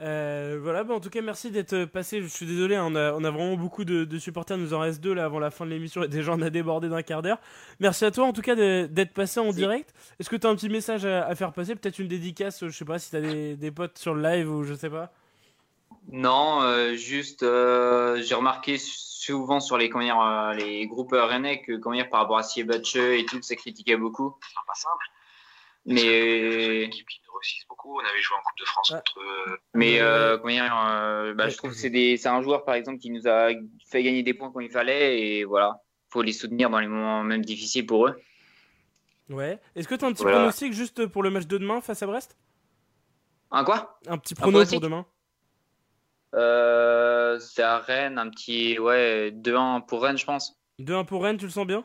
Euh, 0.00 0.58
voilà, 0.62 0.82
bah, 0.82 0.94
en 0.94 1.00
tout 1.00 1.10
cas, 1.10 1.20
merci 1.20 1.50
d'être 1.50 1.84
passé. 1.84 2.22
Je 2.22 2.26
suis 2.26 2.46
désolé, 2.46 2.78
on, 2.78 2.94
a, 2.94 3.12
on 3.12 3.22
a 3.22 3.30
vraiment 3.30 3.54
beaucoup 3.54 3.84
de, 3.84 4.06
de 4.06 4.18
supporters. 4.18 4.56
Nous 4.56 4.72
en 4.72 4.80
reste 4.80 5.02
deux 5.02 5.12
là 5.12 5.26
avant 5.26 5.38
la 5.38 5.50
fin 5.50 5.66
de 5.66 5.70
l'émission 5.70 6.02
et 6.02 6.08
déjà 6.08 6.32
on 6.32 6.40
a 6.40 6.48
débordé 6.48 6.88
d'un 6.88 7.02
quart 7.02 7.20
d'heure. 7.20 7.38
Merci 7.80 8.06
à 8.06 8.10
toi 8.10 8.24
en 8.24 8.32
tout 8.32 8.40
cas 8.40 8.54
d'être 8.54 9.12
passé 9.12 9.40
en 9.40 9.52
direct. 9.52 9.92
Est-ce 10.18 10.30
que 10.30 10.36
tu 10.36 10.46
as 10.46 10.50
un 10.50 10.54
petit 10.54 10.70
message 10.70 11.04
à, 11.04 11.26
à 11.26 11.34
faire 11.34 11.52
passer? 11.52 11.74
Peut-être 11.74 11.98
une 11.98 12.08
dédicace, 12.08 12.64
je 12.64 12.70
sais 12.70 12.86
pas 12.86 12.98
si 12.98 13.10
tu 13.10 13.16
as 13.16 13.20
des, 13.20 13.56
des 13.56 13.70
potes 13.70 13.98
sur 13.98 14.14
le 14.14 14.22
live 14.22 14.50
ou 14.50 14.64
je 14.64 14.72
sais 14.72 14.88
pas. 14.90 15.12
Non, 16.12 16.62
euh, 16.62 16.94
juste 16.94 17.42
euh, 17.42 18.22
j'ai 18.22 18.34
remarqué 18.34 18.78
souvent 18.78 19.58
sur 19.60 19.76
les 19.76 19.88
dire, 19.88 20.20
euh, 20.20 20.52
les 20.54 20.86
groupes 20.86 21.12
rennais 21.12 21.62
que 21.62 21.76
comment 21.76 21.96
dire, 21.96 22.08
par 22.08 22.20
rapport 22.20 22.38
à 22.38 22.42
Siebatche 22.42 22.96
et 22.96 23.24
tout, 23.26 23.42
ça 23.42 23.56
critiquait 23.56 23.96
beaucoup. 23.96 24.30
pas 24.66 24.74
simple. 24.74 25.04
Mais 25.84 26.82
Équipe 26.82 27.06
qui 27.08 27.20
nous 27.26 27.32
réussisse 27.34 27.66
beaucoup. 27.68 27.96
On 27.96 28.00
avait 28.04 28.20
joué 28.20 28.36
en 28.36 28.42
Coupe 28.42 28.58
de 28.58 28.64
France 28.64 28.90
contre. 28.90 29.18
euh, 29.20 29.56
Mais 29.74 30.00
euh, 30.00 30.36
comment 30.38 30.52
dire, 30.52 30.86
euh, 30.90 31.34
bah, 31.34 31.48
je 31.48 31.56
trouve 31.56 31.70
que 31.70 31.76
c'est 31.76 31.90
des- 31.90 32.16
c'est 32.16 32.28
un 32.28 32.42
joueur 32.42 32.64
par 32.64 32.74
exemple 32.74 32.98
qui 32.98 33.10
nous 33.10 33.26
a 33.28 33.50
fait 33.88 34.02
gagner 34.02 34.22
des 34.22 34.34
points 34.34 34.50
quand 34.52 34.60
il 34.60 34.70
fallait 34.70 35.20
et 35.20 35.44
voilà, 35.44 35.80
faut 36.08 36.22
les 36.22 36.32
soutenir 36.32 36.70
dans 36.70 36.80
les 36.80 36.88
moments 36.88 37.22
même 37.22 37.44
difficiles 37.44 37.86
pour 37.86 38.06
eux. 38.08 38.20
Ouais. 39.28 39.60
Est-ce 39.74 39.86
que 39.88 39.94
tu 39.96 40.04
as 40.04 40.08
un 40.08 40.12
petit 40.12 40.22
Voilà. 40.22 40.38
pronostic 40.38 40.72
juste 40.72 41.06
pour 41.06 41.22
le 41.22 41.30
match 41.30 41.46
de 41.46 41.58
demain 41.58 41.80
face 41.80 42.02
à 42.02 42.06
Brest? 42.06 42.36
Un 43.50 43.64
quoi? 43.64 43.98
Un 44.08 44.18
petit 44.18 44.34
pronostic 44.34 44.80
pour 44.80 44.88
demain 44.88 45.06
Euh, 46.36 47.38
c'est 47.38 47.62
à 47.62 47.78
Rennes, 47.78 48.18
un 48.18 48.28
petit 48.28 48.78
ouais 48.78 49.30
2-1 49.30 49.86
pour 49.86 50.02
Rennes, 50.02 50.18
je 50.18 50.26
pense. 50.26 50.58
2-1 50.80 51.04
pour 51.06 51.22
Rennes, 51.22 51.38
tu 51.38 51.46
le 51.46 51.50
sens 51.50 51.66
bien? 51.66 51.84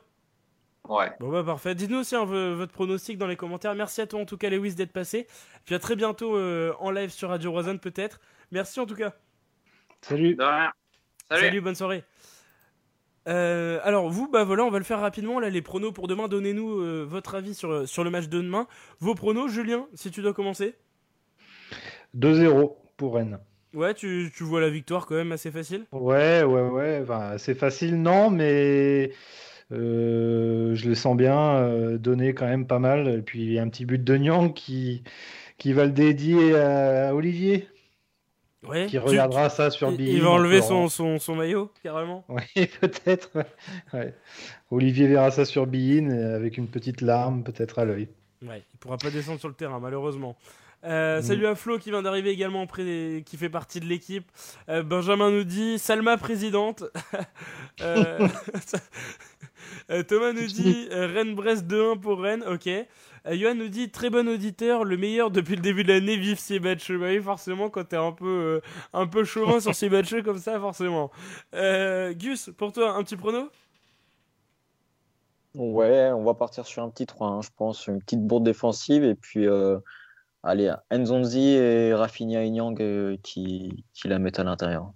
Ouais. 0.89 1.11
Bon 1.19 1.29
bah 1.29 1.43
parfait. 1.43 1.75
Dites-nous 1.75 1.99
aussi 1.99 2.15
hein, 2.15 2.25
votre 2.25 2.71
pronostic 2.73 3.17
dans 3.17 3.27
les 3.27 3.35
commentaires. 3.35 3.75
Merci 3.75 4.01
à 4.01 4.07
toi 4.07 4.19
en 4.19 4.25
tout 4.25 4.37
cas 4.37 4.49
Lewis 4.49 4.75
d'être 4.75 4.91
passé. 4.91 5.27
Puis 5.65 5.75
à 5.75 5.79
très 5.79 5.95
bientôt 5.95 6.35
euh, 6.35 6.73
en 6.79 6.91
live 6.91 7.11
sur 7.11 7.29
Radio 7.29 7.51
Roison 7.51 7.77
peut-être. 7.77 8.19
Merci 8.51 8.79
en 8.79 8.85
tout 8.85 8.95
cas. 8.95 9.13
Salut. 10.01 10.35
De 10.35 10.43
rien. 10.43 10.71
Salut, 11.29 11.43
Salut. 11.43 11.61
bonne 11.61 11.75
soirée. 11.75 12.03
Euh, 13.27 13.79
alors 13.83 14.09
vous, 14.09 14.27
bah 14.27 14.43
voilà, 14.43 14.63
on 14.63 14.71
va 14.71 14.79
le 14.79 14.83
faire 14.83 14.99
rapidement. 14.99 15.39
Là, 15.39 15.49
les 15.49 15.61
pronos 15.61 15.93
pour 15.93 16.07
demain. 16.07 16.27
Donnez-nous 16.27 16.81
euh, 16.81 17.05
votre 17.07 17.35
avis 17.35 17.53
sur, 17.53 17.87
sur 17.87 18.03
le 18.03 18.09
match 18.09 18.27
de 18.27 18.41
demain. 18.41 18.67
Vos 18.99 19.13
pronos, 19.13 19.49
Julien, 19.49 19.87
si 19.93 20.09
tu 20.09 20.23
dois 20.23 20.33
commencer. 20.33 20.75
2-0 22.17 22.75
pour 22.97 23.15
Rennes. 23.15 23.39
Ouais, 23.73 23.93
tu, 23.93 24.31
tu 24.35 24.43
vois 24.43 24.61
la 24.61 24.69
victoire 24.69 25.05
quand 25.05 25.15
même 25.15 25.31
assez 25.31 25.51
facile? 25.51 25.85
Ouais, 25.91 26.43
ouais, 26.43 26.61
ouais. 26.69 26.99
Enfin, 27.03 27.37
c'est 27.37 27.55
facile, 27.55 28.01
non, 28.01 28.29
mais 28.29 29.11
euh, 29.71 30.75
je 30.75 30.89
le 30.89 30.95
sens 30.95 31.17
bien 31.17 31.37
euh, 31.57 31.97
donner 31.97 32.33
quand 32.33 32.47
même 32.47 32.67
pas 32.67 32.79
mal. 32.79 33.07
Et 33.09 33.21
puis 33.21 33.43
il 33.43 33.53
y 33.53 33.59
a 33.59 33.63
un 33.63 33.69
petit 33.69 33.85
but 33.85 34.03
de 34.03 34.17
Nyang 34.17 34.53
qui, 34.53 35.03
qui 35.57 35.73
va 35.73 35.85
le 35.85 35.91
dédier 35.91 36.55
à 36.57 37.15
Olivier, 37.15 37.67
Ouais. 38.67 38.85
qui 38.85 38.91
Tu- 38.91 38.99
regardera 38.99 39.49
ça 39.49 39.71
sur 39.71 39.89
il, 39.91 40.01
il 40.01 40.21
va 40.21 40.29
en 40.29 40.33
enlever 40.33 40.61
son, 40.61 40.87
son, 40.87 41.17
son 41.19 41.35
maillot 41.35 41.71
carrément? 41.81 42.23
Oui, 42.29 42.67
peut-être. 42.79 43.31
ouais. 43.93 44.13
Olivier 44.71 45.07
verra 45.07 45.31
ça 45.31 45.45
sur 45.45 45.67
Bein 45.67 46.09
avec 46.11 46.57
une 46.57 46.67
petite 46.67 47.01
larme 47.01 47.43
peut-être 47.43 47.79
à 47.79 47.85
l'œil. 47.85 48.09
Ouais, 48.41 48.63
il 48.73 48.77
pourra 48.79 48.97
pas 48.97 49.11
descendre 49.11 49.39
sur 49.39 49.49
le 49.49 49.53
terrain 49.55 49.79
malheureusement. 49.79 50.35
Euh, 50.83 51.19
Mm. 51.19 51.21
Salut 51.21 51.47
à 51.47 51.55
Flo 51.55 51.77
qui 51.77 51.91
vient 51.91 52.01
d'arriver 52.01 52.31
également, 52.31 52.65
qui 52.65 53.37
fait 53.37 53.49
partie 53.49 53.79
de 53.79 53.85
l'équipe. 53.85 54.31
Euh, 54.69 54.83
Benjamin 54.83 55.29
nous 55.31 55.43
dit 55.43 55.77
Salma 55.79 56.17
présidente. 56.17 56.83
Euh, 59.89 60.03
Thomas 60.03 60.33
nous 60.33 60.47
dit 60.47 60.87
Rennes-Brest 60.91 61.65
2-1 61.65 61.99
pour 61.99 62.19
Rennes, 62.19 62.43
ok. 62.47 62.67
Euh, 62.67 62.85
Johan 63.35 63.55
nous 63.55 63.67
dit 63.67 63.89
très 63.89 64.09
bon 64.09 64.27
auditeur, 64.27 64.83
le 64.83 64.97
meilleur 64.97 65.31
depuis 65.31 65.55
le 65.55 65.61
début 65.61 65.83
de 65.83 65.93
l'année, 65.93 66.17
vive 66.17 66.39
ces 66.39 66.59
matchs. 66.59 66.91
Bah 66.91 67.07
oui, 67.07 67.21
forcément, 67.21 67.69
quand 67.69 67.83
t'es 67.83 67.97
un 67.97 68.11
peu, 68.11 68.25
euh, 68.25 68.61
un 68.93 69.07
peu 69.07 69.23
chauvin 69.23 69.59
sur 69.59 69.75
ces 69.75 69.89
matchs 69.89 70.15
comme 70.23 70.39
ça, 70.39 70.59
forcément. 70.59 71.11
Euh, 71.53 72.13
Gus, 72.13 72.49
pour 72.57 72.71
toi, 72.71 72.93
un 72.93 73.03
petit 73.03 73.15
prono? 73.15 73.49
Ouais, 75.53 76.09
on 76.13 76.23
va 76.23 76.33
partir 76.33 76.65
sur 76.65 76.81
un 76.81 76.89
petit 76.89 77.05
3, 77.05 77.27
hein, 77.27 77.41
je 77.41 77.49
pense, 77.55 77.87
une 77.87 77.99
petite 78.01 78.25
bourde 78.25 78.45
défensive 78.45 79.03
et 79.03 79.15
puis 79.15 79.47
euh, 79.47 79.79
allez, 80.43 80.73
Nzonzi 80.91 81.49
et 81.49 81.93
Rafinha 81.93 82.43
et 82.43 82.49
Nyang 82.49 82.79
euh, 82.81 83.17
qui, 83.23 83.85
qui 83.93 84.07
la 84.07 84.19
mettent 84.19 84.39
à 84.39 84.43
l'intérieur. 84.43 84.93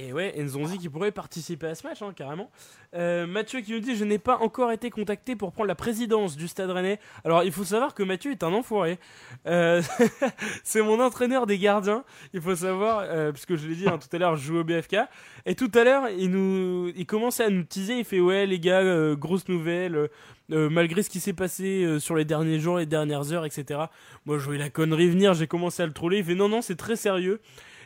Et 0.00 0.12
ouais, 0.12 0.32
Nzonzi 0.38 0.78
qui 0.78 0.88
pourrait 0.88 1.10
participer 1.10 1.66
à 1.66 1.74
ce 1.74 1.84
match, 1.84 2.02
hein, 2.02 2.12
carrément. 2.14 2.50
Euh, 2.94 3.26
Mathieu 3.26 3.60
qui 3.62 3.72
nous 3.72 3.80
dit 3.80 3.96
Je 3.96 4.04
n'ai 4.04 4.18
pas 4.18 4.38
encore 4.38 4.70
été 4.70 4.90
contacté 4.90 5.34
pour 5.34 5.50
prendre 5.50 5.66
la 5.66 5.74
présidence 5.74 6.36
du 6.36 6.46
Stade 6.46 6.70
Rennais. 6.70 7.00
Alors, 7.24 7.42
il 7.42 7.50
faut 7.50 7.64
savoir 7.64 7.94
que 7.94 8.04
Mathieu 8.04 8.30
est 8.30 8.44
un 8.44 8.52
enfoiré. 8.52 9.00
Euh, 9.46 9.82
c'est 10.62 10.82
mon 10.82 11.00
entraîneur 11.00 11.46
des 11.46 11.58
gardiens. 11.58 12.04
Il 12.32 12.40
faut 12.40 12.54
savoir, 12.54 13.00
euh, 13.02 13.32
puisque 13.32 13.56
je 13.56 13.66
l'ai 13.66 13.74
dit 13.74 13.88
hein, 13.88 13.98
tout 13.98 14.14
à 14.14 14.18
l'heure, 14.20 14.36
je 14.36 14.46
joue 14.46 14.58
au 14.58 14.64
BFK. 14.64 14.98
Et 15.46 15.56
tout 15.56 15.70
à 15.74 15.82
l'heure, 15.82 16.08
il, 16.16 16.30
nous, 16.30 16.92
il 16.94 17.04
commençait 17.04 17.44
à 17.44 17.50
nous 17.50 17.64
teaser. 17.64 17.98
Il 17.98 18.04
fait 18.04 18.20
Ouais, 18.20 18.46
les 18.46 18.60
gars, 18.60 18.82
euh, 18.82 19.16
grosse 19.16 19.48
nouvelle. 19.48 20.08
malgré 20.48 21.02
ce 21.02 21.10
qui 21.10 21.18
s'est 21.18 21.32
passé 21.32 21.98
sur 21.98 22.14
les 22.14 22.24
derniers 22.24 22.60
jours, 22.60 22.78
les 22.78 22.86
dernières 22.86 23.32
heures, 23.32 23.44
etc. 23.44 23.80
Moi, 24.26 24.38
je 24.38 24.44
voyais 24.44 24.60
la 24.60 24.70
connerie 24.70 25.10
venir. 25.10 25.34
J'ai 25.34 25.48
commencé 25.48 25.82
à 25.82 25.86
le 25.86 25.92
troller. 25.92 26.18
Il 26.18 26.24
fait 26.24 26.36
Non, 26.36 26.48
non, 26.48 26.62
c'est 26.62 26.76
très 26.76 26.94
sérieux. 26.94 27.40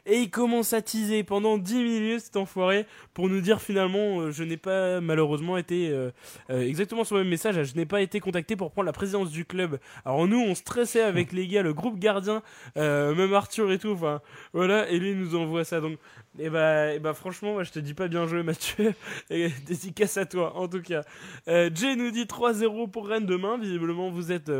Et 0.05 0.23
il 0.23 0.31
commence 0.31 0.73
à 0.73 0.83
teaser 0.83 1.23
pendant 1.23 1.59
10 1.59 1.75
minutes 1.77 2.21
cet 2.21 2.37
enfoiré 2.37 2.87
pour 3.15 3.29
nous 3.29 3.41
dire 3.41 3.61
finalement 3.61 4.21
euh, 4.21 4.31
je 4.33 4.43
n'ai 4.43 4.57
pas 4.57 5.01
malheureusement 5.01 5.57
été 5.57 5.91
euh, 5.91 6.11
euh, 6.51 6.67
exactement 6.67 7.05
sur 7.05 7.15
le 7.17 7.23
même 7.23 7.31
message, 7.31 7.63
je 7.63 7.77
n'ai 7.77 7.87
pas 7.87 8.03
été 8.03 8.19
contacté 8.19 8.57
pour 8.57 8.73
prendre 8.73 8.87
la 8.87 8.93
présidence 8.93 9.31
du 9.31 9.45
club. 9.45 9.79
Alors 10.05 10.27
nous 10.27 10.41
on 10.41 10.57
stressait 10.57 11.03
avec 11.03 11.31
les 11.31 11.47
gars, 11.47 11.63
le 11.63 11.73
groupe 11.73 12.01
gardien, 12.01 12.43
même 12.75 13.33
Arthur 13.33 13.71
et 13.71 13.79
tout, 13.79 13.91
enfin 13.91 14.21
voilà, 14.53 14.89
et 14.91 14.99
lui 14.99 15.15
nous 15.15 15.37
envoie 15.37 15.63
ça 15.63 15.81
donc 15.81 15.99
et 16.39 16.51
bah, 16.51 16.95
et 16.95 16.99
bah 16.99 17.15
franchement 17.15 17.63
je 17.63 17.71
te 17.71 17.79
dis 17.79 17.95
pas 17.95 18.09
bien 18.09 18.27
joué 18.27 18.43
Mathieu 18.43 18.95
dédicace 19.31 20.17
à 20.17 20.27
toi 20.27 20.57
en 20.57 20.67
tout 20.67 20.83
cas. 20.83 21.03
Jay 21.47 21.95
nous 21.95 22.11
dit 22.11 22.25
3-0 22.25 22.91
pour 22.91 23.07
Rennes 23.07 23.27
demain, 23.27 23.57
visiblement 23.57 24.11
vous 24.11 24.33
êtes 24.33 24.51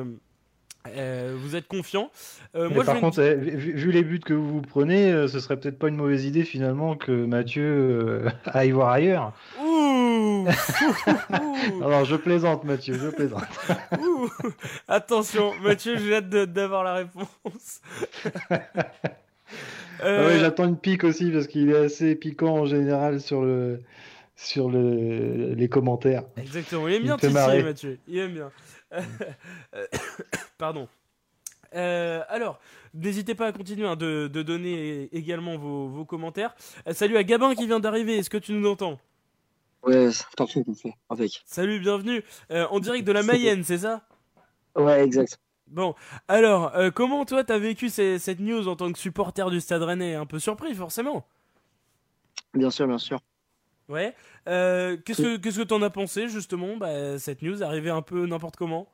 euh, 0.89 1.35
vous 1.37 1.55
êtes 1.57 1.69
confiant. 1.69 2.11
Euh, 2.55 2.69
moi, 2.69 2.85
par 2.85 2.99
contre, 2.99 3.21
eh, 3.21 3.37
vu, 3.37 3.73
vu 3.73 3.93
les 3.93 4.03
buts 4.03 4.21
que 4.21 4.35
vous 4.35 4.49
vous 4.49 4.63
prenez, 4.63 5.13
euh, 5.13 5.29
ce 5.29 5.41
serait 5.41 5.57
peut-être 5.57 5.79
pas 5.79 5.89
une 5.89 5.97
mauvaise 5.97 6.25
idée 6.25 6.45
finalement 6.45 6.97
que 6.97 7.13
Mathieu 7.13 8.27
aille 8.47 8.73
voir 8.73 8.91
ailleurs. 8.91 9.33
Ouh 9.63 10.47
Alors 11.83 12.05
je 12.05 12.17
plaisante 12.17 12.65
Mathieu, 12.65 12.95
je 12.95 13.09
plaisante. 13.09 13.45
Ouh. 14.01 14.29
Attention, 14.89 15.53
Mathieu, 15.63 15.97
j'ai 15.97 16.17
hâte 16.17 16.29
d'avoir 16.29 16.85
la 16.85 16.95
réponse. 16.95 17.81
Ah 20.05 20.25
ouais, 20.25 20.39
j'attends 20.41 20.67
une 20.67 20.79
pique 20.79 21.05
aussi 21.05 21.31
parce 21.31 21.47
qu'il 21.47 21.71
est 21.71 21.77
assez 21.77 22.17
piquant 22.17 22.57
en 22.57 22.67
général 22.67 23.21
sur 23.21 23.43
le 23.43 23.81
sur 24.35 24.69
le 24.69 25.55
les 25.55 25.69
commentaires. 25.69 26.25
Exactement, 26.37 26.89
il 26.89 26.95
aime 26.95 27.03
bien 27.03 27.17
titiller. 27.17 27.63
Mathieu. 27.63 27.99
Il 28.09 28.19
aime 28.19 28.33
bien. 28.33 28.51
Pardon. 30.59 30.89
Euh, 31.75 32.23
alors, 32.29 32.61
n'hésitez 32.95 33.35
pas 33.35 33.47
à 33.47 33.53
continuer 33.53 33.87
hein, 33.87 33.97
de, 33.97 34.29
de 34.33 34.43
donner 34.43 35.09
également 35.13 35.57
vos, 35.57 35.89
vos 35.89 36.05
commentaires. 36.05 36.55
Euh, 36.87 36.93
salut 36.93 37.17
à 37.17 37.25
Gabin 37.25 37.55
qui 37.55 37.67
vient 37.67 37.81
d'arriver, 37.81 38.19
est-ce 38.19 38.31
que 38.31 38.37
tu 38.37 38.53
nous 38.53 38.69
entends? 38.69 38.99
Ouais, 39.83 40.11
parfait, 40.37 40.63
parfait. 40.63 40.95
Avec. 41.09 41.43
Salut, 41.47 41.81
bienvenue. 41.81 42.23
Euh, 42.51 42.67
en 42.71 42.79
direct 42.79 43.07
de 43.07 43.13
la 43.13 43.23
Mayenne, 43.23 43.65
c'est 43.65 43.79
ça? 43.79 44.03
Ouais, 44.77 45.03
exact. 45.03 45.39
Bon, 45.67 45.95
alors, 46.29 46.73
comment 46.95 47.25
toi 47.25 47.45
t'as 47.45 47.59
vécu 47.59 47.89
ces- 47.89 48.19
cette 48.19 48.41
news 48.41 48.69
en 48.69 48.77
tant 48.77 48.93
que 48.93 48.99
supporter 48.99 49.49
du 49.51 49.61
Stade 49.61 49.83
Rennais? 49.83 50.15
Un 50.15 50.27
peu 50.27 50.39
surpris, 50.39 50.75
forcément. 50.75 51.27
Bien 52.53 52.71
sûr, 52.71 52.87
bien 52.87 52.99
sûr. 52.99 53.19
Ouais. 53.89 54.15
Euh, 54.49 54.97
qu'est-ce 55.05 55.23
que 55.23 55.37
qu'est-ce 55.37 55.59
que 55.59 55.65
t'en 55.65 55.83
as 55.83 55.91
pensé 55.91 56.29
justement 56.29 56.77
bah, 56.77 57.19
Cette 57.19 57.43
news 57.43 57.63
arrivée 57.63 57.91
un 57.91 58.03
peu 58.03 58.27
n'importe 58.27 58.57
comment? 58.57 58.89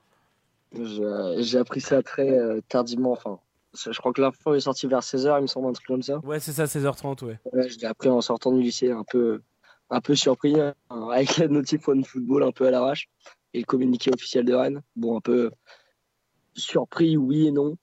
J'ai 0.72 1.58
appris 1.58 1.80
ça 1.80 2.02
très 2.02 2.30
euh, 2.30 2.60
tardivement. 2.68 3.12
Enfin, 3.12 3.38
je 3.74 3.92
je 3.92 3.98
crois 3.98 4.12
que 4.12 4.20
l'info 4.20 4.54
est 4.54 4.60
sortie 4.60 4.86
vers 4.86 5.00
16h, 5.00 5.38
il 5.38 5.42
me 5.42 5.46
semble, 5.46 5.68
un 5.68 5.72
truc 5.72 5.86
comme 5.86 6.02
ça. 6.02 6.18
Ouais, 6.18 6.40
c'est 6.40 6.52
ça, 6.52 6.64
16h30, 6.64 7.24
ouais. 7.24 7.38
Ouais, 7.52 7.68
je 7.68 7.78
l'ai 7.78 7.86
appris 7.86 8.08
en 8.08 8.20
sortant 8.20 8.52
du 8.52 8.62
lycée, 8.62 8.90
un 8.90 9.04
peu, 9.04 9.40
un 9.90 10.00
peu 10.00 10.14
surpris, 10.14 10.60
hein, 10.60 10.74
avec 10.90 11.36
la 11.38 11.48
notif 11.48 11.88
One 11.88 12.04
Football 12.04 12.42
un 12.42 12.52
peu 12.52 12.66
à 12.66 12.70
l'arrache 12.70 13.08
et 13.54 13.60
le 13.60 13.64
communiqué 13.64 14.10
officiel 14.12 14.44
de 14.44 14.54
Rennes. 14.54 14.82
Bon, 14.96 15.16
un 15.16 15.20
peu 15.20 15.50
surpris, 16.54 17.16
oui 17.16 17.46
et 17.46 17.50
non. 17.50 17.76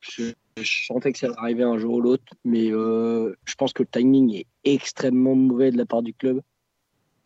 Je, 0.00 0.32
je 0.62 0.86
sentais 0.86 1.12
que 1.12 1.18
ça 1.18 1.26
allait 1.26 1.36
arriver 1.38 1.62
un 1.62 1.78
jour 1.78 1.94
ou 1.94 2.00
l'autre, 2.00 2.24
mais 2.44 2.70
euh, 2.70 3.34
je 3.44 3.54
pense 3.54 3.72
que 3.72 3.82
le 3.82 3.88
timing 3.88 4.34
est 4.34 4.46
extrêmement 4.64 5.34
mauvais 5.34 5.70
de 5.70 5.76
la 5.76 5.86
part 5.86 6.02
du 6.02 6.14
club. 6.14 6.40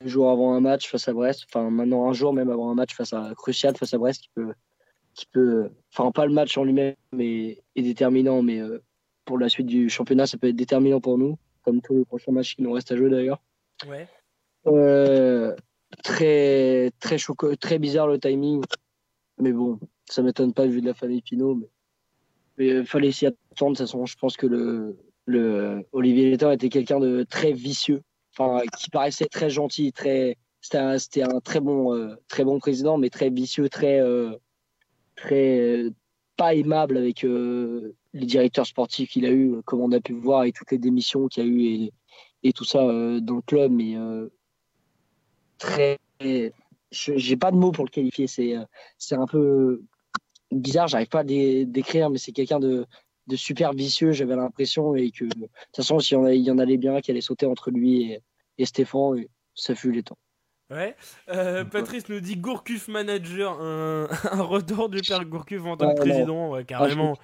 Un 0.01 0.09
jour 0.09 0.31
avant 0.31 0.55
un 0.55 0.61
match 0.61 0.89
face 0.89 1.09
à 1.09 1.13
Brest, 1.13 1.45
enfin 1.49 1.71
maintenant 1.71 2.09
un 2.09 2.13
jour 2.13 2.33
même 2.33 2.51
avant 2.51 2.71
un 2.71 2.75
match 2.75 2.95
face 2.95 3.13
à 3.13 3.33
crucial 3.37 3.77
face 3.77 3.95
à 3.95 3.99
Brest 3.99 4.23
qui 4.23 4.31
peut, 4.35 4.53
qui 5.15 5.27
peut, 5.27 5.71
enfin 5.93 6.11
pas 6.11 6.27
le 6.27 6.33
match 6.33 6.59
en 6.59 6.65
lui-même 6.65 6.95
mais 7.13 7.63
est 7.77 7.83
déterminant, 7.83 8.43
mais 8.43 8.61
euh, 8.61 8.83
pour 9.25 9.39
la 9.39 9.49
suite 9.49 9.67
du 9.67 9.89
championnat 9.89 10.27
ça 10.27 10.37
peut 10.37 10.49
être 10.49 10.57
déterminant 10.57 11.01
pour 11.01 11.17
nous, 11.17 11.39
comme 11.63 11.81
tous 11.81 11.95
les 11.95 12.05
prochains 12.05 12.33
matchs 12.33 12.57
qui 12.57 12.63
nous 12.63 12.73
restent 12.73 12.93
à 12.93 12.97
jouer 12.97 13.11
d'ailleurs. 13.11 13.41
Ouais. 13.89 14.09
Euh, 14.67 15.55
très 16.03 16.91
très 17.01 17.17
très 17.61 17.79
bizarre 17.79 18.09
le 18.09 18.19
timing, 18.19 18.63
mais 19.39 19.53
bon, 19.53 19.79
ça 20.07 20.23
m'étonne 20.23 20.53
pas 20.53 20.67
vu 20.67 20.81
de 20.81 20.87
la 20.87 20.95
famille 20.95 21.23
Pinot, 21.23 21.55
mais 21.55 21.69
il 22.59 22.87
fallait 22.87 23.13
s'y 23.13 23.27
attendre. 23.27 23.73
De 23.73 23.77
toute 23.77 23.79
façon, 23.79 24.07
je 24.07 24.17
pense 24.17 24.37
que 24.37 24.47
le, 24.47 24.97
le 25.27 25.85
Olivier 25.93 26.31
Létang 26.31 26.51
était 26.51 26.69
quelqu'un 26.69 27.01
de 27.01 27.25
très 27.29 27.53
vicieux, 27.53 28.03
enfin 28.37 28.63
qui 28.79 28.91
paraissait 28.91 29.27
très 29.27 29.51
gentil, 29.51 29.93
très 29.93 30.37
c'était 30.61 31.23
un, 31.23 31.41
très 31.41 31.61
bon 31.61 31.95
euh, 31.95 32.15
très 32.29 32.45
bon 32.45 32.59
président, 32.59 32.97
mais 32.97 33.11
très 33.11 33.31
vicieux, 33.31 33.69
très 33.69 34.01
euh, 34.01 34.33
très 35.15 35.59
euh, 35.61 35.91
pas 36.37 36.55
aimable 36.55 36.97
avec 36.97 37.25
euh, 37.25 37.95
les 38.13 38.27
directeurs 38.27 38.67
sportifs 38.67 39.11
qu'il 39.11 39.27
a 39.27 39.31
eu, 39.31 39.63
comme 39.65 39.81
on 39.81 39.93
a 39.93 40.01
pu 40.01 40.15
voir, 40.15 40.45
et 40.45 40.53
toutes 40.53 40.71
les 40.73 40.79
démissions 40.79 41.29
qu'il 41.29 41.45
y 41.45 41.47
a 41.47 41.51
eu 41.51 41.91
et, 42.43 42.53
tout 42.53 42.65
ça 42.65 42.81
euh, 42.81 43.21
dans 43.21 43.37
le 43.37 43.43
club, 43.43 43.73
mais 43.73 43.97
euh, 43.97 44.29
très 45.59 45.99
j'ai 46.91 47.37
pas 47.37 47.51
de 47.51 47.57
mots 47.57 47.73
pour 47.73 47.85
le 47.85 47.91
qualifier. 47.91 48.27
C'est 48.27 48.57
euh, 48.57 48.65
c'est 48.99 49.17
un 49.17 49.27
peu 49.27 49.83
bizarre, 50.61 50.89
j'arrive 50.89 51.09
pas 51.09 51.21
à 51.21 51.25
dé- 51.25 51.65
décrire, 51.67 52.11
mais 52.11 52.19
c'est 52.19 52.33
quelqu'un 52.33 52.61
de, 52.61 52.87
de 53.27 53.37
super 53.37 53.73
vicieux, 53.73 54.13
j'avais 54.13 54.37
l'impression, 54.37 54.95
et 54.95 55.11
que 55.11 55.25
de 55.25 55.31
toute 55.35 55.77
façon, 55.77 55.99
s'il 55.99 56.19
y 56.35 56.39
y 56.41 56.51
en 56.51 56.59
allait 56.59 56.77
bien, 56.79 57.01
qui 57.01 57.11
allait 57.11 57.21
sauter 57.21 57.47
entre 57.47 57.71
lui 57.71 58.13
et, 58.13 58.21
et 58.59 58.65
Stéphane, 58.67 59.19
et 59.19 59.29
ça 59.55 59.75
fut 59.75 59.93
les 59.93 60.03
temps. 60.03 60.19
Ouais. 60.71 60.97
Euh, 61.29 61.63
Patrice 61.65 62.09
nous 62.09 62.21
dit 62.21 62.37
Gourcuff 62.37 62.89
manager, 62.89 63.61
un, 63.61 64.09
un 64.33 64.43
retour 64.43 64.89
du 64.89 65.03
père 65.03 65.23
Gourcuff 65.27 65.63
en 65.67 65.77
tant 65.77 65.95
que 65.95 66.01
président, 66.01 66.51
ouais, 66.51 66.65
carrément. 66.65 67.17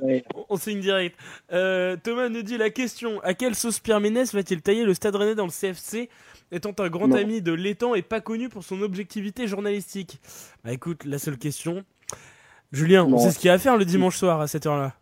Ouais. 0.00 0.24
On 0.48 0.56
signe 0.56 0.80
direct. 0.80 1.16
Euh, 1.52 1.96
Thomas 2.02 2.30
nous 2.30 2.42
dit 2.42 2.56
la 2.56 2.70
question 2.70 3.20
à 3.20 3.34
quelle 3.34 3.54
sauce 3.54 3.80
Pierre 3.80 4.00
Ménès 4.00 4.32
va-t-il 4.34 4.62
tailler 4.62 4.84
le 4.84 4.94
Stade 4.94 5.14
Rennais 5.14 5.34
dans 5.34 5.44
le 5.44 5.50
CFC 5.52 6.08
Étant 6.50 6.72
un 6.78 6.88
grand 6.88 7.08
Non. 7.08 7.16
ami 7.16 7.42
de 7.42 7.52
l'étang 7.52 7.94
et 7.94 8.02
pas 8.02 8.20
connu 8.20 8.48
pour 8.48 8.64
son 8.64 8.80
objectivité 8.82 9.46
journalistique? 9.46 10.18
Bah 10.64 10.72
écoute, 10.72 11.04
la 11.04 11.18
seule 11.18 11.38
question. 11.38 11.84
Julien, 12.72 13.04
on 13.04 13.10
Non. 13.10 13.18
sait 13.18 13.30
ce 13.30 13.38
qu'il 13.38 13.48
y 13.48 13.50
a 13.50 13.54
à 13.54 13.58
faire 13.58 13.76
le 13.76 13.84
dimanche 13.84 14.16
soir 14.16 14.40
à 14.40 14.46
cette 14.46 14.66
heure-là. 14.66 14.94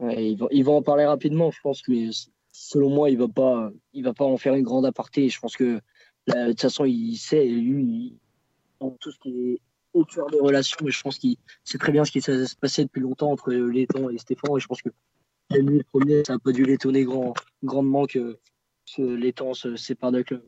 Ouais, 0.00 0.36
ils 0.50 0.64
vont 0.64 0.76
en 0.76 0.82
parler 0.82 1.04
rapidement, 1.04 1.50
je 1.50 1.60
pense, 1.62 1.82
mais 1.88 2.08
selon 2.52 2.90
moi, 2.90 3.10
il 3.10 3.18
va 3.18 3.28
pas, 3.28 3.70
il 3.92 4.02
va 4.04 4.12
pas 4.14 4.24
en 4.24 4.36
faire 4.36 4.54
une 4.54 4.64
grande 4.64 4.86
aparté. 4.86 5.28
Je 5.28 5.38
pense 5.38 5.56
que 5.56 5.80
là, 6.26 6.46
de 6.46 6.50
toute 6.52 6.62
façon, 6.62 6.84
il 6.84 7.16
sait, 7.16 7.44
lui, 7.46 7.84
il, 7.84 8.18
en 8.80 8.90
tout 8.90 9.10
ce 9.10 9.18
qui 9.18 9.30
est 9.52 9.60
au 9.92 10.04
cœur 10.04 10.26
des 10.30 10.40
relations, 10.40 10.86
et 10.88 10.90
je 10.90 11.00
pense 11.02 11.18
qu'il 11.18 11.36
sait 11.62 11.78
très 11.78 11.92
bien 11.92 12.04
ce 12.04 12.10
qui 12.10 12.20
s'est 12.20 12.44
passé 12.60 12.84
depuis 12.84 13.00
longtemps 13.00 13.30
entre 13.30 13.52
Léton 13.52 14.10
et 14.10 14.18
Stéphane, 14.18 14.56
et 14.56 14.60
je 14.60 14.66
pense 14.66 14.82
que 14.82 14.88
même 15.52 15.68
lui, 15.70 15.78
le 15.78 15.84
premier, 15.84 16.24
ça 16.26 16.32
n'a 16.32 16.38
pas 16.40 16.50
dû 16.52 16.64
l'étonner 16.64 17.04
grand, 17.04 17.34
grandement 17.62 18.06
que, 18.06 18.38
que 18.96 19.02
Léton 19.02 19.54
se 19.54 19.76
sépare 19.76 20.10
d'un 20.10 20.22
club. 20.24 20.42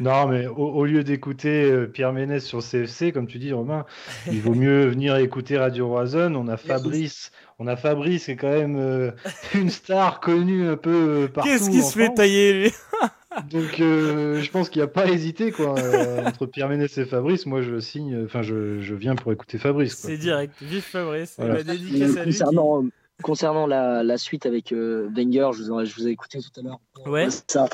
Non, 0.00 0.26
mais 0.28 0.46
au, 0.46 0.56
au 0.56 0.84
lieu 0.84 1.02
d'écouter 1.04 1.64
euh, 1.70 1.86
Pierre 1.86 2.12
Ménès 2.12 2.44
sur 2.44 2.60
CFC, 2.62 3.12
comme 3.12 3.26
tu 3.26 3.38
dis, 3.38 3.52
Romain, 3.52 3.84
il 4.30 4.40
vaut 4.40 4.54
mieux 4.54 4.86
venir 4.90 5.16
écouter 5.16 5.58
Radio 5.58 5.88
Roison. 5.88 6.34
On 6.36 6.48
a 6.48 6.56
Fabrice, 6.56 7.32
on 7.58 7.66
a 7.66 7.76
Fabrice 7.76 8.26
qui 8.26 8.30
est 8.32 8.36
quand 8.36 8.50
même 8.50 8.76
euh, 8.78 9.10
une 9.54 9.70
star 9.70 10.20
connue 10.20 10.68
un 10.68 10.76
peu 10.76 11.24
euh, 11.24 11.28
partout. 11.28 11.50
Qu'est-ce 11.50 11.70
qui 11.70 11.82
se 11.82 11.92
fait 11.98 12.14
tailler 12.14 12.52
lui? 12.64 12.72
Donc, 13.50 13.78
euh, 13.80 14.40
je 14.40 14.50
pense 14.50 14.68
qu'il 14.68 14.80
n'y 14.80 14.84
a 14.84 14.88
pas 14.88 15.06
hésité 15.06 15.52
quoi. 15.52 15.78
euh, 15.78 16.24
entre 16.24 16.46
Pierre 16.46 16.68
Ménès 16.68 16.96
et 16.98 17.04
Fabrice, 17.04 17.46
moi 17.46 17.60
je 17.62 17.78
signe, 17.78 18.24
enfin 18.24 18.42
je, 18.42 18.80
je 18.80 18.94
viens 18.96 19.14
pour 19.14 19.32
écouter 19.32 19.58
Fabrice. 19.58 19.94
Quoi. 19.94 20.10
C'est 20.10 20.16
direct. 20.16 20.54
Vive 20.60 20.82
Fabrice. 20.82 21.34
Voilà. 21.38 21.60
Et 21.60 22.24
concernant, 22.24 22.84
concernant 23.22 23.66
la, 23.66 24.02
la 24.02 24.18
suite 24.18 24.46
avec 24.46 24.72
euh, 24.72 25.08
Wenger, 25.14 25.50
je 25.56 25.62
vous, 25.62 25.80
ai- 25.80 25.86
je 25.86 25.94
vous 25.94 26.08
ai 26.08 26.10
écouté 26.10 26.38
tout 26.40 26.58
à 26.60 26.62
l'heure. 26.64 26.80
Ouais. 27.06 27.28
Ça, 27.46 27.68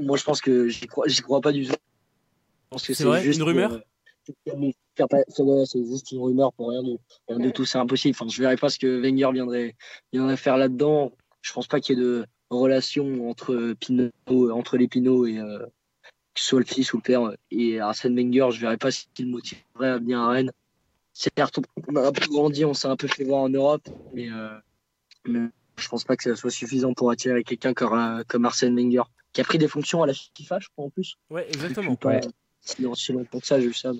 moi, 0.00 0.16
je 0.16 0.24
pense 0.24 0.40
que 0.40 0.68
j'y 0.68 0.86
crois, 0.86 1.06
crois 1.22 1.40
pas 1.40 1.52
du 1.52 1.66
tout. 1.66 1.72
Je 1.72 2.68
pense 2.70 2.86
que 2.86 2.94
C'est 2.94 3.04
vrai 3.04 3.22
juste 3.22 3.38
Une 3.38 3.44
rumeur 3.44 3.70
pour, 3.70 3.78
euh, 4.56 4.70
c'est 5.28 5.42
ouais, 5.42 5.64
c'est 5.66 5.84
juste 5.84 6.12
une 6.12 6.20
rumeur 6.20 6.52
pour 6.54 6.70
rien 6.70 6.82
de, 6.82 6.96
rien 7.28 7.38
de 7.38 7.50
tout. 7.50 7.64
C'est 7.64 7.78
impossible. 7.78 8.16
Enfin, 8.18 8.30
je 8.30 8.40
verrais 8.40 8.56
pas 8.56 8.70
ce 8.70 8.78
que 8.78 9.00
Wenger 9.00 9.30
viendrait, 9.32 9.76
viendrait 10.12 10.36
faire 10.36 10.56
là-dedans. 10.56 11.12
Je 11.42 11.52
pense 11.52 11.66
pas 11.66 11.80
qu'il 11.80 11.98
y 11.98 12.00
ait 12.00 12.04
de 12.04 12.26
relation 12.50 13.28
entre 13.28 13.74
Pinot, 13.78 14.10
entre 14.50 14.76
les 14.76 14.88
Pinot 14.88 15.26
et 15.26 15.38
euh, 15.38 15.58
que 16.34 16.40
ce 16.40 16.48
soit 16.48 16.60
le 16.60 16.64
fils 16.64 16.92
ou 16.92 16.98
le 16.98 17.02
père 17.02 17.32
et 17.50 17.80
Arsène 17.80 18.16
Wenger. 18.16 18.48
Je 18.50 18.60
verrais 18.60 18.76
pas 18.76 18.90
ce 18.90 19.04
qui 19.14 19.24
le 19.24 19.30
motiverait 19.30 19.90
à 19.90 19.98
venir 19.98 20.20
à 20.20 20.30
Rennes. 20.30 20.52
Certes, 21.12 21.60
on 21.86 21.96
a 21.96 22.08
un 22.08 22.12
peu 22.12 22.26
grandi, 22.26 22.64
on 22.64 22.74
s'est 22.74 22.88
un 22.88 22.96
peu 22.96 23.06
fait 23.06 23.22
voir 23.22 23.42
en 23.42 23.48
Europe, 23.48 23.88
mais, 24.14 24.28
euh, 24.30 24.58
mais 25.26 25.48
je 25.78 25.88
pense 25.88 26.02
pas 26.02 26.16
que 26.16 26.24
ça 26.24 26.34
soit 26.34 26.50
suffisant 26.50 26.92
pour 26.92 27.10
attirer 27.10 27.44
quelqu'un 27.44 27.72
comme, 27.72 27.92
euh, 27.92 28.24
comme 28.26 28.44
Arsène 28.44 28.74
Wenger, 28.74 29.04
qui 29.34 29.40
a 29.42 29.44
pris 29.44 29.58
des 29.58 29.68
fonctions 29.68 30.02
à 30.02 30.06
la 30.06 30.14
FIFA, 30.14 30.60
je 30.60 30.68
crois, 30.68 30.86
en 30.86 30.90
plus. 30.90 31.16
Ouais, 31.28 31.46
exactement. 31.48 31.96
Pas 31.96 32.20
si 32.62 32.80
long- 32.80 32.94
si 32.94 33.12
longtemps 33.12 33.40
que 33.40 33.46
ça, 33.46 33.60
j'ai 33.60 33.66
vu 33.66 33.74
ça. 33.74 33.92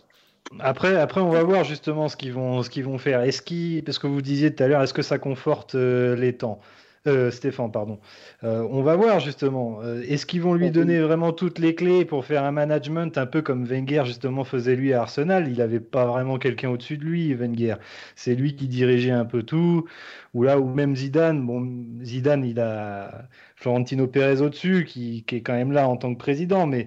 Après, 0.61 0.95
après, 0.97 1.20
on 1.20 1.30
va 1.30 1.43
voir 1.43 1.64
justement 1.64 2.09
ce 2.09 2.16
qu'ils 2.16 2.32
vont, 2.32 2.62
ce 2.62 2.70
qu'ils 2.70 2.85
vont 2.85 2.99
faire. 2.99 3.20
Est-ce 3.20 3.43
qu'ils, 3.43 3.82
parce 3.82 3.99
que 3.99 4.07
vous 4.07 4.22
disiez 4.22 4.55
tout 4.55 4.62
à 4.62 4.68
l'heure, 4.68 4.82
est-ce 4.82 4.95
que 4.95 5.03
ça 5.03 5.18
conforte 5.18 5.74
euh, 5.74 6.14
les 6.16 6.37
temps? 6.37 6.61
Euh, 7.07 7.30
Stéphane, 7.30 7.70
pardon. 7.70 8.00
Euh, 8.44 8.66
on 8.70 8.82
va 8.82 8.96
voir 8.96 9.20
justement. 9.20 9.82
Euh, 9.82 10.00
est-ce 10.09 10.24
qu'ils 10.24 10.40
vont 10.40 10.55
lui 10.55 10.70
donner 10.70 11.00
vraiment 11.00 11.32
toutes 11.34 11.59
les 11.59 11.74
clés 11.74 12.07
pour 12.07 12.24
faire 12.24 12.44
un 12.44 12.50
management 12.50 13.18
un 13.18 13.26
peu 13.26 13.42
comme 13.42 13.66
Wenger 13.66 14.05
justement 14.07 14.42
faisait 14.42 14.74
lui 14.74 14.94
à 14.94 15.02
Arsenal? 15.02 15.46
Il 15.48 15.59
n'avait 15.59 15.80
pas 15.80 16.07
vraiment 16.07 16.38
quelqu'un 16.38 16.70
au-dessus 16.70 16.96
de 16.96 17.05
lui, 17.05 17.34
Wenger. 17.34 17.74
C'est 18.16 18.34
lui 18.34 18.57
qui 18.57 18.68
dirigeait 18.68 19.11
un 19.11 19.26
peu 19.26 19.42
tout. 19.42 19.86
Ou 20.32 20.44
là, 20.44 20.59
ou 20.59 20.72
même 20.72 20.96
Zidane. 20.96 21.44
Bon, 21.46 21.84
Zidane, 22.02 22.42
il 22.44 22.59
a 22.59 23.28
Florentino 23.57 24.07
Pérez 24.07 24.40
au-dessus, 24.40 24.84
qui, 24.86 25.24
qui 25.24 25.36
est 25.36 25.42
quand 25.42 25.52
même 25.55 25.72
là 25.72 25.86
en 25.88 25.98
tant 25.98 26.12
que 26.14 26.18
président, 26.18 26.66
mais 26.66 26.86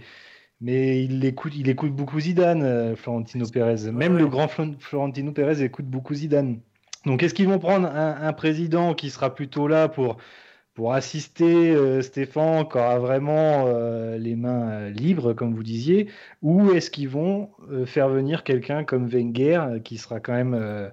mais 0.62 1.04
il 1.06 1.24
écoute, 1.26 1.54
il 1.56 1.70
écoute 1.70 1.96
beaucoup 1.96 2.20
Zidane, 2.20 2.96
Florentino 2.96 3.48
Pérez. 3.48 3.92
Même 3.92 4.16
ouais. 4.16 4.20
le 4.20 4.28
grand 4.28 4.48
Flo- 4.48 4.76
Florentino 4.80 5.32
Pérez 5.32 5.64
écoute 5.64 5.86
beaucoup 5.88 6.16
Zidane. 6.16 6.60
Donc, 7.06 7.24
est-ce 7.24 7.34
qu'ils 7.34 7.48
vont 7.48 7.60
prendre 7.60 7.88
un, 7.88 8.22
un 8.22 8.34
président 8.34 8.94
qui 8.94 9.10
sera 9.10 9.34
plutôt 9.34 9.68
là 9.68 9.88
pour, 9.88 10.18
pour 10.74 10.94
assister 10.94 11.72
euh, 11.72 12.02
Stéphane 12.02 12.68
quand 12.68 12.82
a 12.88 13.00
vraiment 13.00 13.66
euh, 13.68 14.18
les 14.18 14.36
mains 14.36 14.70
euh, 14.70 14.90
libres, 14.90 15.34
comme 15.34 15.54
vous 15.54 15.64
disiez, 15.64 16.10
ou 16.42 16.72
est-ce 16.72 16.92
qu'ils 16.92 17.10
vont 17.10 17.52
euh, 17.72 17.86
faire 17.86 18.10
venir 18.10 18.44
quelqu'un 18.44 18.84
comme 18.84 19.08
Wenger, 19.08 19.80
qui 19.84 19.98
sera 19.98 20.20
quand 20.20 20.34
même 20.34 20.92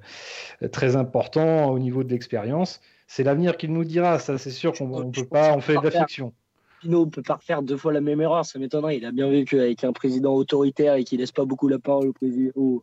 très 0.72 0.96
important 0.96 1.70
au 1.70 1.78
niveau 1.78 2.04
de 2.04 2.10
l'expérience? 2.10 2.80
C'est 3.06 3.24
l'avenir 3.24 3.56
qui 3.56 3.68
nous 3.68 3.84
dira. 3.84 4.18
Ça, 4.18 4.38
c'est 4.38 4.50
sûr 4.50 4.72
qu'on 4.72 4.92
on 4.92 5.10
peut 5.10 5.26
pas, 5.26 5.54
on 5.54 5.60
fait 5.60 5.76
de 5.78 5.84
la 5.84 5.90
fiction. 5.90 6.32
Pinot 6.80 7.06
peut 7.06 7.22
pas 7.22 7.34
refaire 7.34 7.62
deux 7.62 7.76
fois 7.76 7.92
la 7.92 8.00
même 8.00 8.20
erreur, 8.20 8.44
ça 8.44 8.58
m'étonnerait. 8.58 8.98
Il 8.98 9.04
a 9.06 9.12
bien 9.12 9.30
vu 9.30 9.44
qu'avec 9.44 9.84
un 9.84 9.92
président 9.92 10.34
autoritaire 10.34 10.94
et 10.94 11.04
qui 11.04 11.16
laisse 11.16 11.32
pas 11.32 11.44
beaucoup 11.44 11.68
la 11.68 11.78
parole 11.78 12.08
au 12.08 12.12
président, 12.12 12.52
au- 12.56 12.82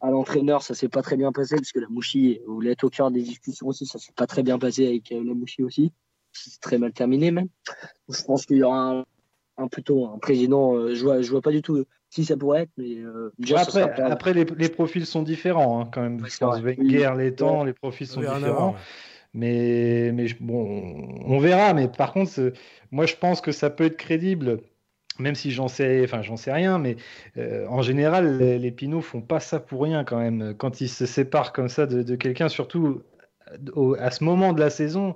à 0.00 0.10
l'entraîneur, 0.10 0.62
ça 0.62 0.74
s'est 0.74 0.88
pas 0.88 1.02
très 1.02 1.16
bien 1.16 1.32
passé, 1.32 1.56
parce 1.56 1.72
que 1.72 1.80
la 1.80 1.88
Mouchi 1.88 2.40
voulait 2.46 2.72
être 2.72 2.84
au 2.84 2.90
cœur 2.90 3.10
des 3.10 3.22
discussions 3.22 3.66
aussi, 3.68 3.86
ça 3.86 3.98
s'est 3.98 4.12
pas 4.14 4.26
très 4.26 4.42
bien 4.42 4.58
passé 4.58 4.86
avec 4.86 5.10
euh, 5.12 5.22
la 5.24 5.34
Mouchi 5.34 5.62
aussi. 5.62 5.92
C'est 6.32 6.60
très 6.60 6.78
mal 6.78 6.92
terminé 6.92 7.30
même. 7.30 7.48
Je 8.08 8.22
pense 8.24 8.44
qu'il 8.46 8.58
y 8.58 8.62
aura 8.62 8.90
un, 8.90 9.04
un 9.56 9.68
plutôt 9.68 10.06
un 10.06 10.18
président, 10.18 10.74
euh, 10.74 10.94
je 10.94 11.02
vois, 11.02 11.22
je 11.22 11.30
vois 11.30 11.40
pas 11.40 11.50
du 11.50 11.62
tout 11.62 11.84
qui 12.10 12.24
ça 12.24 12.36
pourrait 12.36 12.62
être, 12.62 12.70
mais 12.76 12.96
euh, 12.98 13.32
déjà, 13.38 13.64
ça 13.64 13.84
Après, 13.84 14.02
après 14.02 14.34
les, 14.34 14.44
les 14.44 14.68
profils 14.68 15.06
sont 15.06 15.22
différents 15.22 15.80
hein, 15.80 15.88
quand 15.92 16.02
même. 16.02 16.18
Vrai. 16.18 16.28
Wenger, 16.40 17.12
Oui. 17.16 17.18
les 17.24 17.34
temps, 17.34 17.60
Ouais. 17.60 17.66
les 17.66 17.72
profils 17.72 18.06
sont 18.06 18.20
différents. 18.20 18.72
ouais. 18.72 18.78
Mais, 19.34 20.12
mais 20.14 20.26
bon, 20.40 21.08
on 21.26 21.38
verra. 21.38 21.74
Mais 21.74 21.88
par 21.88 22.12
contre, 22.12 22.52
moi, 22.90 23.04
je 23.06 23.16
pense 23.16 23.40
que 23.42 23.52
ça 23.52 23.68
peut 23.70 23.84
être 23.84 23.96
crédible, 23.98 24.60
même 25.18 25.34
si 25.34 25.50
j'en 25.50 25.68
sais, 25.68 26.02
enfin, 26.04 26.22
j'en 26.22 26.36
sais 26.36 26.52
rien. 26.52 26.78
Mais 26.78 26.96
euh, 27.36 27.66
en 27.68 27.82
général, 27.82 28.38
les, 28.38 28.58
les 28.58 28.70
Pinots 28.70 29.00
font 29.00 29.20
pas 29.20 29.40
ça 29.40 29.60
pour 29.60 29.82
rien 29.82 30.04
quand 30.04 30.18
même. 30.18 30.54
Quand 30.56 30.80
ils 30.80 30.88
se 30.88 31.06
séparent 31.06 31.52
comme 31.52 31.68
ça 31.68 31.86
de, 31.86 32.02
de 32.02 32.16
quelqu'un, 32.16 32.48
surtout 32.48 33.00
au- 33.74 33.94
à 33.98 34.10
ce 34.10 34.24
moment 34.24 34.52
de 34.52 34.60
la 34.60 34.70
saison, 34.70 35.14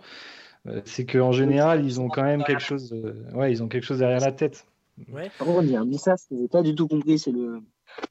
euh, 0.66 0.80
c'est 0.84 1.06
qu'en 1.06 1.32
général, 1.32 1.84
ils 1.84 2.00
ont 2.00 2.08
quand 2.08 2.22
même 2.22 2.44
quelque 2.44 2.62
chose. 2.62 2.92
euh, 2.92 3.14
ouais, 3.34 3.50
ils 3.52 3.62
ont 3.62 3.68
quelque 3.68 3.84
chose 3.84 3.98
derrière 3.98 4.20
la 4.20 4.32
tête. 4.32 4.66
Ouais. 5.12 5.30
Par 5.38 5.46
contre, 5.46 5.62
il 5.64 5.70
y 5.70 5.76
a 5.76 5.80
un 5.80 5.86
dit 5.86 5.96
ça, 5.98 6.16
ce 6.16 6.28
que 6.28 6.36
j'ai 6.38 6.48
pas 6.48 6.62
du 6.62 6.74
tout 6.74 6.86
compris, 6.86 7.18
c'est 7.18 7.32
le 7.32 7.60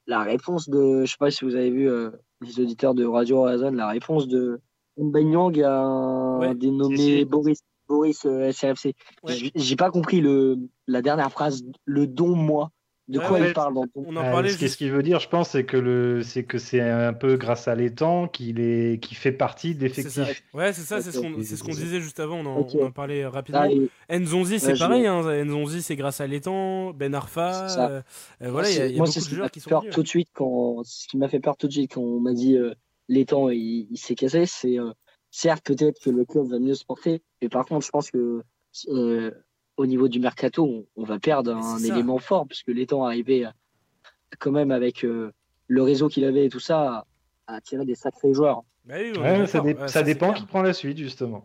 la 0.06 0.22
réponse 0.22 0.68
de, 0.68 1.04
je 1.06 1.10
sais 1.10 1.16
pas 1.18 1.30
si 1.30 1.44
vous 1.44 1.54
avez 1.54 1.70
vu 1.70 1.88
euh, 1.88 2.10
les 2.42 2.60
auditeurs 2.60 2.94
de 2.94 3.06
Radio 3.06 3.38
Horizon, 3.38 3.70
la 3.70 3.88
réponse 3.88 4.28
de 4.28 4.60
Mbanyang 4.98 5.58
à 5.62 5.78
un 5.80 6.38
Ouais. 6.40 6.54
dénommé. 6.54 7.24
Boris 7.24 7.60
Boris 7.90 8.24
euh, 8.24 8.52
SRFC. 8.52 8.94
Ouais. 9.24 9.34
J'ai- 9.54 9.76
pas 9.76 9.90
compris 9.90 10.20
le 10.20 10.56
la 10.86 11.02
dernière 11.02 11.30
phrase, 11.32 11.64
le 11.84 12.06
don 12.06 12.34
moi. 12.36 12.70
De 13.08 13.18
Ouais, 13.18 13.24
quoi 13.26 13.40
ouais. 13.40 13.48
il 13.48 13.52
parle 13.54 13.74
dans 13.74 13.86
ton 13.88 14.04
On 14.06 14.14
en 14.14 14.20
Euh, 14.24 14.30
parlait 14.30 14.50
juste- 14.50 14.68
ce 14.68 14.76
qu'il 14.76 14.92
veut 14.92 15.02
dire, 15.02 15.18
je 15.18 15.28
pense, 15.28 15.48
c'est 15.50 15.64
que 15.64 15.76
le, 15.76 16.22
c'est 16.22 16.44
que 16.44 16.58
c'est 16.58 16.80
un 16.80 17.12
peu 17.12 17.36
grâce 17.36 17.66
à 17.66 17.74
l'étang 17.74 18.28
qu'il 18.28 18.60
est, 18.60 19.02
qui 19.02 19.16
fait 19.16 19.32
partie 19.32 19.74
de 19.74 19.88
C'est 19.88 20.02
ça. 20.08 20.20
l'effectif. 20.20 20.44
Ouais, 20.54 20.72
c'est 20.72 20.82
ça, 20.82 21.00
c'est 21.00 21.10
ce 21.10 21.18
qu'on 21.18 21.32
Ok. 21.32 21.40
c'est 21.42 21.56
ce 21.56 21.64
qu'on 21.64 21.72
disait 21.72 22.00
juste 22.00 22.20
avant, 22.20 22.36
on 22.36 22.46
en, 22.46 22.58
Ok. 22.58 22.68
on 22.80 22.84
en 22.86 22.90
parlait 22.92 23.26
rapidement. 23.26 23.66
Ah, 24.08 24.16
Nzonzi, 24.20 24.60
c'est 24.60 24.78
pareil, 24.78 25.08
hein. 25.08 25.22
Nzonzi, 25.44 25.82
c'est 25.82 25.96
grâce 25.96 26.20
à 26.20 26.28
l'étang, 26.28 26.92
Ben 26.92 27.12
Arfa, 27.12 27.66
euh, 27.80 28.00
euh, 28.42 28.50
voilà, 28.52 28.70
il 28.70 28.76
y 28.76 28.80
a, 28.80 28.86
y 28.86 28.94
a 28.94 28.96
moi, 28.98 29.06
beaucoup 29.06 29.10
c'est 29.10 29.18
de 29.18 29.24
ce 29.24 29.28
qui 29.28 29.34
m'a 29.34 29.36
joueurs 29.38 29.46
fait 29.48 29.52
qui 29.54 29.60
sont 29.60 29.70
peur 29.70 29.82
tout 29.90 30.02
de 30.04 30.08
suite 30.08 30.28
quand 30.32 30.82
ce 30.84 31.08
qui 31.08 31.16
m'a 31.16 31.26
fait 31.28 31.40
peur 31.40 31.56
tout 31.56 31.66
de 31.66 31.72
suite 31.72 31.94
quand 31.94 32.02
on 32.02 32.20
m'a 32.20 32.32
dit 32.32 32.56
euh, 32.56 32.72
l'étang 33.08 33.48
il, 33.48 33.88
il 33.90 33.98
s'est 33.98 34.14
cassé, 34.14 34.46
c'est 34.46 34.78
euh, 34.78 34.92
certes 35.30 35.64
peut-être 35.66 36.00
que 36.00 36.10
le 36.10 36.24
club 36.24 36.46
va 36.48 36.58
mieux 36.58 36.74
se 36.74 36.84
porter, 36.84 37.22
mais 37.40 37.48
par 37.48 37.64
contre 37.66 37.86
je 37.86 37.90
pense 37.90 38.10
que 38.10 38.42
euh, 38.88 39.30
au 39.76 39.86
niveau 39.86 40.08
du 40.08 40.20
mercato 40.20 40.64
on, 40.64 40.86
on 40.96 41.04
va 41.04 41.18
perdre 41.18 41.54
Mais 41.54 41.60
un 41.62 41.78
ça. 41.78 41.86
élément 41.88 42.18
fort 42.18 42.46
puisque 42.46 42.68
l'étang 42.68 43.04
arrivait 43.04 43.44
à- 43.44 43.54
quand 44.38 44.52
même 44.52 44.70
avec 44.70 45.04
euh, 45.04 45.32
le 45.66 45.82
réseau 45.82 46.08
qu'il 46.08 46.24
avait 46.24 46.46
et 46.46 46.48
tout 46.48 46.60
ça 46.60 47.04
à 47.46 47.54
attirer 47.56 47.84
des 47.84 47.94
sacrés 47.96 48.32
joueurs. 48.32 48.62
Bah 48.84 48.94
oui, 49.00 49.10
Ouais, 49.18 49.46
ça, 49.46 49.60
d'accord. 49.60 49.64
dé- 49.64 49.74
Ouais, 49.74 49.88
ça 49.88 50.02
dépend 50.02 50.32
qui 50.32 50.46
prend 50.46 50.62
la 50.62 50.72
suite, 50.72 50.98
justement. 50.98 51.44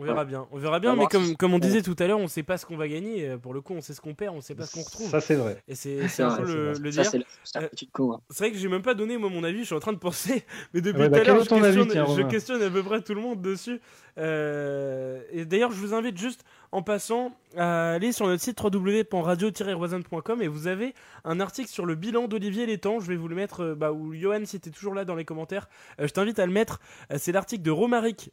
On 0.00 0.04
verra 0.04 0.24
bien, 0.24 0.46
on 0.52 0.58
verra 0.58 0.78
bien, 0.78 0.92
On 0.92 0.96
mais 0.96 1.06
comme, 1.06 1.36
comme 1.36 1.54
on 1.54 1.58
disait 1.58 1.82
tout 1.82 1.96
à 1.98 2.06
l'heure, 2.06 2.20
on 2.20 2.28
sait 2.28 2.44
pas 2.44 2.56
ce 2.56 2.64
qu'on 2.64 2.76
va 2.76 2.86
gagner. 2.86 3.28
euh, 3.28 3.36
Pour 3.36 3.52
le 3.52 3.60
coup, 3.60 3.74
on 3.74 3.80
sait 3.80 3.94
ce 3.94 4.00
qu'on 4.00 4.14
perd, 4.14 4.36
on 4.36 4.40
sait 4.40 4.54
pas 4.54 4.64
ce 4.64 4.74
qu'on 4.74 4.82
retrouve. 4.82 5.10
Ça, 5.10 5.20
c'est 5.20 5.34
vrai. 5.34 5.60
Et 5.66 5.74
c'est 5.74 5.98
un 6.20 6.36
peu 6.36 6.44
le, 6.44 6.90
dire. 6.90 7.04
c'est 7.04 7.18
Euh, 7.56 7.62
hein. 7.62 8.20
C'est 8.30 8.38
vrai 8.44 8.52
que 8.52 8.58
j'ai 8.58 8.68
même 8.68 8.82
pas 8.82 8.94
donné 8.94 9.18
moi 9.18 9.28
mon 9.28 9.42
avis, 9.42 9.60
je 9.60 9.64
suis 9.64 9.74
en 9.74 9.80
train 9.80 9.92
de 9.92 9.98
penser, 9.98 10.44
mais 10.72 10.80
depuis 10.80 11.00
Ouais, 11.00 11.06
tout 11.06 11.12
bah, 11.12 11.18
à 11.18 11.24
quel 11.24 11.34
l'heure 11.34 11.44
je, 11.44 11.54
avis, 11.54 11.62
questionne, 11.78 11.88
tiens, 11.88 12.16
je 12.16 12.22
questionne 12.22 12.62
à 12.62 12.70
peu 12.70 12.82
près 12.84 13.02
tout 13.02 13.12
le 13.14 13.20
monde 13.20 13.42
dessus. 13.42 13.80
Euh, 14.18 15.20
et 15.32 15.44
d'ailleurs, 15.44 15.72
je 15.72 15.78
vous 15.78 15.94
invite 15.94 16.16
juste 16.16 16.44
en 16.70 16.82
passant 16.82 17.32
à 17.56 17.92
aller 17.94 18.12
sur 18.12 18.26
notre 18.28 18.42
site 18.42 18.60
www.radio-roisanne.com 18.62 20.42
et 20.42 20.48
vous 20.48 20.66
avez 20.68 20.94
un 21.24 21.40
article 21.40 21.68
sur 21.70 21.86
le 21.86 21.96
bilan 21.96 22.28
d'Olivier 22.28 22.66
Létang. 22.66 23.00
Je 23.00 23.06
vais 23.08 23.16
vous 23.16 23.28
le 23.28 23.34
mettre, 23.34 23.74
bah, 23.74 23.92
ou 23.92 24.14
Johan, 24.14 24.44
si 24.44 24.60
t'es 24.60 24.70
toujours 24.70 24.94
là 24.94 25.04
dans 25.04 25.14
les 25.16 25.24
commentaires, 25.24 25.68
euh, 26.00 26.06
je 26.06 26.12
t'invite 26.12 26.38
à 26.38 26.46
le 26.46 26.52
mettre. 26.52 26.80
C'est 27.16 27.32
l'article 27.32 27.62
de 27.62 27.70
Romaric 27.72 28.30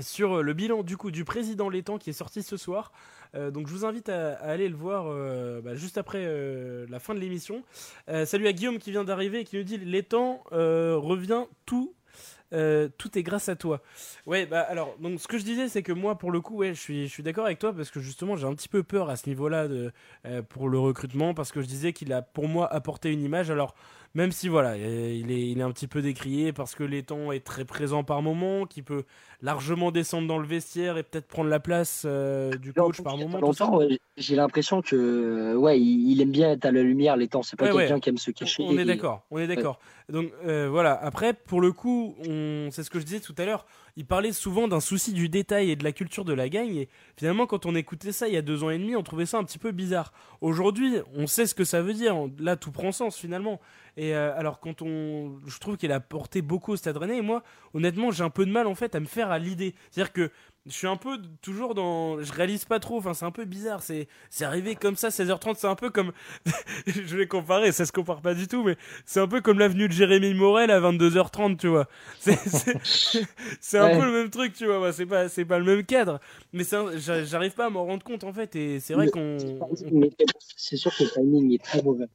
sur 0.00 0.42
le 0.42 0.52
bilan 0.52 0.82
du 0.82 0.96
coup 0.96 1.10
du 1.10 1.24
président 1.24 1.68
Létang 1.68 1.98
qui 1.98 2.10
est 2.10 2.14
sorti 2.14 2.42
ce 2.42 2.56
soir. 2.56 2.92
Euh, 3.34 3.50
donc 3.50 3.66
je 3.66 3.72
vous 3.72 3.84
invite 3.84 4.08
à, 4.08 4.34
aller 4.34 4.68
le 4.68 4.76
voir 4.76 5.06
euh, 5.08 5.60
bah, 5.60 5.74
juste 5.74 5.98
après 5.98 6.24
euh, 6.24 6.86
la 6.88 7.00
fin 7.00 7.14
de 7.14 7.20
l'émission. 7.20 7.62
Euh, 8.08 8.24
salut 8.24 8.46
à 8.46 8.52
Guillaume 8.52 8.78
qui 8.78 8.90
vient 8.90 9.04
d'arriver 9.04 9.40
et 9.40 9.44
qui 9.44 9.56
nous 9.56 9.64
dit 9.64 9.78
Létang 9.78 10.42
euh, 10.52 10.96
revient 10.96 11.44
tout. 11.66 11.94
Euh, 12.54 12.88
tout 12.98 13.18
est 13.18 13.22
grâce 13.22 13.48
à 13.48 13.56
toi. 13.56 13.82
Ouais, 14.26 14.46
bah 14.46 14.60
alors, 14.60 14.94
donc 15.00 15.20
ce 15.20 15.28
que 15.28 15.38
je 15.38 15.44
disais, 15.44 15.68
c'est 15.68 15.82
que 15.82 15.92
moi, 15.92 16.16
pour 16.16 16.30
le 16.30 16.40
coup, 16.40 16.56
ouais, 16.56 16.74
je 16.74 16.80
suis, 16.80 17.06
je 17.08 17.12
suis 17.12 17.22
d'accord 17.22 17.44
avec 17.46 17.58
toi 17.58 17.72
parce 17.72 17.90
que 17.90 18.00
justement, 18.00 18.36
j'ai 18.36 18.46
un 18.46 18.54
petit 18.54 18.68
peu 18.68 18.82
peur 18.82 19.10
à 19.10 19.16
ce 19.16 19.28
niveau-là 19.28 19.68
de, 19.68 19.92
euh, 20.26 20.42
pour 20.42 20.68
le 20.68 20.78
recrutement 20.78 21.34
parce 21.34 21.52
que 21.52 21.60
je 21.60 21.66
disais 21.66 21.92
qu'il 21.92 22.12
a, 22.12 22.22
pour 22.22 22.48
moi, 22.48 22.72
apporté 22.72 23.12
une 23.12 23.22
image. 23.22 23.50
Alors, 23.50 23.74
même 24.14 24.30
si 24.30 24.48
voilà, 24.48 24.76
il 24.76 25.32
est, 25.32 25.48
il 25.50 25.58
est 25.58 25.62
un 25.62 25.72
petit 25.72 25.88
peu 25.88 26.00
décrié 26.00 26.52
parce 26.52 26.76
que 26.76 26.84
l'étang 26.84 27.32
est 27.32 27.44
très 27.44 27.64
présent 27.64 28.04
par 28.04 28.22
moment, 28.22 28.64
qui 28.64 28.80
peut 28.80 29.02
largement 29.42 29.90
descendre 29.90 30.28
dans 30.28 30.38
le 30.38 30.46
vestiaire 30.46 30.96
et 30.98 31.02
peut-être 31.02 31.26
prendre 31.26 31.50
la 31.50 31.58
place 31.58 32.04
euh, 32.06 32.52
du 32.52 32.72
coach 32.72 33.02
par 33.02 33.16
moment. 33.16 33.40
ouais, 33.76 33.98
j'ai 34.16 34.36
l'impression 34.36 34.82
que 34.82 35.56
ouais, 35.56 35.80
il, 35.80 36.12
il 36.12 36.20
aime 36.20 36.30
bien 36.30 36.52
être 36.52 36.64
à 36.64 36.70
la 36.70 36.82
lumière 36.82 37.16
temps. 37.28 37.42
C'est 37.42 37.56
pas 37.56 37.64
Ouais, 37.66 37.72
quelqu'un 37.72 37.94
ouais. 37.94 38.00
qui 38.00 38.08
aime 38.10 38.18
se 38.18 38.30
cacher. 38.30 38.62
On 38.64 38.78
est 38.78 38.84
d'accord, 38.84 39.26
on 39.32 39.38
est 39.38 39.48
d'accord. 39.48 39.80
Donc 40.08 40.32
voilà. 40.44 40.94
Après, 40.94 41.34
pour 41.34 41.60
le 41.60 41.72
coup, 41.72 42.14
c'est 42.70 42.82
ce 42.82 42.90
que 42.90 42.98
je 42.98 43.04
disais 43.04 43.20
tout 43.20 43.34
à 43.38 43.44
l'heure. 43.44 43.66
Il 43.96 44.06
parlait 44.06 44.32
souvent 44.32 44.68
d'un 44.68 44.80
souci 44.80 45.12
du 45.12 45.28
détail 45.28 45.70
et 45.70 45.76
de 45.76 45.84
la 45.84 45.92
culture 45.92 46.24
de 46.24 46.32
la 46.32 46.48
gagne. 46.48 46.76
Et 46.76 46.88
finalement, 47.16 47.46
quand 47.46 47.66
on 47.66 47.74
écoutait 47.74 48.12
ça 48.12 48.28
il 48.28 48.34
y 48.34 48.36
a 48.36 48.42
deux 48.42 48.64
ans 48.64 48.70
et 48.70 48.78
demi, 48.78 48.96
on 48.96 49.02
trouvait 49.02 49.26
ça 49.26 49.38
un 49.38 49.44
petit 49.44 49.58
peu 49.58 49.72
bizarre. 49.72 50.12
Aujourd'hui, 50.40 50.96
on 51.14 51.26
sait 51.26 51.46
ce 51.46 51.54
que 51.54 51.64
ça 51.64 51.82
veut 51.82 51.94
dire. 51.94 52.16
Là, 52.38 52.56
tout 52.56 52.72
prend 52.72 52.92
sens 52.92 53.16
finalement. 53.16 53.60
Et 53.96 54.14
euh, 54.14 54.36
alors, 54.36 54.60
quand 54.60 54.82
on, 54.82 55.38
je 55.46 55.58
trouve 55.58 55.76
qu'il 55.76 55.92
a 55.92 56.00
porté 56.00 56.42
beaucoup 56.42 56.72
au 56.72 56.76
Stade 56.76 56.96
Rennais. 56.96 57.18
Et 57.18 57.22
moi, 57.22 57.42
honnêtement, 57.74 58.10
j'ai 58.10 58.24
un 58.24 58.30
peu 58.30 58.44
de 58.44 58.50
mal 58.50 58.66
en 58.66 58.74
fait 58.74 58.94
à 58.94 59.00
me 59.00 59.06
faire 59.06 59.30
à 59.30 59.38
l'idée. 59.38 59.74
C'est-à-dire 59.90 60.12
que 60.12 60.30
je 60.66 60.72
suis 60.72 60.86
un 60.86 60.96
peu 60.96 61.18
toujours 61.42 61.74
dans, 61.74 62.22
je 62.22 62.32
réalise 62.32 62.64
pas 62.64 62.80
trop. 62.80 62.96
Enfin, 62.98 63.12
c'est 63.12 63.26
un 63.26 63.30
peu 63.30 63.44
bizarre. 63.44 63.82
C'est, 63.82 64.08
c'est 64.30 64.44
arrivé 64.44 64.74
comme 64.76 64.96
ça, 64.96 65.08
16h30. 65.08 65.56
C'est 65.58 65.66
un 65.66 65.74
peu 65.74 65.90
comme, 65.90 66.12
je 66.86 67.16
vais 67.16 67.26
comparer. 67.26 67.70
Ça 67.72 67.84
se 67.84 67.92
compare 67.92 68.22
pas 68.22 68.34
du 68.34 68.48
tout, 68.48 68.64
mais 68.64 68.76
c'est 69.04 69.20
un 69.20 69.28
peu 69.28 69.42
comme 69.42 69.58
l'avenue 69.58 69.88
de 69.88 69.92
Jérémy 69.92 70.32
Morel 70.32 70.70
à 70.70 70.80
22h30, 70.80 71.58
tu 71.58 71.68
vois. 71.68 71.86
C'est, 72.20 72.38
c'est, 73.60 73.78
un 73.78 73.84
Ouais. 73.88 73.98
peu 73.98 74.06
le 74.06 74.12
même 74.12 74.30
truc, 74.30 74.54
tu 74.54 74.64
vois. 74.64 74.80
Bah, 74.80 74.92
c'est 74.92 75.04
pas, 75.06 75.28
c'est 75.28 75.44
pas 75.44 75.58
le 75.58 75.64
même 75.64 75.84
cadre. 75.84 76.18
Mais 76.54 76.64
j'arrive 76.96 77.52
pas 77.52 77.66
à 77.66 77.70
m'en 77.70 77.84
rendre 77.84 78.02
compte 78.02 78.24
en 78.24 78.32
fait. 78.32 78.56
Et 78.56 78.80
c'est 78.80 78.94
vrai 78.94 79.08
qu'on, 79.08 79.36
c'est 80.56 80.76
sûr 80.76 80.90
que 80.96 81.04
le 81.04 81.10
timing 81.10 81.52
est 81.54 81.62
très 81.62 81.82
mauvais. 81.82 82.06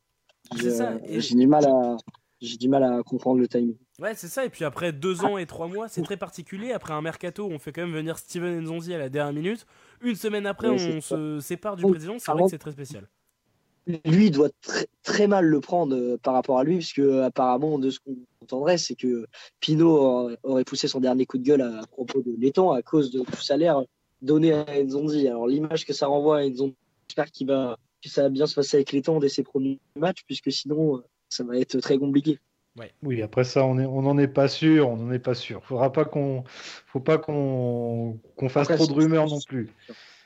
C'est 0.60 0.72
ça, 0.72 0.94
J'ai 1.08 1.36
du 1.36 1.46
mal 1.46 1.66
à, 1.66 1.98
j'ai 2.41 2.57
du 2.57 2.70
mal 2.70 2.84
à 2.84 3.03
comprendre 3.03 3.40
le 3.40 3.48
timing. 3.48 3.76
Ouais, 3.99 4.16
c'est 4.16 4.28
ça. 4.28 4.45
Et 4.45 4.49
puis 4.49 4.64
après 4.64 4.94
deux 4.94 5.26
ans 5.26 5.38
et 5.38 5.45
trois 5.45 5.68
mois, 5.68 5.88
c'est 5.88 6.02
très 6.02 6.18
particulier. 6.18 6.72
Après 6.72 6.94
un 6.94 7.02
mercato, 7.02 7.48
on 7.52 7.60
fait 7.60 7.72
quand 7.72 7.82
même 7.82 7.94
venir 7.94 8.18
Steven 8.18 8.61
Nzonzi 8.61 8.94
à 8.94 8.98
la 8.98 9.10
dernière 9.10 9.34
minute. 9.34 9.66
Une 10.02 10.16
semaine 10.16 10.45
après, 10.45 10.70
Ouais, 10.70 10.95
on 10.98 11.02
se 11.02 11.40
sépare 11.41 11.76
du 11.76 11.84
président. 11.84 12.18
C'est 12.18 12.32
vrai 12.32 12.44
que 12.44 12.49
c'est 12.49 12.57
très 12.57 12.72
spécial. 12.72 13.07
Lui 14.06 14.28
il 14.28 14.32
doit 14.32 14.49
très, 14.61 14.86
très 15.02 15.26
mal 15.28 15.45
le 15.45 15.60
prendre 15.61 15.95
euh, 15.95 16.18
par 16.22 16.36
rapport 16.36 16.60
à 16.60 16.64
lui, 16.64 16.76
puisque 16.76 16.99
euh, 16.99 17.24
apparemment, 17.26 17.80
de 17.80 17.90
ce 17.90 17.99
qu'on 17.99 18.16
entendrait, 18.44 18.78
c'est 18.78 18.94
que 18.94 19.26
Pinot 19.60 20.30
aurait- 20.44 20.64
poussé 20.64 20.88
son 20.88 20.99
dernier 20.99 21.26
coup 21.26 21.40
de 21.40 21.44
gueule 21.44 21.61
à, 21.61 21.82
propos 21.88 22.22
de 22.22 22.32
l'étang 22.38 22.72
à 22.72 22.84
cause 22.84 23.10
de 23.10 23.22
tout 23.22 23.41
salaire 23.41 23.82
donné 24.22 24.53
à 24.53 24.84
Nzonzi. 24.84 25.28
Alors 25.28 25.48
l'image 25.48 25.86
que 25.86 25.94
ça 25.94 26.06
renvoie 26.06 26.40
à 26.40 26.48
Nzonzi, 26.48 26.76
j'espère 27.07 27.32
qu'il 27.32 27.48
va, 27.48 27.78
que 28.03 28.10
ça 28.10 28.24
va 28.24 28.30
bien 28.30 28.45
se 28.45 28.53
passer 28.53 28.78
avec 28.78 28.91
l'étang 28.91 29.20
dès 29.20 29.30
ses 29.30 29.44
premiers 29.44 29.80
matchs, 29.95 30.24
puisque 30.26 30.52
sinon, 30.52 30.98
euh, 30.98 31.03
ça 31.30 31.44
va 31.44 31.58
être 31.58 31.80
très 31.80 31.98
compliqué. 31.98 32.40
Oui, 33.04 33.22
après 33.22 33.44
ça, 33.44 33.66
on 33.66 33.78
est, 33.78 33.86
on 33.86 34.02
n'en 34.04 34.18
est 34.18 34.28
pas 34.28 34.48
sûr, 34.48 34.90
on 34.90 34.96
n'en 34.96 35.12
est 35.12 35.20
pas 35.20 35.34
sûr. 35.34 35.64
Faudra 35.66 35.92
pas 35.92 36.06
qu'on, 36.06 36.44
faut 36.86 37.00
pas 37.00 37.18
qu'on, 37.18 38.20
qu'on 38.38 38.50
fasse 38.50 38.70
Après, 38.70 38.76
trop 38.76 38.88
de 38.88 38.94
rumeurs 38.94 39.28
non 39.28 39.40
plus. 39.46 39.70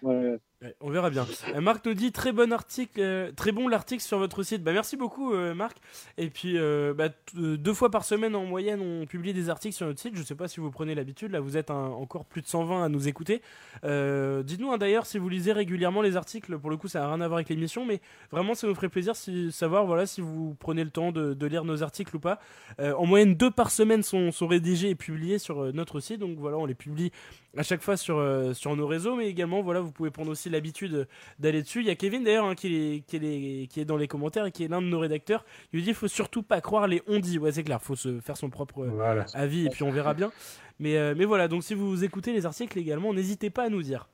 Ouais. 0.02 0.38
On 0.80 0.90
verra 0.90 1.10
bien. 1.10 1.26
Euh, 1.54 1.62
Marc 1.62 1.86
nous 1.86 1.94
dit 1.94 2.12
très 2.12 2.32
bon 2.32 2.54
article, 2.54 3.00
euh, 3.00 3.32
très 3.32 3.52
bon 3.52 3.68
l'article 3.68 4.02
sur 4.02 4.18
votre 4.18 4.44
site. 4.44 4.64
Bah 4.64 4.72
merci 4.72 4.96
beaucoup 4.96 5.34
euh, 5.34 5.54
Marc. 5.54 5.78
Et 6.18 6.30
puis 6.30 6.58
bah, 6.96 7.10
deux 7.34 7.74
fois 7.74 7.90
par 7.90 8.06
semaine 8.06 8.36
en 8.36 8.46
moyenne 8.46 8.82
on 8.82 9.06
publie 9.06 9.34
des 9.34 9.50
articles 9.50 9.76
sur 9.76 9.86
notre 9.86 10.00
site. 10.00 10.16
Je 10.16 10.24
sais 10.24 10.36
pas 10.36 10.48
si 10.48 10.60
vous 10.60 10.72
prenez 10.72 10.96
l'habitude. 10.96 11.32
Là 11.32 11.40
vous 11.40 11.58
êtes 11.58 11.72
encore 11.72 12.26
plus 12.26 12.42
de 12.42 12.48
120 12.48 12.86
à 12.86 12.90
nous 12.90 13.08
écouter. 13.08 13.42
Dites-nous 13.84 14.72
hein, 14.72 14.78
d'ailleurs 14.78 15.06
si 15.06 15.18
vous 15.18 15.30
lisez 15.30 15.52
régulièrement 15.52 16.02
les 16.02 16.16
articles. 16.16 16.58
Pour 16.58 16.70
le 16.70 16.78
coup 16.78 16.88
ça 16.88 17.00
n'a 17.00 17.08
rien 17.08 17.22
à 17.22 17.28
voir 17.28 17.38
avec 17.38 17.50
l'émission, 17.50 17.86
mais 17.86 18.02
vraiment 18.32 18.56
ça 18.56 18.68
nous 18.68 18.76
ferait 18.76 18.90
plaisir 18.90 19.14
de 19.28 19.50
savoir 19.50 19.86
voilà 19.86 20.06
si 20.06 20.22
vous 20.22 20.56
prenez 20.60 20.84
le 20.84 20.90
temps 20.90 21.12
de, 21.12 21.46
lire 21.46 21.66
nos 21.66 21.84
articles 21.84 22.16
ou 22.16 22.20
pas. 22.20 22.40
En 22.80 23.06
moyenne 23.06 23.36
deux 23.36 23.52
par 23.52 23.72
semaine 23.72 24.04
sont, 24.04 24.32
rédigés 24.48 24.90
et 24.90 24.96
publiés 24.96 25.40
sur 25.40 25.74
notre 25.74 26.00
site. 26.00 26.20
Donc 26.20 26.38
voilà 26.38 26.58
on 26.58 26.66
les 26.66 26.76
publie 26.76 27.12
à 27.58 27.64
chaque 27.64 27.82
fois 27.82 27.98
sur, 27.98 28.24
sur 28.54 28.76
nos 28.76 28.88
réseaux, 28.88 29.16
mais 29.16 29.28
également, 29.28 29.62
voilà, 29.62 29.80
vous 29.80 29.92
pouvez 29.92 30.10
prendre 30.10 30.32
aussi 30.32 30.50
l'habitude 30.54 31.08
d'aller 31.40 31.62
dessus. 31.62 31.82
Il 31.82 31.88
y 31.88 31.90
a 31.90 31.96
Kevin 31.96 32.24
d'ailleurs 32.24 32.46
hein, 32.46 32.56
qui, 32.56 32.68
est, 32.76 33.00
qui, 33.06 33.18
est, 33.18 33.68
qui 33.68 33.80
est 33.82 33.86
dans 33.86 33.98
les 33.98 34.08
commentaires 34.08 34.46
et 34.46 34.52
qui 34.52 34.64
est 34.64 34.68
l'un 34.70 34.82
de 34.82 34.88
nos 34.88 35.00
rédacteurs. 35.00 35.44
Il 35.72 35.78
lui 35.78 35.84
dit 35.84 35.90
il 35.90 35.96
faut 35.96 36.08
surtout 36.08 36.44
pas 36.44 36.62
croire 36.62 36.88
les 36.88 37.02
on 37.08 37.20
dit. 37.20 37.38
Ouais, 37.38 37.52
c'est 37.52 37.64
clair, 37.64 37.82
faut 37.82 37.96
se 37.96 38.20
faire 38.22 38.38
son 38.38 38.50
propre 38.50 38.84
euh, 38.84 38.90
Voilà. 38.94 39.26
avis 39.34 39.66
et 39.66 39.70
puis 39.70 39.84
on 39.84 39.92
verra 39.92 40.14
bien. 40.14 40.32
Mais, 40.80 40.98
euh, 40.98 41.14
mais 41.16 41.26
voilà, 41.26 41.48
donc 41.48 41.64
si 41.64 41.74
vous 41.74 42.04
écoutez 42.04 42.34
les 42.34 42.46
articles 42.46 42.80
également, 42.80 43.14
n'hésitez 43.14 43.50
pas 43.50 43.64
à 43.64 43.70
nous 43.70 43.84
dire. 43.84 44.10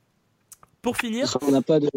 Pour 0.82 0.96
finir, 0.96 1.36
On 1.46 1.50
n'a 1.50 1.62
pas 1.62 1.78
de, 1.78 1.88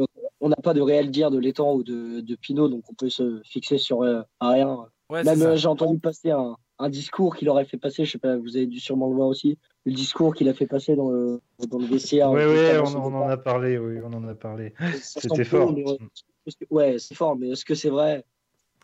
on 0.41 0.49
n'a 0.49 0.56
pas 0.57 0.74
de 0.74 0.82
réel 0.82 1.10
dire 1.10 1.32
de 1.32 1.38
l'étang 1.40 1.74
ou 1.74 1.84
de, 1.84 2.20
de 2.20 2.36
Pinot, 2.36 2.68
donc 2.68 2.84
on 2.90 2.94
peut 2.94 3.10
se 3.10 3.41
fixer 3.45 3.78
sur 3.78 4.03
euh, 4.03 4.22
rien. 4.41 4.78
ouais, 5.10 5.24
Même 5.24 5.41
euh, 5.41 5.56
j'ai 5.56 5.68
entendu 5.68 5.99
passer 5.99 6.32
un, 6.32 6.57
un 6.79 6.89
discours 6.89 7.35
qu'il 7.35 7.49
aurait 7.49 7.65
fait 7.65 7.77
passer, 7.77 8.05
je 8.05 8.11
sais 8.11 8.17
pas, 8.17 8.37
vous 8.37 8.57
avez 8.57 8.67
dû 8.67 8.79
sûrement 8.79 9.09
le 9.09 9.15
voir 9.15 9.27
aussi, 9.27 9.57
le 9.85 9.93
discours 9.93 10.33
qu'il 10.33 10.49
a 10.49 10.53
fait 10.53 10.67
passer 10.67 10.95
dans 10.95 11.09
le, 11.09 11.39
dans 11.69 11.77
le. 11.79 11.85
Oui, 11.85 11.97
oui, 12.43 12.79
on, 12.79 13.15
en 13.15 13.29
a 13.29 13.37
parlé, 13.37 13.77
oui, 13.77 13.99
on 14.03 14.13
en 14.13 14.27
a 14.27 14.35
parlé. 14.35 14.73
Ça 14.99 15.19
C'était 15.21 15.43
fort. 15.43 15.73
mais, 15.73 15.85
Ouais, 16.69 16.97
c'est 16.99 17.15
fort, 17.15 17.37
mais 17.37 17.49
est-ce 17.49 17.63
que 17.63 17.75
c'est 17.75 17.89
vrai? 17.89 18.25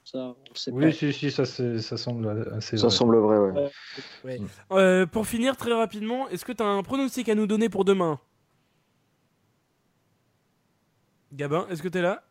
Ça, 0.06 0.36
Oui, 0.72 0.86
pas. 0.86 0.92
si, 0.92 1.14
si, 1.14 1.30
ça, 1.30 1.46
c'est- 1.46 1.80
ça 1.80 1.98
semble 1.98 2.48
assez 2.54 2.78
Ça 2.78 2.88
vrai. 2.88 2.96
semble 2.96 3.18
vrai, 3.18 3.38
ouais. 3.38 3.72
Ouais. 4.24 4.42
Euh, 4.72 5.06
pour 5.06 5.28
finir 5.28 5.58
très 5.58 5.74
rapidement, 5.74 6.30
est-ce 6.30 6.46
que 6.46 6.52
tu 6.52 6.64
as 6.64 6.68
un 6.68 6.84
pronostic 6.84 7.30
à 7.30 7.36
nous 7.36 7.48
donner 7.48 7.70
pour 7.70 7.86
demain? 7.86 8.20
Gabin, 11.34 11.68
est-ce 11.70 11.84
que 11.84 11.88
tu 11.88 11.98
es 12.00 12.02
là? 12.02 12.24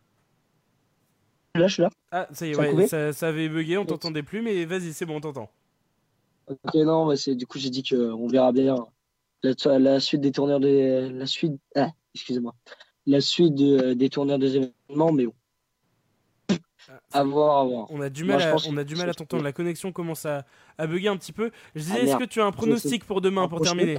Là, 1.59 1.67
je 1.69 1.73
suis 1.75 1.83
là. 1.83 1.91
Ah, 2.11 2.27
ça 2.33 2.47
y 2.47 2.51
est, 2.51 2.55
Ça 2.55 2.63
ouais, 2.63 2.87
ça, 2.87 3.13
ça 3.13 3.29
avait 3.29 3.49
bugué, 3.49 3.77
on 3.79 3.85
t'entendait 3.85 4.23
plus, 4.23 4.41
mais 4.43 4.65
vas-y, 4.65 4.93
c'est 4.93 5.05
bon, 5.05 5.17
on 5.17 5.21
t'entend. 5.21 5.51
Ok, 6.47 6.75
non, 6.77 7.07
bah, 7.07 7.17
c'est 7.17 7.35
du 7.35 7.47
coup 7.47 7.59
j'ai 7.59 7.69
dit 7.69 7.83
que 7.83 7.95
on 8.13 8.27
verra 8.27 8.53
bien 8.53 8.87
la, 9.43 9.79
la 9.79 10.01
suite 10.01 10.23
des 10.23 10.33
tourneurs 10.33 10.61
des 10.61 11.11
la 11.11 11.27
suite 11.27 11.61
ah, 11.77 11.91
excusez-moi 12.15 12.55
la 13.07 13.21
suite 13.21 13.55
de- 13.55 13.93
des 13.95 14.09
tourneurs 14.11 14.39
des 14.39 14.57
événements, 14.57 15.13
mais 15.13 15.27
bon. 15.27 15.35
À 17.13 17.25
voir, 17.25 17.59
à 17.59 17.65
voir. 17.65 17.87
On 17.91 18.01
a 18.01 18.09
du 18.11 18.25
mal, 18.25 18.41
à, 18.43 18.57
on 18.67 18.77
a 18.77 18.85
que 18.85 18.89
du 18.89 18.97
mal 18.97 19.11
à 19.11 19.15
t'entendre. 19.15 19.43
La 19.43 19.53
connexion 19.53 19.93
commence 19.93 20.27
à, 20.27 20.45
à 20.77 20.87
bugger 20.87 21.09
un 21.09 21.17
petit 21.17 21.33
peu. 21.33 21.51
Je 21.75 21.81
disais, 21.81 21.95
Ah, 21.95 22.03
est-ce 22.03 22.17
que 22.19 22.25
tu 22.25 22.41
as 22.41 22.47
un 22.47 22.53
pronostic 22.53 23.05
pour 23.05 23.21
demain 23.21 23.49
pour 23.49 23.61
terminer? 23.61 23.99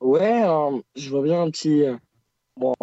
Ouais, 0.00 0.42
hein, 0.42 0.80
je 0.96 1.10
vois 1.10 1.22
bien 1.22 1.42
un 1.42 1.50
petit. 1.50 1.84
euh, 1.84 1.96
Bon, 2.56 2.74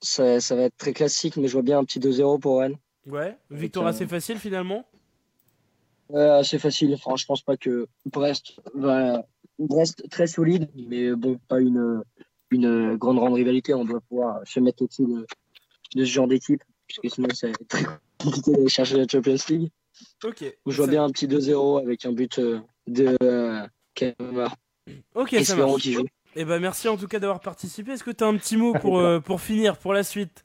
ça, 0.00 0.40
ça 0.40 0.54
va 0.56 0.62
être 0.62 0.76
très 0.76 0.92
classique, 0.92 1.36
mais 1.36 1.48
je 1.48 1.52
vois 1.54 1.62
bien 1.62 1.78
un 1.78 1.84
petit 1.84 1.98
2-0 2.00 2.38
pour 2.40 2.60
Rennes. 2.60 2.76
Ouais, 3.06 3.36
victoire 3.50 3.86
assez 3.86 4.06
facile 4.06 4.38
finalement. 4.38 4.86
Ouais, 6.10 6.40
c'est 6.44 6.58
facile. 6.58 6.94
Enfin, 6.94 7.16
je 7.16 7.26
pense 7.26 7.42
pas 7.42 7.56
que 7.56 7.86
Brest 8.06 8.60
va. 8.74 9.24
Brest 9.58 10.08
très 10.08 10.26
solide, 10.28 10.68
mais 10.76 11.10
bon, 11.16 11.38
pas 11.48 11.58
une, 11.60 12.02
une 12.50 12.96
grande, 12.96 13.16
grande 13.16 13.34
rivalité. 13.34 13.74
On 13.74 13.84
doit 13.84 14.00
pouvoir 14.00 14.40
se 14.46 14.60
mettre 14.60 14.82
au-dessus 14.82 15.04
de, 15.04 15.26
de 15.96 16.04
ce 16.04 16.10
genre 16.10 16.28
d'équipe, 16.28 16.62
puisque 16.86 17.12
sinon, 17.12 17.28
c'est 17.34 17.52
très 17.66 17.82
compliqué 18.22 18.52
d'aller 18.52 18.68
chercher 18.68 18.96
la 18.98 19.06
Champions 19.10 19.36
League. 19.48 19.68
Ok. 20.24 20.44
Je 20.66 20.76
vois 20.76 20.84
ça- 20.86 20.90
bien 20.92 21.02
un 21.04 21.10
petit 21.10 21.26
2-0 21.26 21.80
avec 21.82 22.04
un 22.06 22.12
but 22.12 22.38
euh, 22.38 22.60
de 22.86 23.16
euh, 23.22 23.66
Kemar. 23.94 24.54
Ok, 25.16 25.30
ça 25.30 25.36
Espérons 25.38 25.70
marche. 25.72 25.82
qu'il 25.82 25.92
joue. 25.94 26.06
Eh 26.40 26.44
ben 26.44 26.60
merci 26.60 26.88
en 26.88 26.96
tout 26.96 27.08
cas 27.08 27.18
d'avoir 27.18 27.40
participé. 27.40 27.90
Est-ce 27.92 28.04
que 28.04 28.12
tu 28.12 28.22
as 28.22 28.28
un 28.28 28.36
petit 28.36 28.56
mot 28.56 28.72
pour, 28.72 28.98
euh, 29.00 29.18
pour 29.18 29.40
finir, 29.40 29.76
pour 29.76 29.92
la 29.92 30.04
suite 30.04 30.44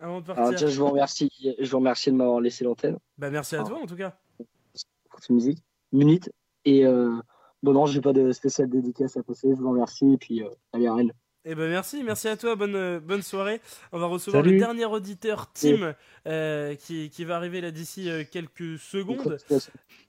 Avant 0.00 0.20
de 0.20 0.24
Alors, 0.24 0.36
partir? 0.36 0.50
déjà, 0.58 0.66
je 0.66 0.80
vous 0.80 0.88
remercie, 0.88 1.30
je 1.60 1.70
vous 1.70 1.76
remercie 1.78 2.10
de 2.10 2.16
m'avoir 2.16 2.40
laissé 2.40 2.64
l'antenne. 2.64 2.98
Bah 3.18 3.30
merci 3.30 3.54
à 3.54 3.62
toi 3.62 3.78
en 3.80 3.86
tout 3.86 3.94
cas. 3.94 4.18
pour 4.36 5.20
cette 5.20 5.30
musique. 5.30 5.62
Minute. 5.92 6.28
Et 6.64 6.84
euh, 6.84 7.14
bon, 7.62 7.72
non, 7.72 7.86
j'ai 7.86 8.00
pas 8.00 8.12
de 8.12 8.32
spéciale 8.32 8.68
dédicace 8.68 9.16
à 9.16 9.22
passer. 9.22 9.50
Je 9.54 9.60
vous 9.62 9.70
remercie. 9.70 10.12
Et 10.14 10.18
puis, 10.18 10.42
euh, 10.42 10.48
allez, 10.72 10.88
à 10.88 10.94
Rennes. 10.94 11.12
Eh 11.50 11.54
ben 11.54 11.70
merci, 11.70 12.02
merci 12.04 12.28
à 12.28 12.36
toi, 12.36 12.56
bonne, 12.56 12.76
euh, 12.76 13.00
bonne 13.00 13.22
soirée. 13.22 13.62
On 13.92 13.98
va 13.98 14.04
recevoir 14.04 14.44
Salut. 14.44 14.56
le 14.56 14.60
dernier 14.60 14.84
auditeur, 14.84 15.50
Tim, 15.54 15.94
euh, 16.26 16.74
qui, 16.74 17.08
qui 17.08 17.24
va 17.24 17.36
arriver 17.36 17.62
là 17.62 17.70
d'ici 17.70 18.10
euh, 18.10 18.22
quelques 18.30 18.78
secondes. 18.78 19.38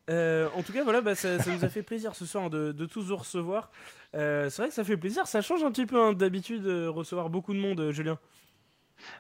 Euh, 0.10 0.50
en 0.58 0.64
tout 0.64 0.74
cas, 0.74 0.84
voilà, 0.84 1.00
bah, 1.00 1.16
ça, 1.16 1.40
ça 1.40 1.50
nous 1.56 1.64
a 1.64 1.70
fait 1.70 1.82
plaisir 1.82 2.14
ce 2.14 2.26
soir 2.26 2.50
de, 2.50 2.74
de 2.74 2.86
tous 2.86 3.04
vous 3.04 3.16
recevoir. 3.16 3.72
Euh, 4.16 4.50
c'est 4.50 4.64
vrai 4.64 4.68
que 4.68 4.76
ça 4.76 4.84
fait 4.84 4.98
plaisir, 4.98 5.28
ça 5.28 5.42
change 5.42 5.64
un 5.64 5.72
petit 5.72 5.86
peu 5.86 5.98
hein, 5.98 6.12
d'habitude 6.12 6.66
recevoir 6.68 7.30
beaucoup 7.30 7.54
de 7.54 7.60
monde, 7.60 7.90
Julien. 7.92 8.20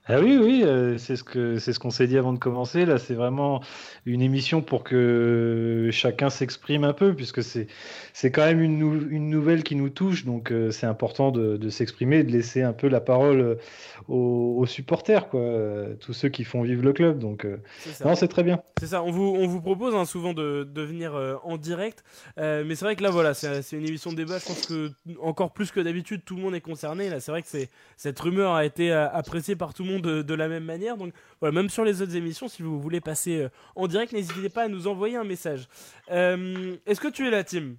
Ah 0.07 0.19
oui, 0.19 0.37
oui, 0.41 0.63
euh, 0.63 0.97
c'est 0.97 1.15
ce 1.15 1.23
que 1.23 1.59
c'est 1.59 1.71
ce 1.73 1.79
qu'on 1.79 1.91
s'est 1.91 2.07
dit 2.07 2.17
avant 2.17 2.33
de 2.33 2.39
commencer. 2.39 2.85
Là, 2.85 2.97
c'est 2.97 3.13
vraiment 3.13 3.61
une 4.05 4.21
émission 4.21 4.61
pour 4.61 4.83
que 4.83 5.89
chacun 5.91 6.29
s'exprime 6.29 6.83
un 6.83 6.93
peu, 6.93 7.13
puisque 7.13 7.43
c'est 7.43 7.67
c'est 8.13 8.31
quand 8.31 8.45
même 8.45 8.61
une, 8.61 8.79
nou- 8.79 9.07
une 9.09 9.29
nouvelle 9.29 9.63
qui 9.63 9.75
nous 9.75 9.89
touche, 9.89 10.25
donc 10.25 10.51
euh, 10.51 10.71
c'est 10.71 10.87
important 10.87 11.31
de, 11.31 11.57
de 11.57 11.69
s'exprimer, 11.69 12.23
de 12.23 12.31
laisser 12.31 12.63
un 12.63 12.73
peu 12.73 12.87
la 12.87 13.01
parole 13.01 13.39
euh, 13.39 13.55
aux, 14.07 14.55
aux 14.59 14.65
supporters, 14.65 15.29
quoi, 15.29 15.41
tous 15.99 16.13
ceux 16.13 16.29
qui 16.29 16.43
font 16.43 16.63
vivre 16.63 16.83
le 16.83 16.93
club. 16.93 17.19
Donc 17.19 17.45
euh, 17.45 17.57
non, 18.03 18.15
c'est 18.15 18.27
très 18.27 18.43
bien. 18.43 18.61
C'est 18.79 18.87
ça, 18.87 19.03
on 19.03 19.11
vous, 19.11 19.35
on 19.37 19.47
vous 19.47 19.61
propose 19.61 19.93
hein, 19.95 20.05
souvent 20.05 20.33
de, 20.33 20.63
de 20.63 20.81
venir 20.81 21.39
en 21.43 21.57
direct, 21.57 22.03
mais 22.37 22.75
c'est 22.75 22.85
vrai 22.85 22.95
que 22.95 23.03
là 23.03 23.11
voilà, 23.11 23.33
c'est 23.33 23.71
une 23.73 23.87
émission 23.87 24.11
de 24.11 24.15
débat, 24.17 24.39
je 24.39 24.45
pense 24.45 24.65
que 24.65 24.91
encore 25.21 25.51
plus 25.51 25.71
que 25.71 25.79
d'habitude 25.79 26.21
tout 26.25 26.35
le 26.35 26.41
monde 26.41 26.55
est 26.55 26.61
concerné, 26.61 27.09
là 27.09 27.19
c'est 27.19 27.31
vrai 27.31 27.41
que 27.41 27.47
c'est 27.47 27.69
cette 27.97 28.19
rumeur 28.19 28.53
a 28.53 28.65
été 28.65 28.91
appréciée 28.91 29.55
par 29.55 29.68
tout 29.73 29.83
le 29.83 29.91
monde 29.91 30.01
de, 30.01 30.21
de 30.21 30.33
la 30.33 30.47
même 30.47 30.63
manière, 30.65 30.97
donc 30.97 31.13
voilà, 31.39 31.53
même 31.53 31.69
sur 31.69 31.83
les 31.83 32.01
autres 32.01 32.15
émissions, 32.15 32.47
si 32.47 32.61
vous 32.61 32.79
voulez 32.79 33.01
passer 33.01 33.41
euh, 33.41 33.49
en 33.75 33.87
direct, 33.87 34.13
n'hésitez 34.13 34.49
pas 34.49 34.63
à 34.63 34.67
nous 34.67 34.87
envoyer 34.87 35.15
un 35.17 35.23
message. 35.23 35.67
Euh, 36.11 36.75
Est-ce 36.85 36.99
que 36.99 37.07
tu 37.07 37.27
es 37.27 37.29
là 37.31 37.43
Tim? 37.43 37.75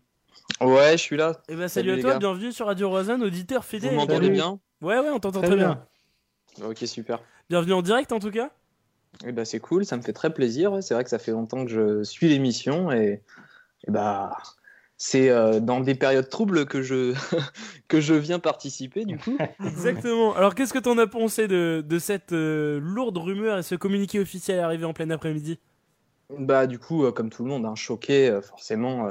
Ouais, 0.61 0.93
je 0.93 0.97
suis 1.03 1.17
là. 1.17 1.41
Eh 1.49 1.55
ben 1.57 1.69
salut, 1.69 1.91
Salut, 1.91 1.99
à 1.99 2.03
toi, 2.03 2.13
gars. 2.13 2.19
bienvenue 2.19 2.53
sur 2.53 2.67
Radio 2.67 2.91
Rosanne, 2.91 3.23
auditeur 3.23 3.65
fidèle. 3.65 3.91
Vous 3.91 3.97
m'entendez 3.97 4.31
bien? 4.31 4.59
Ouais 4.81 4.99
ouais, 4.99 5.11
on 5.11 5.21
t'entend 5.21 5.43
très, 5.43 5.57
bien. 5.57 5.85
Ok, 6.65 6.79
super. 6.87 7.21
Bienvenue 7.49 7.75
en 7.75 7.83
direct 7.83 8.13
en 8.13 8.19
tout 8.19 8.31
cas? 8.31 8.51
Eh 9.27 9.33
ben, 9.33 9.45
c'est 9.45 9.61
cool, 9.61 9.85
ça 9.85 9.97
me 9.97 10.03
fait 10.03 10.13
très 10.13 10.33
plaisir. 10.33 10.83
C'est 10.83 10.95
vrai 10.95 11.05
que 11.05 11.11
ça 11.11 11.19
fait 11.19 11.33
longtemps 11.33 11.65
que 11.65 11.71
je 11.71 12.03
suis 12.03 12.29
l'émission 12.29 12.91
et, 12.91 13.23
et 13.87 13.91
bah, 13.91 14.37
c'est 15.03 15.31
euh, 15.31 15.61
dans 15.61 15.81
des 15.81 15.95
périodes 15.95 16.29
troubles 16.29 16.67
que 16.67 16.83
je, 16.83 17.15
que 17.89 18.03
je 18.03 18.13
viens 18.13 18.39
participer 18.39 19.07
du 19.07 19.17
coup. 19.17 19.35
Exactement. 19.65 20.35
Alors, 20.35 20.55
qu'est-ce 20.55 20.75
que 20.75 20.79
t'en 20.79 20.99
as 20.99 21.07
pensé 21.07 21.49
de, 21.49 21.83
de 21.85 21.99
cette 21.99 22.33
euh, 22.33 22.79
lourde 22.83 23.17
rumeur 23.17 23.57
et 23.57 23.63
ce 23.63 23.75
communiqué 23.77 24.21
officiel 24.21 24.61
arrivé 24.61 24.85
en 24.85 24.93
plein 24.93 25.09
après-midi? 25.09 25.59
Bah, 26.39 26.67
du 26.67 26.79
coup, 26.79 27.07
euh, 27.07 27.13
comme 27.13 27.31
tout 27.31 27.43
le 27.45 27.49
monde, 27.49 27.65
hein, 27.65 27.75
choqué, 27.75 28.39
forcément, 28.43 29.09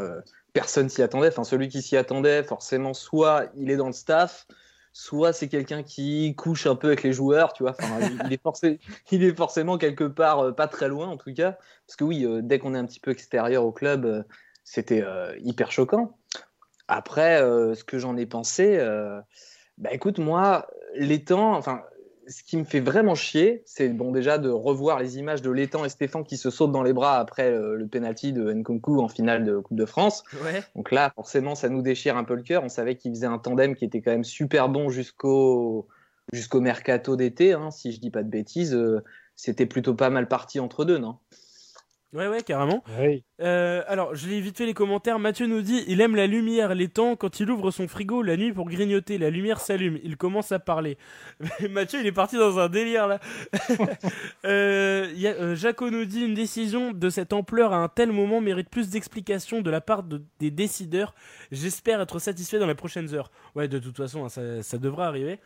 personne 0.53 0.90
s'y 0.90 1.02
attendait. 1.02 1.30
Enfin, 1.30 1.44
celui 1.44 1.70
qui 1.70 1.82
s'y 1.82 1.98
attendait, 1.98 2.44
forcément, 2.44 2.94
soit 2.94 3.48
il 3.56 3.72
est 3.72 3.78
dans 3.78 3.88
le 3.88 3.94
staff, 3.94 4.45
soit 4.94 5.34
c'est 5.34 5.48
quelqu'un 5.48 5.82
qui 5.82 6.36
couche 6.36 6.68
un 6.68 6.76
peu 6.76 6.88
avec 6.88 7.02
les 7.02 7.14
joueurs, 7.14 7.52
tu 7.53 7.64
vois. 7.64 7.72
Enfin, 7.72 7.99
il, 7.99 8.22
il 8.28 8.34
est 8.34 8.44
forcé- 8.44 8.80
il 9.11 9.24
est 9.24 9.36
forcément 9.36 9.80
quelque 9.80 10.03
part 10.03 10.40
euh, 10.40 10.52
pas 10.52 10.68
très 10.68 10.88
loin, 10.88 11.07
en 11.07 11.18
tout 11.18 11.34
cas. 11.34 11.57
Parce 11.88 11.95
que 11.98 12.03
oui, 12.03 12.26
euh, 12.26 12.41
dès 12.44 12.60
qu'on 12.60 12.76
est 12.76 12.78
un 12.78 12.86
petit 12.86 12.99
peu 12.99 13.10
extérieur 13.10 13.66
au 13.66 13.72
club, 13.72 14.06
euh, 14.06 14.24
c'était 14.72 15.02
euh, 15.02 15.34
hyper 15.40 15.72
choquant. 15.72 16.16
Après, 16.88 17.41
euh, 17.41 17.74
ce 17.74 17.84
que 17.84 17.98
j'en 17.98 18.16
ai 18.18 18.28
pensé, 18.28 18.78
euh, 18.78 19.20
bah 19.80 19.90
écoute, 19.91 20.20
moi, 20.20 20.68
l'étang, 20.94 21.56
enfin, 21.56 21.82
ce 22.28 22.44
qui 22.44 22.56
me 22.56 22.64
fait 22.64 22.80
vraiment 22.80 23.16
chier, 23.16 23.64
c'est 23.66 23.90
bon 23.90 24.12
déjà 24.12 24.38
de 24.38 24.52
revoir 24.52 25.00
les 25.00 25.18
images 25.18 25.41
de 25.41 25.50
l'étang 25.50 25.86
et 25.86 25.90
Stéphane 25.90 26.24
qui 26.24 26.38
se 26.38 26.52
sautent 26.52 26.72
dans 26.72 26.84
les 26.84 26.94
bras 26.94 27.18
après 27.18 27.52
euh, 27.52 27.74
le 27.74 27.88
penalty 27.88 28.32
de 28.32 28.54
Nkunku 28.54 29.00
en 29.02 29.08
finale 29.08 29.44
de 29.44 29.58
Coupe 29.58 29.78
de 29.78 29.88
France. 29.88 30.24
Ouais. 30.44 30.62
Donc 30.76 30.91
là, 30.91 31.12
forcément, 31.16 31.56
ça 31.56 31.70
nous 31.70 31.82
déchire 31.82 32.16
un 32.16 32.24
peu 32.24 32.36
le 32.36 32.44
cœur. 32.44 32.64
On 32.64 32.70
savait 32.70 32.96
qu'ils 32.96 33.12
faisaient 33.16 33.26
un 33.26 33.40
tandem 33.40 33.76
qui 33.76 33.86
était 33.86 34.02
quand 34.02 34.12
même 34.12 34.24
super 34.24 34.70
bon 34.70 34.90
jusqu'au 34.90 35.88
jusqu'au 36.32 36.62
mercato 36.62 37.16
d'été, 37.16 37.54
hein, 37.54 37.72
si 37.72 37.91
je 37.91 38.00
dis 38.00 38.12
pas 38.12 38.22
de 38.22 38.30
bêtises. 38.30 38.76
euh, 38.76 39.04
C'était 39.36 39.66
plutôt 39.66 39.96
pas 39.96 40.12
mal 40.12 40.28
parti 40.28 40.60
entre 40.60 40.86
deux, 40.86 41.00
non? 41.00 41.18
Ouais, 42.11 42.27
ouais, 42.27 42.41
carrément. 42.41 42.84
Oui. 42.99 43.23
Euh, 43.40 43.84
alors, 43.88 44.15
je 44.15 44.27
lis 44.27 44.41
vite 44.41 44.57
fait 44.57 44.65
les 44.65 44.73
commentaires. 44.73 45.19
Mathieu 45.19 45.45
nous 45.45 45.61
dit 45.61 45.84
il 45.88 46.02
aime 46.02 46.15
la 46.15 46.26
lumière, 46.26 46.73
les 46.73 46.88
temps. 46.88 47.15
Quand 47.15 47.40
il 47.40 47.52
ouvre 47.52 47.69
son 47.69 47.88
frigo 47.88 48.23
la 48.23 48.36
nuit 48.36 48.52
pour 48.52 48.68
grignoter, 48.68 49.19
la 49.19 49.30
lumière 49.30 49.60
s'allume. 49.60 49.99
Il 50.03 50.18
commence 50.18 50.52
à 50.52 50.57
parler. 50.57 50.98
Mathieu, 51.69 51.99
il 51.99 52.07
est 52.07 52.11
parti 52.11 52.36
dans 52.38 52.57
un 52.57 52.68
délire 52.68 53.06
là. 53.07 53.19
euh, 54.45 55.07
il 55.14 55.19
y 55.22 55.27
a, 55.27 55.34
euh, 55.34 55.56
Jaco 55.56 55.90
nous 55.91 56.06
dit 56.06 56.22
une 56.26 56.34
décision 56.34 56.91
de 56.94 57.10
cette 57.10 57.31
ampleur 57.34 57.73
à 57.73 57.77
un 57.77 57.88
tel 57.90 58.11
moment 58.11 58.41
mérite 58.41 58.69
plus 58.69 58.90
d'explications 58.90 59.61
de 59.61 59.69
la 59.69 59.81
part 59.81 60.02
de- 60.03 60.23
des 60.40 60.52
décideurs. 60.52 61.14
J'espère 61.52 62.02
être 62.02 62.19
satisfait 62.19 62.60
dans 62.60 62.68
les 62.68 62.76
prochaines 62.76 63.14
heures. 63.14 63.31
Ouais, 63.56 63.68
de 63.68 63.80
toute 63.80 63.98
façon, 63.98 64.26
hein, 64.26 64.30
ça, 64.30 64.64
ça 64.64 64.77
devrait 64.77 65.06
arriver. 65.06 65.40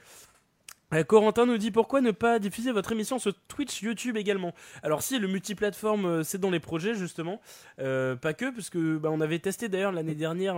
Euh, 0.93 1.03
Corentin 1.03 1.45
nous 1.45 1.57
dit 1.57 1.71
pourquoi 1.71 2.01
ne 2.01 2.11
pas 2.11 2.39
diffuser 2.39 2.71
votre 2.71 2.91
émission 2.91 3.19
sur 3.19 3.33
Twitch, 3.47 3.81
YouTube 3.81 4.17
également? 4.17 4.53
Alors 4.83 5.01
si 5.01 5.17
le 5.17 5.27
multiplateforme 5.27 6.05
euh, 6.05 6.23
c'est 6.23 6.37
dans 6.37 6.51
les 6.51 6.59
projets 6.59 6.93
justement, 6.95 7.41
Euh, 7.79 8.15
pas 8.15 8.33
que 8.33 8.53
parce 8.53 8.69
que 8.69 8.97
bah, 8.97 9.09
on 9.11 9.19
avait 9.19 9.39
testé 9.39 9.67
d'ailleurs 9.67 9.91
l'année 9.91 10.15
dernière 10.15 10.55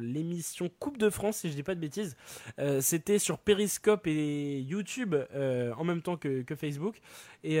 l'émission 0.00 0.70
Coupe 0.78 0.96
de 0.96 1.10
France 1.10 1.38
si 1.38 1.50
je 1.50 1.54
dis 1.54 1.62
pas 1.62 1.74
de 1.74 1.80
bêtises. 1.80 2.16
C'était 2.80 3.18
sur 3.18 3.38
Periscope 3.38 4.06
et 4.06 4.60
YouTube 4.60 5.14
en 5.34 5.84
même 5.84 6.00
temps 6.02 6.16
que, 6.16 6.42
que 6.42 6.54
Facebook 6.54 7.00
et 7.44 7.58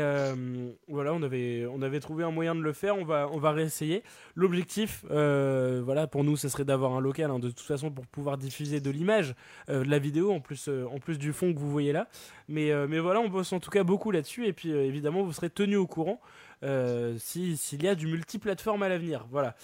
voilà 0.88 1.12
on 1.12 1.22
avait 1.22 1.66
on 1.70 1.82
avait 1.82 2.00
trouvé 2.00 2.24
un 2.24 2.30
moyen 2.30 2.54
de 2.54 2.60
le 2.60 2.72
faire. 2.72 2.96
On 2.96 3.04
va 3.04 3.28
on 3.32 3.38
va 3.38 3.52
réessayer. 3.52 4.02
L'objectif 4.34 5.04
voilà 5.08 6.06
pour 6.06 6.24
nous 6.24 6.36
ce 6.36 6.48
serait 6.48 6.64
d'avoir 6.64 6.92
un 6.92 7.00
local 7.00 7.30
hein, 7.30 7.38
de 7.38 7.48
toute 7.48 7.60
façon 7.60 7.90
pour 7.90 8.06
pouvoir 8.06 8.38
diffuser 8.38 8.80
de 8.80 8.90
l'image, 8.90 9.34
de 9.68 9.82
la 9.82 9.98
vidéo 9.98 10.32
en 10.32 10.40
plus 10.40 10.68
en 10.68 10.98
plus 10.98 11.18
du 11.18 11.32
fond 11.32 11.52
que 11.52 11.58
vous 11.58 11.70
voyez 11.70 11.89
là. 11.92 12.08
Mais, 12.48 12.70
euh, 12.70 12.86
mais 12.88 12.98
voilà, 12.98 13.20
on 13.20 13.28
bosse 13.28 13.52
en 13.52 13.60
tout 13.60 13.70
cas 13.70 13.84
beaucoup 13.84 14.10
là-dessus. 14.10 14.46
Et 14.46 14.52
puis 14.52 14.72
euh, 14.72 14.84
évidemment, 14.84 15.22
vous 15.22 15.32
serez 15.32 15.50
tenu 15.50 15.76
au 15.76 15.86
courant 15.86 16.20
euh, 16.62 17.14
si- 17.18 17.56
s'il 17.56 17.82
y 17.82 17.88
a 17.88 17.94
du 17.94 18.06
multiplateforme 18.06 18.82
à 18.82 18.88
l'avenir. 18.88 19.26
Voilà. 19.30 19.54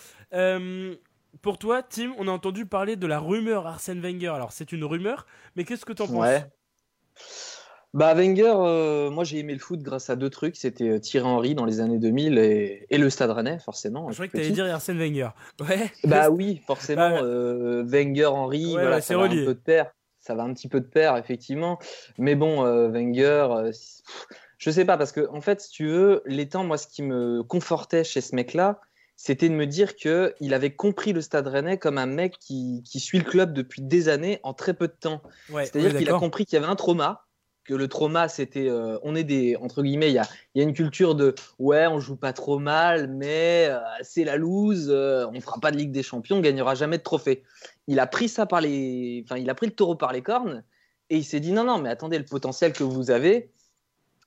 Pour 1.42 1.58
toi, 1.58 1.82
Tim, 1.82 2.12
on 2.18 2.28
a 2.28 2.30
entendu 2.30 2.64
parler 2.64 2.96
de 2.96 3.06
la 3.06 3.18
rumeur 3.18 3.66
Arsène 3.66 4.00
Wenger. 4.00 4.28
Alors, 4.28 4.52
c'est 4.52 4.72
une 4.72 4.84
rumeur, 4.84 5.26
mais 5.54 5.64
qu'est-ce 5.64 5.84
que 5.84 5.92
t'en 5.92 6.06
penses? 6.06 6.16
Ouais. 6.16 6.44
Bah 7.94 8.12
Wenger, 8.14 8.52
euh, 8.58 9.10
moi 9.10 9.24
j'ai 9.24 9.38
aimé 9.38 9.54
le 9.54 9.58
foot 9.58 9.80
grâce 9.80 10.10
à 10.10 10.16
deux 10.16 10.28
trucs, 10.28 10.56
c'était 10.56 11.00
Thierry 11.00 11.26
Henry 11.26 11.54
dans 11.54 11.64
les 11.64 11.80
années 11.80 11.98
2000 11.98 12.36
et, 12.36 12.84
et 12.90 12.98
le 12.98 13.08
Stade 13.08 13.30
Rennais 13.30 13.58
forcément. 13.58 14.08
Je 14.10 14.14
croyais 14.14 14.28
que 14.28 14.36
t'allais 14.36 14.50
dire 14.50 14.66
Arsène 14.66 14.98
Wenger. 14.98 15.30
Ouais. 15.60 15.90
Bah 16.04 16.28
oui, 16.30 16.60
forcément, 16.66 17.08
Bah, 17.08 17.22
euh, 17.22 17.82
Wenger, 17.86 18.26
Henry, 18.26 18.66
Ouais, 18.66 18.82
voilà, 18.82 19.00
c'est 19.00 19.14
relié. 19.14 19.42
un 19.42 19.46
peu 19.46 19.54
de 19.54 19.60
pair. 19.60 19.92
Ça 20.26 20.34
va 20.34 20.42
un 20.42 20.52
petit 20.52 20.66
peu 20.66 20.80
de 20.80 20.86
pair, 20.86 21.16
effectivement. 21.16 21.78
Mais 22.18 22.34
bon, 22.34 22.64
euh, 22.64 22.88
Wenger, 22.88 23.46
euh, 23.50 23.72
je 24.58 24.70
sais 24.72 24.84
pas, 24.84 24.96
parce 24.96 25.12
que 25.12 25.28
en 25.30 25.40
fait, 25.40 25.60
si 25.60 25.70
tu 25.70 25.86
veux, 25.86 26.22
les 26.26 26.48
temps, 26.48 26.64
moi, 26.64 26.78
ce 26.78 26.88
qui 26.88 27.02
me 27.02 27.44
confortait 27.44 28.02
chez 28.02 28.20
ce 28.20 28.34
mec-là, 28.34 28.80
c'était 29.14 29.48
de 29.48 29.54
me 29.54 29.66
dire 29.66 29.94
que 29.94 30.34
il 30.40 30.52
avait 30.52 30.74
compris 30.74 31.12
le 31.12 31.20
Stade 31.20 31.46
Rennais 31.46 31.78
comme 31.78 31.96
un 31.96 32.06
mec 32.06 32.40
qui, 32.40 32.82
qui 32.84 32.98
suit 32.98 33.18
le 33.18 33.24
club 33.24 33.52
depuis 33.52 33.82
des 33.82 34.08
années 34.08 34.40
en 34.42 34.52
très 34.52 34.74
peu 34.74 34.88
de 34.88 34.96
temps. 34.98 35.22
Ouais, 35.48 35.64
C'est-à-dire 35.64 35.96
qu'il 35.96 36.10
a 36.10 36.18
compris 36.18 36.44
qu'il 36.44 36.58
y 36.58 36.62
avait 36.62 36.70
un 36.70 36.74
trauma, 36.74 37.25
que 37.66 37.74
le 37.74 37.88
trauma, 37.88 38.28
c'était, 38.28 38.68
euh, 38.68 38.98
on 39.02 39.14
est 39.14 39.24
des, 39.24 39.56
entre 39.56 39.82
guillemets, 39.82 40.10
il 40.10 40.14
y 40.14 40.18
a, 40.18 40.28
une 40.62 40.72
culture 40.72 41.14
de, 41.14 41.34
ouais, 41.59 41.86
on 41.86 41.98
joue 41.98 42.16
pas 42.16 42.32
trop 42.32 42.59
mal, 42.59 43.09
mais 43.09 43.66
euh, 43.68 43.78
c'est 44.02 44.24
la 44.24 44.36
loose, 44.36 44.88
euh, 44.88 45.26
on 45.32 45.40
fera 45.40 45.60
pas 45.60 45.72
de 45.72 45.76
Ligue 45.76 45.90
des 45.90 46.02
Champions, 46.02 46.36
on 46.36 46.40
gagnera 46.40 46.74
jamais 46.74 46.98
de 46.98 47.02
trophée. 47.02 47.43
Il 47.88 47.98
a 47.98 48.06
pris 48.06 48.28
ça 48.28 48.47
par 48.47 48.60
les, 48.60 49.24
enfin, 49.24 49.38
il 49.38 49.51
a 49.51 49.55
pris 49.55 49.66
le 49.66 49.72
taureau 49.72 49.97
par 49.97 50.12
les 50.12 50.22
cornes 50.22 50.62
et 51.10 51.16
il 51.16 51.24
s'est 51.24 51.40
dit 51.40 51.52
non, 51.52 51.64
non, 51.64 51.78
mais 51.78 51.88
attendez, 51.88 52.18
le 52.18 52.24
potentiel 52.24 52.72
que 52.72 52.84
vous 52.84 53.10
avez 53.10 53.51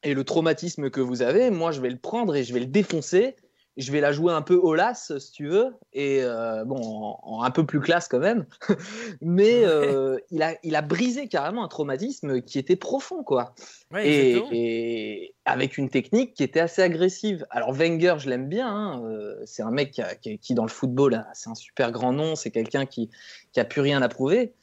et 0.03 0.13
le 0.13 0.23
traumatisme 0.23 0.89
que 0.89 1.01
vous 1.01 1.21
avez, 1.21 1.49
moi, 1.49 1.71
je 1.71 1.81
vais 1.81 1.89
le 1.89 1.97
prendre 1.97 2.35
et 2.35 2.43
je 2.43 2.53
vais 2.53 2.61
le 2.61 2.65
défoncer. 2.65 3.35
Je 3.81 3.91
vais 3.91 4.01
la 4.01 4.11
jouer 4.11 4.33
un 4.33 4.41
peu 4.41 4.55
au 4.55 4.75
las, 4.75 5.17
si 5.19 5.31
tu 5.31 5.47
veux, 5.47 5.73
et 5.93 6.19
euh, 6.21 6.65
bon, 6.65 6.81
en, 6.83 7.19
en 7.23 7.43
un 7.43 7.49
peu 7.49 7.65
plus 7.65 7.79
classe 7.79 8.07
quand 8.09 8.19
même. 8.19 8.45
Mais 9.21 9.63
euh, 9.65 10.17
il, 10.31 10.43
a, 10.43 10.55
il 10.63 10.75
a 10.75 10.81
brisé 10.81 11.27
carrément 11.27 11.63
un 11.63 11.67
traumatisme 11.69 12.41
qui 12.41 12.59
était 12.59 12.75
profond, 12.75 13.23
quoi. 13.23 13.55
Ouais, 13.91 14.07
et, 14.07 14.33
et 14.51 15.35
avec 15.45 15.77
une 15.77 15.89
technique 15.89 16.33
qui 16.33 16.43
était 16.43 16.59
assez 16.59 16.81
agressive. 16.81 17.45
Alors 17.49 17.71
Wenger, 17.73 18.15
je 18.19 18.29
l'aime 18.29 18.47
bien. 18.49 18.67
hein, 18.67 19.01
euh, 19.05 19.41
c'est 19.45 19.63
un 19.63 19.71
mec 19.71 19.91
qui, 19.91 20.01
a- 20.01 20.13
qui- 20.15 20.37
qui, 20.39 20.53
dans 20.53 20.63
le 20.65 20.69
football, 20.69 21.25
c'est 21.33 21.49
un 21.49 21.55
super 21.55 21.91
grand 21.91 22.11
nom. 22.13 22.35
C'est 22.35 22.51
quelqu'un 22.51 22.85
qui, 22.85 23.09
qui 23.53 23.59
a 23.59 23.65
plus 23.65 23.81
rien 23.81 24.01
à 24.01 24.09
prouver. 24.09 24.53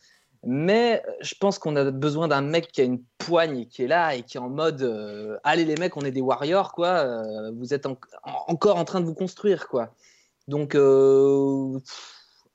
Mais 0.44 1.02
je 1.20 1.34
pense 1.38 1.58
qu'on 1.58 1.76
a 1.76 1.90
besoin 1.90 2.28
d'un 2.28 2.40
mec 2.42 2.68
qui 2.72 2.80
a 2.80 2.84
une 2.84 3.02
poigne, 3.18 3.66
qui 3.66 3.84
est 3.84 3.86
là 3.88 4.14
et 4.14 4.22
qui 4.22 4.36
est 4.36 4.40
en 4.40 4.48
mode 4.48 4.82
euh, 4.82 5.38
Allez, 5.44 5.64
les 5.64 5.76
mecs, 5.76 5.96
on 5.96 6.02
est 6.02 6.10
des 6.12 6.20
warriors, 6.20 6.72
quoi. 6.72 6.88
euh, 6.88 7.50
vous 7.56 7.74
êtes 7.74 7.86
en- 7.86 7.98
en- 8.24 8.44
encore 8.48 8.76
en 8.76 8.84
train 8.84 9.00
de 9.00 9.06
vous 9.06 9.14
construire, 9.14 9.68
quoi. 9.68 9.94
Donc, 10.48 10.74
euh, 10.74 11.78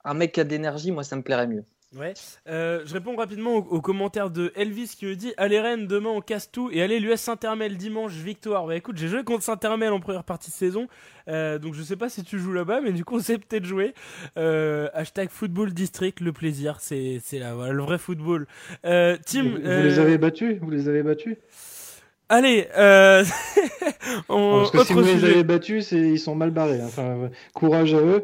un 0.03 0.13
mec 0.13 0.31
qui 0.33 0.39
a 0.39 0.43
de 0.43 0.49
l'énergie, 0.49 0.91
moi, 0.91 1.03
ça 1.03 1.15
me 1.15 1.21
plairait 1.23 1.47
mieux. 1.47 1.65
Ouais. 1.97 2.13
Euh, 2.47 2.84
je 2.85 2.93
réponds 2.93 3.18
rapidement 3.18 3.55
au, 3.57 3.59
au 3.69 3.81
commentaire 3.81 4.30
de 4.30 4.53
Elvis 4.55 4.95
qui 4.97 5.05
me 5.05 5.15
dit 5.18 5.34
Allez 5.35 5.59
Rennes, 5.59 5.88
demain 5.88 6.09
on 6.11 6.22
casse 6.22 6.49
tout 6.49 6.69
et 6.72 6.81
allez 6.81 6.99
l'US 7.01 7.18
Saint-Hermel 7.19 7.76
dimanche, 7.76 8.13
victoire. 8.13 8.65
Bah 8.65 8.76
écoute, 8.77 8.95
j'ai 8.97 9.09
joué 9.09 9.23
contre 9.26 9.43
Saint-Hermel 9.43 9.91
en 9.91 9.99
première 9.99 10.23
partie 10.23 10.51
de 10.51 10.55
saison, 10.55 10.88
euh, 11.27 11.59
donc 11.59 11.73
je 11.73 11.84
sais 11.84 11.97
pas 11.97 12.07
si 12.07 12.23
tu 12.23 12.39
joues 12.39 12.53
là-bas, 12.53 12.80
mais 12.80 12.93
du 12.93 13.03
coup 13.03 13.15
on 13.18 13.19
sait 13.19 13.38
peut-être 13.38 13.65
jouer. 13.65 13.93
Euh, 14.38 14.88
hashtag 14.93 15.30
football 15.30 15.73
district, 15.73 16.22
le 16.22 16.31
plaisir, 16.31 16.77
c'est 16.80 17.19
c'est 17.22 17.39
là, 17.39 17.55
voilà, 17.55 17.73
le 17.73 17.84
vrai 17.84 17.97
football. 17.97 18.47
Euh, 18.85 19.18
Tim, 19.26 19.43
Vous, 19.43 19.49
vous 19.55 19.57
les 19.84 19.99
avez 19.99 20.18
battus? 20.18 20.57
Vous 20.61 20.72
les 20.72 20.88
avez 20.88 21.03
battus? 21.03 21.35
Allez, 22.30 22.69
euh... 22.77 23.26
on- 24.30 24.59
Parce 24.59 24.72
que 24.72 24.77
si 24.85 24.93
autre 24.93 25.01
vous 25.01 25.07
les 25.18 25.26
avez 25.26 25.43
battus, 25.43 25.91
ils 25.91 26.18
sont 26.19 26.35
mal 26.35 26.51
barrés. 26.51 26.80
hein. 26.80 26.85
Enfin, 26.85 27.30
courage 27.53 27.93
à 27.93 27.97
eux. 27.99 28.23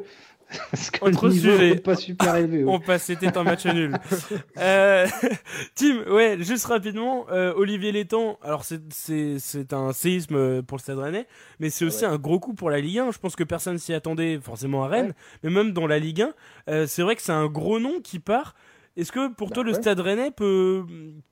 Autre 1.02 1.30
sujet. 1.30 1.76
pas 1.76 1.96
super 1.96 2.36
élevé. 2.36 2.64
ouais. 2.64 2.72
On 2.74 2.80
passe, 2.80 3.04
c'était 3.04 3.38
un 3.38 3.44
match 3.44 3.66
nul. 3.66 3.98
Euh, 4.58 5.06
Tim, 5.76 6.04
ouais, 6.10 6.38
juste 6.40 6.66
rapidement, 6.66 7.26
euh, 7.32 7.54
Olivier 7.56 7.92
Létang, 7.92 8.38
alors 8.42 8.64
c'est, 8.64 8.82
c'est, 8.92 9.38
c'est 9.40 9.72
un 9.72 9.94
séisme 9.94 10.64
pour 10.64 10.78
le 10.78 10.82
Stade 10.82 10.98
Rennais, 10.98 11.28
mais 11.60 11.70
c'est 11.70 11.86
aussi 11.86 12.06
un 12.06 12.18
gros 12.18 12.40
coup 12.40 12.54
pour 12.54 12.70
la 12.70 12.80
Ligue 12.80 13.00
1. 13.00 13.12
Je 13.12 13.20
pense 13.20 13.36
que 13.36 13.44
personne 13.44 13.78
s'y 13.78 13.94
attendait 13.94 14.40
forcément 14.42 14.84
à 14.84 14.88
Rennes, 14.88 15.14
mais 15.44 15.50
même 15.50 15.74
dans 15.74 15.88
la 15.88 16.00
Ligue 16.00 16.24
1, 16.24 16.34
euh, 16.70 16.88
c'est 16.88 17.02
vrai 17.02 17.16
que 17.16 17.22
c'est 17.22 17.32
un 17.32 17.48
gros 17.48 17.80
nom 17.80 18.00
qui 18.02 18.20
part. 18.20 18.56
Est-ce 18.96 19.12
que 19.12 19.32
pour 19.32 19.52
toi 19.52 19.64
le. 19.64 19.74
Stade 19.74 20.00
Rennais 20.00 20.32
peut, 20.32 20.84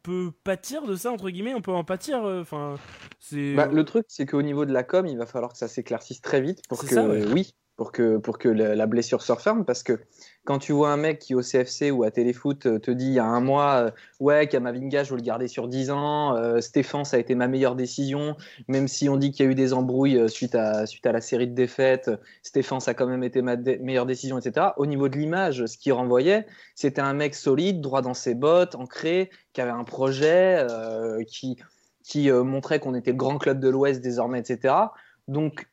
peut 0.04 0.32
pâtir 0.44 0.84
de 0.86 0.96
ça, 0.96 1.12
entre 1.12 1.32
guillemets? 1.32 1.56
On 1.56 1.62
peut 1.62 1.72
en 1.72 1.84
pâtir 1.84 2.24
euh, 2.24 2.42
Enfin, 2.42 2.76
c'est. 3.20 3.56
Bah, 3.56 3.68
le 3.72 3.84
truc, 3.84 4.06
c'est 4.08 4.28
qu'au 4.28 4.44
niveau 4.44 4.66
de 4.66 4.74
la 4.74 4.84
com, 4.84 5.08
il 5.08 5.18
va 5.18 5.26
falloir 5.26 5.52
que 5.52 5.58
ça 5.58 5.68
s'éclaircisse 5.68 6.22
très 6.22 6.42
vite 6.42 6.62
pour 6.70 6.80
C'est 6.80 6.88
que, 6.88 6.94
ça, 6.94 7.08
ouais. 7.08 7.26
oui, 7.34 7.56
pour 7.78 7.92
que, 7.92 8.18
pour 8.18 8.38
que 8.38 8.48
la, 8.48 8.86
blessure 8.86 9.22
se 9.22 9.32
referme. 9.32 9.66
Parce 9.66 9.84
que 9.84 10.00
quand 10.46 10.60
tu 10.60 10.72
vois 10.72 10.92
un 10.92 10.98
mec 10.98 11.20
qui 11.20 11.36
au 11.36 11.42
CFC 11.42 11.92
ou 11.92 12.04
à 12.04 12.12
Téléfoot 12.12 12.66
euh, 12.66 12.80
te 12.80 12.92
dit 12.92 13.08
il 13.08 13.14
y 13.14 13.20
a 13.20 13.26
un 13.26 13.42
mois, 13.42 13.88
euh, 13.88 13.92
ouais, 14.20 14.48
Kamavinga, 14.48 15.04
je 15.04 15.12
veux 15.12 15.18
le 15.18 15.24
garder 15.24 15.48
sur 15.48 15.68
10 15.68 15.92
ans, 15.92 16.36
euh, 16.36 16.62
Stéphane, 16.62 17.04
ça 17.04 17.18
a 17.18 17.20
été 17.20 17.36
ma 17.36 17.48
meilleure 17.48 17.76
décision, 17.76 18.38
même 18.68 18.88
si 18.88 19.10
on 19.10 19.18
dit 19.18 19.32
qu'il 19.32 19.46
y 19.46 19.50
a 19.50 19.52
eu 19.52 19.56
des 19.56 19.74
embrouilles 19.74 20.18
euh, 20.18 20.28
suite 20.28 20.56
à, 20.56 20.86
suite 20.86 21.06
à 21.06 21.12
la 21.12 21.20
série 21.20 21.48
de 21.48 21.54
défaites, 21.54 22.12
Stéphane, 22.44 22.80
ça 22.80 22.92
a 22.92 22.94
quand 22.94 23.08
même 23.08 23.24
été 23.24 23.42
ma 23.42 23.58
meilleure 23.58 24.06
décision, 24.06 24.38
etc. 24.38 24.68
Au 24.78 24.86
niveau 24.86 25.10
de 25.10 25.18
l'image, 25.18 25.66
ce 25.66 25.78
qu'il 25.78 25.94
renvoyait, 25.94 26.46
c'était 26.76 27.02
un 27.02 27.14
mec 27.14 27.36
solide, 27.36 27.82
droit 27.82 28.02
dans 28.02 28.14
ses 28.14 28.36
bottes, 28.36 28.76
ancré, 28.76 29.30
qui 29.54 29.62
avait 29.62 29.72
un 29.72 29.84
projet, 29.84 30.66
qui, 31.28 31.58
qui 32.04 32.30
montrait 32.32 32.80
qu'on 32.80 32.94
était 32.94 33.12
le 33.12 33.18
grand 33.18 33.38
club 33.38 33.60
de 33.60 33.70
l'Ouest 33.70 34.02
désormais, 34.02 34.40
etc. 34.40 34.74
Donc, 35.28 35.68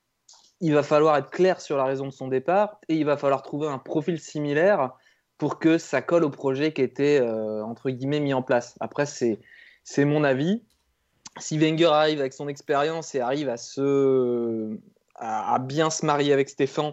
il 0.62 0.72
va 0.72 0.84
falloir 0.84 1.16
être 1.16 1.30
clair 1.30 1.60
sur 1.60 1.76
la 1.76 1.84
raison 1.84 2.06
de 2.06 2.12
son 2.12 2.28
départ 2.28 2.78
et 2.88 2.94
il 2.94 3.04
va 3.04 3.16
falloir 3.16 3.42
trouver 3.42 3.66
un 3.66 3.78
profil 3.78 4.18
similaire 4.18 4.92
pour 5.36 5.58
que 5.58 5.76
ça 5.76 6.02
colle 6.02 6.22
au 6.22 6.30
projet 6.30 6.72
qui 6.72 6.82
était, 6.82 7.20
euh, 7.20 7.64
entre 7.64 7.90
guillemets, 7.90 8.20
mis 8.20 8.32
en 8.32 8.42
place. 8.42 8.76
Après, 8.78 9.04
c'est 9.04 9.40
c'est 9.82 10.04
mon 10.04 10.22
avis. 10.22 10.62
Si 11.40 11.58
Wenger 11.58 11.86
arrive 11.86 12.20
avec 12.20 12.32
son 12.32 12.46
expérience 12.46 13.16
et 13.16 13.20
arrive 13.20 13.48
à, 13.48 13.56
se, 13.56 14.78
à, 15.16 15.58
bien 15.58 15.90
se 15.90 16.06
marier 16.06 16.32
avec 16.32 16.48
Stéphane, 16.48 16.92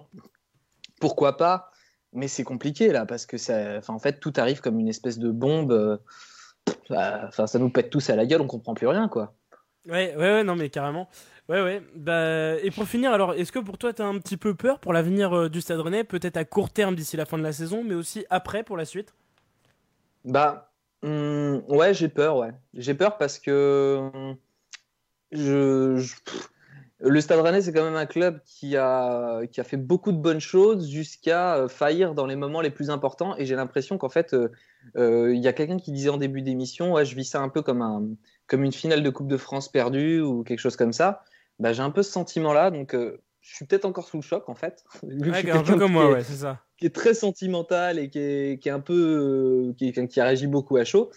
pourquoi 0.99 1.37
pas? 1.37 1.69
Mais 2.13 2.27
c'est 2.27 2.43
compliqué 2.43 2.91
là, 2.91 3.05
parce 3.05 3.27
que 3.27 3.37
ça, 3.37 3.81
en 3.87 3.99
fait, 3.99 4.19
tout 4.19 4.33
arrive 4.37 4.61
comme 4.61 4.79
une 4.79 4.87
espèce 4.87 5.19
de 5.19 5.29
bombe. 5.29 5.71
euh, 5.71 5.97
bah, 6.89 7.29
ça 7.31 7.59
nous 7.59 7.69
pète 7.69 7.91
tous 7.91 8.09
à 8.09 8.15
la 8.15 8.25
gueule, 8.25 8.41
on 8.41 8.47
comprend 8.47 8.73
plus 8.73 8.87
rien, 8.87 9.07
quoi. 9.07 9.35
Ouais, 9.87 10.15
ouais, 10.15 10.43
non, 10.43 10.55
mais 10.55 10.69
carrément. 10.69 11.07
Ouais, 11.49 11.63
ouais. 11.63 11.81
Bah, 11.95 12.57
et 12.61 12.69
pour 12.69 12.87
finir, 12.87 13.11
alors, 13.11 13.33
est-ce 13.33 13.51
que 13.51 13.57
pour 13.57 13.79
toi, 13.79 13.91
t'as 13.91 14.05
un 14.05 14.19
petit 14.19 14.37
peu 14.37 14.53
peur 14.53 14.79
pour 14.79 14.93
l'avenir 14.93 15.33
euh, 15.33 15.49
du 15.49 15.61
Stade 15.61 15.79
Rennais, 15.79 16.03
peut-être 16.03 16.37
à 16.37 16.45
court 16.45 16.69
terme 16.69 16.95
d'ici 16.95 17.17
la 17.17 17.25
fin 17.25 17.39
de 17.39 17.43
la 17.43 17.51
saison, 17.51 17.83
mais 17.83 17.95
aussi 17.95 18.23
après 18.29 18.63
pour 18.63 18.77
la 18.77 18.85
suite? 18.85 19.15
Bah, 20.25 20.71
hum, 21.01 21.63
ouais, 21.67 21.95
j'ai 21.95 22.07
peur, 22.07 22.37
ouais. 22.37 22.51
J'ai 22.75 22.93
peur 22.93 23.17
parce 23.17 23.39
que 23.39 24.11
hum, 24.13 24.37
je, 25.31 25.95
pff, 25.95 26.49
le 26.99 27.19
Stade 27.19 27.39
Rennais, 27.39 27.61
c'est 27.61 27.73
quand 27.73 27.83
même 27.83 27.95
un 27.95 28.05
club 28.05 28.41
qui 28.45 28.77
a, 28.77 29.41
qui 29.47 29.59
a 29.59 29.63
fait 29.63 29.77
beaucoup 29.77 30.11
de 30.11 30.17
bonnes 30.17 30.41
choses 30.41 30.87
jusqu'à 30.87 31.55
euh, 31.55 31.67
faillir 31.67 32.13
dans 32.13 32.27
les 32.27 32.35
moments 32.35 32.61
les 32.61 32.69
plus 32.69 32.91
importants. 32.91 33.35
Et 33.37 33.47
j'ai 33.47 33.55
l'impression 33.55 33.97
qu'en 33.97 34.09
fait, 34.09 34.35
euh, 34.35 35.33
il 35.33 35.41
y 35.41 35.47
a 35.47 35.53
quelqu'un 35.53 35.77
qui 35.77 35.91
disait 35.93 36.09
en 36.09 36.17
début 36.17 36.43
d'émission, 36.43 36.93
ouais, 36.93 37.05
je 37.05 37.15
vis 37.15 37.25
ça 37.25 37.41
un 37.41 37.49
peu 37.49 37.63
comme, 37.63 37.81
un, 37.81 38.03
comme 38.45 38.63
une 38.63 38.71
finale 38.71 39.01
de 39.01 39.09
Coupe 39.09 39.27
de 39.29 39.37
France 39.37 39.67
perdue 39.67 40.21
ou 40.21 40.43
quelque 40.43 40.59
chose 40.59 40.75
comme 40.75 40.93
ça. 40.93 41.23
Bah, 41.59 41.73
j'ai 41.73 41.81
un 41.83 41.91
peu 41.91 42.03
ce 42.03 42.11
sentiment-là, 42.11 42.71
donc 42.71 42.93
euh, 42.95 43.17
je 43.41 43.55
suis 43.55 43.65
peut-être 43.65 43.85
encore 43.85 44.07
sous 44.07 44.17
le 44.17 44.21
choc 44.23 44.47
en 44.49 44.55
fait. 44.55 44.83
Ouais, 45.03 45.51
un 45.51 45.63
peu 45.63 45.77
comme 45.77 45.91
moi, 45.91 46.05
est- 46.05 46.13
ouais, 46.13 46.23
c'est 46.23 46.33
ça. 46.35 46.59
qui 46.77 46.85
est 46.85 46.95
très 46.95 47.13
sentimental 47.13 47.99
et 47.99 48.09
qui 48.09 48.19
est, 48.19 48.59
qui 48.61 48.69
est 48.69 48.71
un 48.71 48.79
peu 48.79 48.93
euh, 49.69 49.73
qui, 49.77 49.91
qui 50.07 50.21
réagit 50.21 50.47
beaucoup 50.47 50.77
à 50.77 50.85
chaud. 50.85 51.09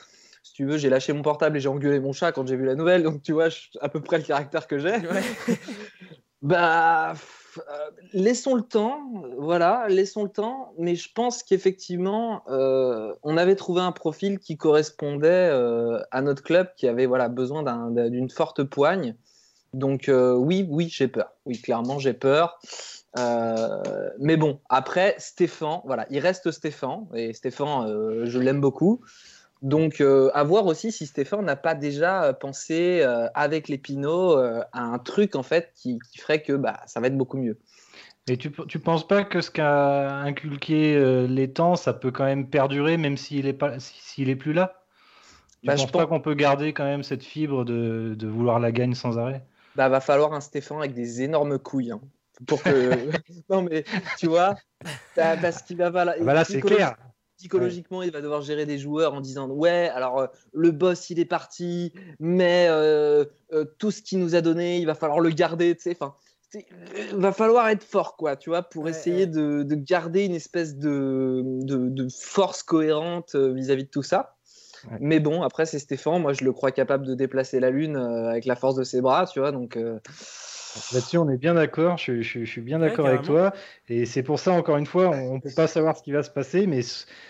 Si 0.43 0.53
tu 0.55 0.65
veux, 0.67 0.77
j'ai 0.77 0.91
lâché 0.91 1.13
mon 1.13 1.23
portable 1.23 1.57
et 1.57 1.61
j'ai 1.61 1.69
engueulé 1.69 2.01
mon 2.01 2.13
chat 2.13 2.33
quand 2.33 2.47
j'ai 2.49 2.57
vu 2.57 2.65
la 2.65 2.75
nouvelle, 2.75 3.05
donc 3.05 3.23
tu 3.23 3.33
vois 3.33 3.49
je- 3.49 3.69
à 3.81 3.89
peu 3.89 4.01
près 4.01 4.19
le 4.19 4.25
caractère 4.25 4.67
que 4.67 4.79
j'ai. 4.79 4.95
bah, 6.43 7.11
pff, 7.13 7.59
euh, 7.71 7.91
laissons 8.13 8.55
le 8.57 8.63
temps, 8.63 9.01
voilà, 9.39 9.87
laissons 9.89 10.25
le 10.25 10.29
temps. 10.31 10.73
Mais 10.79 10.97
je 10.97 11.11
pense 11.15 11.43
qu'effectivement, 11.45 12.43
euh, 12.49 13.15
on 13.23 13.37
avait 13.37 13.55
trouvé 13.57 13.81
un 13.83 13.93
profil 13.93 14.39
qui 14.41 14.57
correspondait 14.57 15.29
euh, 15.53 16.01
à 16.11 16.23
notre 16.23 16.43
club, 16.43 16.69
qui 16.77 16.89
avait 16.89 17.07
voilà 17.07 17.29
besoin 17.29 17.63
d'un- 17.63 17.91
d'un- 17.91 18.11
d'une 18.11 18.31
forte 18.31 18.65
poigne. 18.65 19.15
Donc 19.73 20.09
euh, 20.09 20.35
oui, 20.35 20.67
oui, 20.69 20.89
j'ai 20.91 21.09
peur. 21.09 21.33
Oui, 21.47 21.61
clairement, 21.61 21.99
j'ai 21.99 22.13
peur. 22.13 22.59
Euh, 23.19 24.11
mais 24.19 24.37
bon, 24.37 24.61
après, 24.69 25.15
Stéphane, 25.19 25.81
voilà, 25.85 26.07
il 26.11 26.19
reste 26.19 26.51
Stéphane, 26.51 27.07
et 27.15 27.33
Stéphane, 27.33 27.87
euh, 27.89 28.27
je 28.27 28.39
l'aime 28.39 28.61
beaucoup. 28.61 29.01
Donc, 29.63 30.01
à 30.01 30.43
voir 30.43 30.67
aussi 30.67 30.91
si 30.91 31.07
Stéphane 31.07 31.45
n'a 31.45 31.55
pas 31.55 31.77
déjà 31.77 32.33
pensé 32.33 33.01
avec 33.35 33.69
les 33.69 33.79
Pinots 33.79 34.37
à 34.37 34.81
un 34.81 34.99
truc 34.99 35.37
en 35.37 35.45
fait 35.45 35.73
qui, 35.77 36.01
qui 36.11 36.19
ferait 36.19 36.43
que 36.43 36.53
bah, 36.53 36.81
ça 36.87 36.99
va 36.99 37.07
être 37.07 37.17
beaucoup 37.17 37.37
mieux. 37.39 37.59
Et 38.27 38.37
tu, 38.37 38.51
tu 38.67 38.79
penses 38.81 39.07
pas 39.07 39.23
que 39.23 39.41
ce 39.41 39.53
qu'a 39.53 40.17
inculqué 40.17 41.27
l'étang, 41.29 41.77
ça 41.77 41.93
peut 41.93 42.11
quand 42.11 42.25
même 42.25 42.49
perdurer, 42.51 42.97
même 42.97 43.17
s'il 43.17 43.47
est 43.47 43.53
pas, 43.53 43.79
si- 43.79 44.01
s'il 44.01 44.29
est 44.31 44.37
plus 44.37 44.53
là? 44.53 44.83
Tu 45.63 45.69
Bah, 45.69 45.77
je 45.77 45.83
penses 45.83 45.93
pas 45.93 45.99
pense- 46.01 46.09
qu'on 46.09 46.21
peut 46.21 46.35
garder 46.35 46.73
quand 46.73 46.85
même 46.85 47.05
cette 47.05 47.23
fibre 47.23 47.65
de, 47.65 48.15
de 48.19 48.27
vouloir 48.27 48.59
la 48.59 48.73
gagne 48.73 48.95
sans 48.95 49.17
arrêt? 49.17 49.45
Bah, 49.75 49.89
va 49.89 50.01
falloir 50.01 50.33
un 50.35 50.41
Stéphane 50.41 50.79
avec 50.79 50.95
des 50.95 51.23
énormes 51.23 51.59
couilles. 51.59 51.93
hein, 51.93 52.01
pour 52.47 52.63
que. 52.63 52.71
non, 53.51 53.63
mais 53.63 53.85
tu 54.19 54.27
vois, 54.27 54.55
parce 55.15 55.63
qu'il 55.63 55.77
va 55.77 55.91
falloir. 55.93 56.17
Ah 56.19 56.25
bah 56.25 56.35
là, 56.35 56.45
c'est 56.45 56.61
clair. 56.61 56.95
Psychologiquement, 57.39 58.03
il 58.03 58.13
va 58.13 58.21
devoir 58.21 58.43
gérer 58.43 58.67
des 58.67 58.79
joueurs 58.79 59.15
en 59.15 59.21
disant 59.21 59.49
Ouais, 59.49 59.91
alors 59.95 60.21
euh, 60.21 60.27
le 60.53 60.71
boss 60.71 61.11
il 61.11 61.19
est 61.19 61.25
parti, 61.25 61.93
mais 62.21 62.67
euh, 62.69 63.25
euh, 63.53 63.65
tout 63.79 63.91
ce 63.91 64.01
qu'il 64.01 64.21
nous 64.21 64.35
a 64.37 64.41
donné, 64.43 64.79
il 64.79 64.87
va 64.87 64.95
falloir 64.95 65.19
le 65.19 65.31
garder. 65.31 65.75
Tu 65.75 65.83
sais, 65.83 65.91
enfin, 65.93 66.15
c'est- 66.51 66.67
va 67.15 67.33
falloir 67.33 67.69
être 67.69 67.83
fort, 67.83 68.17
quoi, 68.17 68.37
tu 68.37 68.51
vois, 68.51 68.63
pour 68.63 68.85
essayer 68.89 69.27
De, 69.27 69.65
de 69.65 69.75
garder 69.75 70.25
une 70.25 70.35
espèce 70.35 70.77
de, 70.77 71.43
de, 71.65 71.89
de 71.89 72.09
force 72.17 72.63
cohérente 72.63 73.35
vis-à-vis 73.35 73.85
de 73.85 73.91
tout 73.91 74.03
ça. 74.05 74.32
Mais 75.01 75.21
bon, 75.21 75.43
après, 75.43 75.67
c'est 75.67 75.79
Stéphane. 75.79 76.21
Moi, 76.23 76.33
je 76.33 76.45
le 76.45 76.53
crois 76.53 76.73
capable 76.73 77.07
de 77.07 77.15
déplacer 77.15 77.61
la 77.61 77.71
Lune 77.71 77.97
euh, 77.97 78.31
avec 78.31 78.45
la 78.47 78.57
force 78.57 78.75
de 78.77 78.85
ses 78.85 79.01
bras, 79.01 79.27
tu 79.27 79.41
vois. 79.41 79.53
Donc, 79.53 79.77
euh, 79.77 79.99
Là-dessus, 80.91 81.19
on 81.19 81.29
est 81.29 81.37
bien 81.37 81.55
d'accord. 81.55 81.99
Je, 81.99 82.23
je- 82.23 82.41
je 82.41 82.51
suis 82.51 82.61
bien 82.63 82.79
Ouais, 82.79 82.89
d'accord 82.89 83.07
avec 83.07 83.23
toi. 83.23 83.53
Et 83.89 84.07
c'est 84.07 84.23
pour 84.23 84.39
ça, 84.39 84.53
encore 84.53 84.77
une 84.79 84.87
fois, 84.87 85.09
on 85.11 85.35
ne 85.37 85.41
peut 85.41 85.51
pas 85.55 85.67
savoir 85.67 85.97
ce 85.97 86.03
qui 86.03 86.13
va 86.13 86.23
se 86.23 86.31
passer, 86.31 86.67
mais 86.67 86.81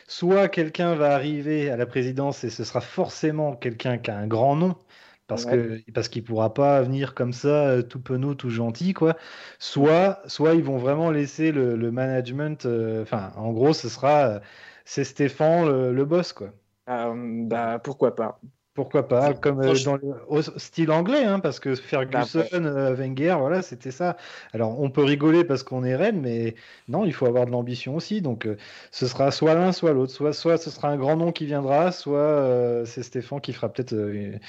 soit 0.06 0.48
quelqu'un 0.48 0.94
va 0.94 1.14
arriver 1.14 1.68
à 1.70 1.76
la 1.76 1.86
présidence 1.86 2.44
et 2.44 2.50
ce 2.50 2.64
sera 2.64 2.80
forcément 2.80 3.56
quelqu'un 3.56 3.98
qui 3.98 4.10
a 4.10 4.16
un 4.16 4.26
grand 4.28 4.54
nom. 4.56 4.76
Parce 5.26 5.44
Ouais. 5.46 5.52
que 5.52 5.90
parce 5.92 6.08
qu'il 6.08 6.24
pourra 6.24 6.52
pas 6.52 6.82
venir 6.82 7.14
comme 7.14 7.32
ça 7.32 7.68
euh, 7.70 7.82
tout 7.82 8.00
penaud, 8.02 8.34
tout 8.34 8.50
gentil 8.50 8.92
quoi. 8.92 9.16
Soit 9.58 10.20
soit 10.26 10.54
ils 10.54 10.62
vont 10.64 10.76
vraiment 10.78 11.10
laisser 11.10 11.52
le, 11.52 11.76
le 11.76 11.90
management. 11.92 12.66
euh, 12.66 13.02
Enfin, 13.02 13.32
en 13.36 13.52
gros, 13.52 13.72
ce 13.72 13.88
sera 13.88 14.40
c'est 14.84 15.04
Stéphane 15.04 15.66
le, 15.68 15.92
le 15.92 16.04
boss 16.04 16.32
quoi. 16.32 16.52
Euh, 16.88 17.44
bah 17.46 17.78
pourquoi 17.78 18.14
pas. 18.14 18.40
Pourquoi 18.74 19.06
pas, 19.06 19.34
comme 19.34 19.60
euh, 19.60 19.74
dans 19.84 19.96
le 19.96 20.14
au 20.28 20.40
style 20.40 20.90
anglais, 20.90 21.24
hein, 21.24 21.40
parce 21.40 21.60
que 21.60 21.74
Ferguson, 21.74 22.40
Bah, 22.40 22.56
euh, 22.56 22.94
Wenger, 22.94 23.36
voilà, 23.38 23.60
c'était 23.60 23.90
ça. 23.90 24.16
Alors, 24.54 24.80
on 24.80 24.88
peut 24.88 25.04
rigoler 25.04 25.44
parce 25.44 25.62
qu'on 25.62 25.84
est 25.84 25.94
reine, 25.94 26.22
mais 26.22 26.54
non, 26.88 27.04
il 27.04 27.12
faut 27.12 27.26
avoir 27.26 27.44
de 27.44 27.50
l'ambition 27.50 27.94
aussi. 27.94 28.22
Donc, 28.22 28.46
euh, 28.46 28.56
ce 28.90 29.06
sera 29.06 29.30
soit 29.30 29.52
l'un, 29.54 29.72
soit 29.72 29.92
l'autre. 29.92 30.10
Soit, 30.10 30.32
soit 30.32 30.56
ce 30.56 30.70
sera 30.70 30.88
un 30.88 30.96
grand 30.96 31.16
nom 31.16 31.32
qui 31.32 31.44
viendra, 31.44 31.92
soit 31.92 32.18
euh, 32.18 32.86
c'est 32.86 33.02
Stéphane 33.02 33.42
qui 33.42 33.52
fera 33.52 33.68
peut-être 33.68 33.92
euh, 33.92 34.14
une, 34.14 34.40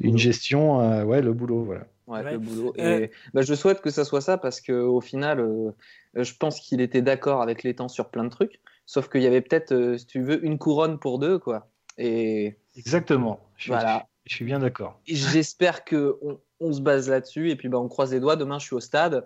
une 0.00 0.18
gestion, 0.18 0.80
euh, 0.80 1.04
ouais, 1.04 1.22
le 1.22 1.32
boulot, 1.32 1.62
voilà. 1.62 1.82
Ouais, 2.08 2.32
le 2.32 2.38
boulot. 2.38 2.74
Et 2.76 3.12
bah, 3.32 3.42
je 3.42 3.54
souhaite 3.54 3.80
que 3.80 3.90
ça 3.90 4.04
soit 4.04 4.20
ça 4.20 4.38
parce 4.38 4.60
que 4.60 4.72
au 4.72 5.00
final, 5.00 5.72
je 6.16 6.32
pense 6.34 6.58
qu'il 6.58 6.80
était 6.80 7.00
d'accord 7.00 7.42
avec 7.42 7.62
les 7.62 7.76
temps 7.76 7.88
sur 7.88 8.08
plein 8.08 8.24
de 8.24 8.28
trucs. 8.28 8.60
Sauf 8.86 9.08
qu'il 9.08 9.22
y 9.22 9.26
avait 9.26 9.40
peut-être, 9.40 9.72
euh, 9.72 9.96
si 9.98 10.06
tu 10.06 10.22
veux, 10.22 10.44
une 10.44 10.58
couronne 10.58 10.98
pour 10.98 11.18
deux, 11.18 11.38
quoi. 11.38 11.68
Et 11.98 12.56
Exactement. 12.76 13.40
Je 13.56 13.64
suis, 13.64 13.72
Voilà. 13.72 14.06
je 14.26 14.34
suis 14.34 14.44
bien 14.44 14.58
d'accord. 14.58 15.00
J'espère 15.06 15.84
que 15.84 16.18
on, 16.22 16.38
on 16.60 16.72
se 16.72 16.80
base 16.80 17.08
là-dessus 17.08 17.50
et 17.50 17.56
puis 17.56 17.68
bah, 17.68 17.78
on 17.78 17.88
croise 17.88 18.12
les 18.12 18.20
doigts. 18.20 18.36
Demain, 18.36 18.58
je 18.58 18.66
suis 18.66 18.74
au 18.74 18.80
stade. 18.80 19.24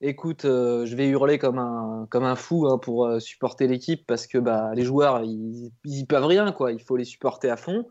Écoute, 0.00 0.44
euh, 0.44 0.84
je 0.84 0.96
vais 0.96 1.08
hurler 1.08 1.38
comme 1.38 1.58
un, 1.58 2.06
comme 2.10 2.24
un 2.24 2.36
fou 2.36 2.66
hein, 2.66 2.78
pour 2.78 3.06
euh, 3.06 3.20
supporter 3.20 3.66
l'équipe 3.68 4.04
parce 4.06 4.26
que 4.26 4.38
bah, 4.38 4.72
les 4.74 4.82
joueurs, 4.82 5.22
ils, 5.22 5.70
ils 5.84 6.06
peuvent 6.06 6.26
rien, 6.26 6.52
quoi. 6.52 6.72
Il 6.72 6.82
faut 6.82 6.96
les 6.96 7.04
supporter 7.04 7.50
à 7.50 7.56
fond. 7.56 7.86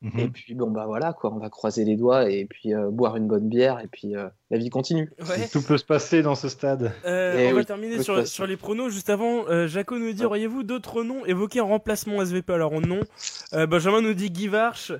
Mhm. 0.00 0.18
Et 0.20 0.28
puis 0.28 0.54
bon 0.54 0.70
bah 0.70 0.86
voilà 0.86 1.12
quoi, 1.12 1.34
on 1.34 1.40
va 1.40 1.50
croiser 1.50 1.84
les 1.84 1.96
doigts 1.96 2.30
et 2.30 2.44
puis 2.44 2.72
boire 2.92 3.16
une 3.16 3.26
bonne 3.26 3.48
bière 3.48 3.80
et 3.80 3.88
puis 3.88 4.14
la 4.50 4.56
vie 4.58 4.70
continue. 4.70 5.10
Ouais. 5.20 5.46
Tout 5.52 5.60
peut 5.60 5.76
se 5.76 5.84
passer 5.84 6.22
dans 6.22 6.34
ce 6.34 6.48
stade. 6.48 6.92
Euh, 7.04 7.34
Eh 7.38 7.52
on 7.52 7.56
va 7.56 7.64
terminer 7.64 8.02
sur, 8.02 8.26
sur 8.26 8.46
les 8.46 8.56
pronos. 8.56 8.90
Juste 8.90 9.10
avant, 9.10 9.46
euh, 9.48 9.66
Jaco 9.68 9.98
nous 9.98 10.12
dit 10.12 10.24
auriez-vous 10.24 10.62
d'autres 10.62 11.02
noms 11.02 11.26
évoqués 11.26 11.60
en 11.60 11.68
remplacement 11.68 12.22
SVP 12.22 12.54
Alors, 12.54 12.72
en 12.72 12.80
nom, 12.80 13.00
euh, 13.52 13.66
Benjamin 13.66 14.00
nous 14.00 14.14
dit 14.14 14.30
Guy 14.30 14.48
Varch, 14.48 14.92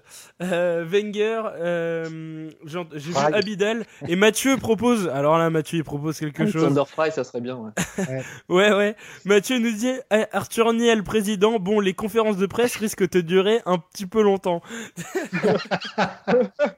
euh, 0.42 0.84
Wenger, 0.86 1.42
euh, 1.60 2.50
j'ai 2.66 2.78
j'ai 2.94 3.10
vu. 3.10 3.16
Abidal, 3.16 3.86
et 4.06 4.16
Mathieu 4.16 4.58
propose. 4.58 5.08
Alors 5.08 5.38
là, 5.38 5.48
Mathieu, 5.48 5.78
il 5.78 5.84
propose 5.84 6.18
quelque 6.18 6.46
chose. 6.46 6.64
Thunder 6.64 6.84
Fry, 6.86 7.10
ça 7.10 7.24
serait 7.24 7.40
bien. 7.40 7.56
Ouais. 7.56 7.70
Ouais, 8.48 8.72
ouais. 8.72 8.96
Mathieu 9.24 9.58
nous 9.58 9.72
dit 9.72 9.92
eh, 10.10 10.24
Arthur 10.32 10.72
Niel, 10.74 11.02
président. 11.02 11.58
Bon, 11.58 11.80
les 11.80 11.94
conférences 11.94 12.36
de 12.36 12.46
presse 12.46 12.76
risquent 12.76 13.10
de 13.10 13.20
durer 13.20 13.60
un 13.66 13.78
petit 13.78 14.06
peu 14.06 14.22
longtemps. 14.22 14.60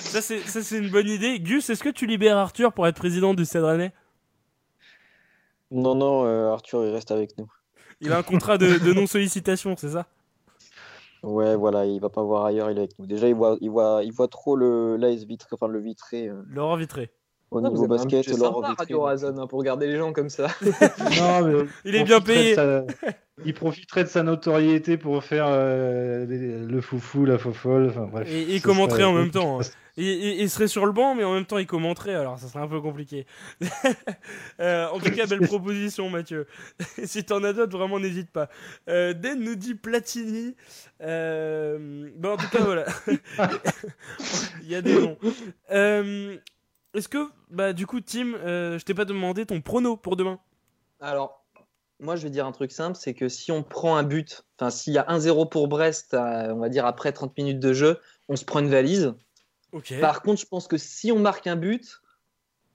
ça, 0.00 0.20
c'est 0.22 0.40
ça, 0.40 0.62
c'est 0.62 0.78
une 0.78 0.90
bonne 0.90 1.08
idée. 1.08 1.38
Gus, 1.40 1.68
est-ce 1.70 1.82
que 1.82 1.88
tu 1.88 2.06
libères 2.06 2.36
Arthur 2.36 2.72
pour 2.72 2.86
être 2.86 2.96
président 2.96 3.34
du 3.34 3.44
Stade 3.44 3.64
Rennais? 3.64 3.92
Non, 5.70 5.94
non, 5.94 6.24
euh, 6.26 6.52
Arthur, 6.52 6.84
il 6.86 6.92
reste 6.92 7.10
avec 7.10 7.36
nous. 7.38 7.46
Il 8.00 8.12
a 8.12 8.18
un 8.18 8.22
contrat 8.22 8.58
de, 8.58 8.78
de 8.78 8.92
non-sollicitation, 8.92 9.74
c'est 9.76 9.90
ça? 9.90 10.06
Ouais, 11.22 11.56
voilà, 11.56 11.84
il 11.84 12.00
va 12.00 12.08
pas 12.08 12.22
voir 12.22 12.44
ailleurs, 12.46 12.70
il 12.70 12.76
est 12.76 12.82
avec 12.82 12.98
nous. 12.98 13.06
Déjà, 13.06 13.28
il 13.28 13.34
voit, 13.34 13.56
il 13.60 13.70
voit, 13.70 14.00
il 14.04 14.12
voit 14.12 14.28
trop 14.28 14.54
le 14.56 14.96
l'AS 14.96 15.24
vitré, 15.24 15.48
enfin 15.52 15.66
le 15.66 15.80
vitré 15.80 16.28
euh, 16.28 16.42
Laurent 16.48 16.76
Vitré. 16.76 17.10
au 17.50 17.58
Ah, 17.58 17.68
niveau 17.68 17.88
basket, 17.88 18.26
Laurent 18.28 18.54
sympa, 18.62 18.68
Vitré. 18.68 18.84
Radio 18.84 19.02
Horizon, 19.02 19.34
hein, 19.36 19.46
pour 19.48 19.62
garder 19.64 19.88
les 19.88 19.96
gens 19.98 20.12
comme 20.12 20.28
ça. 20.30 20.46
Non, 20.62 21.44
mais 21.44 21.64
Il 21.84 21.96
est 21.96 22.04
bien 22.04 22.20
payé. 22.20 22.54
profiterait 22.54 22.84
de 22.84 22.92
sa- 23.00 23.12
Il 23.44 23.54
profiterait 23.54 24.04
de 24.04 24.08
sa 24.08 24.22
notoriété 24.22 24.96
pour 24.96 25.22
faire 25.24 25.46
euh, 25.48 26.24
les- 26.26 26.58
le 26.64 26.80
foufou, 26.80 27.24
la 27.24 27.36
fofolle. 27.38 27.88
Enfin, 27.90 28.06
bref, 28.10 28.28
Et 28.30 28.60
commenterait 28.60 29.00
serait- 29.02 29.10
en 29.10 29.14
même 29.14 29.30
temps. 29.32 29.60
hein. 29.60 29.64
Il, 29.98 30.04
il- 30.06 30.40
il 30.40 30.48
serait 30.50 30.68
sur 30.68 30.86
le 30.86 30.92
banc, 30.92 31.14
mais 31.14 31.24
en 31.24 31.34
même 31.34 31.44
temps 31.44 31.58
il 31.58 31.66
commenterait, 31.66 32.14
alors 32.14 32.38
ça 32.38 32.46
serait 32.48 32.60
un 32.62 32.68
peu 32.68 32.80
compliqué. 32.80 33.26
Euh, 34.60 34.88
en 34.88 34.98
tout 34.98 35.10
cas, 35.12 35.26
belle 35.26 35.40
proposition, 35.46 36.10
Mathieu. 36.10 36.46
si 37.04 37.22
t'en 37.24 37.42
as 37.44 37.52
d'autres, 37.52 37.76
vraiment 37.78 38.00
n'hésite 38.00 38.30
pas. 38.32 38.48
Euh, 38.88 39.12
Den 39.14 39.38
nous 39.40 39.54
dit 39.54 39.74
Platini. 39.74 40.56
Euh, 41.00 42.10
bon, 42.16 42.32
en 42.32 42.36
tout 42.36 42.48
cas, 42.48 42.62
voilà. 42.64 42.86
il 44.62 44.68
y 44.68 44.74
a 44.74 44.82
des 44.82 44.94
noms. 45.00 45.16
Euh, 45.70 46.36
Est-ce 46.94 47.08
que, 47.08 47.28
bah, 47.50 47.72
du 47.72 47.86
coup, 47.86 48.00
Tim, 48.00 48.34
euh, 48.34 48.78
je 48.78 48.84
t'ai 48.84 48.94
pas 48.94 49.04
demandé 49.04 49.46
ton 49.46 49.60
prono 49.60 49.96
pour 49.96 50.16
demain? 50.16 50.40
Alors, 51.00 51.44
moi, 52.00 52.16
je 52.16 52.22
vais 52.24 52.30
dire 52.30 52.46
un 52.46 52.52
truc 52.52 52.72
simple, 52.72 52.96
c'est 53.00 53.14
que 53.14 53.28
si 53.28 53.52
on 53.52 53.62
prend 53.62 53.96
un 53.96 54.02
but, 54.02 54.44
enfin, 54.58 54.70
s'il 54.70 54.92
y 54.92 54.98
a 54.98 55.04
1-0 55.08 55.48
pour 55.48 55.68
Brest, 55.68 56.14
à- 56.14 56.52
on 56.54 56.58
va 56.58 56.68
dire 56.68 56.84
après 56.86 57.12
30 57.12 57.36
minutes 57.38 57.60
de 57.60 57.72
jeu, 57.72 57.98
on 58.28 58.36
se 58.36 58.44
prend 58.44 58.58
une 58.60 58.68
valise. 58.70 59.14
Ok. 59.72 59.94
Par 60.00 60.22
contre, 60.22 60.40
je 60.40 60.46
pense 60.46 60.66
que 60.68 60.76
si 60.78 61.12
on 61.12 61.18
marque 61.18 61.46
un 61.46 61.56
but, 61.56 62.00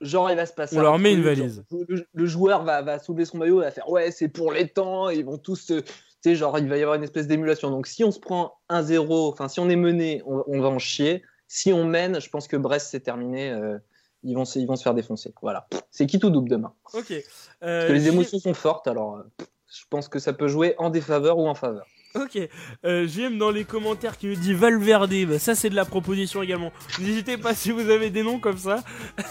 genre, 0.01 0.29
il 0.29 0.35
va 0.35 0.45
se 0.45 0.53
passer 0.53 0.77
On 0.77 0.81
leur 0.81 0.99
met 0.99 1.13
une 1.13 1.21
valise. 1.23 1.63
genre, 1.71 1.81
le, 1.87 2.07
le 2.11 2.25
joueur 2.25 2.63
va, 2.63 2.81
va 2.81 2.99
soulever 2.99 3.25
son 3.25 3.37
maillot, 3.37 3.61
il 3.61 3.65
va 3.65 3.71
faire 3.71 3.89
ouais, 3.89 4.11
c'est 4.11 4.29
pour 4.29 4.51
les 4.51 4.67
temps, 4.69 5.09
ils 5.09 5.25
vont 5.25 5.37
tous 5.37 5.55
se. 5.55 5.79
Tu 5.81 6.29
sais, 6.29 6.35
genre, 6.35 6.57
il 6.57 6.69
va 6.69 6.77
y 6.77 6.81
avoir 6.81 6.95
une 6.95 7.03
espèce 7.03 7.27
d'émulation. 7.27 7.69
Donc, 7.69 7.85
si 7.87 8.03
on 8.03 8.11
se 8.11 8.19
prend 8.19 8.53
1-0, 8.69 9.29
enfin, 9.31 9.47
si 9.49 9.59
on 9.59 9.69
est 9.69 9.75
mené, 9.75 10.21
on, 10.25 10.43
on 10.47 10.61
va 10.61 10.69
en 10.69 10.79
chier. 10.79 11.21
Si 11.47 11.73
on 11.73 11.83
mène, 11.85 12.21
je 12.21 12.29
pense 12.29 12.47
que 12.47 12.55
Brest, 12.55 12.87
c'est 12.91 13.01
terminé. 13.01 13.51
euh, 13.51 13.77
ils, 14.23 14.33
vont 14.35 14.45
se, 14.45 14.57
ils 14.57 14.65
vont 14.65 14.77
se 14.77 14.83
faire 14.83 14.93
défoncer. 14.93 15.33
Voilà. 15.41 15.67
C'est 15.91 16.05
qui 16.07 16.19
tout 16.19 16.29
double 16.29 16.49
demain? 16.49 16.73
Ok. 16.93 17.07
Parce 17.09 17.49
Euh, 17.63 17.87
que 17.89 17.93
les 17.93 17.99
J- 18.01 18.07
émotions 18.09 18.39
sont 18.39 18.53
fortes, 18.53 18.87
alors 18.87 19.17
euh, 19.17 19.23
je 19.69 19.83
pense 19.89 20.07
que 20.07 20.17
ça 20.19 20.31
peut 20.31 20.47
jouer 20.47 20.75
en 20.77 20.89
défaveur 20.89 21.37
ou 21.37 21.47
en 21.47 21.55
faveur. 21.55 21.85
Ok, 22.15 22.37
euh, 22.85 23.07
JM 23.07 23.39
dans 23.39 23.49
les 23.49 23.63
commentaires 23.63 24.19
qui 24.19 24.27
nous 24.27 24.35
dit 24.35 24.53
Valverde, 24.53 25.13
bah, 25.27 25.39
ça 25.39 25.55
c'est 25.55 25.71
de 25.71 25.75
la 25.75 25.83
proposition 25.83 26.43
également. 26.43 26.71
N'hésitez 26.99 27.37
pas 27.37 27.55
si 27.55 27.71
vous 27.71 27.89
avez 27.89 28.11
des 28.11 28.21
noms 28.21 28.39
comme 28.39 28.57
ça. 28.57 28.83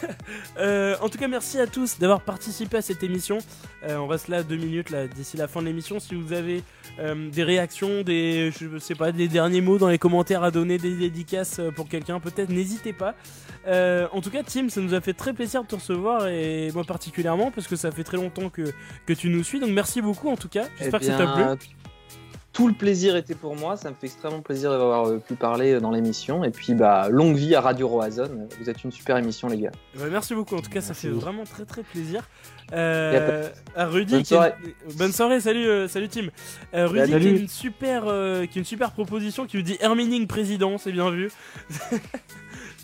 Euh, 0.58 0.96
en 1.00 1.08
tout 1.08 1.18
cas, 1.18 1.28
merci 1.28 1.58
à 1.58 1.66
tous 1.66 1.98
d'avoir 1.98 2.20
participé 2.20 2.76
à 2.76 2.82
cette 2.82 3.02
émission. 3.02 3.38
Euh, 3.84 3.96
on 3.96 4.06
reste 4.06 4.28
là 4.28 4.42
deux 4.42 4.56
minutes 4.56 4.90
là 4.90 5.06
d'ici 5.06 5.36
la 5.36 5.48
fin 5.48 5.60
de 5.60 5.66
l'émission. 5.66 5.98
Si 5.98 6.14
vous 6.14 6.32
avez 6.32 6.62
euh, 6.98 7.30
des 7.30 7.42
réactions, 7.42 8.02
des 8.02 8.52
je 8.58 8.78
sais 8.78 8.94
pas, 8.94 9.12
des 9.12 9.28
derniers 9.28 9.60
mots 9.60 9.78
dans 9.78 9.88
les 9.88 9.98
commentaires 9.98 10.42
à 10.42 10.50
donner, 10.50 10.78
des 10.78 10.94
dédicaces 10.94 11.60
pour 11.74 11.88
quelqu'un, 11.88 12.20
peut-être 12.20 12.50
n'hésitez 12.50 12.92
pas. 12.92 13.14
Euh, 13.66 14.08
en 14.12 14.20
tout 14.20 14.30
cas, 14.30 14.42
Tim, 14.42 14.68
ça 14.68 14.80
nous 14.80 14.94
a 14.94 15.00
fait 15.00 15.14
très 15.14 15.32
plaisir 15.32 15.62
de 15.62 15.68
te 15.68 15.74
recevoir 15.74 16.26
et 16.28 16.70
moi 16.74 16.84
particulièrement 16.84 17.50
parce 17.50 17.66
que 17.66 17.76
ça 17.76 17.90
fait 17.90 18.04
très 18.04 18.16
longtemps 18.16 18.50
que 18.50 18.72
que 19.06 19.12
tu 19.12 19.28
nous 19.28 19.42
suis. 19.44 19.60
Donc 19.60 19.70
merci 19.70 20.02
beaucoup 20.02 20.28
en 20.28 20.36
tout 20.36 20.48
cas. 20.48 20.64
J'espère 20.78 21.00
Eh 21.02 21.06
que 21.06 21.12
ça 21.12 21.18
t'a 21.18 21.54
plu. 21.56 21.68
Tout 22.52 22.68
le 22.68 22.74
plaisir 22.74 23.16
était 23.16 23.34
pour 23.34 23.56
moi, 23.56 23.76
ça 23.78 23.88
me 23.88 23.94
fait 23.94 24.08
extrêmement 24.08 24.42
plaisir 24.42 24.70
d'avoir 24.70 25.06
euh, 25.08 25.18
pu 25.18 25.34
parler 25.36 25.72
euh, 25.72 25.80
dans 25.80 25.90
l'émission. 25.90 26.44
Et 26.44 26.50
puis, 26.50 26.74
bah, 26.74 27.08
longue 27.08 27.34
vie 27.34 27.54
à 27.54 27.62
Radio 27.62 27.88
Roazhon, 27.88 28.28
vous 28.60 28.68
êtes 28.68 28.84
une 28.84 28.92
super 28.92 29.16
émission, 29.16 29.48
les 29.48 29.56
gars. 29.58 29.70
Bah, 29.98 30.04
merci 30.10 30.34
beaucoup, 30.34 30.56
en 30.56 30.60
tout 30.60 30.68
cas 30.70 30.82
ça 30.82 30.92
fait 30.92 31.08
vraiment 31.08 31.44
très 31.44 31.64
très 31.64 31.82
plaisir. 31.82 32.28
A 32.70 32.74
Euh, 32.76 33.48
à 33.74 33.86
Rudy, 33.86 34.14
Bonne 34.16 34.24
soirée. 34.26 34.52
une- 34.86 34.94
bonne 34.96 35.12
soirée, 35.12 35.40
salut, 35.40 35.88
salut 35.88 36.08
Tim. 36.08 36.28
Euh, 36.74 36.86
Rudy 36.86 37.10
Salut. 37.12 37.24
qui 37.24 37.28
a 37.36 37.40
une 37.40 37.48
super, 37.48 38.02
euh, 38.06 38.44
qui 38.46 38.58
a 38.58 38.60
une 38.60 38.64
super 38.66 38.92
proposition 38.92 39.46
qui 39.46 39.56
nous 39.56 39.62
dit 39.62 39.78
Hermining 39.80 40.26
président, 40.26 40.76
c'est 40.78 40.92
bien 40.92 41.10
vu. 41.10 41.30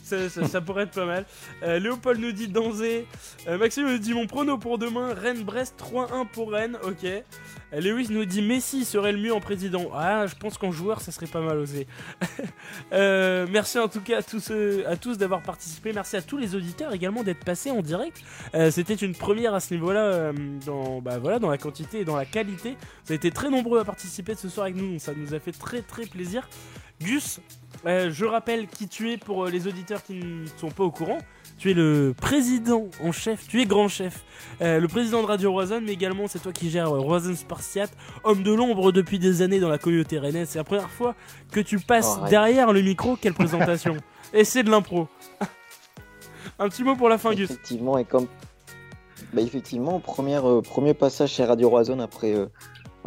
ça, 0.09 0.61
pourrait 0.61 0.85
être 0.85 0.93
pas 0.93 1.07
mal. 1.07 1.25
Euh, 1.63 1.79
Léopold 1.79 2.21
nous 2.21 2.33
dit 2.33 2.49
Danzé. 2.49 3.07
Euh, 3.47 3.59
Maxime 3.59 3.87
nous 3.87 3.99
dit 3.99 4.15
mon 4.15 4.27
prono 4.27 4.59
pour 4.59 4.79
demain 4.79 5.15
Rennes-Brest 5.15 5.75
3-1 5.79 6.27
pour 6.27 6.53
Rennes, 6.53 6.79
ok. 6.83 7.05
Euh, 7.05 7.81
Lewis 7.81 8.09
nous 8.11 8.25
dit 8.25 8.43
Messi 8.43 8.85
serait 8.85 9.13
le 9.13 9.19
mieux 9.19 9.35
en 9.35 9.41
président. 9.41 9.91
Ah, 9.95 10.27
je 10.27 10.35
pense 10.35 10.57
qu'en 10.57 10.73
joueur 10.73 11.01
ça 11.01 11.13
serait 11.13 11.27
pas 11.27 11.41
mal 11.41 11.59
osé. 11.59 11.87
Euh, 12.93 13.47
merci 13.51 13.79
en 13.79 13.89
tout 13.89 14.01
cas 14.01 14.19
à 14.19 14.23
tous, 14.23 14.51
tous 15.01 15.19
d'avoir 15.19 15.43
participé. 15.43 15.93
Merci 15.93 16.17
à 16.17 16.23
tous 16.23 16.39
les 16.39 16.55
auditeurs 16.55 16.93
également 16.93 17.23
d'être 17.23 17.45
passés 17.45 17.71
en 17.71 17.83
direct. 17.83 18.23
C'était 18.71 18.95
une 18.95 19.15
première 19.15 19.55
à 19.55 19.61
ce 19.61 19.75
niveau-là, 19.75 20.33
dans, 20.65 21.01
bah, 21.01 21.19
voilà, 21.19 21.39
dans 21.39 21.51
la 21.51 21.59
quantité 21.59 22.01
et 22.01 22.05
dans 22.05 22.17
la 22.17 22.25
qualité. 22.25 22.71
Vous 23.05 23.13
avez 23.13 23.17
été 23.17 23.31
très 23.31 23.51
nombreux 23.51 23.81
à 23.81 23.85
participer 23.85 24.35
ce 24.35 24.49
soir 24.49 24.67
avec 24.67 24.77
nous, 24.77 24.99
ça 24.99 25.13
nous 25.15 25.35
a 25.35 25.41
fait 25.41 25.53
très 25.53 25.83
très 25.83 26.07
plaisir. 26.07 26.49
Gus, 27.01 27.41
euh, 27.87 28.11
je 28.13 28.25
rappelle 28.25 28.67
qui 28.67 28.89
tu 28.89 29.13
es 29.13 29.17
pour 29.17 29.47
euh, 29.47 29.51
les 29.51 29.67
auditeurs 29.67 30.03
qui 30.03 30.15
ne 30.15 30.47
sont 30.57 30.71
pas 30.71 30.85
au 30.85 30.91
courant. 30.91 31.19
Tu 31.59 31.73
es 31.73 31.75
le 31.75 32.15
président 32.17 32.87
en 33.03 33.11
chef, 33.11 33.49
tu 33.49 33.61
es 33.61 33.67
grand 33.67 33.89
chef, 33.89 34.25
euh, 34.61 34.79
le 34.79 34.87
président 34.87 35.23
de 35.23 35.27
Radio 35.27 35.51
Roison, 35.51 35.81
mais 35.83 35.93
également 35.93 36.29
c'est 36.29 36.39
toi 36.39 36.53
qui 36.53 36.71
gères 36.71 36.95
euh, 36.95 37.01
Roison 37.01 37.35
Spartiate, 37.35 37.91
homme 38.23 38.45
de 38.45 38.53
l'ombre 38.53 38.93
depuis 38.93 39.19
des 39.19 39.43
années 39.43 39.59
dans 39.59 39.69
la 39.69 39.79
communauté 39.79 40.19
rennaise. 40.19 40.51
C'est 40.51 40.59
la 40.59 40.65
première 40.65 40.91
fois 40.91 41.17
que 41.51 41.59
tu 41.59 41.81
passes 41.81 42.21
derrière 42.31 42.73
le 42.73 42.81
micro. 42.81 43.17
Quelle 43.17 43.35
présentation 43.35 43.97
Et 44.33 44.45
c'est 44.45 44.63
de 44.63 44.71
l'impro. 44.71 45.09
Un 46.61 46.69
petit 46.69 46.85
mot 46.85 46.95
pour 46.95 47.09
la 47.09 47.19
fin, 47.19 47.35
Gus. 47.35 47.51
Effectivement, 47.51 47.99
et 47.99 48.05
comme. 48.05 48.27
Bah, 49.33 49.43
effectivement, 49.43 49.99
première, 49.99 50.45
premier 50.63 50.95
passage 50.95 51.31
chez 51.31 51.45
Radio 51.45 51.69
Roison 51.69 51.99
après, 51.99 52.35
euh, 52.35 52.47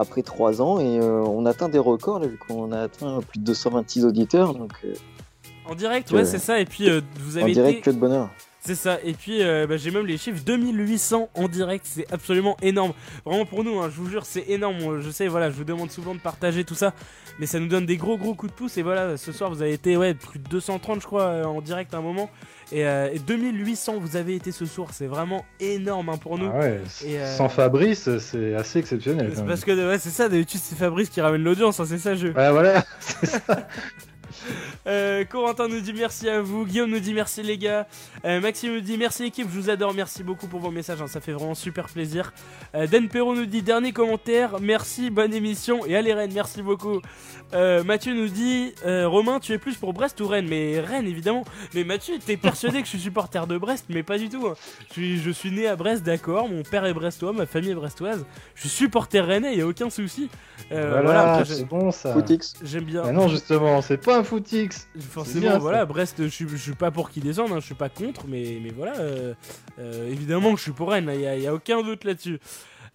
après 0.02 0.22
3 0.22 0.62
ans, 0.62 0.80
et 0.80 1.00
euh, 1.00 1.22
on 1.22 1.46
atteint 1.46 1.70
des 1.70 1.80
records, 1.80 2.20
là, 2.20 2.28
vu 2.28 2.38
qu'on 2.38 2.72
a 2.72 2.82
atteint 2.82 3.22
plus 3.22 3.40
de 3.40 3.46
226 3.46 4.06
auditeurs, 4.06 4.54
donc 4.54 4.74
euh, 4.84 4.94
En 5.66 5.76
direct, 5.76 6.12
ouais, 6.12 6.26
c'est 6.26 6.40
ça. 6.40 6.60
Et 6.60 6.66
puis, 6.66 6.90
euh, 6.90 7.02
vous 7.20 7.38
en 7.38 7.44
avez 7.44 7.54
direct, 7.54 7.80
été... 7.80 7.82
que 7.82 7.92
de 7.92 8.00
bonheur. 8.00 8.30
C'est 8.64 8.76
ça. 8.76 9.00
Et 9.04 9.14
puis, 9.14 9.42
euh, 9.42 9.66
bah, 9.66 9.78
j'ai 9.78 9.90
même 9.90 10.06
les 10.06 10.18
chiffres 10.18 10.44
2800 10.46 11.30
en 11.34 11.48
direct. 11.48 11.84
C'est 11.90 12.12
absolument 12.14 12.58
énorme. 12.62 12.94
Vraiment 13.26 13.46
pour 13.46 13.64
nous, 13.64 13.80
hein, 13.80 13.90
je 13.90 14.00
vous 14.00 14.08
jure, 14.08 14.24
c'est 14.26 14.50
énorme. 14.50 15.02
Je 15.02 15.10
sais, 15.10 15.28
voilà, 15.28 15.50
je 15.50 15.56
vous 15.56 15.64
demande 15.64 15.90
souvent 15.90 16.14
de 16.14 16.20
partager 16.20 16.64
tout 16.64 16.76
ça. 16.76 16.94
Mais 17.40 17.48
ça 17.48 17.60
nous 17.60 17.68
donne 17.68 17.88
des 17.88 17.98
gros, 17.98 18.18
gros 18.18 18.36
coups 18.36 18.52
de 18.52 18.58
pouce. 18.58 18.78
Et 18.78 18.84
voilà, 18.84 19.18
ce 19.18 19.32
soir, 19.32 19.50
vous 19.50 19.64
avez 19.64 19.74
été, 19.74 19.98
ouais, 19.98 20.14
plus 20.14 20.38
de 20.38 20.48
230, 20.48 21.02
je 21.02 21.08
crois, 21.08 21.48
en 21.48 21.60
direct 21.62 21.92
à 21.96 21.98
un 21.98 22.02
moment. 22.02 22.30
Et, 22.72 22.86
euh, 22.86 23.10
et 23.12 23.20
2800, 23.20 23.96
vous 24.00 24.16
avez 24.16 24.36
été 24.36 24.52
ce 24.52 24.66
soir. 24.66 24.90
C'est 24.94 25.08
vraiment 25.08 25.46
énorme 25.60 26.10
hein, 26.10 26.18
pour 26.18 26.38
nous. 26.38 26.50
Ah 26.54 26.60
ouais, 26.60 26.82
Et, 27.06 27.20
euh, 27.20 27.36
Sans 27.36 27.50
Fabrice, 27.50 28.18
c'est 28.20 28.56
assez 28.56 28.80
exceptionnel. 28.80 29.32
C'est 29.36 29.46
parce 29.46 29.66
que 29.66 29.72
ouais, 29.72 30.00
c'est 30.00 30.10
ça, 30.10 30.30
d'habitude 30.30 30.62
c'est 30.64 30.78
Fabrice 30.78 31.10
qui 31.10 31.22
ramène 31.22 31.44
l'audience, 31.44 31.80
hein, 31.80 31.86
c'est 31.88 31.98
ça 31.98 32.16
jeu. 32.16 32.34
Ouais, 32.36 32.52
voilà. 32.52 32.84
Euh, 34.88 35.24
Corentin 35.26 35.68
nous 35.68 35.80
dit 35.80 35.94
merci 35.94 36.28
à 36.28 36.42
vous, 36.42 36.66
Guillaume 36.66 36.90
nous 36.90 37.00
dit 37.00 37.14
merci 37.14 37.44
les 37.44 37.58
gars, 37.58 37.88
Euh, 38.26 38.42
Maxime 38.42 38.74
nous 38.74 38.82
dit 38.82 38.98
merci 38.98 39.26
équipe, 39.26 39.48
je 39.48 39.60
vous 39.60 39.70
adore, 39.70 39.94
merci 39.94 40.24
beaucoup 40.24 40.48
pour 40.48 40.60
vos 40.60 40.72
messages, 40.72 41.02
hein, 41.02 41.08
ça 41.08 41.22
fait 41.22 41.34
vraiment 41.34 41.54
super 41.54 41.86
plaisir. 41.86 42.34
Euh, 42.74 42.88
Dan 42.88 43.08
Perrault 43.08 43.36
nous 43.36 43.46
dit 43.46 43.62
dernier 43.62 43.92
commentaire, 43.92 44.60
merci, 44.60 45.12
bonne 45.12 45.34
émission 45.34 45.86
et 45.86 45.96
allez 45.96 46.14
Rennes, 46.14 46.32
merci 46.34 46.62
beaucoup. 46.64 47.00
Euh, 47.54 47.84
Mathieu 47.84 48.14
nous 48.14 48.28
dit 48.30 48.74
euh, 48.86 49.08
Romain, 49.08 49.40
tu 49.40 49.52
es 49.54 49.58
plus 49.58 49.76
pour 49.76 49.94
Brest 49.94 50.20
ou 50.22 50.28
Rennes? 50.28 50.48
Mais 50.50 50.80
Rennes 50.80 51.08
évidemment. 51.08 51.44
Mais 51.74 51.84
Mathieu, 51.84 52.16
t'es 52.26 52.38
persuadé 52.38 52.80
que 52.80 52.86
je 52.86 52.92
suis 52.92 53.00
supporter 53.00 53.46
de 53.48 53.58
Brest, 53.58 53.86
mais 53.90 54.04
pas 54.04 54.18
du 54.18 54.30
tout. 54.30 54.48
hein. 54.48 54.54
Je 54.90 54.94
suis, 54.94 55.18
je 55.22 55.32
suis 55.32 55.52
né 55.52 55.68
à 55.68 55.76
Brest, 55.76 56.04
d'accord. 56.04 56.48
Mon 56.50 56.64
père 56.64 56.86
est 56.86 56.94
brestois, 56.94 57.34
ma 57.34 57.46
famille 57.46 57.72
est 57.72 57.76
brestoise. 57.76 58.26
Je 58.56 58.62
suis 58.62 58.70
supporter 58.70 59.20
rennais, 59.22 59.56
y 59.56 59.62
a 59.62 59.68
aucun 59.68 59.90
souci. 59.90 60.30
Euh, 60.72 61.02
Voilà, 61.04 61.44
c'est 61.46 61.68
bon 61.68 61.92
ça. 61.92 62.14
Footix. 62.14 62.54
J'aime 62.64 62.86
bien. 62.86 63.04
Ah 63.06 63.12
non, 63.12 63.28
justement, 63.28 63.82
c'est 63.82 63.98
pas 63.98 64.18
un 64.20 64.24
footix. 64.24 64.88
Forcément, 65.00 65.42
bien, 65.42 65.58
voilà, 65.58 65.86
Brest, 65.86 66.16
je 66.24 66.28
suis, 66.28 66.48
je 66.48 66.56
suis 66.58 66.74
pas 66.76 66.92
pour 66.92 67.10
qu'ils 67.10 67.24
descendent, 67.24 67.52
hein, 67.52 67.60
je 67.60 67.66
suis 67.66 67.76
pas 67.76 67.90
contre, 67.90 68.26
mais, 68.28 68.60
mais 68.64 68.72
voilà, 68.76 68.98
euh, 69.00 69.34
euh, 69.80 70.10
évidemment 70.10 70.52
que 70.52 70.58
je 70.58 70.64
suis 70.64 70.72
pour 70.72 70.92
Rennes, 70.92 71.10
il 71.14 71.22
y, 71.22 71.28
a- 71.28 71.38
y 71.38 71.48
a 71.48 71.54
aucun 71.54 71.82
doute 71.82 72.04
là-dessus. 72.06 72.40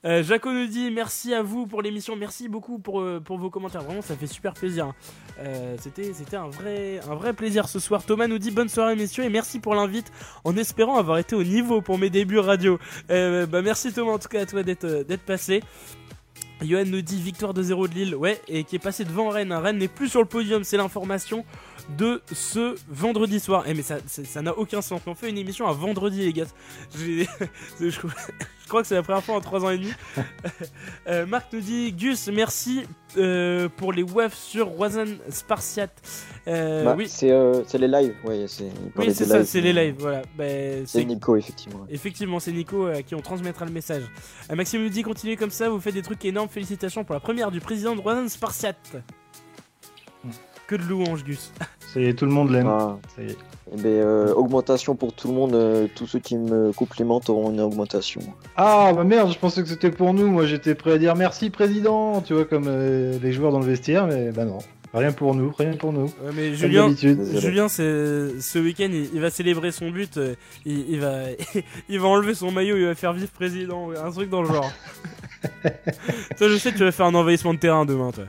Euh, 0.04 0.22
Jaco 0.22 0.52
nous 0.52 0.66
dit 0.66 0.90
merci 0.90 1.34
à 1.34 1.42
vous 1.42 1.66
pour 1.66 1.82
l'émission, 1.82 2.16
merci 2.16 2.48
beaucoup 2.48 2.78
pour, 2.78 3.00
euh, 3.00 3.18
pour 3.18 3.38
vos 3.38 3.50
commentaires, 3.50 3.82
vraiment 3.82 4.02
ça 4.02 4.14
fait 4.14 4.26
super 4.26 4.52
plaisir. 4.52 4.92
Euh, 5.40 5.76
c'était 5.80 6.36
un 6.36 6.48
vrai, 6.48 7.00
un 7.10 7.14
vrai 7.14 7.32
plaisir 7.32 7.68
ce 7.68 7.80
soir. 7.80 8.04
Thomas 8.04 8.28
nous 8.28 8.38
dit 8.38 8.50
bonne 8.50 8.68
soirée 8.68 8.94
messieurs 8.94 9.24
et 9.24 9.30
merci 9.30 9.58
pour 9.58 9.74
l'invite 9.74 10.12
en 10.44 10.56
espérant 10.56 10.96
avoir 10.96 11.18
été 11.18 11.34
au 11.34 11.42
niveau 11.42 11.80
pour 11.80 11.98
mes 11.98 12.10
débuts 12.10 12.38
radio. 12.38 12.78
Bah, 13.08 13.62
merci 13.62 13.92
Thomas 13.92 14.12
en 14.12 14.18
tout 14.18 14.28
cas 14.28 14.42
à 14.42 14.46
toi 14.46 14.62
d'être 14.62 15.22
passé. 15.24 15.62
Johan 16.62 16.84
nous 16.86 17.02
dit 17.02 17.20
victoire 17.20 17.52
de 17.52 17.62
0 17.62 17.88
de 17.88 17.94
Lille, 17.94 18.14
ouais, 18.14 18.40
et 18.48 18.64
qui 18.64 18.76
est 18.76 18.80
passé 18.80 19.04
devant 19.04 19.28
Rennes. 19.28 19.52
Rennes 19.52 19.76
n'est 19.76 19.88
plus 19.88 20.08
sur 20.08 20.20
le 20.20 20.26
podium, 20.26 20.64
c'est 20.64 20.78
l'information 20.78 21.44
de 21.96 22.20
ce 22.32 22.74
vendredi 22.88 23.38
soir. 23.40 23.64
Eh 23.66 23.74
mais 23.74 23.82
ça 23.82 24.42
n'a 24.42 24.56
aucun 24.58 24.82
sens. 24.82 25.00
On 25.06 25.14
fait 25.14 25.30
une 25.30 25.38
émission 25.38 25.66
à 25.66 25.72
vendredi 25.72 26.20
les 26.20 26.32
gars. 26.32 26.46
Je, 26.98 27.24
je 28.66 28.68
crois 28.68 28.82
que 28.82 28.88
c'est 28.88 28.96
la 28.96 29.02
première 29.04 29.22
fois 29.22 29.36
en 29.36 29.40
3 29.40 29.64
ans 29.64 29.70
et 29.70 29.78
demi. 29.78 29.92
Euh, 31.08 31.24
Marc 31.24 31.52
nous 31.52 31.60
dit 31.60 31.92
Gus, 31.92 32.28
merci 32.32 32.82
euh, 33.16 33.68
pour 33.76 33.92
les 33.92 34.02
WAF 34.02 34.34
sur 34.34 34.66
Roisan 34.66 35.04
Spartiate. 35.28 35.92
Euh, 36.48 36.82
Bah, 36.84 36.96
oui, 36.98 37.08
c'est 37.08 37.28
les 37.28 37.86
lives, 37.86 38.14
ouais, 38.24 38.46
oui 38.96 39.14
c'est 39.14 39.24
ça, 39.24 39.44
c'est 39.44 39.60
les 39.60 39.72
lives. 39.72 39.94
Voilà. 39.98 40.22
Bah, 40.36 40.44
C'est 40.84 41.04
Nico, 41.04 41.36
effectivement. 41.36 41.80
ouais. 41.82 41.86
Effectivement, 41.90 42.40
c'est 42.40 42.50
Nico 42.50 42.86
à 42.86 43.02
qui 43.02 43.14
on 43.14 43.20
transmettra 43.20 43.64
le 43.66 43.70
message. 43.70 44.02
Maxime 44.52 44.82
nous 44.82 44.88
dit 44.88 45.02
continuez 45.04 45.36
comme 45.36 45.50
ça, 45.52 45.68
vous 45.68 45.78
faites 45.80 45.94
des 45.94 46.02
trucs 46.02 46.24
énormes. 46.24 46.48
Félicitations 46.48 47.04
pour 47.04 47.14
la 47.14 47.20
première 47.20 47.52
du 47.52 47.60
président 47.60 47.94
de 47.94 48.00
Roisan 48.00 48.28
Spartiate. 48.28 48.96
Que 50.68 50.74
de 50.74 50.82
louanges, 50.82 51.22
Gus. 51.24 51.52
Ça 51.92 52.00
y 52.00 52.06
est, 52.06 52.14
tout 52.14 52.24
le 52.26 52.32
monde 52.32 52.50
l'aime. 52.50 52.66
Ah. 52.66 52.96
Ça 53.14 53.22
y 53.22 53.26
est. 53.26 53.36
Eh 53.72 53.76
ben, 53.76 53.86
euh, 53.88 54.32
augmentation 54.34 54.94
pour 54.94 55.12
tout 55.12 55.28
le 55.28 55.34
monde, 55.34 55.54
euh, 55.54 55.86
tous 55.94 56.06
ceux 56.06 56.18
qui 56.20 56.36
me 56.36 56.72
complimentent 56.72 57.28
auront 57.30 57.50
une 57.50 57.60
augmentation. 57.60 58.20
Ah 58.56 58.92
bah 58.94 59.02
merde, 59.04 59.32
je 59.32 59.38
pensais 59.38 59.62
que 59.62 59.68
c'était 59.68 59.90
pour 59.90 60.14
nous. 60.14 60.28
Moi 60.28 60.46
j'étais 60.46 60.74
prêt 60.76 60.92
à 60.92 60.98
dire 60.98 61.16
merci 61.16 61.50
président, 61.50 62.20
tu 62.20 62.34
vois, 62.34 62.44
comme 62.44 62.64
euh, 62.68 63.18
les 63.20 63.32
joueurs 63.32 63.50
dans 63.52 63.58
le 63.58 63.66
vestiaire, 63.66 64.06
mais 64.06 64.30
bah 64.30 64.44
non. 64.44 64.58
Rien 64.94 65.10
pour 65.12 65.34
nous, 65.34 65.52
rien 65.58 65.72
pour 65.76 65.92
nous. 65.92 66.04
Ouais, 66.04 66.30
mais 66.34 66.48
Comme 66.50 66.56
Julien. 66.56 66.94
Julien 67.40 67.68
c'est- 67.68 68.40
ce 68.40 68.58
week-end, 68.58 68.88
il, 68.90 69.10
il 69.14 69.20
va 69.20 69.30
célébrer 69.30 69.72
son 69.72 69.90
but. 69.90 70.16
euh, 70.16 70.34
Il, 70.64 70.88
il 70.90 71.00
va, 71.00 71.22
il 71.88 71.98
va 72.00 72.06
enlever 72.08 72.34
son 72.34 72.50
maillot, 72.52 72.76
il 72.76 72.86
va 72.86 72.94
faire 72.94 73.12
vivre 73.12 73.30
président, 73.30 73.90
un 73.92 74.10
truc 74.12 74.30
dans 74.30 74.42
le 74.42 74.48
genre. 74.48 74.70
toi, 76.38 76.48
je 76.48 76.56
sais 76.56 76.72
que 76.72 76.78
tu 76.78 76.84
vas 76.84 76.92
faire 76.92 77.06
un 77.06 77.14
envahissement 77.14 77.52
de 77.54 77.58
terrain 77.58 77.84
demain, 77.84 78.10
toi. 78.12 78.24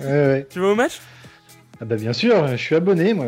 Ouais, 0.00 0.06
ouais. 0.06 0.46
Tu 0.50 0.58
vas 0.58 0.68
au 0.68 0.74
match? 0.74 1.00
Ah 1.80 1.84
bah 1.86 1.96
bien 1.96 2.12
sûr, 2.12 2.46
je 2.48 2.56
suis 2.56 2.74
abonné 2.74 3.14
moi. 3.14 3.26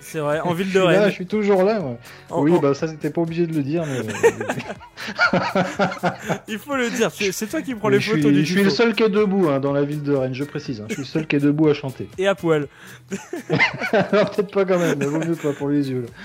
C'est 0.00 0.18
vrai, 0.18 0.40
en 0.40 0.52
ville 0.52 0.72
de 0.72 0.80
Rennes. 0.80 1.04
je 1.08 1.10
suis 1.14 1.26
toujours 1.26 1.62
là 1.62 1.78
moi. 1.80 1.96
En- 2.30 2.42
oui, 2.42 2.52
en- 2.52 2.58
bah 2.58 2.74
ça 2.74 2.88
c'était 2.88 3.10
pas 3.10 3.20
obligé 3.20 3.46
de 3.46 3.54
le 3.54 3.62
dire, 3.62 3.84
mais. 3.86 4.00
Il 6.48 6.58
faut 6.58 6.76
le 6.76 6.90
dire, 6.90 7.10
c'est 7.10 7.46
toi 7.46 7.62
qui 7.62 7.74
prends 7.74 7.88
les 7.88 8.00
photos 8.00 8.32
du 8.32 8.44
je 8.44 8.52
suis 8.52 8.62
le 8.62 8.70
seul 8.70 8.94
qui 8.94 9.02
est 9.02 9.08
debout 9.08 9.48
hein, 9.48 9.60
dans 9.60 9.72
la 9.72 9.82
ville 9.82 10.02
de 10.02 10.12
Rennes, 10.12 10.34
je 10.34 10.44
précise. 10.44 10.80
hein. 10.80 10.86
Je 10.88 10.94
suis 10.94 11.02
le 11.02 11.08
seul 11.08 11.26
qui 11.26 11.36
est 11.36 11.40
debout 11.40 11.68
à 11.68 11.74
chanter. 11.74 12.08
Et 12.18 12.26
à 12.26 12.34
poil. 12.34 12.68
Alors 13.92 14.30
peut-être 14.30 14.52
pas 14.52 14.64
quand 14.64 14.78
même, 14.78 14.98
mais 14.98 15.06
vaut 15.06 15.18
mieux 15.18 15.34
pas 15.36 15.52
pour 15.52 15.68
les 15.68 15.90
yeux. 15.90 16.06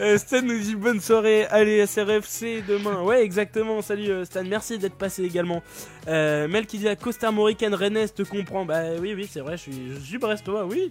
Euh, 0.00 0.16
Stan 0.18 0.40
nous 0.42 0.58
dit 0.58 0.74
bonne 0.74 1.00
soirée, 1.00 1.44
allez 1.46 1.86
SRFC 1.86 2.62
demain. 2.66 3.02
Ouais, 3.02 3.22
exactement. 3.22 3.82
Salut 3.82 4.10
euh, 4.10 4.24
Stan, 4.24 4.42
merci 4.44 4.78
d'être 4.78 4.94
passé 4.94 5.22
également. 5.24 5.62
Euh, 6.08 6.48
Mel 6.48 6.66
qui 6.66 6.78
dit 6.78 6.88
à 6.88 6.96
Costa 6.96 7.30
Morican 7.30 7.70
Rennes 7.72 8.08
te 8.14 8.22
comprend. 8.22 8.64
Bah 8.64 8.82
oui, 9.00 9.14
oui, 9.14 9.28
c'est 9.30 9.40
vrai, 9.40 9.56
je 9.56 9.62
suis, 9.62 9.92
je 9.94 10.00
suis 10.00 10.18
brestois, 10.18 10.64
oui. 10.66 10.90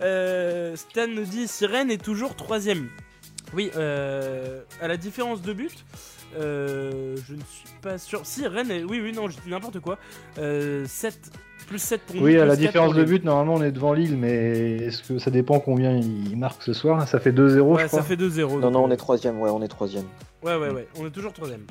Stan 0.00 1.06
nous 1.08 1.24
dit 1.24 1.46
si 1.46 1.66
Rennes 1.66 1.90
est 1.90 2.02
toujours 2.02 2.34
troisième. 2.34 2.88
Oui, 3.54 3.70
euh, 3.76 4.62
à 4.80 4.88
la 4.88 4.96
différence 4.96 5.42
de 5.42 5.52
but. 5.52 5.84
euh, 6.38 7.16
je 7.26 7.34
ne 7.34 7.40
suis 7.40 7.68
pas 7.80 7.98
sûr. 7.98 8.20
Si 8.24 8.46
Rennes 8.46 8.70
est... 8.70 8.84
Oui, 8.84 9.00
oui, 9.02 9.12
non, 9.12 9.28
je 9.28 9.36
dis 9.40 9.50
n'importe 9.50 9.80
quoi. 9.80 9.98
Euh, 10.38 10.84
7, 10.86 11.30
plus 11.66 11.78
7 11.78 12.00
pour. 12.02 12.22
Oui, 12.22 12.36
à 12.36 12.44
la 12.44 12.54
plus 12.54 12.64
4 12.64 12.72
différence 12.72 12.94
de 12.94 13.04
but, 13.04 13.24
normalement 13.24 13.54
on 13.54 13.62
est 13.62 13.72
devant 13.72 13.92
Lille, 13.92 14.16
mais 14.16 14.76
est-ce 14.76 15.02
que 15.02 15.18
ça 15.18 15.30
dépend 15.30 15.60
combien 15.60 15.96
il 15.96 16.36
marque 16.36 16.62
ce 16.62 16.72
soir? 16.72 17.06
Ça 17.08 17.18
fait 17.20 17.32
2-0, 17.32 17.60
Ouais, 17.60 17.82
je 17.82 17.86
crois. 17.86 18.00
ça 18.00 18.02
fait 18.02 18.16
2-0. 18.16 18.60
Non, 18.60 18.70
non, 18.70 18.84
on 18.84 18.90
euh, 18.90 18.94
est 18.94 18.96
troisième, 18.96 19.40
ouais, 19.40 19.50
on 19.50 19.62
est 19.62 19.68
troisième. 19.68 20.04
Ouais, 20.42 20.56
ouais, 20.56 20.70
ouais, 20.70 20.88
on 20.98 21.06
est 21.06 21.10
toujours 21.10 21.32
troisième. 21.32 21.64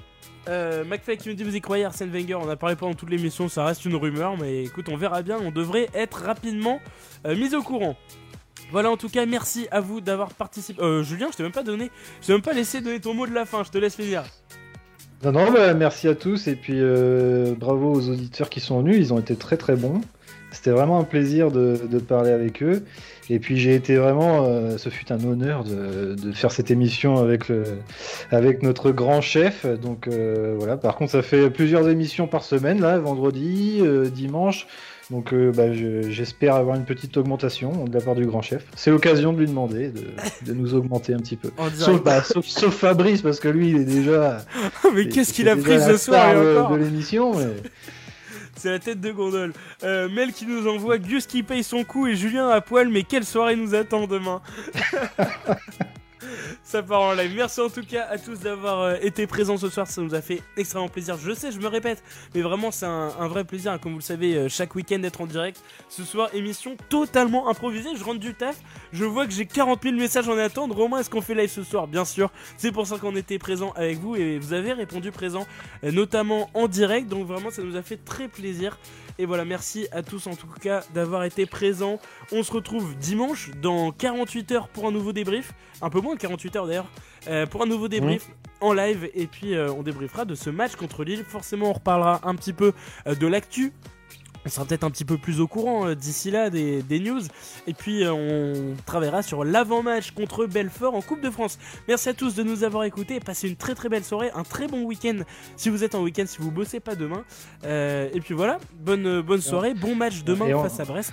Euh, 0.50 0.86
McFly 0.86 1.18
qui 1.18 1.30
nous 1.30 1.36
dit 1.36 1.44
Vous 1.44 1.56
y 1.56 1.62
croyez 1.62 1.84
Arsène 1.84 2.10
Wenger 2.10 2.36
On 2.36 2.50
a 2.50 2.56
parlé 2.56 2.76
pendant 2.76 2.94
toute 2.94 3.10
l'émission, 3.10 3.50
ça 3.50 3.66
reste 3.66 3.84
une 3.86 3.96
rumeur, 3.96 4.38
mais 4.38 4.64
écoute, 4.64 4.88
on 4.90 4.96
verra 4.96 5.22
bien. 5.22 5.38
On 5.44 5.52
devrait 5.52 5.90
être 5.94 6.22
rapidement 6.24 6.80
euh, 7.26 7.36
mis 7.36 7.54
au 7.54 7.62
courant. 7.62 7.98
Voilà, 8.72 8.92
en 8.92 8.98
tout 8.98 9.10
cas, 9.10 9.26
merci 9.26 9.68
à 9.72 9.80
vous 9.80 10.02
d'avoir 10.02 10.34
participé. 10.34 10.82
Euh, 10.82 11.04
Julien, 11.04 11.28
je 11.32 11.38
t'ai 11.38 11.44
même 11.44 11.52
pas 11.52 11.64
donné, 11.64 11.90
je 12.22 12.28
t'ai 12.28 12.34
même 12.34 12.42
pas 12.42 12.54
laissé 12.54 12.82
donner 12.82 13.00
ton 13.00 13.14
mot 13.14 13.26
de 13.26 13.34
la 13.34 13.46
fin, 13.46 13.64
je 13.64 13.72
te 13.72 13.78
laisse 13.78 13.96
finir. 13.96 14.24
Non, 15.24 15.32
non, 15.32 15.52
bah, 15.52 15.74
merci 15.74 16.08
à 16.08 16.14
tous 16.14 16.48
et 16.48 16.56
puis 16.56 16.76
euh, 16.78 17.56
bravo 17.58 17.92
aux 17.92 18.10
auditeurs 18.10 18.50
qui 18.50 18.60
sont 18.60 18.82
venus, 18.82 18.98
ils 18.98 19.14
ont 19.14 19.20
été 19.20 19.36
très 19.36 19.58
très 19.58 19.76
bons. 19.76 20.02
C'était 20.52 20.70
vraiment 20.70 21.00
un 21.00 21.04
plaisir 21.04 21.52
de, 21.52 21.76
parler 22.08 22.32
avec 22.32 22.62
eux. 22.62 22.86
Et 23.30 23.40
puis 23.40 23.58
j'ai 23.58 23.76
été 23.76 23.98
vraiment, 23.98 24.46
euh, 24.46 24.78
ce 24.78 24.90
fut 24.90 25.12
un 25.12 25.22
honneur 25.24 25.64
de, 25.64 26.16
faire 26.34 26.52
cette 26.52 26.72
émission 26.72 27.18
avec, 27.18 27.50
le, 27.50 27.64
avec 28.32 28.62
notre 28.62 28.92
grand 28.92 29.22
chef. 29.22 29.66
Donc 29.66 30.08
euh, 30.08 30.56
voilà, 30.58 30.78
par 30.78 30.96
contre 30.96 31.12
ça 31.12 31.24
fait 31.24 31.50
plusieurs 31.50 31.90
émissions 31.90 32.28
par 32.28 32.44
semaine, 32.44 32.80
là, 32.80 33.00
vendredi, 33.00 33.82
dimanche. 34.14 34.68
Donc 35.10 35.34
euh, 35.34 35.52
bah, 35.54 35.74
je- 35.74 36.10
j'espère 36.10 36.56
avoir 36.56 36.76
une 36.76 36.84
petite 36.84 37.16
augmentation 37.16 37.86
de 37.86 37.94
la 37.94 38.02
part 38.02 38.16
du 38.16 38.26
grand 38.26 38.42
chef. 38.42 38.66
C'est 38.76 38.92
l'occasion 38.92 39.32
de 39.32 39.40
lui 39.40 39.48
demander 39.48 39.88
de, 39.90 40.04
de 40.46 40.54
nous 40.54 40.74
augmenter 40.74 41.14
un 41.14 41.20
petit 41.20 41.38
peu. 41.38 41.50
Sauf, 41.76 42.04
bah, 42.04 42.22
sauf, 42.24 42.46
sauf 42.46 42.76
Fabrice, 42.76 43.22
parce 43.22 43.40
que 43.40 43.48
lui 43.48 43.70
il 43.70 43.78
est 43.78 43.86
déjà... 43.86 44.40
mais 44.94 45.08
qu'est-ce 45.08 45.32
qu'il 45.34 45.48
a 45.48 45.56
pris 45.56 45.80
ce 45.80 45.96
soir 45.98 46.70
de 46.70 46.76
l'émission 46.76 47.38
mais... 47.38 47.46
C'est 48.60 48.72
la 48.72 48.80
tête 48.80 49.00
de 49.00 49.12
gondole. 49.12 49.54
Euh, 49.84 50.10
Mel 50.10 50.34
qui 50.34 50.48
nous 50.48 50.68
envoie 50.68 50.98
Gus 50.98 51.28
qui 51.28 51.44
paye 51.44 51.64
son 51.64 51.84
coup 51.84 52.08
et 52.08 52.16
Julien 52.16 52.50
à 52.50 52.60
poil, 52.60 52.90
mais 52.90 53.04
quelle 53.04 53.24
soirée 53.24 53.56
nous 53.56 53.76
attend 53.76 54.08
demain? 54.08 54.42
Ça 56.64 56.84
part 56.84 57.02
en 57.02 57.14
live. 57.14 57.34
Merci 57.36 57.62
en 57.62 57.70
tout 57.70 57.84
cas 57.84 58.06
à 58.10 58.18
tous 58.18 58.40
d'avoir 58.40 58.82
euh, 58.82 58.96
été 59.02 59.28
présents 59.28 59.58
ce 59.58 59.70
soir. 59.70 59.88
Ça 59.88 60.02
nous 60.02 60.14
a 60.16 60.22
fait 60.22 60.42
extrêmement 60.56 60.90
plaisir. 60.90 61.18
Je 61.18 61.34
sais, 61.34 61.52
je 61.52 61.60
me 61.60 61.68
répète, 61.68 62.04
mais 62.36 62.42
vraiment 62.42 62.72
c'est 62.72 62.86
un, 62.86 63.28
vrai 63.28 63.44
plaisir, 63.44 63.80
comme 63.80 63.94
vous 63.94 64.00
le 64.00 64.04
savez, 64.04 64.36
euh, 64.36 64.50
chaque 64.50 64.76
week-end 64.76 65.00
d'être 65.00 65.22
en 65.22 65.26
direct. 65.26 65.62
Ce 65.90 66.04
soir, 66.04 66.30
émission 66.34 66.76
totalement 66.90 67.50
improvisée. 67.50 67.90
Je 67.96 68.04
rentre 68.04 68.20
du 68.20 68.34
taf. 68.34 68.58
Je 68.92 69.06
vois 69.06 69.26
que 69.26 69.34
j'ai 69.34 69.46
40 69.46 69.84
000 69.84 69.96
messages 69.96 70.28
en 70.28 70.38
attente. 70.38 70.72
Romain, 70.72 71.00
est-ce 71.00 71.10
qu'on 71.10 71.22
fait 71.22 71.36
live 71.36 71.50
ce 71.50 71.64
soir? 71.64 71.88
Bien 71.88 72.06
sûr. 72.06 72.32
C'est 72.58 72.72
pour 72.72 72.88
ça 72.88 72.98
qu'on 72.98 73.16
était 73.16 73.40
présent 73.40 73.72
avec 73.76 74.00
vous 74.00 74.16
et 74.16 74.40
vous 74.40 74.54
avez 74.54 74.74
répondu 74.74 75.12
présent, 75.12 75.46
euh, 75.84 75.92
notamment 75.92 76.50
en 76.54 76.68
direct. 76.68 77.08
Donc 77.08 77.26
vraiment, 77.28 77.52
ça 77.52 77.62
nous 77.62 77.76
a 77.76 77.82
fait 77.82 77.98
très 77.98 78.28
plaisir. 78.28 78.78
Et 79.20 79.26
voilà, 79.26 79.46
merci 79.46 79.88
à 79.92 80.04
tous 80.04 80.28
en 80.28 80.36
tout 80.36 80.48
cas 80.62 80.84
d'avoir 80.94 81.24
été 81.24 81.46
présents. 81.46 82.00
On 82.32 82.44
se 82.44 82.52
retrouve 82.52 82.96
dimanche 82.98 83.50
dans 83.62 83.92
48 83.92 84.52
heures 84.52 84.68
pour 84.68 84.88
un 84.88 84.92
nouveau 84.92 85.12
débrief. 85.12 85.54
Un 85.82 85.90
peu 85.90 86.02
moins 86.02 86.16
48 86.18 86.56
heures 86.56 86.68
d'ailleurs. 86.68 86.88
euh, 87.28 87.46
pour 87.46 87.62
un 87.62 87.66
nouveau 87.66 87.88
débrief 87.88 88.28
en 88.62 88.74
live. 88.74 89.10
Et 89.14 89.28
puis 89.28 89.54
euh, 89.56 89.72
on 89.72 89.84
débriefera 89.84 90.26
de 90.26 90.36
ce 90.36 90.50
match 90.50 90.76
contre 90.76 91.04
Lille. 91.04 91.24
Forcément, 91.28 91.70
on 91.70 91.74
reparlera 91.74 92.22
un 92.24 92.36
petit 92.36 92.54
peu 92.54 92.74
euh, 93.08 93.16
de 93.16 93.28
l'actu. 93.28 93.74
On 94.46 94.50
sera 94.50 94.66
peut-être 94.66 94.86
un 94.86 94.90
petit 94.92 95.04
peu 95.04 95.18
plus 95.18 95.42
au 95.42 95.48
courant 95.48 95.88
euh, 95.90 95.96
d'ici 95.96 96.32
là 96.32 96.50
des, 96.50 96.82
des 96.82 97.00
news. 97.02 97.20
Et 97.66 97.74
puis 97.74 98.06
euh, 98.06 98.14
on 98.14 98.76
travaillera 98.86 99.22
sur 99.22 99.44
l'avant-match 99.44 100.12
contre 100.12 100.46
Belfort 100.46 100.96
en 100.96 101.02
Coupe 101.02 101.20
de 101.22 101.30
France. 101.30 101.60
Merci 101.90 102.08
à 102.10 102.14
tous 102.14 102.34
de 102.36 102.44
nous 102.44 102.64
avoir 102.64 102.86
écoutés. 102.86 103.20
Passez 103.20 103.50
une 103.50 103.58
très 103.58 103.76
très 103.76 103.90
belle 103.90 104.06
soirée, 104.06 104.32
un 104.36 104.44
très 104.44 104.68
bon 104.68 104.84
week-end 104.84 105.18
si 105.58 105.70
vous 105.70 105.84
êtes 105.84 105.96
en 105.96 106.02
week-end, 106.02 106.24
si 106.28 106.38
vous 106.40 106.52
bossez 106.52 106.80
pas 106.80 106.96
demain. 106.96 107.26
Euh, 107.66 108.08
et 108.14 108.22
puis 108.22 108.34
voilà, 108.36 108.58
bonne, 108.80 109.20
bonne 109.22 109.42
soirée, 109.42 109.74
bon 109.74 109.96
match 109.96 110.24
demain 110.24 110.46
Et 110.48 110.54
on- 110.54 110.64
face 110.64 110.80
à 110.80 110.86
Brest. 110.86 111.12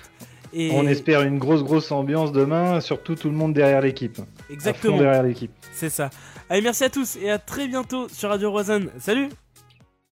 Et 0.55 0.71
On 0.73 0.87
espère 0.87 1.23
une 1.23 1.39
grosse 1.39 1.65
grosse 1.65 1.91
ambiance 1.91 2.33
demain, 2.33 2.81
surtout 2.81 3.17
tout 3.17 3.29
le 3.29 3.35
monde 3.35 3.53
derrière 3.53 3.81
l'équipe. 3.81 4.19
Exactement. 4.51 4.99
derrière 4.99 5.23
l'équipe. 5.23 5.51
C'est 5.73 5.91
ça. 5.91 6.11
Allez, 6.49 6.63
merci 6.63 6.85
à 6.85 6.91
tous 6.91 7.17
et 7.17 7.31
à 7.31 7.39
très 7.39 7.67
bientôt 7.67 8.09
sur 8.09 8.29
Radio 8.29 8.51
Roisanne. 8.51 8.91
Salut 8.99 9.29